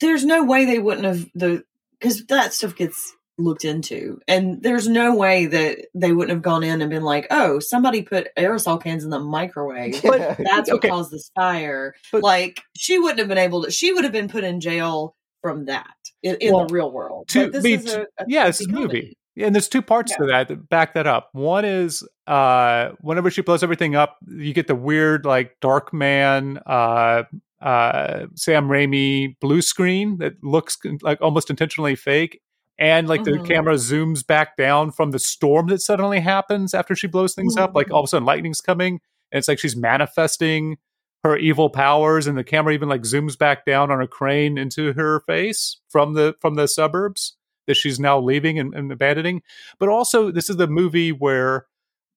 There's 0.00 0.24
no 0.24 0.44
way 0.44 0.66
they 0.66 0.78
wouldn't 0.78 1.06
have 1.06 1.26
the 1.34 1.64
because 2.00 2.24
that 2.26 2.52
stuff 2.52 2.74
gets 2.76 3.14
looked 3.38 3.64
into, 3.66 4.18
and 4.26 4.62
there's 4.62 4.88
no 4.88 5.14
way 5.14 5.44
that 5.46 5.78
they 5.94 6.12
wouldn't 6.12 6.34
have 6.34 6.42
gone 6.42 6.62
in 6.64 6.80
and 6.80 6.90
been 6.90 7.02
like, 7.02 7.26
"Oh, 7.30 7.58
somebody 7.60 8.02
put 8.02 8.28
aerosol 8.38 8.82
cans 8.82 9.04
in 9.04 9.10
the 9.10 9.20
microwave." 9.20 10.00
But- 10.02 10.38
That's 10.38 10.70
what 10.70 10.76
Okay. 10.78 10.88
caused 10.88 11.10
this 11.10 11.30
fire. 11.34 11.94
But- 12.12 12.22
like 12.22 12.60
she 12.76 12.98
wouldn't 12.98 13.18
have 13.18 13.28
been 13.28 13.36
able 13.38 13.64
to. 13.64 13.70
She 13.70 13.92
would 13.92 14.04
have 14.04 14.12
been 14.12 14.28
put 14.28 14.44
in 14.44 14.60
jail 14.60 15.14
from 15.42 15.66
that 15.66 15.86
in, 16.22 16.36
in 16.40 16.54
Well, 16.54 16.66
the 16.66 16.72
real 16.74 16.90
world. 16.90 17.28
to 17.28 17.50
be- 17.60 17.74
is 17.74 17.92
a, 17.94 18.02
a 18.18 18.24
yeah, 18.26 18.46
this 18.46 18.60
is 18.60 18.66
a 18.68 18.70
movie. 18.70 19.16
And 19.38 19.54
there's 19.54 19.68
two 19.68 19.82
parts 19.82 20.16
to 20.16 20.24
that 20.28 20.48
that 20.48 20.66
back 20.70 20.94
that 20.94 21.06
up. 21.06 21.28
One 21.32 21.66
is 21.66 22.02
uh 22.26 22.92
whenever 23.02 23.30
she 23.30 23.42
blows 23.42 23.62
everything 23.62 23.94
up, 23.94 24.16
you 24.26 24.54
get 24.54 24.66
the 24.66 24.74
weird 24.74 25.26
like 25.26 25.52
Darkman 25.62 26.58
uh 26.64 27.24
uh 27.60 28.26
Sam 28.34 28.68
Raimi 28.68 29.36
blue 29.40 29.62
screen 29.62 30.18
that 30.18 30.34
looks 30.42 30.78
like 31.02 31.20
almost 31.22 31.50
intentionally 31.50 31.94
fake. 31.96 32.40
And 32.78 33.08
like 33.08 33.22
Mhm. 33.22 33.24
the 33.24 33.48
camera 33.48 33.74
zooms 33.76 34.26
back 34.26 34.56
down 34.58 34.92
from 34.92 35.10
the 35.10 35.18
storm 35.18 35.68
that 35.68 35.80
suddenly 35.80 36.20
happens 36.20 36.74
after 36.74 36.94
she 36.94 37.06
blows 37.06 37.34
things 37.34 37.56
up. 37.56 37.74
Like 37.74 37.90
all 37.90 38.00
of 38.00 38.04
a 38.04 38.08
sudden 38.08 38.26
lightning's 38.26 38.60
coming 38.60 39.00
and 39.32 39.38
it's 39.38 39.48
like 39.48 39.58
she's 39.58 39.76
manifesting 39.76 40.76
her 41.24 41.36
evil 41.38 41.70
powers 41.70 42.26
and 42.26 42.36
the 42.36 42.44
camera 42.44 42.74
even 42.74 42.88
like 42.90 43.00
zooms 43.00 43.36
back 43.38 43.64
down 43.64 43.90
on 43.90 44.00
a 44.02 44.06
crane 44.06 44.58
into 44.58 44.92
her 44.92 45.20
face 45.20 45.80
from 45.88 46.12
the 46.14 46.34
from 46.40 46.54
the 46.54 46.68
suburbs 46.68 47.36
that 47.66 47.74
she's 47.76 47.98
now 47.98 48.20
leaving 48.20 48.58
and, 48.58 48.74
and 48.74 48.92
abandoning. 48.92 49.42
But 49.80 49.88
also, 49.88 50.30
this 50.30 50.48
is 50.50 50.56
the 50.56 50.68
movie 50.68 51.10
where 51.10 51.66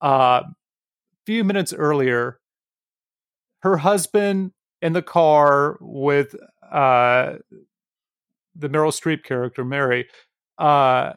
uh, 0.03 0.43
a 0.43 0.55
few 1.25 1.43
minutes 1.43 1.73
earlier, 1.73 2.39
her 3.61 3.77
husband 3.77 4.51
in 4.81 4.93
the 4.93 5.01
car 5.01 5.77
with 5.81 6.35
uh, 6.71 7.33
the 8.55 8.69
Meryl 8.69 8.91
Streep 8.91 9.23
character, 9.23 9.63
Mary, 9.65 10.07
uh, 10.57 11.13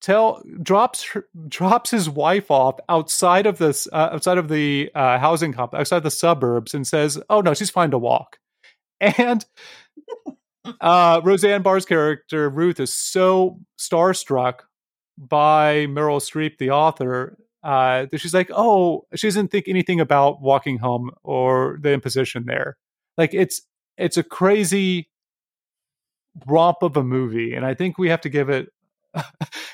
tell 0.00 0.42
drops 0.62 1.06
drops 1.48 1.90
his 1.90 2.10
wife 2.10 2.50
off 2.50 2.78
outside 2.88 3.46
of 3.46 3.58
this 3.58 3.88
uh, 3.92 4.10
outside 4.12 4.38
of 4.38 4.48
the 4.48 4.90
uh, 4.94 5.18
housing 5.18 5.52
complex 5.52 5.80
outside 5.80 6.02
the 6.02 6.10
suburbs 6.10 6.74
and 6.74 6.86
says, 6.86 7.18
"Oh 7.30 7.40
no, 7.40 7.54
she's 7.54 7.70
fine 7.70 7.90
to 7.90 7.98
walk." 7.98 8.38
And 9.18 9.44
uh, 10.80 11.20
Roseanne 11.24 11.62
Barr's 11.62 11.84
character 11.84 12.48
Ruth 12.48 12.80
is 12.80 12.94
so 12.94 13.60
starstruck 13.78 14.60
by 15.18 15.86
Meryl 15.86 16.20
Streep, 16.20 16.58
the 16.58 16.70
author, 16.70 17.36
uh, 17.64 18.06
she's 18.16 18.34
like, 18.34 18.50
"Oh, 18.54 19.06
she 19.14 19.26
doesn't 19.26 19.48
think 19.48 19.66
anything 19.68 19.98
about 19.98 20.42
walking 20.42 20.78
home 20.78 21.10
or 21.22 21.78
the 21.80 21.92
imposition 21.92 22.44
there." 22.46 22.76
Like 23.16 23.32
it's 23.32 23.62
it's 23.96 24.16
a 24.16 24.22
crazy 24.22 25.08
romp 26.46 26.78
of 26.82 26.96
a 26.96 27.02
movie, 27.02 27.54
and 27.54 27.64
I 27.64 27.74
think 27.74 27.98
we 27.98 28.10
have 28.10 28.20
to 28.22 28.28
give 28.28 28.50
it. 28.50 28.68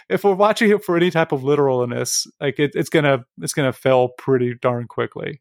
if 0.08 0.22
we're 0.22 0.34
watching 0.34 0.70
it 0.70 0.84
for 0.84 0.96
any 0.96 1.10
type 1.10 1.32
of 1.32 1.42
literalness, 1.42 2.26
like 2.40 2.58
it, 2.58 2.72
it's 2.74 2.90
gonna 2.90 3.24
it's 3.40 3.52
gonna 3.54 3.72
fail 3.72 4.10
pretty 4.18 4.54
darn 4.60 4.86
quickly. 4.86 5.40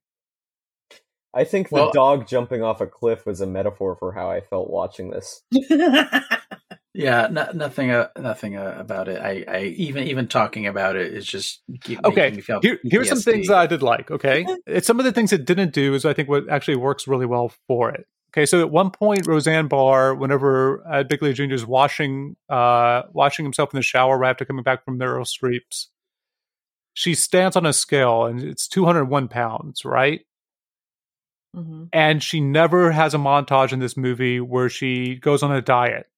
I 1.33 1.43
think 1.43 1.69
the 1.69 1.75
Well- 1.75 1.91
dog 1.91 2.27
jumping 2.27 2.63
off 2.63 2.81
a 2.81 2.87
cliff 2.87 3.25
was 3.25 3.41
a 3.41 3.45
metaphor 3.45 3.95
for 3.95 4.13
how 4.13 4.31
I 4.31 4.41
felt 4.41 4.69
watching 4.69 5.11
this. 5.11 5.43
Yeah, 6.93 7.27
no, 7.29 7.51
nothing, 7.53 7.91
uh, 7.91 8.07
nothing 8.17 8.57
uh, 8.57 8.75
about 8.77 9.07
it. 9.07 9.21
I, 9.21 9.45
I 9.47 9.61
even 9.77 10.07
even 10.07 10.27
talking 10.27 10.65
about 10.65 10.95
it 10.95 11.13
is 11.13 11.25
just 11.25 11.61
keep 11.81 12.03
Okay, 12.03 12.21
making 12.21 12.35
me 12.37 12.41
feel 12.41 12.59
Here, 12.61 12.79
here's 12.83 13.09
some 13.09 13.19
things 13.19 13.47
that 13.47 13.57
I 13.57 13.67
did 13.67 13.83
like. 13.83 14.09
Okay, 14.09 14.45
it's 14.65 14.87
some 14.87 14.99
of 14.99 15.05
the 15.05 15.11
things 15.11 15.31
it 15.31 15.45
didn't 15.45 15.71
do 15.73 15.93
is 15.93 16.03
I 16.03 16.13
think 16.13 16.29
what 16.29 16.49
actually 16.49 16.77
works 16.77 17.07
really 17.07 17.27
well 17.27 17.53
for 17.67 17.91
it. 17.91 18.07
Okay, 18.31 18.45
so 18.45 18.59
at 18.59 18.71
one 18.71 18.91
point, 18.91 19.27
Roseanne 19.27 19.67
Barr, 19.67 20.15
whenever 20.15 20.83
uh, 20.87 21.03
Begley 21.03 21.33
Jr. 21.33 21.53
is 21.53 21.65
washing, 21.65 22.35
uh, 22.47 23.03
washing 23.11 23.43
himself 23.43 23.73
in 23.73 23.77
the 23.77 23.83
shower 23.83 24.17
right 24.17 24.29
after 24.29 24.45
coming 24.45 24.63
back 24.63 24.85
from 24.85 24.99
Meryl 24.99 25.25
Streep's, 25.25 25.89
she 26.93 27.15
stands 27.15 27.55
on 27.55 27.65
a 27.65 27.73
scale 27.73 28.25
and 28.25 28.41
it's 28.41 28.67
201 28.67 29.29
pounds, 29.29 29.83
right? 29.83 30.21
Mhm. 31.55 31.89
And 31.91 32.21
she 32.21 32.39
never 32.39 32.91
has 32.91 33.13
a 33.13 33.17
montage 33.17 33.73
in 33.73 33.79
this 33.79 33.97
movie 33.97 34.39
where 34.39 34.69
she 34.69 35.15
goes 35.15 35.41
on 35.41 35.51
a 35.51 35.61
diet 35.61 36.08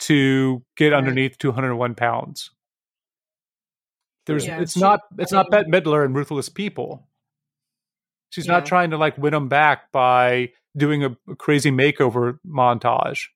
to 0.00 0.62
get 0.76 0.92
Right. 0.92 0.98
underneath 0.98 1.38
201 1.38 1.94
pounds. 1.94 2.50
There's, 4.26 4.46
Yeah, 4.46 4.60
it's 4.60 4.72
she- 4.74 4.80
not, 4.80 5.00
it's 5.18 5.32
I 5.32 5.36
not 5.38 5.50
mean- 5.50 5.70
Bette 5.70 5.84
Midler 5.90 6.04
and 6.04 6.14
Ruthless 6.14 6.48
People. 6.48 7.06
She's 8.30 8.46
not 8.48 8.66
trying 8.66 8.90
to 8.90 8.98
like 8.98 9.16
win 9.16 9.32
them 9.32 9.48
back 9.48 9.90
by 9.92 10.50
doing 10.76 11.04
a, 11.04 11.16
a 11.28 11.36
crazy 11.36 11.70
makeover 11.70 12.38
montage. 12.46 13.28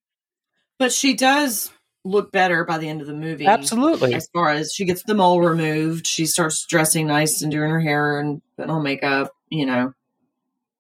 But 0.79 0.93
she 0.93 1.15
does 1.15 1.71
look 2.05 2.33
better 2.33 2.65
by 2.65 2.77
the 2.79 2.89
end 2.89 3.01
of 3.01 3.07
the 3.07 3.15
movie. 3.15 3.47
Absolutely. 3.47 4.15
As 4.15 4.29
far 4.33 4.51
as 4.51 4.73
she 4.75 4.85
gets 4.85 5.03
the 5.05 5.15
mole 5.15 5.41
removed, 5.41 6.07
she 6.07 6.27
starts 6.27 6.67
dressing 6.67 7.07
nice 7.07 7.41
and 7.41 7.53
doing 7.53 7.71
her 7.71 7.81
hair 7.81 8.19
and 8.19 8.43
putting 8.57 8.71
on 8.71 8.83
makeup. 8.83 9.33
You 9.49 9.67
know, 9.67 9.95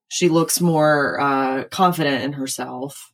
she 0.08 0.28
looks 0.28 0.60
more 0.60 1.20
uh, 1.20 1.64
confident 1.70 2.24
in 2.24 2.32
herself 2.34 3.12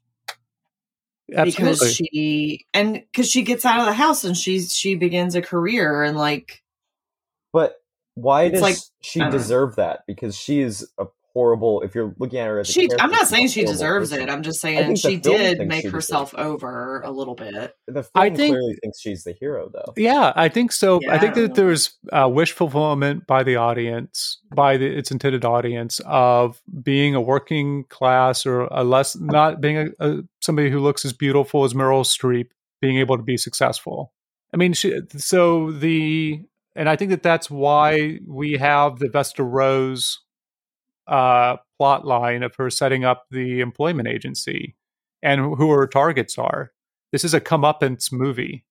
Absolutely. 1.35 1.73
because 1.75 1.95
she 1.97 2.67
and 2.73 2.95
because 2.95 3.29
she 3.31 3.43
gets 3.43 3.65
out 3.65 3.81
of 3.81 3.87
the 3.87 3.93
house 3.95 4.23
and 4.25 4.37
she's 4.37 4.73
she 4.73 4.95
begins 4.95 5.35
a 5.35 5.43
career 5.43 6.03
and 6.05 6.17
like 6.17 6.63
But 7.53 7.77
why 8.15 8.49
does 8.49 8.63
like- 8.63 8.77
she 9.03 9.19
don't 9.19 9.31
know. 9.33 9.39
deserve 9.39 9.77
that? 9.77 10.01
Because 10.07 10.37
she 10.37 10.61
is 10.61 10.89
a 10.99 11.07
horrible. 11.37 11.83
If 11.83 11.95
you're 11.95 12.15
looking 12.19 12.39
at 12.39 12.47
her 12.47 12.61
as 12.61 12.71
a 12.71 12.73
she. 12.73 12.89
I'm 12.99 13.11
not 13.11 13.29
saying 13.29 13.49
she 13.49 13.63
deserves 13.65 14.09
person. 14.11 14.27
it. 14.27 14.33
I'm 14.33 14.43
just 14.43 14.59
saying 14.59 14.97
she 14.97 15.17
did 15.17 15.59
make 15.69 15.83
she 15.83 15.89
herself 15.89 16.31
deserves 16.31 16.49
over 16.49 17.03
a 17.03 17.11
little 17.11 17.35
bit. 17.35 17.75
The 17.87 18.05
film 18.05 18.11
I 18.15 18.31
think- 18.31 18.53
clearly 18.55 18.75
thinks 18.83 18.99
she's 19.01 19.25
the 19.25 19.35
hero, 19.39 19.69
though. 19.71 19.93
Yeah, 19.99 20.33
I 20.35 20.49
think 20.49 20.73
so. 20.73 20.99
I 21.11 21.19
think 21.19 21.37
Yeah. 21.37 21.43
that 21.43 21.55
there's 21.57 21.99
uh, 22.11 22.29
wish 22.33 22.53
fulfillment 22.53 23.27
by 23.27 23.43
the 23.43 23.57
audience, 23.57 24.41
by 24.55 24.79
the, 24.79 24.87
its 24.87 25.11
intended 25.11 25.45
audience, 25.45 26.01
of 26.07 26.63
being 26.83 27.15
a 27.15 27.21
working 27.21 27.85
class 27.91 28.47
or 28.47 28.63
a 28.63 28.83
less, 28.83 29.15
not 29.17 29.61
being 29.61 29.77
a, 29.77 29.87
a 30.01 30.23
somebody 30.41 30.71
who 30.71 30.81
looks 30.81 31.05
as 31.05 31.13
beautiful 31.13 31.65
as 31.65 31.75
Meryl 31.75 32.03
Streep, 32.05 32.47
being 32.81 32.97
able 32.97 33.19
to 33.19 33.23
be 33.23 33.37
successful. 33.37 34.13
I 34.55 34.57
mean, 34.57 34.73
she, 34.73 34.99
so 35.17 35.71
the, 35.73 36.41
and 36.75 36.89
I 36.89 36.97
think 36.97 37.11
that 37.11 37.23
that's 37.23 37.51
why 37.51 38.21
we 38.27 38.53
have 38.55 38.99
the 39.01 39.09
Vesta 39.09 39.43
Rose 39.43 40.21
uh, 41.07 41.57
plot 41.79 42.07
line 42.07 42.43
of 42.43 42.55
her 42.57 42.71
setting 42.71 43.05
up 43.05 43.27
the 43.31 43.61
employment 43.61 44.09
agency 44.09 44.77
and 45.23 45.41
who- 45.41 45.71
her 45.71 45.87
targets 45.87 46.39
are. 46.39 46.73
This 47.13 47.25
is 47.25 47.35
a 47.35 47.41
comeuppance 47.41 48.13
movie. 48.13 48.65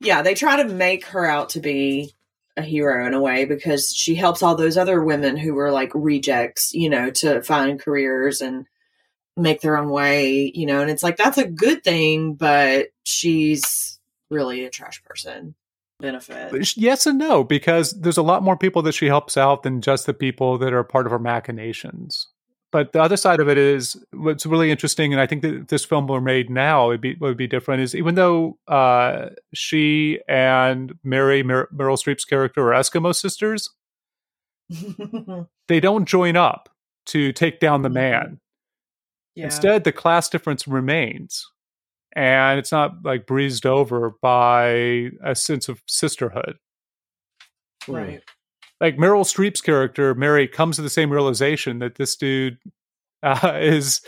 Yeah, 0.00 0.22
they 0.22 0.34
try 0.34 0.62
to 0.62 0.68
make 0.68 1.06
her 1.06 1.26
out 1.26 1.50
to 1.50 1.60
be 1.60 2.14
a 2.56 2.62
hero 2.62 3.06
in 3.06 3.14
a 3.14 3.20
way 3.20 3.44
because 3.44 3.92
she 3.92 4.14
helps 4.14 4.42
all 4.42 4.54
those 4.54 4.76
other 4.76 5.02
women 5.02 5.36
who 5.36 5.54
were 5.54 5.70
like 5.70 5.90
rejects, 5.94 6.72
you 6.72 6.90
know, 6.90 7.10
to 7.10 7.42
find 7.42 7.80
careers 7.80 8.40
and 8.40 8.66
make 9.36 9.60
their 9.60 9.76
own 9.76 9.90
way, 9.90 10.50
you 10.54 10.66
know, 10.66 10.80
and 10.80 10.90
it's 10.90 11.02
like 11.02 11.16
that's 11.16 11.38
a 11.38 11.46
good 11.46 11.82
thing, 11.84 12.34
but 12.34 12.88
she's 13.04 13.98
really 14.30 14.64
a 14.64 14.70
trash 14.70 15.02
person. 15.04 15.54
Benefit. 16.00 16.76
Yes 16.76 17.06
and 17.06 17.18
no, 17.18 17.44
because 17.44 17.92
there's 18.00 18.16
a 18.16 18.22
lot 18.22 18.42
more 18.42 18.56
people 18.56 18.82
that 18.82 18.92
she 18.92 19.06
helps 19.06 19.36
out 19.36 19.62
than 19.62 19.80
just 19.80 20.06
the 20.06 20.14
people 20.14 20.58
that 20.58 20.72
are 20.72 20.84
part 20.84 21.06
of 21.06 21.12
her 21.12 21.18
machinations. 21.18 22.26
But 22.72 22.92
the 22.92 23.02
other 23.02 23.16
side 23.16 23.40
of 23.40 23.48
it 23.48 23.58
is 23.58 23.96
what's 24.12 24.46
really 24.46 24.70
interesting, 24.70 25.12
and 25.12 25.20
I 25.20 25.26
think 25.26 25.42
that 25.42 25.54
if 25.54 25.66
this 25.66 25.84
film 25.84 26.06
were 26.06 26.20
made 26.20 26.48
now, 26.48 26.90
it'd 26.90 27.00
be 27.00 27.16
would 27.16 27.36
be 27.36 27.48
different. 27.48 27.82
Is 27.82 27.96
even 27.96 28.14
though 28.14 28.58
uh, 28.68 29.30
she 29.52 30.20
and 30.28 30.94
Mary 31.02 31.42
Mer- 31.42 31.68
Meryl 31.74 31.98
Streep's 31.98 32.24
character 32.24 32.72
are 32.72 32.78
Eskimo 32.78 33.12
sisters, 33.12 33.70
they 35.68 35.80
don't 35.80 36.06
join 36.06 36.36
up 36.36 36.68
to 37.06 37.32
take 37.32 37.58
down 37.58 37.82
the 37.82 37.90
man. 37.90 38.38
yeah. 39.34 39.46
Instead, 39.46 39.82
the 39.82 39.90
class 39.90 40.28
difference 40.28 40.68
remains, 40.68 41.49
and 42.14 42.58
it's 42.58 42.72
not 42.72 43.04
like 43.04 43.26
breezed 43.26 43.66
over 43.66 44.14
by 44.22 45.10
a 45.24 45.34
sense 45.34 45.68
of 45.68 45.82
sisterhood. 45.86 46.58
right. 47.88 48.22
Like 48.80 48.96
Meryl 48.96 49.24
Streep's 49.24 49.60
character, 49.60 50.14
Mary, 50.14 50.48
comes 50.48 50.76
to 50.76 50.82
the 50.82 50.88
same 50.88 51.10
realization 51.10 51.80
that 51.80 51.96
this 51.96 52.16
dude 52.16 52.58
uh, 53.22 53.52
is 53.60 54.00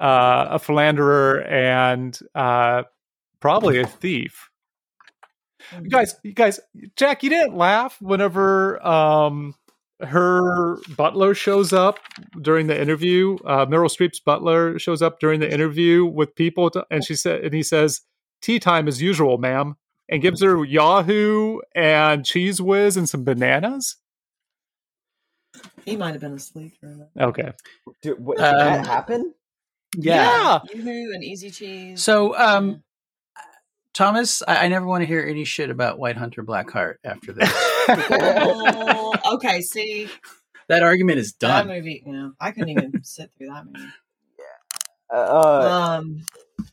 uh, 0.00 0.46
a 0.50 0.58
philanderer 0.58 1.42
and 1.42 2.18
uh, 2.34 2.82
probably 3.40 3.78
a 3.78 3.86
thief. 3.86 4.50
You 5.80 5.88
guys, 5.88 6.14
you 6.22 6.32
guys, 6.32 6.60
Jack, 6.96 7.22
you 7.22 7.30
didn't 7.30 7.56
laugh 7.56 7.96
whenever 8.00 8.84
um, 8.86 9.54
her 10.00 10.78
butler 10.96 11.34
shows 11.34 11.72
up 11.72 11.98
during 12.40 12.66
the 12.66 12.80
interview. 12.80 13.36
Uh, 13.44 13.66
Meryl 13.66 13.88
Streep's 13.94 14.20
butler 14.20 14.78
shows 14.78 15.02
up 15.02 15.20
during 15.20 15.40
the 15.40 15.52
interview 15.52 16.04
with 16.04 16.34
people, 16.34 16.70
to, 16.70 16.86
and 16.90 17.04
she 17.04 17.14
said, 17.14 17.44
and 17.44 17.54
he 17.54 17.62
says, 17.62 18.02
"Tea 18.42 18.58
time 18.58 18.88
as 18.88 19.00
usual, 19.00 19.38
ma'am," 19.38 19.76
and 20.08 20.20
gives 20.20 20.42
her 20.42 20.64
Yoo-hoo 20.64 21.62
and 21.74 22.24
Cheez 22.24 22.60
Whiz 22.60 22.96
and 22.96 23.08
some 23.08 23.24
bananas. 23.24 23.96
He 25.84 25.96
might 25.96 26.12
have 26.12 26.20
been 26.20 26.32
asleep 26.34 26.72
during 26.80 26.98
that. 26.98 27.10
Okay, 27.28 27.52
Did, 28.02 28.18
what, 28.18 28.38
did 28.38 28.44
Um, 28.46 28.56
that 28.58 28.86
happen? 28.86 29.34
yeah. 29.96 30.60
Yoo-hoo 30.74 31.12
and 31.14 31.22
easy 31.22 31.50
cheese. 31.50 32.02
So, 32.02 32.36
um, 32.36 32.82
Thomas, 33.94 34.42
I, 34.46 34.64
I 34.64 34.68
never 34.68 34.86
want 34.86 35.02
to 35.02 35.06
hear 35.06 35.24
any 35.24 35.44
shit 35.44 35.70
about 35.70 35.98
White 35.98 36.16
Hunter 36.16 36.42
Blackheart 36.42 36.96
after 37.04 37.32
this. 37.32 37.50
oh, 37.88 39.14
okay, 39.34 39.60
see 39.60 40.08
that 40.68 40.82
argument 40.82 41.18
is 41.18 41.32
that 41.34 41.66
done. 41.66 41.68
movie. 41.68 42.02
You 42.04 42.12
know, 42.12 42.32
I 42.40 42.50
couldn't 42.50 42.70
even 42.70 43.04
sit 43.04 43.30
through 43.38 43.48
that 43.48 43.64
movie. 43.66 43.88
Uh, 45.12 45.98
Um, 46.00 46.22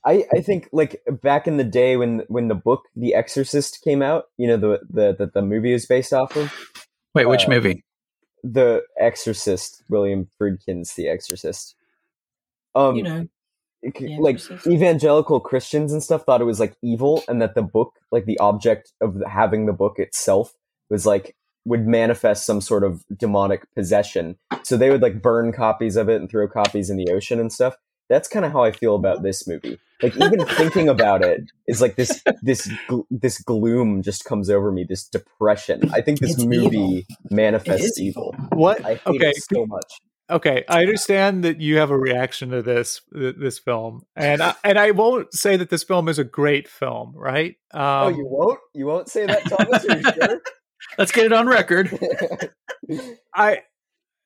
I, 0.06 0.26
I 0.34 0.42
think 0.42 0.70
like 0.72 1.02
back 1.22 1.48
in 1.48 1.58
the 1.58 1.64
day 1.64 1.98
when 1.98 2.24
when 2.28 2.48
the 2.48 2.56
book 2.56 2.88
The 2.96 3.14
Exorcist 3.14 3.82
came 3.84 4.02
out, 4.02 4.26
you 4.38 4.48
know 4.48 4.58
the 4.58 4.80
the 4.90 5.16
the, 5.18 5.32
the 5.34 5.42
movie 5.42 5.74
is 5.74 5.86
based 5.86 6.14
off 6.14 6.36
of 6.36 6.52
Wait, 7.14 7.28
which 7.28 7.46
uh, 7.46 7.50
movie? 7.50 7.84
The 8.44 8.84
Exorcist, 9.00 9.84
William 9.90 10.28
Friedkin's 10.40 10.94
The 10.94 11.08
Exorcist. 11.08 11.76
Um, 12.74 12.96
you 12.96 13.04
know, 13.04 13.28
c- 13.86 13.92
The 14.08 14.18
like 14.18 14.36
Exorcist. 14.36 14.68
evangelical 14.68 15.40
Christians 15.40 15.94
and 15.94 16.04
stuff 16.04 16.24
thought 16.26 16.42
it 16.42 16.46
was 16.46 16.60
like 16.60 16.76
evil, 16.84 17.24
and 17.28 17.42
that 17.42 17.56
the 17.56 17.62
book, 17.64 17.94
like 18.12 18.26
the 18.26 18.40
object 18.40 18.94
of 19.02 19.22
having 19.28 19.66
the 19.66 19.74
book 19.74 20.00
itself, 20.00 20.54
was 20.90 21.06
like 21.06 21.36
would 21.66 21.88
manifest 21.88 22.46
some 22.46 22.62
sort 22.62 22.84
of 22.84 23.04
demonic 23.18 23.64
possession. 23.76 24.38
So 24.64 24.78
they 24.78 24.90
would 24.90 25.02
like 25.02 25.22
burn 25.22 25.52
copies 25.54 25.96
of 25.96 26.10
it 26.10 26.22
and 26.22 26.30
throw 26.30 26.48
copies 26.48 26.90
in 26.90 26.98
the 26.98 27.10
ocean 27.12 27.40
and 27.40 27.52
stuff. 27.54 27.76
That's 28.10 28.28
kind 28.28 28.46
of 28.46 28.52
how 28.52 28.64
I 28.64 28.72
feel 28.72 28.96
about 28.96 29.24
this 29.24 29.48
movie. 29.48 29.80
Like 30.02 30.16
even 30.18 30.46
thinking 30.58 30.90
about 30.90 31.24
it 31.24 31.44
is 31.68 31.82
like 31.82 31.96
this 31.98 32.24
this 32.42 32.68
gl- 32.90 33.06
this 33.12 33.42
gloom 33.42 34.02
just 34.02 34.26
comes 34.26 34.50
over 34.50 34.72
me. 34.72 34.86
This 34.88 35.06
depression. 35.08 35.90
I 35.94 36.02
think 36.02 36.20
this 36.20 36.34
It's 36.34 36.46
movie 36.46 36.68
evil. 36.68 37.04
manifests 37.32 38.00
It 38.00 38.02
is 38.02 38.02
evil. 38.02 38.36
What? 38.54 38.84
I 38.86 38.96
hate 38.96 39.22
Okay, 39.22 39.30
it 39.32 39.44
so 39.54 39.66
much. 39.68 40.00
Okay. 40.32 40.64
I 40.68 40.82
understand 40.82 41.44
that 41.44 41.62
you 41.62 41.78
have 41.78 41.92
a 41.92 41.98
reaction 41.98 42.50
to 42.50 42.62
this 42.62 43.02
this 43.12 43.60
film, 43.60 44.04
and 44.16 44.42
I, 44.42 44.56
and 44.64 44.80
I 44.80 44.92
won't 44.92 45.34
say 45.34 45.58
that 45.58 45.70
this 45.70 45.84
film 45.84 46.10
is 46.10 46.20
a 46.20 46.24
great 46.24 46.68
film, 46.68 47.14
right? 47.16 47.56
Um, 47.74 47.82
oh, 47.84 48.10
you 48.10 48.26
won't? 48.26 48.60
You 48.74 48.86
won't 48.86 49.10
say 49.10 49.26
that, 49.26 49.44
Thomas? 49.44 49.86
Are 49.86 49.98
you 49.98 50.04
sure? 50.04 50.42
Let's 50.98 51.12
get 51.12 51.26
it 51.26 51.34
on 51.34 51.48
record. 51.48 51.98
I 53.36 53.62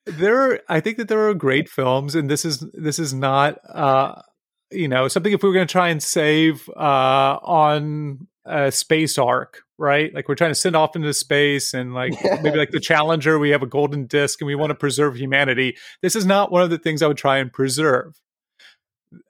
there 0.06 0.60
I 0.68 0.80
think 0.80 0.96
that 0.98 1.08
there 1.08 1.28
are 1.28 1.34
great 1.34 1.68
films 1.68 2.14
and 2.14 2.30
this 2.30 2.44
is 2.44 2.64
this 2.72 2.98
is 2.98 3.12
not 3.12 3.58
uh 3.68 4.22
you 4.70 4.88
know 4.88 5.08
something 5.08 5.32
if 5.32 5.42
we 5.42 5.48
were 5.48 5.54
going 5.54 5.66
to 5.66 5.72
try 5.72 5.88
and 5.88 6.02
save 6.02 6.68
uh 6.70 7.38
on 7.42 8.28
a 8.46 8.72
space 8.72 9.18
ark 9.18 9.62
right? 9.78 10.14
Like 10.14 10.28
we're 10.28 10.36
trying 10.36 10.52
to 10.52 10.56
send 10.56 10.76
off 10.76 10.96
into 10.96 11.12
space 11.12 11.74
and 11.74 11.94
like 11.94 12.12
maybe 12.42 12.56
like 12.56 12.70
the 12.70 12.80
challenger 12.80 13.38
we 13.38 13.50
have 13.50 13.62
a 13.62 13.66
golden 13.66 14.06
disc 14.06 14.40
and 14.40 14.46
we 14.46 14.54
want 14.54 14.70
to 14.70 14.74
preserve 14.74 15.16
humanity. 15.16 15.76
This 16.02 16.16
is 16.16 16.26
not 16.26 16.50
one 16.50 16.62
of 16.62 16.70
the 16.70 16.78
things 16.78 17.02
i 17.02 17.06
would 17.06 17.16
try 17.16 17.38
and 17.38 17.52
preserve 17.52 18.20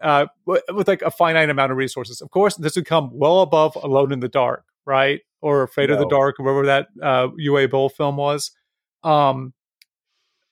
uh 0.00 0.26
with, 0.46 0.62
with 0.72 0.88
like 0.88 1.02
a 1.02 1.10
finite 1.10 1.50
amount 1.50 1.72
of 1.72 1.78
resources. 1.78 2.20
Of 2.20 2.30
course 2.30 2.56
this 2.56 2.76
would 2.76 2.86
come 2.86 3.10
well 3.12 3.40
above 3.40 3.76
alone 3.76 4.12
in 4.12 4.20
the 4.20 4.28
dark 4.28 4.64
right? 4.84 5.20
Or 5.40 5.62
afraid 5.62 5.90
of 5.90 5.98
the 5.98 6.06
dark 6.08 6.38
or 6.38 6.44
whatever 6.44 6.66
that 6.66 6.88
uh 7.02 7.28
Uwe 7.28 7.70
Boll 7.70 7.88
film 7.88 8.16
was. 8.16 8.52
Um 9.02 9.52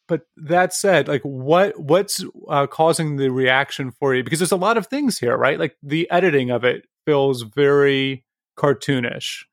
but 0.07 0.23
that 0.37 0.75
said 0.75 1.09
like 1.09 1.23
what 1.23 1.79
what's 1.79 2.23
uh, 2.49 2.67
causing 2.67 3.17
the 3.17 3.31
reaction 3.31 3.91
for 3.91 4.15
you? 4.15 4.23
Because 4.23 4.39
there's 4.41 4.53
a 4.53 4.57
lot 4.57 4.77
of 4.77 4.89
things 4.89 5.19
here 5.19 5.37
right? 5.37 5.59
Like 5.59 5.77
the 5.83 6.11
editing 6.11 6.51
of 6.51 6.65
it 6.65 6.87
feels 7.07 7.43
very 7.43 8.25
cartoonish. 8.57 9.45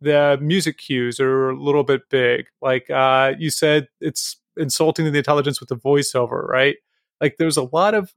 The 0.00 0.38
music 0.40 0.78
cues 0.78 1.20
are 1.20 1.50
a 1.50 1.60
little 1.60 1.84
bit 1.84 2.08
big. 2.10 2.46
Like 2.62 2.90
uh 2.90 3.34
you 3.38 3.50
said 3.50 3.88
it's 4.00 4.36
insulting 4.56 5.04
to 5.04 5.10
the 5.10 5.18
intelligence 5.18 5.60
with 5.60 5.68
the 5.68 5.76
voiceover 5.76 6.46
right? 6.46 6.76
Like 7.20 7.36
there's 7.38 7.56
a 7.56 7.68
lot 7.72 7.94
of 7.94 8.14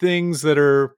things 0.00 0.42
that 0.42 0.58
are 0.58 0.96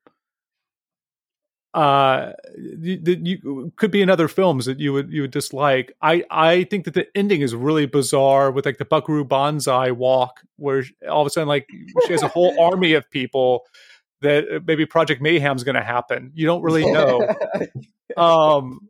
uh 1.75 2.33
that 2.57 3.19
you 3.25 3.73
could 3.75 3.91
be 3.91 4.01
in 4.01 4.09
other 4.09 4.29
films 4.29 4.65
that 4.65 4.79
you 4.79 4.93
would 4.93 5.11
you 5.11 5.23
would 5.23 5.33
dislike. 5.33 5.93
I 6.03 6.25
i 6.31 6.65
think 6.65 6.85
that 6.85 6.95
the 6.95 7.07
ending 7.17 7.41
is 7.41 7.53
really 7.53 7.87
bizarre 7.87 8.53
with 8.53 8.65
like 8.65 8.79
the 8.79 8.85
buckaroo 8.85 9.25
banzai 9.25 9.91
walk 9.91 10.41
where 10.57 10.85
all 11.11 11.23
of 11.23 11.27
a 11.27 11.31
sudden 11.31 11.49
like 11.49 11.69
she 12.07 12.13
has 12.13 12.23
a 12.23 12.29
whole 12.29 12.55
army 12.63 12.93
of 12.93 13.11
people 13.11 13.65
that 14.25 14.45
uh, 14.51 14.61
maybe 14.67 14.87
project 14.87 15.23
mayhem's 15.23 15.65
going 15.65 15.75
to 15.75 15.83
happen 15.83 16.31
you 16.35 16.47
don't 16.47 16.63
really 16.63 16.91
know 16.91 17.27
um 18.17 18.81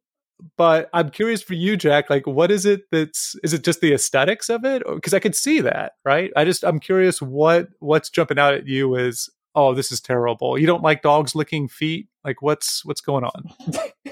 but 0.56 0.88
i'm 0.92 1.10
curious 1.10 1.42
for 1.42 1.54
you 1.54 1.76
jack 1.76 2.10
like 2.10 2.26
what 2.26 2.50
is 2.50 2.66
it 2.66 2.82
that's 2.90 3.36
is 3.42 3.52
it 3.52 3.62
just 3.62 3.80
the 3.80 3.92
aesthetics 3.92 4.48
of 4.48 4.64
it 4.64 4.82
because 4.94 5.14
i 5.14 5.18
could 5.18 5.34
see 5.34 5.60
that 5.60 5.92
right 6.04 6.30
i 6.36 6.44
just 6.44 6.64
i'm 6.64 6.80
curious 6.80 7.20
what 7.20 7.68
what's 7.80 8.10
jumping 8.10 8.38
out 8.38 8.54
at 8.54 8.66
you 8.66 8.94
is 8.94 9.28
oh 9.54 9.74
this 9.74 9.92
is 9.92 10.00
terrible 10.00 10.58
you 10.58 10.66
don't 10.66 10.82
like 10.82 11.02
dogs 11.02 11.34
licking 11.34 11.68
feet 11.68 12.08
like 12.24 12.42
what's 12.42 12.84
what's 12.84 13.00
going 13.00 13.24
on 13.24 13.50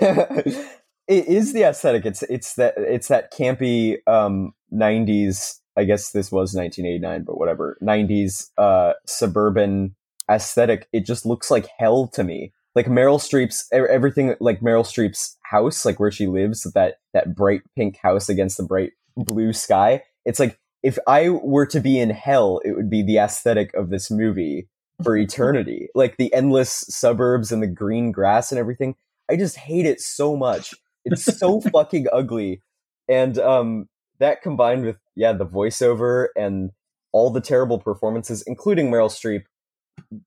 it 1.08 1.26
is 1.26 1.52
the 1.52 1.62
aesthetic. 1.62 2.06
It's 2.06 2.22
it's 2.24 2.54
that 2.54 2.74
it's 2.76 3.08
that 3.08 3.32
campy 3.32 3.96
um 4.06 4.54
90s. 4.72 5.58
I 5.76 5.84
guess 5.84 6.10
this 6.10 6.30
was 6.30 6.54
1989, 6.54 7.24
but 7.24 7.38
whatever. 7.38 7.78
90s 7.82 8.50
uh 8.58 8.92
suburban 9.06 9.94
aesthetic. 10.32 10.88
It 10.92 11.06
just 11.06 11.26
looks 11.26 11.50
like 11.50 11.68
hell 11.78 12.08
to 12.08 12.24
me. 12.24 12.52
Like 12.74 12.86
Meryl 12.86 13.18
Streep's 13.18 13.68
everything 13.72 14.34
like 14.40 14.60
Meryl 14.60 14.84
Streep's 14.84 15.36
house, 15.42 15.84
like 15.84 16.00
where 16.00 16.10
she 16.10 16.26
lives, 16.26 16.62
that 16.74 16.96
that 17.12 17.34
bright 17.34 17.62
pink 17.76 17.98
house 18.02 18.28
against 18.28 18.56
the 18.56 18.62
bright 18.62 18.92
blue 19.16 19.52
sky. 19.52 20.02
It's 20.24 20.40
like 20.40 20.58
if 20.82 20.98
I 21.06 21.28
were 21.28 21.66
to 21.66 21.80
be 21.80 21.98
in 21.98 22.10
hell, 22.10 22.60
it 22.64 22.72
would 22.72 22.90
be 22.90 23.02
the 23.02 23.18
aesthetic 23.18 23.74
of 23.74 23.90
this 23.90 24.10
movie 24.10 24.68
for 25.02 25.16
eternity. 25.18 25.88
Like 25.94 26.16
the 26.16 26.32
endless 26.32 26.84
suburbs 26.88 27.52
and 27.52 27.62
the 27.62 27.66
green 27.66 28.10
grass 28.10 28.50
and 28.50 28.58
everything. 28.58 28.96
I 29.30 29.36
just 29.36 29.56
hate 29.56 29.86
it 29.86 30.00
so 30.00 30.36
much. 30.36 30.74
It's 31.04 31.24
so 31.24 31.60
fucking 31.72 32.06
ugly. 32.12 32.62
And 33.08 33.38
um 33.38 33.88
that 34.18 34.40
combined 34.40 34.86
with 34.86 34.96
yeah, 35.14 35.32
the 35.32 35.46
voiceover 35.46 36.28
and 36.36 36.70
all 37.12 37.30
the 37.30 37.40
terrible 37.40 37.78
performances, 37.78 38.42
including 38.46 38.90
Meryl 38.90 39.10
Streep. 39.10 39.44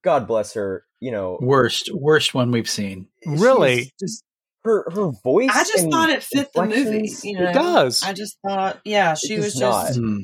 God 0.04 0.28
bless 0.28 0.54
her, 0.54 0.86
you 1.00 1.12
know. 1.12 1.38
Worst, 1.42 1.90
worst 1.94 2.34
one 2.34 2.52
we've 2.52 2.70
seen. 2.70 3.08
Really? 3.26 3.92
Just 4.00 4.24
her 4.64 4.86
her 4.92 5.12
voice 5.24 5.52
I 5.54 5.64
just 5.64 5.90
thought 5.92 6.10
it 6.10 6.24
fit 6.24 6.52
the 6.54 6.66
movie. 6.66 7.12
You 7.24 7.40
know, 7.40 7.50
it 7.50 7.54
does 7.54 8.02
I 8.04 8.14
just 8.14 8.38
thought, 8.46 8.80
yeah, 8.84 9.14
she 9.14 9.36
It 9.36 9.40
was 9.40 9.54
does 9.54 9.60
just. 9.60 10.00
not. 10.00 10.04
Hmm. 10.10 10.20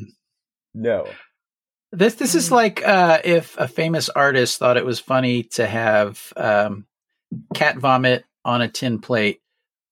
No. 0.74 1.08
This 1.92 2.16
this 2.16 2.34
is 2.36 2.48
Mm. 2.48 2.52
like 2.52 2.88
uh, 2.88 3.20
if 3.24 3.58
a 3.58 3.68
famous 3.68 4.10
artist 4.10 4.58
thought 4.58 4.78
it 4.78 4.86
was 4.86 5.00
funny 5.00 5.44
to 5.44 5.68
have 5.68 6.32
um, 6.38 6.86
cat 7.54 7.78
vomit 7.78 8.24
on 8.46 8.62
a 8.62 8.68
tin 8.70 9.00
plate 9.00 9.42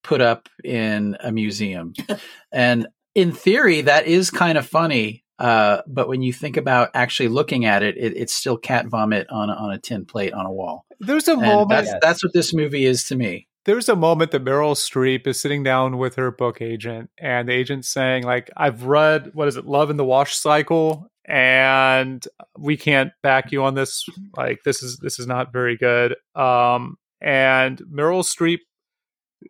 put 0.03 0.21
up 0.21 0.47
in 0.63 1.17
a 1.19 1.31
museum, 1.31 1.93
and 2.53 2.87
in 3.15 3.33
theory 3.33 3.81
that 3.81 4.07
is 4.07 4.31
kind 4.31 4.57
of 4.57 4.65
funny. 4.65 5.23
Uh, 5.39 5.81
but 5.87 6.07
when 6.07 6.21
you 6.21 6.33
think 6.33 6.57
about 6.57 6.89
actually 6.93 7.29
looking 7.29 7.65
at 7.65 7.81
it, 7.81 7.97
it 7.97 8.15
it's 8.17 8.33
still 8.33 8.57
cat 8.57 8.87
vomit 8.87 9.25
on 9.29 9.49
a, 9.49 9.53
on 9.53 9.71
a 9.71 9.79
tin 9.79 10.05
plate 10.05 10.33
on 10.33 10.45
a 10.45 10.51
wall. 10.51 10.85
There's 10.99 11.27
a 11.27 11.31
And 11.31 11.41
moment. 11.41 11.69
that's, 11.69 11.93
that's 12.01 12.23
what 12.23 12.33
this 12.33 12.53
movie 12.53 12.85
is 12.85 13.05
to 13.05 13.15
me. 13.15 13.47
there's 13.65 13.87
a 13.89 13.95
moment 13.95 14.31
that 14.31 14.43
Meryl 14.43 14.75
Streep 14.75 15.27
is 15.27 15.39
sitting 15.39 15.63
down 15.63 15.97
with 15.97 16.15
her 16.15 16.31
book 16.31 16.61
agent, 16.61 17.09
and 17.17 17.47
the 17.47 17.53
agent's 17.53 17.87
saying, 17.89 18.23
like, 18.23 18.49
I've 18.57 18.83
read 18.83 19.31
what 19.33 19.47
is 19.47 19.55
it, 19.57 19.65
Love 19.65 19.89
in 19.89 19.97
the 19.97 20.05
Wash 20.05 20.35
Cycle, 20.35 21.09
and 21.25 22.25
we 22.57 22.75
can't 22.77 23.11
back 23.21 23.51
you 23.51 23.63
on 23.63 23.75
this. 23.75 24.05
Like, 24.35 24.59
this 24.65 24.81
is 24.83 24.97
this 24.97 25.19
is 25.19 25.27
not 25.27 25.53
very 25.53 25.77
good. 25.77 26.15
Um, 26.35 26.97
and 27.21 27.77
Meryl 27.93 28.23
Streep 28.23 28.59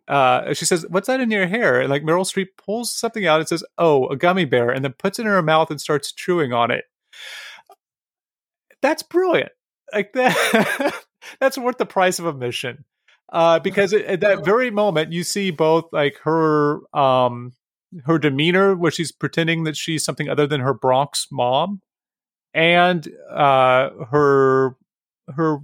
uh 0.08 0.54
she 0.54 0.64
says, 0.64 0.86
What's 0.88 1.06
that 1.06 1.20
in 1.20 1.30
your 1.30 1.46
hair? 1.46 1.80
And 1.80 1.90
like 1.90 2.02
Meryl 2.02 2.24
Streep 2.24 2.48
pulls 2.56 2.92
something 2.92 3.26
out 3.26 3.40
and 3.40 3.48
says, 3.48 3.64
Oh, 3.78 4.08
a 4.08 4.16
gummy 4.16 4.44
bear, 4.44 4.70
and 4.70 4.84
then 4.84 4.94
puts 4.98 5.18
it 5.18 5.22
in 5.22 5.28
her 5.28 5.42
mouth 5.42 5.70
and 5.70 5.80
starts 5.80 6.12
chewing 6.12 6.52
on 6.52 6.70
it. 6.70 6.84
That's 8.82 9.02
brilliant. 9.02 9.52
Like 9.92 10.12
that 10.14 10.94
that's 11.38 11.58
worth 11.58 11.78
the 11.78 11.86
price 11.86 12.18
of 12.18 12.26
admission 12.26 12.84
uh, 13.32 13.58
because 13.58 13.92
at, 13.92 14.04
at 14.04 14.20
that 14.20 14.44
very 14.44 14.70
moment 14.70 15.12
you 15.12 15.22
see 15.24 15.50
both 15.50 15.86
like 15.92 16.16
her 16.22 16.80
um 16.96 17.52
her 18.04 18.18
demeanor 18.18 18.76
where 18.76 18.90
she's 18.90 19.12
pretending 19.12 19.64
that 19.64 19.76
she's 19.76 20.04
something 20.04 20.28
other 20.28 20.46
than 20.46 20.60
her 20.60 20.74
Bronx 20.74 21.26
mom 21.30 21.80
and 22.54 23.08
uh 23.30 23.90
her 24.10 24.76
her 25.34 25.58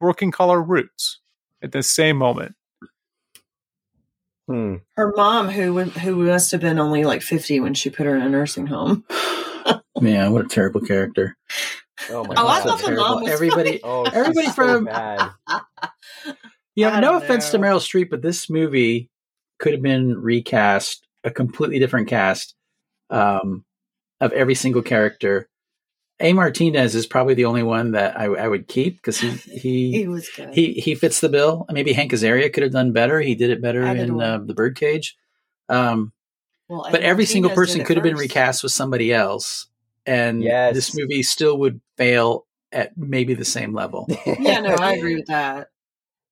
working 0.00 0.30
color 0.30 0.60
roots 0.60 1.20
at 1.62 1.72
the 1.72 1.82
same 1.82 2.16
moment. 2.16 2.54
Hmm. 4.52 4.74
Her 4.96 5.14
mom, 5.16 5.48
who 5.48 5.80
who 5.80 6.16
must 6.26 6.50
have 6.50 6.60
been 6.60 6.78
only 6.78 7.04
like 7.04 7.22
fifty 7.22 7.58
when 7.58 7.72
she 7.72 7.88
put 7.88 8.04
her 8.04 8.14
in 8.14 8.20
a 8.22 8.28
nursing 8.28 8.66
home. 8.66 9.04
Yeah, 10.00 10.28
what 10.30 10.44
a 10.44 10.48
terrible 10.48 10.80
character. 10.80 11.36
Oh 12.10 12.24
my 12.24 12.34
Oh, 12.36 12.48
I 12.48 12.58
god. 12.58 12.62
thought 12.80 12.82
the 12.90 12.96
mom 12.96 13.22
was 13.22 13.30
everybody. 13.32 13.78
Oh, 13.84 14.04
she's 14.06 14.14
everybody 14.14 14.46
so 14.48 14.52
from- 14.52 14.84
bad. 14.86 15.30
Yeah, 16.74 16.98
no 16.98 17.12
don't 17.12 17.22
offense 17.22 17.50
to. 17.50 17.58
Meryl 17.58 17.76
Streep, 17.78 18.10
but 18.10 18.20
this 18.22 18.50
movie 18.50 19.10
could 19.60 19.72
have 19.74 19.82
been 19.82 20.20
recast, 20.20 21.06
a 21.22 21.30
completely 21.30 21.78
different 21.78 22.08
cast 22.08 22.54
um, 23.10 23.64
of 24.20 24.32
every 24.32 24.54
single 24.56 24.82
character. 24.82 25.48
A. 26.22 26.32
Martinez 26.32 26.94
is 26.94 27.06
probably 27.06 27.34
the 27.34 27.44
only 27.44 27.62
one 27.62 27.92
that 27.92 28.18
I, 28.18 28.24
I 28.26 28.48
would 28.48 28.68
keep 28.68 28.96
because 28.96 29.18
he 29.18 29.30
He 29.30 29.92
he, 29.98 30.08
was 30.08 30.28
good. 30.28 30.54
he 30.54 30.72
he 30.74 30.94
fits 30.94 31.20
the 31.20 31.28
bill. 31.28 31.66
Maybe 31.70 31.92
Hank 31.92 32.12
Azaria 32.12 32.52
could 32.52 32.62
have 32.62 32.72
done 32.72 32.92
better. 32.92 33.20
He 33.20 33.34
did 33.34 33.50
it 33.50 33.60
better 33.60 33.82
in 33.82 34.20
uh, 34.20 34.38
the 34.44 34.54
Birdcage. 34.54 35.16
Um, 35.68 36.12
well, 36.68 36.86
but 36.90 37.02
Ed 37.02 37.06
every 37.06 37.26
single 37.26 37.50
person 37.50 37.84
could 37.84 37.96
have 37.96 38.04
been 38.04 38.16
recast 38.16 38.62
with 38.62 38.72
somebody 38.72 39.12
else, 39.12 39.66
and 40.06 40.42
Yes. 40.42 40.74
this 40.74 40.96
movie 40.96 41.22
still 41.22 41.58
would 41.58 41.80
fail 41.96 42.46
at 42.70 42.96
maybe 42.96 43.34
the 43.34 43.44
same 43.44 43.74
level. 43.74 44.08
Yeah, 44.26 44.60
no, 44.60 44.74
I 44.74 44.94
agree 44.94 45.16
with 45.16 45.26
that. 45.26 45.68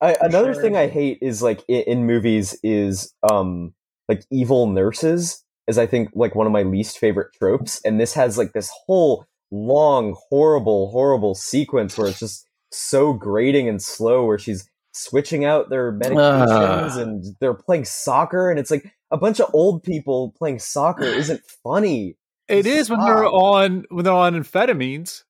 I, 0.01 0.17
another 0.21 0.55
sure. 0.55 0.63
thing 0.63 0.77
I 0.77 0.87
hate 0.89 1.19
is 1.21 1.43
like 1.43 1.63
in, 1.69 1.83
in 1.83 2.07
movies 2.07 2.59
is 2.63 3.13
um 3.31 3.75
like 4.09 4.25
evil 4.31 4.67
nurses 4.67 5.45
is 5.67 5.79
I 5.79 5.87
think 5.87 6.11
like 6.15 6.35
one 6.35 6.47
of 6.47 6.53
my 6.53 6.63
least 6.63 6.99
favorite 6.99 7.33
tropes, 7.35 7.81
and 7.85 8.01
this 8.01 8.15
has 8.15 8.39
like 8.39 8.53
this 8.53 8.71
whole 8.87 9.27
long, 9.51 10.17
horrible, 10.31 10.91
horrible 10.91 11.35
sequence 11.35 11.97
where 11.99 12.09
it's 12.09 12.19
just 12.21 12.47
so 12.73 13.13
grating 13.13 13.69
and 13.69 13.83
slow, 13.83 14.25
where 14.25 14.39
she's 14.39 14.69
switching 14.93 15.45
out 15.45 15.71
their 15.71 15.93
medications 15.93 16.97
Ah. 16.97 17.01
and 17.01 17.25
they're 17.41 17.55
playing 17.55 17.85
soccer, 17.85 18.51
and 18.51 18.59
it's 18.59 18.71
like 18.71 18.93
a 19.11 19.17
bunch 19.17 19.41
of 19.41 19.51
old 19.55 19.83
people 19.83 20.33
playing 20.39 20.59
soccer 20.59 21.05
isn't 21.05 21.43
funny. 21.65 22.17
It 22.49 22.67
is 22.67 22.91
when 22.91 23.01
they're 23.01 23.27
on 23.27 23.85
when 23.91 24.05
they're 24.05 24.13
on 24.13 24.35
amphetamines. 24.35 25.23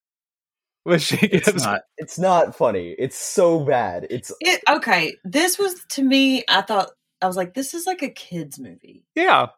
When 0.84 0.98
she 0.98 1.16
It's 1.26 1.50
gives 1.50 1.64
not. 1.64 1.82
It's 1.98 2.18
not 2.18 2.56
funny. 2.56 2.94
It's 2.98 3.18
so 3.18 3.60
bad. 3.60 4.06
It's 4.08 4.32
It 4.40 4.62
okay. 4.68 5.14
This 5.24 5.58
was 5.58 5.74
to 5.90 6.02
me. 6.02 6.42
I 6.48 6.62
thought 6.62 6.90
I 7.20 7.26
was 7.26 7.36
like, 7.36 7.52
this 7.52 7.74
is 7.74 7.86
like 7.86 8.00
a 8.02 8.08
kids 8.08 8.58
movie. 8.58 9.04
yeah. 9.14 9.48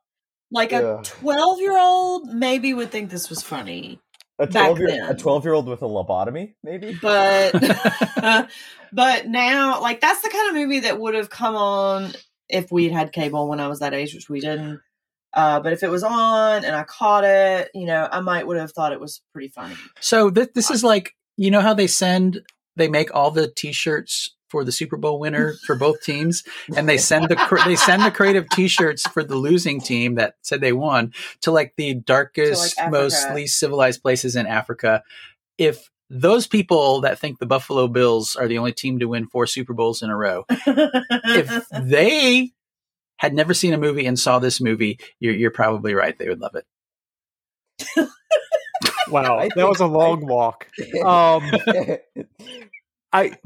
Like 0.50 0.72
a 0.72 1.00
twelve 1.04 1.60
year 1.60 1.78
old 1.78 2.26
maybe 2.34 2.74
would 2.74 2.90
think 2.90 3.10
this 3.10 3.30
was 3.30 3.40
funny, 3.40 4.00
a 4.38 4.46
12 4.46 4.78
year, 4.78 5.10
a 5.10 5.14
12 5.14 5.44
year 5.44 5.54
old 5.54 5.68
with 5.68 5.82
a 5.82 5.86
lobotomy, 5.86 6.54
maybe. 6.62 6.98
but 7.00 7.52
but 8.92 9.28
now 9.28 9.80
like 9.80 10.00
that's 10.00 10.22
the 10.22 10.30
kind 10.30 10.48
of 10.48 10.54
movie 10.54 10.80
that 10.80 10.98
would 10.98 11.14
have 11.14 11.30
come 11.30 11.54
on 11.54 12.12
if 12.48 12.70
we 12.70 12.84
had 12.84 12.92
had 12.92 13.12
cable 13.12 13.48
when 13.48 13.60
I 13.60 13.68
was 13.68 13.80
that 13.80 13.94
age, 13.94 14.14
which 14.14 14.28
we 14.28 14.40
didn't. 14.40 14.80
Uh, 15.34 15.60
but 15.60 15.72
if 15.72 15.82
it 15.82 15.90
was 15.90 16.02
on 16.02 16.64
and 16.64 16.76
I 16.76 16.84
caught 16.84 17.24
it, 17.24 17.70
you 17.74 17.86
know, 17.86 18.06
I 18.10 18.20
might 18.20 18.46
would 18.46 18.58
have 18.58 18.72
thought 18.72 18.92
it 18.92 19.00
was 19.00 19.22
pretty 19.32 19.48
funny. 19.48 19.76
So 20.00 20.30
th- 20.30 20.50
this 20.54 20.70
is 20.70 20.84
like 20.84 21.14
you 21.36 21.50
know 21.50 21.60
how 21.60 21.74
they 21.74 21.86
send 21.86 22.42
they 22.76 22.88
make 22.88 23.14
all 23.14 23.30
the 23.30 23.48
T-shirts 23.48 24.34
for 24.52 24.64
the 24.64 24.70
Super 24.70 24.98
Bowl 24.98 25.18
winner 25.18 25.54
for 25.64 25.74
both 25.74 26.02
teams, 26.02 26.44
and 26.76 26.86
they 26.86 26.98
send 26.98 27.30
the 27.30 27.62
they 27.64 27.74
send 27.74 28.02
the 28.02 28.10
creative 28.10 28.48
T-shirts 28.50 29.08
for 29.08 29.24
the 29.24 29.34
losing 29.34 29.80
team 29.80 30.16
that 30.16 30.34
said 30.42 30.60
they 30.60 30.74
won 30.74 31.14
to 31.40 31.50
like 31.50 31.72
the 31.76 31.94
darkest, 31.94 32.78
Africa. 32.78 32.92
most 32.92 33.30
least 33.30 33.58
civilized 33.58 34.02
places 34.02 34.36
in 34.36 34.46
Africa. 34.46 35.02
If 35.56 35.88
those 36.10 36.46
people 36.46 37.00
that 37.00 37.18
think 37.18 37.38
the 37.38 37.46
Buffalo 37.46 37.88
Bills 37.88 38.36
are 38.36 38.46
the 38.46 38.58
only 38.58 38.72
team 38.72 38.98
to 38.98 39.06
win 39.06 39.26
four 39.26 39.46
Super 39.46 39.72
Bowls 39.72 40.02
in 40.02 40.10
a 40.10 40.16
row, 40.16 40.44
if 40.66 41.66
they 41.82 42.52
had 43.16 43.32
never 43.32 43.54
seen 43.54 43.72
a 43.72 43.78
movie 43.78 44.04
and 44.04 44.18
saw 44.18 44.38
this 44.38 44.60
movie, 44.60 45.00
you're, 45.18 45.34
you're 45.34 45.50
probably 45.50 45.94
right. 45.94 46.18
They 46.18 46.28
would 46.28 46.40
love 46.40 46.56
it. 46.56 46.66
Wow. 49.08 49.38
I 49.40 49.48
that 49.56 49.66
was 49.66 49.80
a 49.80 49.86
long 49.86 50.26
walk. 50.26 50.68
Um 51.02 51.50
I, 53.12 53.36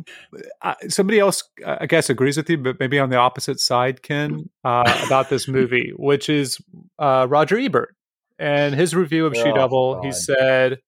I 0.63 0.77
somebody 0.89 1.19
else 1.19 1.43
I 1.65 1.87
guess 1.87 2.09
agrees 2.09 2.37
with 2.37 2.49
you, 2.49 2.59
but 2.59 2.79
maybe 2.79 2.99
on 2.99 3.11
the 3.11 3.17
opposite 3.17 3.61
side, 3.61 4.03
Ken, 4.03 4.49
uh, 4.65 5.03
about 5.07 5.29
this 5.29 5.49
movie, 5.49 5.93
which 5.97 6.29
is 6.29 6.59
uh, 6.99 7.27
Roger 7.29 7.59
Ebert 7.59 7.95
and 8.39 8.75
his 8.75 8.95
review 8.95 9.27
of 9.27 9.35
She 9.35 9.43
Oh, 9.43 9.55
Devil. 9.55 10.03
He 10.03 10.13
said, 10.13 10.79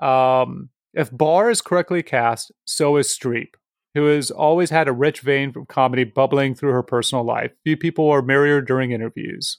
um, 0.00 0.70
"If 0.94 1.10
Barr 1.10 1.50
is 1.50 1.60
correctly 1.60 2.02
cast, 2.02 2.52
so 2.64 2.96
is 2.96 3.08
Streep, 3.08 3.54
who 3.94 4.06
has 4.06 4.30
always 4.30 4.70
had 4.70 4.88
a 4.88 4.92
rich 4.92 5.20
vein 5.20 5.52
of 5.54 5.68
comedy 5.68 6.04
bubbling 6.04 6.54
through 6.54 6.72
her 6.72 6.82
personal 6.82 7.24
life. 7.24 7.52
Few 7.64 7.76
people 7.76 8.08
are 8.10 8.22
merrier 8.22 8.62
during 8.62 8.92
interviews." 8.92 9.58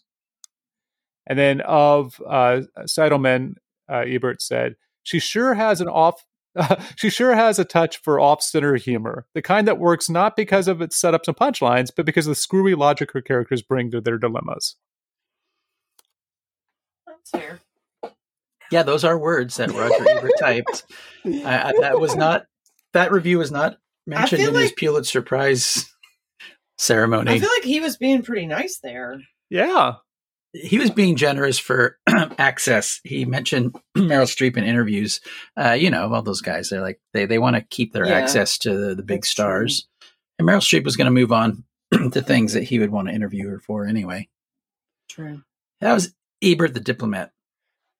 And 1.27 1.38
then 1.39 1.61
of 1.61 2.19
uh, 2.27 2.61
Seidelman, 2.81 3.55
uh, 3.88 4.03
Ebert 4.07 4.41
said, 4.41 4.76
"She 5.03 5.19
sure 5.19 5.53
has 5.53 5.81
an 5.81 5.88
off." 5.88 6.26
she 6.96 7.10
sure 7.10 7.36
has 7.36 7.60
a 7.60 7.66
touch 7.66 7.98
for 7.98 8.20
off-center 8.20 8.76
humor, 8.76 9.26
the 9.34 9.42
kind 9.42 9.68
that 9.68 9.80
works 9.80 10.10
not 10.10 10.36
because 10.36 10.68
of 10.68 10.82
its 10.82 11.00
setups 11.02 11.28
and 11.28 11.36
punchlines, 11.38 11.92
but 11.96 12.06
because 12.06 12.28
of 12.28 12.32
the 12.32 12.36
screwy 12.36 12.76
logic 12.76 13.12
her 13.14 13.22
characters 13.22 13.62
bring 13.62 13.92
to 13.92 14.02
their 14.02 14.18
dilemmas. 14.18 14.76
That's 17.08 17.32
fair. 17.32 17.60
Yeah, 18.72 18.84
those 18.84 19.04
are 19.04 19.18
words 19.18 19.58
that 19.58 19.72
Roger 19.72 20.10
Ebert 20.10 20.32
typed. 20.40 20.86
I, 21.26 21.70
I, 21.70 21.74
that 21.82 22.00
was 22.00 22.16
not 22.16 22.46
that 22.94 23.12
review 23.12 23.38
was 23.38 23.52
not 23.52 23.78
mentioned 24.06 24.42
feel 24.42 24.56
in 24.56 24.62
his 24.62 24.72
Pulitzer 24.72 25.22
Prize 25.22 25.86
ceremony. 26.78 27.32
I 27.32 27.40
feel 27.40 27.50
like 27.56 27.64
he 27.64 27.80
was 27.80 27.98
being 27.98 28.24
pretty 28.24 28.48
nice 28.48 28.80
there. 28.82 29.22
Yeah, 29.50 29.94
he 30.54 30.78
was 30.78 30.92
being 30.92 31.16
generous 31.16 31.58
for 31.60 31.98
access. 32.08 33.02
He 33.04 33.26
mentioned 33.26 33.76
Meryl 33.98 34.24
Streep 34.28 34.56
in 34.56 34.64
interviews. 34.64 35.20
Uh, 35.58 35.72
you 35.72 35.90
know, 35.90 36.14
all 36.14 36.22
those 36.22 36.42
guys. 36.42 36.70
They're 36.70 36.82
like 36.82 37.00
they 37.14 37.26
they 37.26 37.40
want 37.40 37.56
to 37.56 37.62
keep 37.64 37.92
their 37.94 38.06
Yeah. 38.08 38.14
access 38.20 38.58
to 38.60 38.76
the, 38.76 38.96
the 38.96 39.04
big 39.04 39.22
That's 39.22 39.30
stars. 39.30 39.88
And 40.40 40.48
Meryl 40.48 40.58
Streep 40.58 40.84
was 40.86 40.96
going 40.96 41.06
to 41.06 41.12
move 41.12 41.32
on 41.32 41.64
to 42.12 42.22
things 42.22 42.54
that 42.54 42.64
he 42.64 42.80
would 42.80 42.92
want 42.92 43.08
to 43.08 43.14
interview 43.14 43.50
her 43.50 43.60
for 43.60 43.86
anyway. 43.86 44.30
True. 45.10 45.42
That 45.82 45.94
was 45.94 46.14
Ebert 46.42 46.74
the 46.74 46.80
diplomat. 46.80 47.32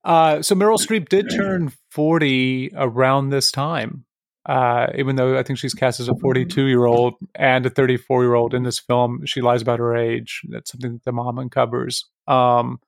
Uh, 0.04 0.42
so 0.42 0.54
Meryl 0.56 0.78
Streep 0.84 1.08
did 1.10 1.30
turn 1.30 1.72
40 1.92 2.72
around 2.76 3.30
this 3.30 3.52
time, 3.52 4.06
uh, 4.46 4.88
even 4.96 5.16
though 5.16 5.38
I 5.38 5.44
think 5.44 5.60
she's 5.60 5.74
cast 5.74 6.00
as 6.00 6.10
a 6.10 6.16
42 6.16 6.66
year 6.66 6.86
old 6.86 7.16
and 7.36 7.66
a 7.66 7.70
34 7.70 8.24
year 8.24 8.34
old 8.34 8.54
in 8.54 8.64
this 8.64 8.80
film. 8.80 9.26
She 9.26 9.42
lies 9.42 9.62
about 9.62 9.80
her 9.80 9.96
age. 9.96 10.42
That's 10.50 10.72
something 10.72 10.94
that 10.94 11.04
the 11.06 11.12
mom 11.12 11.40
uncovers. 11.40 12.06
Um, 12.28 12.80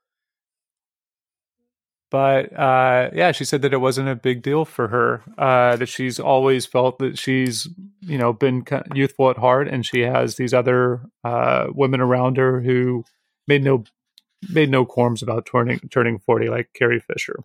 but 2.11 2.57
uh, 2.57 3.09
yeah, 3.13 3.31
she 3.31 3.45
said 3.45 3.61
that 3.63 3.73
it 3.73 3.79
wasn't 3.81 4.09
a 4.09 4.15
big 4.15 4.41
deal 4.41 4.63
for 4.63 4.87
her. 4.89 5.23
Uh, 5.37 5.75
that 5.77 5.87
she's 5.87 6.19
always 6.19 6.65
felt 6.65 6.99
that 6.99 7.17
she's, 7.17 7.67
you 8.01 8.17
know, 8.17 8.31
been 8.31 8.63
youthful 8.93 9.29
at 9.29 9.37
heart, 9.37 9.67
and 9.67 9.85
she 9.85 10.01
has 10.01 10.35
these 10.35 10.53
other 10.53 11.01
uh, 11.23 11.67
women 11.73 11.99
around 11.99 12.37
her 12.37 12.61
who 12.61 13.03
made 13.47 13.63
no 13.63 13.83
made 14.49 14.69
no 14.69 14.85
qualms 14.85 15.23
about 15.23 15.45
turning 15.45 15.79
turning 15.91 16.19
forty, 16.19 16.47
like 16.47 16.69
Carrie 16.73 16.99
Fisher. 16.99 17.43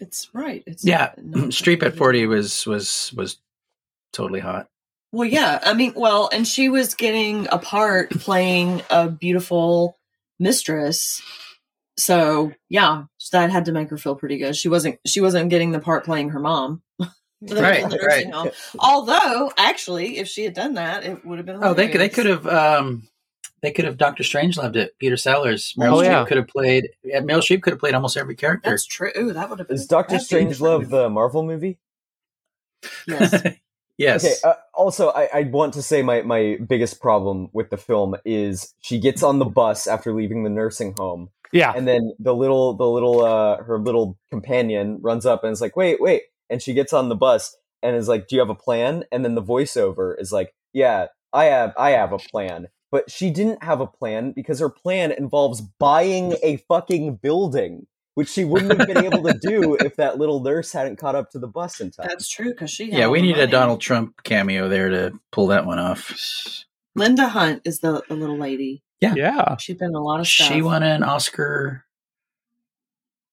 It's 0.00 0.28
right. 0.32 0.62
It's 0.66 0.84
Yeah, 0.84 1.12
not- 1.16 1.44
Streep 1.50 1.82
at 1.82 1.96
forty 1.96 2.26
was 2.26 2.66
was 2.66 3.12
was 3.16 3.38
totally 4.12 4.40
hot. 4.40 4.68
Well, 5.12 5.28
yeah. 5.28 5.60
I 5.64 5.74
mean, 5.74 5.92
well, 5.96 6.28
and 6.32 6.46
she 6.46 6.68
was 6.68 6.94
getting 6.94 7.46
a 7.50 7.58
part 7.58 8.10
playing 8.18 8.82
a 8.90 9.08
beautiful 9.08 9.96
mistress 10.38 11.22
so 11.98 12.52
yeah, 12.68 13.04
that 13.32 13.50
had 13.50 13.64
to 13.66 13.72
make 13.72 13.88
her 13.90 13.96
feel 13.96 14.14
pretty 14.16 14.38
good. 14.38 14.54
She 14.54 14.68
wasn't 14.68 14.98
she 15.06 15.20
wasn't 15.20 15.50
getting 15.50 15.72
the 15.72 15.80
part 15.80 16.04
playing 16.04 16.30
her 16.30 16.40
mom. 16.40 16.82
Right, 17.42 17.84
right. 18.02 18.32
home. 18.32 18.48
Although, 18.78 19.52
actually, 19.58 20.16
if 20.16 20.26
she 20.26 20.44
had 20.44 20.54
done 20.54 20.74
that, 20.74 21.04
it 21.04 21.24
would 21.24 21.36
have 21.38 21.44
been. 21.44 21.62
Oh, 21.62 21.74
they 21.74 21.88
could 21.88 22.00
they 22.00 22.08
could 22.08 22.24
have 22.24 22.46
um 22.46 23.06
they 23.62 23.70
could 23.70 23.84
have 23.84 23.96
Doctor 23.96 24.22
Strange 24.22 24.56
loved 24.58 24.76
it. 24.76 24.98
Peter 24.98 25.16
Sellers, 25.16 25.74
Meryl 25.78 25.92
Oh, 25.92 25.96
Streep 25.98 26.04
yeah. 26.04 26.24
could 26.24 26.36
have 26.36 26.48
played. 26.48 26.90
Yeah, 27.02 27.20
Meryl 27.20 27.38
Streep 27.40 27.62
could 27.62 27.72
have 27.72 27.80
played 27.80 27.94
almost 27.94 28.16
every 28.16 28.34
character. 28.36 28.70
That's 28.70 28.86
true. 28.86 29.10
Ooh, 29.16 29.32
that 29.32 29.48
would 29.50 29.58
have 29.58 29.68
been. 29.68 29.76
Is 29.76 29.86
Doctor 29.86 30.14
that'd 30.16 30.28
be 30.28 30.36
a 30.36 30.48
different 30.48 30.84
Strangelove 30.84 30.90
the 30.90 31.08
Marvel 31.08 31.42
movie? 31.42 31.78
Yes. 33.06 33.42
yes. 33.98 34.24
Okay. 34.24 34.34
Uh, 34.44 34.54
also, 34.74 35.08
I, 35.10 35.28
I 35.32 35.42
want 35.44 35.74
to 35.74 35.82
say 35.82 36.02
my, 36.02 36.22
my 36.22 36.58
biggest 36.68 37.00
problem 37.00 37.48
with 37.52 37.70
the 37.70 37.76
film 37.76 38.16
is 38.24 38.74
she 38.80 38.98
gets 38.98 39.22
on 39.22 39.38
the 39.38 39.44
bus 39.44 39.86
after 39.86 40.12
leaving 40.12 40.44
the 40.44 40.50
nursing 40.50 40.94
home, 40.96 41.30
Yeah. 41.52 41.72
and 41.74 41.88
then 41.88 42.14
the 42.18 42.34
little 42.34 42.74
the 42.74 42.86
little 42.88 43.24
uh 43.24 43.62
her 43.62 43.78
little 43.78 44.18
companion 44.30 44.98
runs 45.00 45.24
up 45.26 45.44
and 45.44 45.52
is 45.52 45.60
like, 45.60 45.76
"Wait, 45.76 46.00
wait!" 46.00 46.22
And 46.50 46.62
she 46.62 46.74
gets 46.74 46.92
on 46.92 47.08
the 47.08 47.16
bus 47.16 47.56
and 47.82 47.96
is 47.96 48.08
like, 48.08 48.28
"Do 48.28 48.36
you 48.36 48.40
have 48.40 48.50
a 48.50 48.54
plan?" 48.54 49.04
And 49.10 49.24
then 49.24 49.34
the 49.34 49.42
voiceover 49.42 50.14
is 50.20 50.30
like, 50.32 50.54
"Yeah, 50.72 51.06
I 51.32 51.44
have 51.46 51.72
I 51.78 51.90
have 51.90 52.12
a 52.12 52.18
plan." 52.18 52.68
But 52.96 53.10
she 53.10 53.28
didn't 53.28 53.62
have 53.62 53.82
a 53.82 53.86
plan 53.86 54.32
because 54.32 54.58
her 54.58 54.70
plan 54.70 55.12
involves 55.12 55.60
buying 55.60 56.34
a 56.42 56.56
fucking 56.66 57.16
building, 57.16 57.86
which 58.14 58.30
she 58.30 58.42
wouldn't 58.46 58.72
have 58.72 58.88
been 58.88 59.04
able 59.04 59.22
to 59.24 59.38
do 59.38 59.74
if 59.80 59.96
that 59.96 60.16
little 60.16 60.40
nurse 60.40 60.72
hadn't 60.72 60.96
caught 60.96 61.14
up 61.14 61.30
to 61.32 61.38
the 61.38 61.46
bus 61.46 61.78
in 61.78 61.90
time. 61.90 62.06
That's 62.08 62.26
true 62.26 62.52
because 62.52 62.70
she. 62.70 62.84
had 62.86 62.98
yeah, 62.98 63.08
we 63.08 63.20
the 63.20 63.26
need 63.26 63.38
a. 63.38 63.46
Donald 63.46 63.82
Trump 63.82 64.22
cameo 64.22 64.70
there 64.70 64.88
to 64.88 65.12
pull 65.30 65.48
that 65.48 65.66
one 65.66 65.78
off. 65.78 66.64
Linda 66.94 67.28
Hunt 67.28 67.60
is 67.66 67.80
the, 67.80 68.02
the 68.08 68.14
little 68.14 68.38
lady. 68.38 68.82
Yeah. 69.02 69.12
Yeah. 69.14 69.56
She's 69.58 69.76
been 69.76 69.90
in 69.90 69.94
a 69.94 70.02
lot 70.02 70.20
of 70.20 70.26
stuff. 70.26 70.48
She 70.48 70.62
won 70.62 70.82
an 70.82 71.02
Oscar 71.02 71.84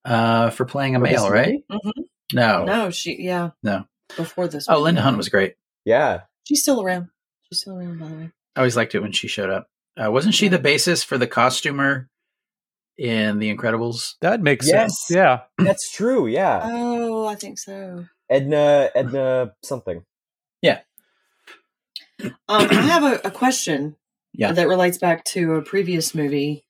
uh, 0.03 0.49
for 0.49 0.65
playing 0.65 0.97
a 0.97 0.99
For 0.99 1.03
male, 1.03 1.29
right? 1.29 1.63
Mhm. 1.71 1.91
No. 2.33 2.65
No, 2.65 2.89
she 2.89 3.15
yeah. 3.21 3.51
No. 3.63 3.85
Before 4.17 4.49
this. 4.49 4.65
Oh, 4.67 4.73
movie. 4.73 4.83
Linda 4.83 5.01
Hunt 5.03 5.15
was 5.15 5.29
great. 5.29 5.55
Yeah. 5.85 6.23
She's 6.43 6.61
still 6.61 6.83
around. 6.83 7.07
She's 7.43 7.61
still 7.61 7.77
around, 7.77 7.99
by 7.99 8.07
the 8.09 8.15
way. 8.15 8.31
I 8.55 8.59
always 8.61 8.75
liked 8.77 8.95
it 8.95 8.99
when 9.01 9.11
she 9.11 9.27
showed 9.27 9.49
up. 9.49 9.67
Uh, 9.97 10.11
wasn't 10.11 10.35
she 10.35 10.47
the 10.47 10.59
basis 10.59 11.03
for 11.03 11.17
the 11.17 11.27
costumer 11.27 12.09
in 12.97 13.39
The 13.39 13.55
Incredibles? 13.55 14.13
That 14.21 14.41
makes 14.41 14.67
Yes. 14.67 15.05
sense. 15.07 15.15
Yeah. 15.15 15.41
That's 15.57 15.91
true. 15.91 16.27
Yeah. 16.27 16.61
Oh, 16.63 17.27
I 17.27 17.35
think 17.35 17.59
so. 17.59 18.05
Edna, 18.29 18.89
Edna 18.95 19.53
something. 19.63 20.03
Yeah. 20.61 20.79
Um, 22.21 22.31
I 22.47 22.73
have 22.73 23.03
a, 23.03 23.27
a 23.27 23.31
question. 23.31 23.95
Yeah. 24.35 24.51
That 24.51 24.67
relates 24.67 24.97
back 24.97 25.23
to 25.25 25.53
a 25.53 25.61
previous 25.61 26.15
movie. 26.15 26.65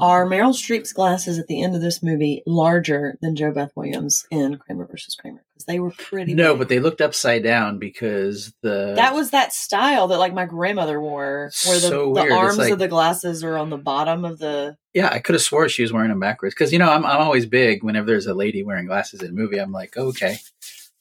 Are 0.00 0.26
Meryl 0.26 0.52
Streep's 0.52 0.92
glasses 0.92 1.38
at 1.38 1.46
the 1.46 1.62
end 1.62 1.76
of 1.76 1.80
this 1.80 2.02
movie 2.02 2.42
larger 2.44 3.16
than 3.22 3.36
JoBeth 3.36 3.70
Williams 3.76 4.26
in 4.32 4.58
Kramer 4.58 4.84
versus 4.90 5.14
Kramer? 5.14 5.44
Because 5.56 5.64
they 5.64 5.80
were 5.80 5.90
pretty. 5.92 6.34
No, 6.34 6.52
big. 6.52 6.58
but 6.58 6.68
they 6.68 6.80
looked 6.80 7.00
upside 7.00 7.42
down 7.42 7.78
because 7.78 8.52
the 8.62 8.92
that 8.96 9.14
was 9.14 9.30
that 9.30 9.54
style 9.54 10.08
that 10.08 10.18
like 10.18 10.34
my 10.34 10.44
grandmother 10.44 11.00
wore, 11.00 11.50
where 11.64 11.74
the, 11.76 11.80
So 11.88 12.12
the 12.12 12.30
arms 12.30 12.58
like- 12.58 12.72
of 12.72 12.78
the 12.78 12.88
glasses 12.88 13.42
are 13.42 13.56
on 13.56 13.70
the 13.70 13.78
bottom 13.78 14.26
of 14.26 14.38
the. 14.38 14.76
yeah. 14.92 15.08
I 15.10 15.18
could 15.18 15.34
have 15.34 15.40
swore 15.42 15.68
she 15.70 15.80
was 15.80 15.94
wearing 15.94 16.10
them 16.10 16.20
backwards 16.20 16.54
because 16.54 16.72
you 16.74 16.78
know 16.78 16.90
I'm 16.90 17.06
I'm 17.06 17.20
always 17.22 17.46
big 17.46 17.82
whenever 17.82 18.06
there's 18.06 18.26
a 18.26 18.34
lady 18.34 18.62
wearing 18.62 18.84
glasses 18.86 19.22
in 19.22 19.30
a 19.30 19.32
movie. 19.32 19.58
I'm 19.58 19.72
like, 19.72 19.96
okay, 19.96 20.36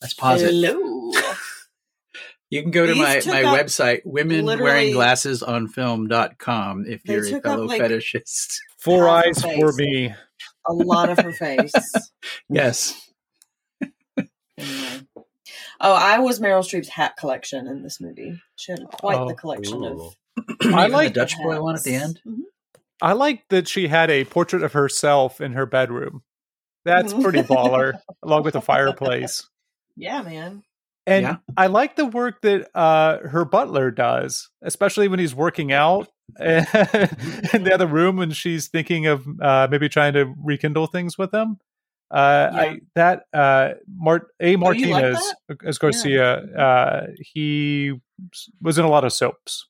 let's 0.01 0.13
pause 0.13 0.41
it. 0.41 0.51
Hello. 0.51 1.11
You 2.51 2.61
can 2.61 2.69
go 2.71 2.85
to 2.85 2.93
These 2.93 3.25
my, 3.25 3.41
my 3.41 3.43
up 3.43 3.65
website, 3.65 4.01
women 4.05 4.45
literally- 4.45 4.71
wearing 4.71 4.93
glasses 4.93 5.41
on 5.41 5.67
film.com 5.67 6.85
if 6.87 7.01
you're 7.03 7.25
a 7.25 7.29
took 7.29 7.45
up, 7.45 7.53
fellow 7.53 7.65
like- 7.65 7.81
fetishist. 7.81 8.57
Four 8.77 9.09
eyes 9.09 9.41
for 9.41 9.73
me. 9.73 10.13
a 10.67 10.73
lot 10.73 11.09
of 11.09 11.17
her 11.19 11.33
face. 11.33 11.73
Yes. 12.49 13.04
Anyway. 14.57 15.01
Oh, 15.79 15.93
I 15.93 16.19
was 16.19 16.39
Meryl 16.39 16.61
Streep's 16.63 16.89
hat 16.89 17.15
collection 17.17 17.67
in 17.67 17.83
this 17.83 17.99
movie. 18.01 18.41
She 18.55 18.71
had 18.71 18.83
quite 18.87 19.17
Oh. 19.19 19.27
the 19.27 19.35
collection 19.35 19.83
Ooh. 19.83 20.07
of. 20.07 20.15
I 20.73 20.87
like 20.87 21.13
the 21.13 21.19
Dutch 21.21 21.37
boy 21.37 21.61
one 21.61 21.75
at 21.75 21.83
the 21.83 21.93
hats. 21.93 22.03
end. 22.05 22.19
Mhm. 22.25 22.41
I 23.01 23.13
like 23.13 23.43
that 23.49 23.67
she 23.67 23.87
had 23.87 24.09
a 24.09 24.23
portrait 24.25 24.63
of 24.63 24.73
herself 24.73 25.41
in 25.41 25.53
her 25.53 25.65
bedroom. 25.65 26.23
That's 26.85 27.13
Mhm. 27.13 27.21
pretty 27.23 27.41
baller, 27.41 27.93
along 28.23 28.43
with 28.43 28.55
a 28.55 28.61
fireplace. 28.61 29.47
Yeah, 29.95 30.21
man. 30.21 30.63
And 31.07 31.23
Yeah. 31.23 31.35
I 31.55 31.67
like 31.67 31.95
the 31.95 32.05
work 32.05 32.41
that 32.41 32.69
uh, 32.75 33.19
her 33.27 33.45
butler 33.45 33.91
does, 33.91 34.49
especially 34.63 35.07
when 35.07 35.19
he's 35.19 35.35
working 35.35 35.71
out 35.71 36.07
in 36.39 36.65
the 37.63 37.71
other 37.73 37.85
room 37.87 38.15
when 38.17 38.31
she's 38.31 38.67
thinking 38.67 39.05
of 39.05 39.25
uh, 39.41 39.67
maybe 39.69 39.87
trying 39.89 40.13
to 40.13 40.33
rekindle 40.43 40.87
things 40.87 41.17
with 41.17 41.31
him. 41.33 41.59
Uh, 42.11 42.49
Yeah. 42.53 42.59
I 42.61 42.79
that 42.95 43.23
uh, 43.33 43.69
Mart 43.95 44.27
A 44.39 44.49
Oh, 44.55 44.59
like 44.59 44.59
Martinez 44.59 45.33
as 45.65 45.77
Garcia, 45.77 46.35
uh, 46.55 47.07
he 47.19 47.93
was 48.61 48.77
in 48.77 48.85
a 48.85 48.89
lot 48.89 49.03
of 49.03 49.11
soaps. 49.13 49.67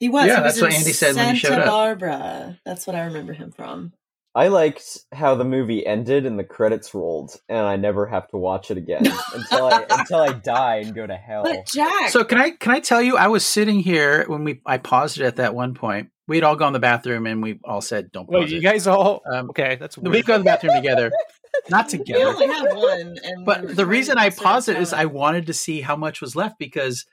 He 0.00 0.08
was. 0.08 0.26
Yeah, 0.26 0.36
He 0.36 0.42
was 0.42 0.54
that's 0.60 0.62
what 0.62 0.74
in 0.74 0.80
Andi 0.82 0.94
said 0.94 1.16
when 1.16 1.34
he 1.34 1.40
showed 1.40 1.48
Santa 1.48 1.62
up. 1.62 1.68
Barbara. 1.68 2.58
That's 2.66 2.86
what 2.86 2.94
I 2.96 3.04
remember 3.04 3.32
him 3.32 3.50
from. 3.52 3.92
I 4.34 4.48
liked 4.48 4.98
how 5.12 5.34
the 5.34 5.44
movie 5.46 5.86
ended 5.86 6.26
and 6.26 6.38
the 6.38 6.44
credits 6.44 6.92
rolled, 6.92 7.34
and 7.48 7.60
I 7.66 7.76
never 7.76 8.04
have 8.06 8.28
to 8.28 8.36
watch 8.36 8.70
it 8.70 8.76
again 8.76 9.06
until 9.34 9.64
I 9.64 9.86
until 9.88 10.20
I 10.20 10.34
die 10.34 10.76
and 10.84 10.94
go 10.94 11.06
to 11.06 11.16
hell. 11.16 11.44
But 11.44 11.66
Jack, 11.72 12.10
So 12.10 12.22
can 12.22 12.36
I 12.38 12.50
can 12.50 12.72
I 12.72 12.80
tell 12.80 13.00
you 13.00 13.16
I 13.16 13.28
was 13.28 13.46
sitting 13.46 13.80
here 13.80 14.26
when 14.28 14.44
we 14.44 14.60
I 14.66 14.76
paused 14.76 15.18
it 15.18 15.24
at 15.24 15.36
that 15.36 15.54
one 15.54 15.72
point. 15.72 16.10
We'd 16.28 16.42
all 16.42 16.56
gone 16.56 16.72
to 16.72 16.76
the 16.76 16.80
bathroom 16.80 17.24
and 17.26 17.40
we 17.42 17.60
all 17.64 17.80
said 17.80 18.12
don't 18.12 18.26
pause 18.28 18.40
Wait, 18.40 18.50
you 18.50 18.58
it. 18.58 18.62
guys 18.62 18.86
all 18.86 19.22
Um, 19.32 19.48
okay? 19.50 19.76
That's 19.80 19.96
We'd 19.96 20.26
go 20.26 20.34
to 20.34 20.38
the 20.40 20.44
bathroom 20.44 20.74
together. 20.74 21.10
Not 21.70 21.86
we 21.92 21.98
together. 21.98 22.26
only 22.26 22.46
had 22.46 22.74
one. 22.74 23.18
And 23.22 23.44
But 23.44 23.76
the 23.76 23.86
reason 23.86 24.18
I 24.18 24.30
paused 24.30 24.68
it 24.68 24.76
is 24.76 24.92
I 24.92 25.06
wanted 25.06 25.46
to 25.46 25.52
see 25.52 25.80
how 25.80 25.96
much 25.96 26.20
was 26.20 26.36
left 26.36 26.58
because 26.58 27.04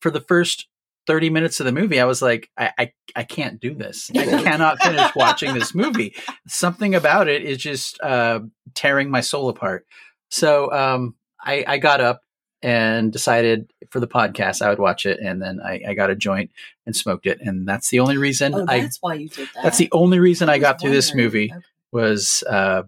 for 0.00 0.10
the 0.10 0.20
first 0.20 0.66
30 1.06 1.30
minutes 1.30 1.58
of 1.60 1.66
the 1.66 1.72
movie, 1.72 2.00
I 2.00 2.04
was 2.04 2.22
like, 2.22 2.48
I, 2.56 2.72
I, 2.78 2.92
I 3.16 3.24
can't 3.24 3.60
do 3.60 3.74
this. 3.74 4.10
I 4.16 4.24
cannot 4.24 4.80
finish 4.80 5.14
watching 5.16 5.54
this 5.54 5.74
movie. 5.74 6.14
Something 6.46 6.94
about 6.94 7.28
it 7.28 7.42
is 7.42 7.58
just 7.58 8.00
uh, 8.02 8.40
tearing 8.74 9.10
my 9.10 9.20
soul 9.20 9.48
apart. 9.48 9.86
So 10.30 10.72
um, 10.72 11.14
I, 11.40 11.64
I 11.66 11.78
got 11.78 12.00
up 12.00 12.22
and 12.62 13.12
decided 13.12 13.72
for 13.90 13.98
the 13.98 14.06
podcast 14.06 14.62
I 14.62 14.70
would 14.70 14.78
watch 14.78 15.04
it, 15.04 15.18
and 15.20 15.42
then 15.42 15.60
I, 15.60 15.82
I 15.88 15.94
got 15.94 16.10
a 16.10 16.14
joint 16.14 16.52
and 16.86 16.94
smoked 16.94 17.26
it, 17.26 17.40
and 17.40 17.66
that's 17.68 17.90
the 17.90 17.98
only 17.98 18.16
reason 18.16 18.54
Oh, 18.54 18.64
I. 18.68 18.80
that's 18.82 18.98
why 19.02 19.14
you 19.14 19.28
did 19.28 19.48
that. 19.54 19.64
That's 19.64 19.78
the 19.78 19.88
only 19.90 20.20
reason 20.20 20.48
I 20.48 20.58
was 20.58 20.60
got 20.60 20.80
through 20.80 20.92
this 20.92 21.12
movie 21.12 21.50
Okay. 21.52 21.60
was 21.90 22.44
uh, 22.48 22.84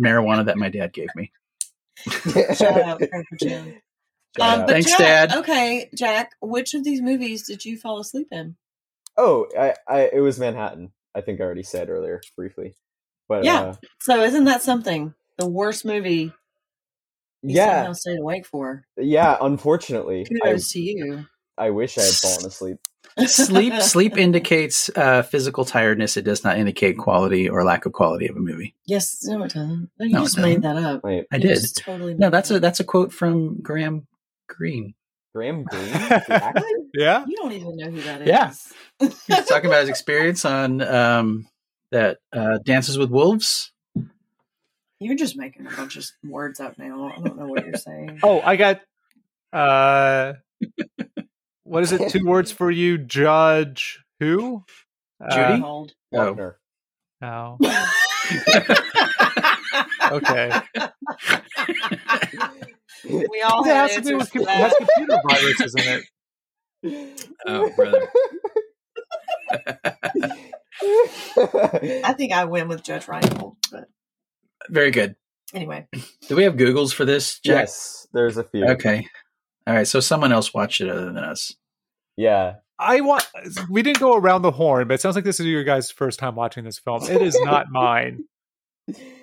marijuana 0.00 0.46
that 0.46 0.58
my 0.58 0.68
dad 0.68 0.92
gave 0.92 1.08
me. 1.16 1.32
Shout 2.54 2.80
out 2.82 2.98
Cracker 2.98 3.36
Jim. 3.40 3.66
Um, 4.40 4.60
but 4.60 4.68
Thanks, 4.68 4.90
Jack, 4.90 4.98
Dad. 4.98 5.32
Okay, 5.38 5.88
Jack, 5.94 6.32
which 6.42 6.74
of 6.74 6.82
these 6.84 7.00
movies 7.00 7.46
did 7.46 7.64
you 7.64 7.78
fall 7.78 8.00
asleep 8.00 8.28
in? 8.32 8.56
oh, 9.16 9.46
I, 9.56 9.74
I 9.86 10.10
it 10.12 10.20
was 10.20 10.40
Manhattan. 10.40 10.92
I 11.14 11.20
think 11.20 11.40
I 11.40 11.44
already 11.44 11.62
said 11.62 11.88
earlier 11.88 12.20
briefly, 12.36 12.74
but 13.28 13.44
Yeah. 13.44 13.60
uh, 13.62 13.74
So 14.00 14.22
isn't 14.22 14.44
that 14.44 14.62
something? 14.62 15.14
The 15.38 15.48
worst 15.48 15.84
movie 15.84 16.32
you 17.42 17.54
yeah, 17.54 17.76
somehow 17.82 17.92
stayed 17.92 18.18
awake 18.18 18.46
for. 18.46 18.84
yeah. 18.96 19.36
Unfortunately, 19.40 20.22
I, 20.22 20.48
Kudos 20.48 20.72
to 20.72 20.80
you. 20.80 21.26
I 21.56 21.70
wish 21.70 21.96
I 21.98 22.02
had 22.02 22.14
fallen 22.14 22.46
asleep. 22.46 22.78
sleep 23.26 23.74
sleep 23.80 24.16
indicates 24.18 24.90
uh, 24.96 25.22
physical 25.22 25.64
tiredness. 25.64 26.16
It 26.16 26.22
does 26.22 26.44
not 26.44 26.58
indicate 26.58 26.98
quality 26.98 27.48
or 27.48 27.64
lack 27.64 27.86
of 27.86 27.92
quality 27.92 28.26
of 28.26 28.36
a 28.36 28.40
movie. 28.40 28.74
Yes, 28.86 29.24
no, 29.24 29.42
it 29.44 29.52
doesn't. 29.52 29.90
No, 29.98 30.06
you 30.06 30.12
No, 30.12 30.20
it 30.20 30.24
just 30.24 30.38
made 30.38 30.62
that 30.62 30.76
up. 30.76 31.04
Wait, 31.04 31.26
I 31.32 31.36
You 31.36 31.42
did. 31.42 31.74
totally. 31.76 32.14
No, 32.14 32.30
that's 32.30 32.50
a 32.50 32.58
that's 32.60 32.80
a 32.80 32.84
quote 32.84 33.12
from 33.12 33.60
Graham 33.62 34.06
Greene. 34.48 34.94
Graham 35.32 35.64
Greene, 35.70 35.90
yeah. 36.94 37.24
You 37.26 37.36
don't 37.36 37.52
even 37.52 37.76
know 37.76 37.90
who 37.90 38.00
that 38.02 38.22
is. 38.22 38.28
Yeah. 38.28 38.52
He's 39.00 39.46
talking 39.46 39.66
about 39.66 39.80
his 39.80 39.88
experience 39.88 40.44
on 40.44 40.80
um, 40.80 41.48
that 41.90 42.18
uh, 42.32 42.58
Dances 42.64 42.96
with 42.98 43.10
Wolves. 43.10 43.72
You're 45.00 45.16
just 45.16 45.36
making 45.36 45.66
a 45.66 45.70
bunch 45.70 45.96
of 45.96 46.04
words 46.22 46.60
up 46.60 46.78
now. 46.78 47.12
I 47.16 47.20
don't 47.20 47.36
know 47.36 47.46
what 47.46 47.66
you're 47.66 47.74
saying. 47.74 48.20
Oh, 48.22 48.40
I 48.40 48.56
got. 48.56 48.80
Uh, 49.52 50.34
what 51.64 51.82
is 51.82 51.92
it? 51.92 52.10
Two 52.12 52.24
words 52.24 52.50
for 52.52 52.70
you, 52.70 52.96
Judge. 52.98 53.98
Who? 54.20 54.64
Judy? 55.30 55.60
Hold. 55.60 55.92
Oh. 56.14 56.24
Faulkner. 56.26 56.58
Uh, 57.22 57.56
oh. 57.60 58.76
Okay. 60.12 60.50
we 63.08 63.42
all 63.42 63.64
It 63.64 63.74
has 63.74 63.94
to 63.94 64.00
do 64.02 64.14
answers 64.14 64.18
with 64.18 64.30
to 64.32 64.38
com- 64.38 64.46
has 64.46 64.72
that. 64.72 64.78
computer 64.78 65.20
viruses 65.28 65.74
in 65.74 66.02
it. 66.84 67.28
Oh, 67.46 67.70
brother. 67.74 68.08
I 72.04 72.12
think 72.16 72.32
I 72.32 72.44
went 72.44 72.68
with 72.68 72.82
Judge 72.84 73.08
Reinhold, 73.08 73.56
but 73.72 73.84
Very 74.68 74.90
good. 74.90 75.16
anyway. 75.54 75.86
Do 76.28 76.36
we 76.36 76.44
have 76.44 76.54
Googles 76.54 76.92
for 76.94 77.04
this, 77.04 77.40
Jack? 77.40 77.62
yes, 77.62 78.06
there's 78.12 78.36
a 78.36 78.44
few. 78.44 78.64
Okay. 78.66 79.06
All 79.66 79.74
right. 79.74 79.86
So 79.86 80.00
someone 80.00 80.32
else 80.32 80.52
watched 80.54 80.80
it 80.80 80.88
other 80.88 81.06
than 81.06 81.18
us. 81.18 81.54
Yeah. 82.16 82.54
I 82.78 83.00
want. 83.02 83.24
We 83.70 83.82
didn't 83.82 84.00
go 84.00 84.16
around 84.16 84.42
the 84.42 84.50
horn, 84.50 84.88
but 84.88 84.94
it 84.94 85.00
sounds 85.00 85.14
like 85.14 85.24
this 85.24 85.38
is 85.40 85.46
your 85.46 85.64
guys' 85.64 85.90
first 85.90 86.18
time 86.18 86.34
watching 86.34 86.64
this 86.64 86.78
film. 86.78 87.02
It 87.04 87.22
is 87.22 87.38
not 87.42 87.66
mine. 87.70 88.24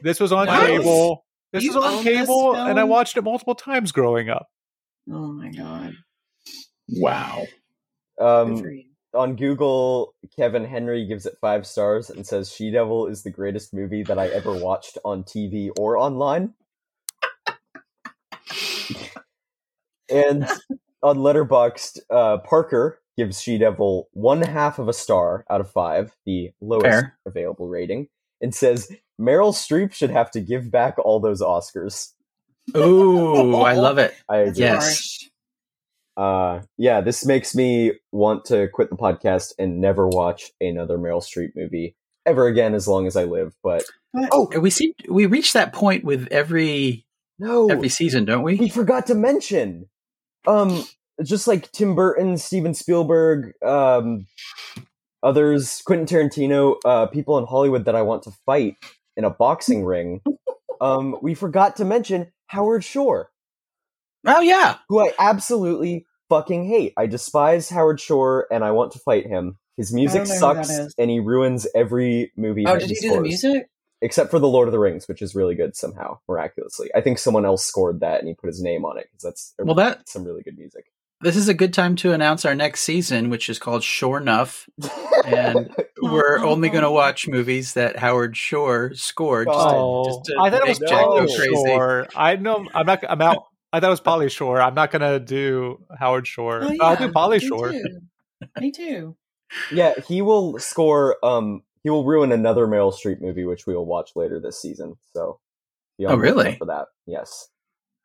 This 0.02 0.20
was 0.20 0.32
on 0.32 0.48
What? 0.48 0.66
cable. 0.68 1.26
This 1.54 1.64
You 1.66 1.74
was 1.74 1.84
on 1.84 2.04
cable, 2.04 2.56
and 2.56 2.80
I 2.80 2.86
watched 2.86 3.18
it 3.18 3.24
multiple 3.24 3.56
times 3.56 3.92
growing 3.92 4.30
up. 4.30 4.48
Oh 5.12 5.34
my 5.34 5.50
god. 5.52 5.94
Wow. 6.88 7.46
Um, 8.20 8.64
on 9.14 9.36
Google, 9.36 10.14
Kevin 10.38 10.64
Henry 10.64 11.06
gives 11.06 11.26
it 11.26 11.36
five 11.42 11.68
stars 11.68 12.10
and 12.10 12.26
says 12.26 12.52
She 12.54 12.72
Devil 12.72 13.08
is 13.08 13.24
the 13.24 13.32
greatest 13.32 13.74
movie 13.74 14.04
that 14.04 14.18
I 14.18 14.28
ever 14.28 14.54
watched 14.54 14.98
on 15.04 15.24
TV 15.24 15.70
or 15.78 15.98
online. 15.98 16.54
And 20.12 20.48
on 21.04 21.18
Letterboxd, 21.18 22.00
uh, 22.10 22.38
Parker 22.40 23.00
gives 23.18 23.42
She 23.42 23.58
Devil 23.58 24.10
one 24.14 24.42
half 24.42 24.80
of 24.80 24.88
a 24.88 24.94
star 24.94 25.46
out 25.50 25.62
of 25.62 25.72
five, 25.72 26.16
the 26.26 26.52
lowest 26.62 26.86
Fair. 26.86 27.18
available 27.26 27.68
rating, 27.68 28.08
and 28.42 28.54
says 28.54 28.92
Meryl 29.20 29.54
Streep 29.54 29.94
should 29.94 30.10
have 30.10 30.32
to 30.32 30.42
give 30.42 30.72
back 30.72 30.98
all 31.00 31.20
those 31.20 31.42
Oscars. 31.42 32.14
Ooh, 32.76 33.56
I 33.56 33.74
love 33.74 33.98
it. 33.98 34.14
I 34.30 34.38
agree. 34.38 34.62
Yes. 34.62 35.28
Uh, 36.18 36.62
yeah, 36.78 37.02
this 37.02 37.26
makes 37.26 37.56
me 37.56 37.94
want 38.12 38.46
to 38.46 38.68
quit 38.68 38.90
the 38.90 38.98
podcast 38.98 39.54
and 39.58 39.80
never 39.80 40.08
watch 40.08 40.52
another 40.60 40.98
Meryl 40.98 41.24
Streep 41.24 41.52
movie 41.56 41.96
ever 42.26 42.48
again 42.48 42.74
as 42.74 42.88
long 42.88 43.08
as 43.08 43.16
I 43.16 43.24
live. 43.24 43.56
But 43.64 43.84
What? 44.12 44.30
Oh. 44.32 44.60
We 44.60 44.70
see 44.70 44.94
we 45.10 45.26
reach 45.26 45.54
that 45.54 45.74
point 45.74 46.04
with 46.04 46.28
every 46.30 47.06
no, 47.40 47.70
every 47.70 47.90
season, 47.90 48.26
don't 48.26 48.44
we 48.44 48.56
we? 48.56 48.70
forgot 48.70 49.08
to 49.08 49.16
mention, 49.16 49.88
um, 50.48 50.84
just 51.24 51.48
like 51.48 51.72
Tim 51.72 51.96
Burton, 51.96 52.38
Steven 52.38 52.74
Spielberg, 52.74 53.54
um, 53.64 54.28
others, 55.24 55.82
Quentin 55.86 56.06
Tarantino, 56.06 56.76
uh, 56.86 57.08
people 57.08 57.38
in 57.38 57.46
Hollywood 57.46 57.86
that 57.86 57.96
I 57.96 58.02
want 58.02 58.24
to 58.24 58.32
fight 58.46 58.76
in 59.16 59.24
a 59.24 59.30
boxing 59.30 59.86
ring. 59.86 60.22
Um, 60.80 61.16
we 61.22 61.36
forgot 61.36 61.76
to 61.78 61.86
mention 61.86 62.32
Howard 62.48 62.84
Shore. 62.84 63.30
Oh 64.26 64.42
yeah. 64.42 64.78
who 64.90 65.00
I 65.00 65.14
absolutely 65.20 66.06
fucking 66.30 66.66
hate. 66.66 66.94
I 66.98 67.08
despise 67.08 67.70
Howard 67.70 68.00
Shore 68.00 68.48
and 68.52 68.64
I 68.64 68.72
want 68.72 68.92
to 68.94 69.00
fight 69.00 69.26
him. 69.26 69.58
His 69.78 69.94
music 69.94 70.28
sucks 70.28 70.70
and 70.98 71.10
he 71.10 71.20
ruins 71.20 71.68
every 71.76 72.32
movie. 72.38 72.66
Oh, 72.68 72.78
did 72.78 72.90
he 72.90 72.96
you 72.96 73.02
do 73.02 73.16
the 73.16 73.22
music? 73.22 73.68
Except 74.04 74.32
for 74.32 74.40
The 74.40 74.48
Lord 74.48 74.68
of 74.68 74.72
the 74.72 74.80
Rings, 74.80 75.08
which 75.08 75.22
is 75.22 75.36
really 75.36 75.54
good 75.56 75.76
somehow, 75.76 76.20
miraculously. 76.28 76.90
I 76.96 77.02
think 77.02 77.20
someone 77.20 77.46
else 77.46 77.64
scored 77.64 78.00
that 78.00 78.20
and 78.20 78.28
he 78.28 78.34
put 78.34 78.48
his 78.48 78.62
name 78.62 78.84
on 78.84 78.98
it 78.98 79.08
because 79.12 79.22
that's 79.24 79.54
Well, 79.60 79.76
that 79.76 80.10
some 80.10 80.24
really 80.24 80.42
good 80.42 80.58
music. 80.58 80.86
this 81.22 81.36
is 81.36 81.48
a 81.48 81.54
good 81.54 81.72
time 81.74 81.96
to 81.98 82.12
announce 82.12 82.44
our 82.44 82.56
next 82.56 82.82
season, 82.82 83.30
which 83.30 83.48
is 83.48 83.60
called 83.60 83.84
Sure 83.84 84.18
Enough, 84.18 84.68
and 85.26 85.70
we're 86.02 86.40
only 86.40 86.70
going 86.70 86.84
to 86.84 86.90
watch 86.92 87.28
movies 87.28 87.74
that 87.76 87.98
Howard 88.00 88.36
Shore 88.36 88.92
scored. 88.96 89.48
Just 89.48 89.60
to, 89.70 89.76
Oh, 89.76 90.04
just 90.06 90.26
to 90.26 90.36
I 90.42 90.50
thought 90.50 90.62
it 90.64 90.70
was 90.70 90.80
Jack 90.80 91.06
go 91.06 91.18
no. 91.18 91.26
Pauly 91.26 91.36
crazy. 91.38 91.54
Shore. 91.68 92.08
I 92.16 92.36
know. 92.38 92.66
I'm 92.74 92.86
not. 92.88 93.04
I'm 93.08 93.22
out. 93.22 93.44
I 93.72 93.80
thought 93.80 93.88
it 93.88 93.92
was 93.92 94.02
Pauly 94.02 94.32
Shore. 94.32 94.60
I'm 94.60 94.74
not 94.74 94.90
gonna 94.92 95.20
do 95.20 95.86
Howard 96.00 96.26
Shore. 96.26 96.62
Oh, 96.64 96.76
I'll 96.82 96.96
do 96.98 97.10
Pauly 97.10 97.40
me 97.40 97.48
Shore. 97.48 97.72
too. 97.72 97.84
Me 98.60 98.72
too. 98.72 99.16
yeah, 99.72 99.94
he 100.08 100.24
will 100.24 100.58
score. 100.58 101.24
Um, 101.24 101.62
he 101.84 101.90
will 101.90 102.06
ruin 102.06 102.32
another 102.32 102.68
Meryl 102.68 102.94
Streep 102.94 103.22
movie, 103.22 103.46
which 103.46 103.66
we 103.68 103.76
will 103.76 103.86
watch 103.86 104.12
later 104.16 104.40
this 104.40 104.62
season. 104.62 104.96
So, 105.16 105.40
be 105.98 106.06
on 106.06 106.14
Oh, 106.14 106.16
the 106.18 106.22
lookout 106.22 106.38
really? 106.38 106.56
For 106.58 106.66
that, 106.66 106.86
yes. 107.06 107.48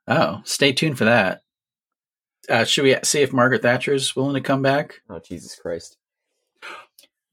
Oh, 0.08 0.40
stay 0.44 0.72
tuned 0.72 0.98
for 0.98 1.04
that. 1.04 1.42
Uh, 2.48 2.64
should 2.64 2.84
we 2.84 2.96
see 3.02 3.22
if 3.22 3.32
Margaret 3.32 3.62
Thatcher 3.62 3.92
is 3.92 4.14
willing 4.14 4.34
to 4.34 4.40
come 4.40 4.62
back? 4.62 5.00
Oh 5.10 5.20
Jesus 5.26 5.56
Christ! 5.56 5.96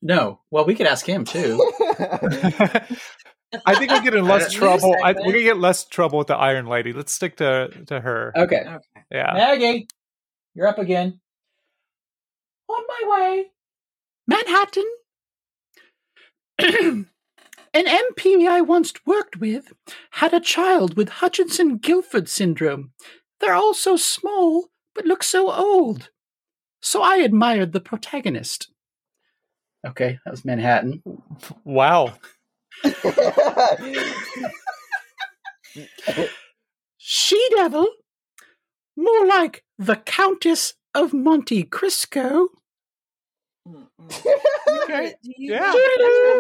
No. 0.06 0.42
Well, 0.52 0.66
we 0.66 0.76
could 0.76 0.86
ask 0.86 1.06
him 1.08 1.24
too. 1.24 1.56
I 3.66 3.76
think 3.76 3.90
we'll 3.92 4.02
get 4.02 4.16
in 4.16 4.26
less 4.26 4.52
New 4.54 4.60
trouble. 4.60 4.98
I, 5.02 5.14
we're 5.14 5.32
gonna 5.32 5.44
get 5.44 5.60
less 5.60 5.86
trouble 5.86 6.18
with 6.18 6.28
the 6.28 6.36
Iron 6.36 6.66
Lady. 6.66 6.92
Let's 6.92 7.14
stick 7.14 7.38
to 7.38 7.70
to 7.88 8.02
her. 8.02 8.34
Okay. 8.36 8.64
Okay. 8.68 8.78
Yeah. 9.10 9.32
Maggie, 9.34 9.88
you're 10.56 10.68
up 10.68 10.78
again. 10.78 11.22
On 12.68 12.84
my 12.86 13.18
way. 13.18 13.46
Manhattan. 14.28 14.84
An 17.74 17.86
MP 17.86 18.48
I 18.48 18.62
once 18.62 18.94
worked 19.06 19.38
with 19.38 19.74
had 20.12 20.34
a 20.34 20.40
child 20.40 20.96
with 20.96 21.10
Hutchinson 21.10 21.78
Gilford 21.78 22.30
syndrome. 22.30 22.92
They're 23.40 23.56
all 23.56 23.74
so 23.74 23.98
small, 23.98 24.70
but 24.96 25.06
look 25.06 25.24
so 25.24 25.52
old. 25.52 26.10
So 26.82 27.02
I 27.02 27.18
admired 27.18 27.74
the 27.74 27.82
protagonist. 27.82 28.72
Okay, 29.86 30.20
that 30.24 30.32
was 30.32 30.46
Manhattan. 30.46 31.04
Wow. 31.66 32.14
She 36.98 37.50
Devil? 37.56 37.88
More 38.96 39.26
like 39.26 39.64
the 39.78 39.98
Countess 39.98 40.76
of 40.94 41.14
Monte 41.14 41.64
Cristo. 41.64 42.50
Okay. 43.68 45.14
Do 45.24 45.32
you- 45.38 45.54
Yeah. 45.54 45.72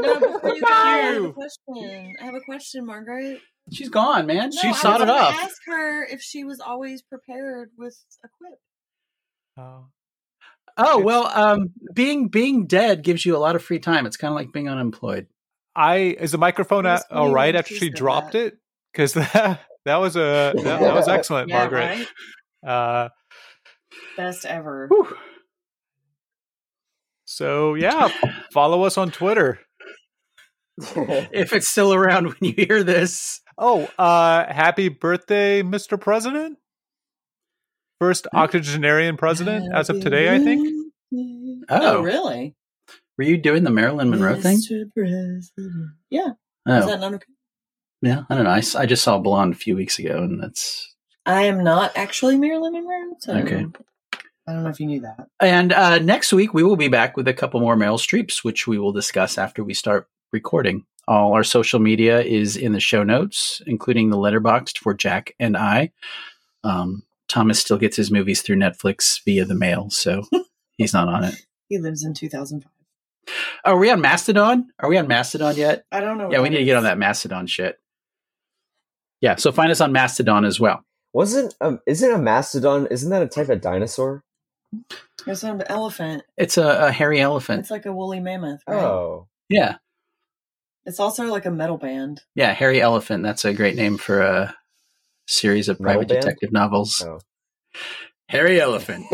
No, 0.01 0.19
before 0.19 0.55
you 0.55 0.61
go, 0.61 0.67
I 0.67 0.97
have 0.97 1.23
a 1.23 1.31
question. 1.33 2.13
I 2.21 2.25
have 2.25 2.35
a 2.35 2.41
question, 2.41 2.85
Margaret. 2.85 3.39
She's 3.71 3.89
gone, 3.89 4.25
man. 4.25 4.49
No, 4.53 4.61
she 4.61 4.67
I 4.69 4.71
sought 4.73 5.01
it 5.01 5.07
gonna. 5.07 5.21
Ask 5.37 5.61
her 5.67 6.03
if 6.05 6.21
she 6.21 6.43
was 6.43 6.59
always 6.59 7.01
prepared 7.01 7.69
with 7.77 7.95
a 8.23 8.27
quip. 8.37 8.59
Oh. 9.57 9.85
Oh 10.75 10.99
well, 10.99 11.27
um, 11.27 11.69
being 11.93 12.27
being 12.29 12.65
dead 12.65 13.03
gives 13.03 13.25
you 13.25 13.35
a 13.35 13.37
lot 13.37 13.55
of 13.55 13.63
free 13.63 13.79
time. 13.79 14.05
It's 14.07 14.17
kind 14.17 14.31
of 14.31 14.35
like 14.35 14.51
being 14.51 14.67
unemployed. 14.67 15.27
I 15.75 15.97
is 16.19 16.31
the 16.33 16.37
microphone 16.39 16.85
It 16.85 16.89
was 16.89 17.01
a- 17.09 17.13
all 17.15 17.23
funny 17.25 17.33
right 17.35 17.53
when 17.53 17.59
after 17.59 17.73
she 17.75 17.79
she 17.85 17.89
dropped 17.91 18.33
that. 18.33 18.45
it? 18.47 18.57
Because 18.91 19.13
that 19.13 19.61
that 19.85 19.97
was 19.97 20.15
a 20.17 20.53
that, 20.55 20.63
that 20.63 20.93
was 20.95 21.07
excellent, 21.07 21.49
Yeah, 21.49 21.59
Margaret. 21.59 22.07
right? 22.63 22.69
Uh, 22.69 23.09
Best 24.17 24.45
ever. 24.45 24.87
Whew. 24.89 25.15
So 27.35 27.73
yeah, 27.76 28.10
follow 28.51 28.84
us 28.84 28.97
on 28.97 29.11
Twitter. 29.11 29.60
If 30.76 31.53
it's 31.53 31.69
still 31.69 31.93
around 31.93 32.26
when 32.27 32.38
you 32.41 32.53
hear 32.65 32.84
this, 32.84 33.41
Oh, 33.57 33.88
uh, 33.99 34.51
happy 34.51 34.89
birthday, 34.89 35.61
Mr. 35.61 35.99
President! 36.01 36.57
First 37.99 38.26
octogenarian 38.34 39.15
president 39.15 39.72
as 39.73 39.89
of 39.91 40.01
today, 40.01 40.34
I 40.34 40.39
think. 40.39 40.68
Oh, 41.69 41.97
Oh. 41.99 42.01
really? 42.01 42.55
were 43.18 43.23
you 43.23 43.38
doing 43.38 43.64
the 43.64 43.69
Marilyn 43.69 44.10
Monroe 44.10 44.41
thing? 44.41 44.60
President. 44.95 45.43
Yeah. 46.10 46.30
Is 46.30 46.34
Oh, 46.65 46.88
that 46.88 46.99
not 46.99 47.14
okay? 47.14 47.26
yeah. 48.01 48.23
I 48.30 48.35
don't 48.35 48.45
know. 48.45 48.49
I 48.49 48.85
just 48.88 49.03
saw 49.03 49.19
Blonde 49.19 49.53
a 49.53 49.57
few 49.57 49.76
weeks 49.76 49.99
ago, 49.99 50.18
and 50.18 50.41
that's 50.41 50.95
I 51.27 51.43
am 51.43 51.64
not 51.64 51.91
actually 51.95 52.38
Marilyn 52.38 52.73
Monroe. 52.73 53.15
So 53.19 53.34
Okay. 53.38 53.68
I 54.47 54.53
don't 54.53 54.63
know 54.63 54.69
if 54.69 54.79
you 54.79 54.87
knew 54.87 55.01
that. 55.01 55.27
And 55.39 55.71
uh, 55.71 55.99
next 55.99 56.33
week, 56.33 56.53
we 56.53 56.63
will 56.63 56.75
be 56.75 56.89
back 56.89 57.15
with 57.15 57.27
a 57.27 57.33
couple 57.33 57.59
more 57.59 57.77
Meryl 57.77 57.97
Streeps, 57.97 58.43
which 58.43 58.67
we 58.67 58.77
will 58.77 58.91
discuss 58.91 59.37
after 59.37 59.63
we 59.63 59.73
start 59.73 60.07
recording. 60.31 60.85
All 61.07 61.33
our 61.33 61.43
social 61.43 61.79
media 61.79 62.21
is 62.21 62.57
in 62.57 62.71
the 62.71 62.79
show 62.79 63.03
notes, 63.03 63.61
including 63.67 64.09
the 64.09 64.17
Letterboxd 64.17 64.77
for 64.77 64.93
Jack 64.93 65.33
and 65.39 65.55
I. 65.55 65.91
Um, 66.63 67.03
Thomas 67.27 67.59
still 67.59 67.77
gets 67.77 67.95
his 67.95 68.11
movies 68.11 68.41
through 68.41 68.57
Netflix 68.57 69.23
via 69.23 69.45
the 69.45 69.55
mail, 69.55 69.89
so 69.89 70.23
he's 70.77 70.93
not 70.93 71.07
on 71.07 71.23
it. 71.23 71.35
He 71.69 71.77
lives 71.77 72.03
in 72.03 72.13
2005. 72.13 72.69
Are 73.65 73.77
we 73.77 73.89
on 73.89 74.01
Mastodon? 74.01 74.69
Are 74.79 74.89
we 74.89 74.97
on 74.97 75.07
Mastodon 75.07 75.55
yet? 75.55 75.85
I 75.91 76.01
don't 76.01 76.17
know. 76.17 76.29
Yeah, 76.31 76.41
we 76.41 76.49
need 76.49 76.57
to 76.57 76.65
get 76.65 76.77
on 76.77 76.83
that 76.83 76.97
Mastodon 76.97 77.47
shit. 77.47 77.79
Yeah, 79.21 79.35
so 79.35 79.53
find 79.53 79.71
us 79.71 79.79
on 79.79 79.93
Mastodon 79.93 80.43
as 80.43 80.59
well. 80.59 80.83
Wasn't 81.13 81.55
um, 81.61 81.79
isn't 81.85 82.11
a 82.11 82.17
mastodon? 82.17 82.87
Isn't 82.87 83.11
that 83.11 83.21
a 83.21 83.27
type 83.27 83.49
of 83.49 83.61
dinosaur? 83.61 84.23
It's 85.27 85.43
an 85.43 85.63
elephant. 85.67 86.23
It's 86.37 86.57
a, 86.57 86.87
a 86.87 86.91
hairy 86.91 87.21
elephant. 87.21 87.59
It's 87.61 87.71
like 87.71 87.85
a 87.85 87.93
woolly 87.93 88.19
mammoth, 88.19 88.61
right? 88.67 88.75
Oh, 88.83 89.27
Yeah, 89.49 89.75
It's 90.85 90.99
also 90.99 91.25
like 91.27 91.45
a 91.45 91.51
metal 91.51 91.77
band. 91.77 92.21
yeah, 92.35 92.53
hairy 92.53 92.81
elephant. 92.81 93.23
That's 93.23 93.45
a 93.45 93.53
great 93.53 93.75
name 93.75 93.97
for 93.97 94.21
a 94.21 94.55
series 95.27 95.69
of 95.69 95.79
Metal 95.79 96.01
private 96.01 96.09
band? 96.09 96.21
detective 96.21 96.51
novels. 96.51 97.01
Oh. 97.05 97.19
Hairy 98.29 98.59
elephant. 98.59 99.05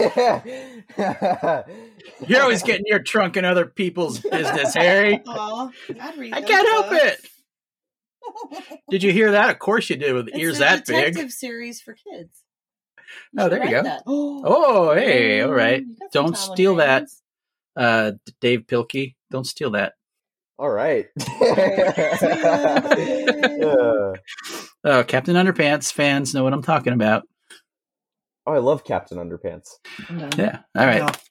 You're 2.27 2.41
always 2.41 2.64
getting 2.64 2.86
your 2.88 2.99
trunk 2.99 3.38
in 3.38 3.45
other 3.45 3.65
people's 3.65 4.19
business, 4.19 4.73
Harry. 4.76 5.22
Aw, 5.27 5.69
I'd 6.02 6.18
read 6.18 6.34
I 6.34 6.41
those 6.41 6.49
can't 6.49 6.68
help 6.68 6.90
books. 6.90 7.03
it. 7.03 8.80
Did 8.90 9.03
you 9.03 9.11
hear 9.11 9.31
that? 9.31 9.49
Of 9.49 9.60
course 9.60 9.90
you 9.90 9.95
did 9.95 10.14
with 10.14 10.27
It's 10.30 10.38
ears 10.38 10.56
a 10.57 10.60
that 10.60 10.86
detective 10.86 11.15
big. 11.15 11.31
series 11.31 11.81
for 11.81 11.94
kids. 11.94 12.44
Oh, 13.38 13.49
there 13.49 13.64
you 13.64 13.69
go. 13.72 13.84
That. 13.84 14.03
Oh, 14.07 14.94
hey, 14.94 15.41
all 15.41 15.52
right. 15.52 15.81
You 15.81 15.95
got 15.99 16.14
some 16.14 16.26
Don't 16.26 16.38
steal 16.38 16.76
that. 16.77 17.07
Uh, 17.76 18.14
Dav 18.41 18.61
Pilkey, 18.61 19.15
don't 19.31 19.45
steal 19.45 19.72
that. 19.72 19.94
All 20.57 20.69
right. 20.69 21.07
Alright. 21.41 22.23
Uh, 23.64 24.14
Oh, 24.84 25.03
Captain 25.03 25.36
Underpants 25.36 25.91
fans 25.91 26.34
know 26.34 26.44
what 26.44 26.53
I'm 26.53 26.61
talking 26.64 26.94
about. 26.94 27.23
oh, 28.48 28.53
I 28.53 28.60
love 28.60 28.84
Captain 28.86 29.18
Underpants. 29.18 29.68
Yeah. 30.38 30.60
All 30.77 30.86
right. 30.86 31.18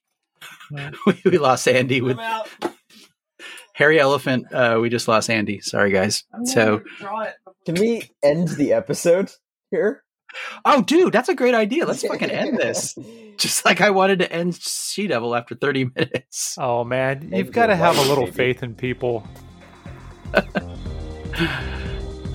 We, 1.07 1.23
we 1.25 1.39
lost 1.39 1.67
Andi 1.67 2.03
with 2.03 2.19
I'm 2.19 2.25
out. 2.25 2.49
Harry 3.73 3.99
Elephant. 3.99 4.53
Uh, 4.53 4.79
we 4.83 4.91
just 4.91 5.09
lost 5.09 5.31
Andi. 5.31 5.63
Sorry, 5.65 5.91
guys. 5.91 6.25
I'm 6.35 6.45
So, 6.45 6.83
draw 6.99 7.23
it. 7.23 7.35
Can 7.65 7.77
we 7.77 8.03
end 8.23 8.49
the 8.49 8.75
episode 8.75 9.31
here? 9.71 10.05
Oh, 10.65 10.83
dude, 10.83 11.13
that's 11.13 11.29
a 11.29 11.35
great 11.35 11.55
idea. 11.55 11.87
Let's 11.87 12.03
fucking 12.07 12.31
end 12.31 12.59
this. 12.59 12.97
Just 13.37 13.65
like 13.65 13.81
I 13.81 13.91
wanted 13.91 14.19
to 14.21 14.33
end 14.33 14.57
She 14.57 15.07
Devil 15.07 15.35
after 15.35 15.55
30 15.55 15.85
minutes. 15.97 16.57
Oh 16.61 16.85
man, 16.85 17.21
Thank 17.21 17.35
you've 17.35 17.53
got 17.53 17.67
to 17.67 17.77
have 17.77 17.97
a 17.97 18.03
little 18.03 18.25
baby. 18.25 18.37
faith 18.37 18.63
in 18.63 18.75
people. 18.75 19.27
All 20.35 20.45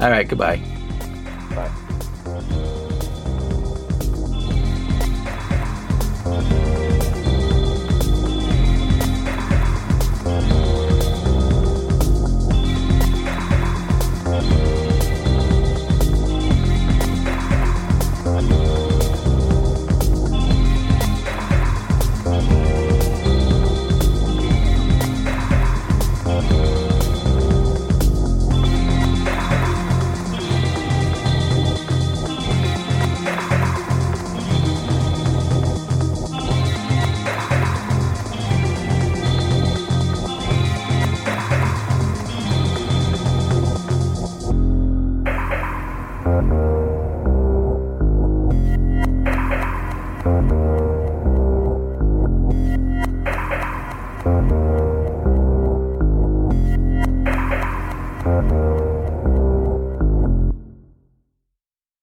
right, 0.10 0.28
goodbye. 0.28 0.57
Bye. 1.49 1.72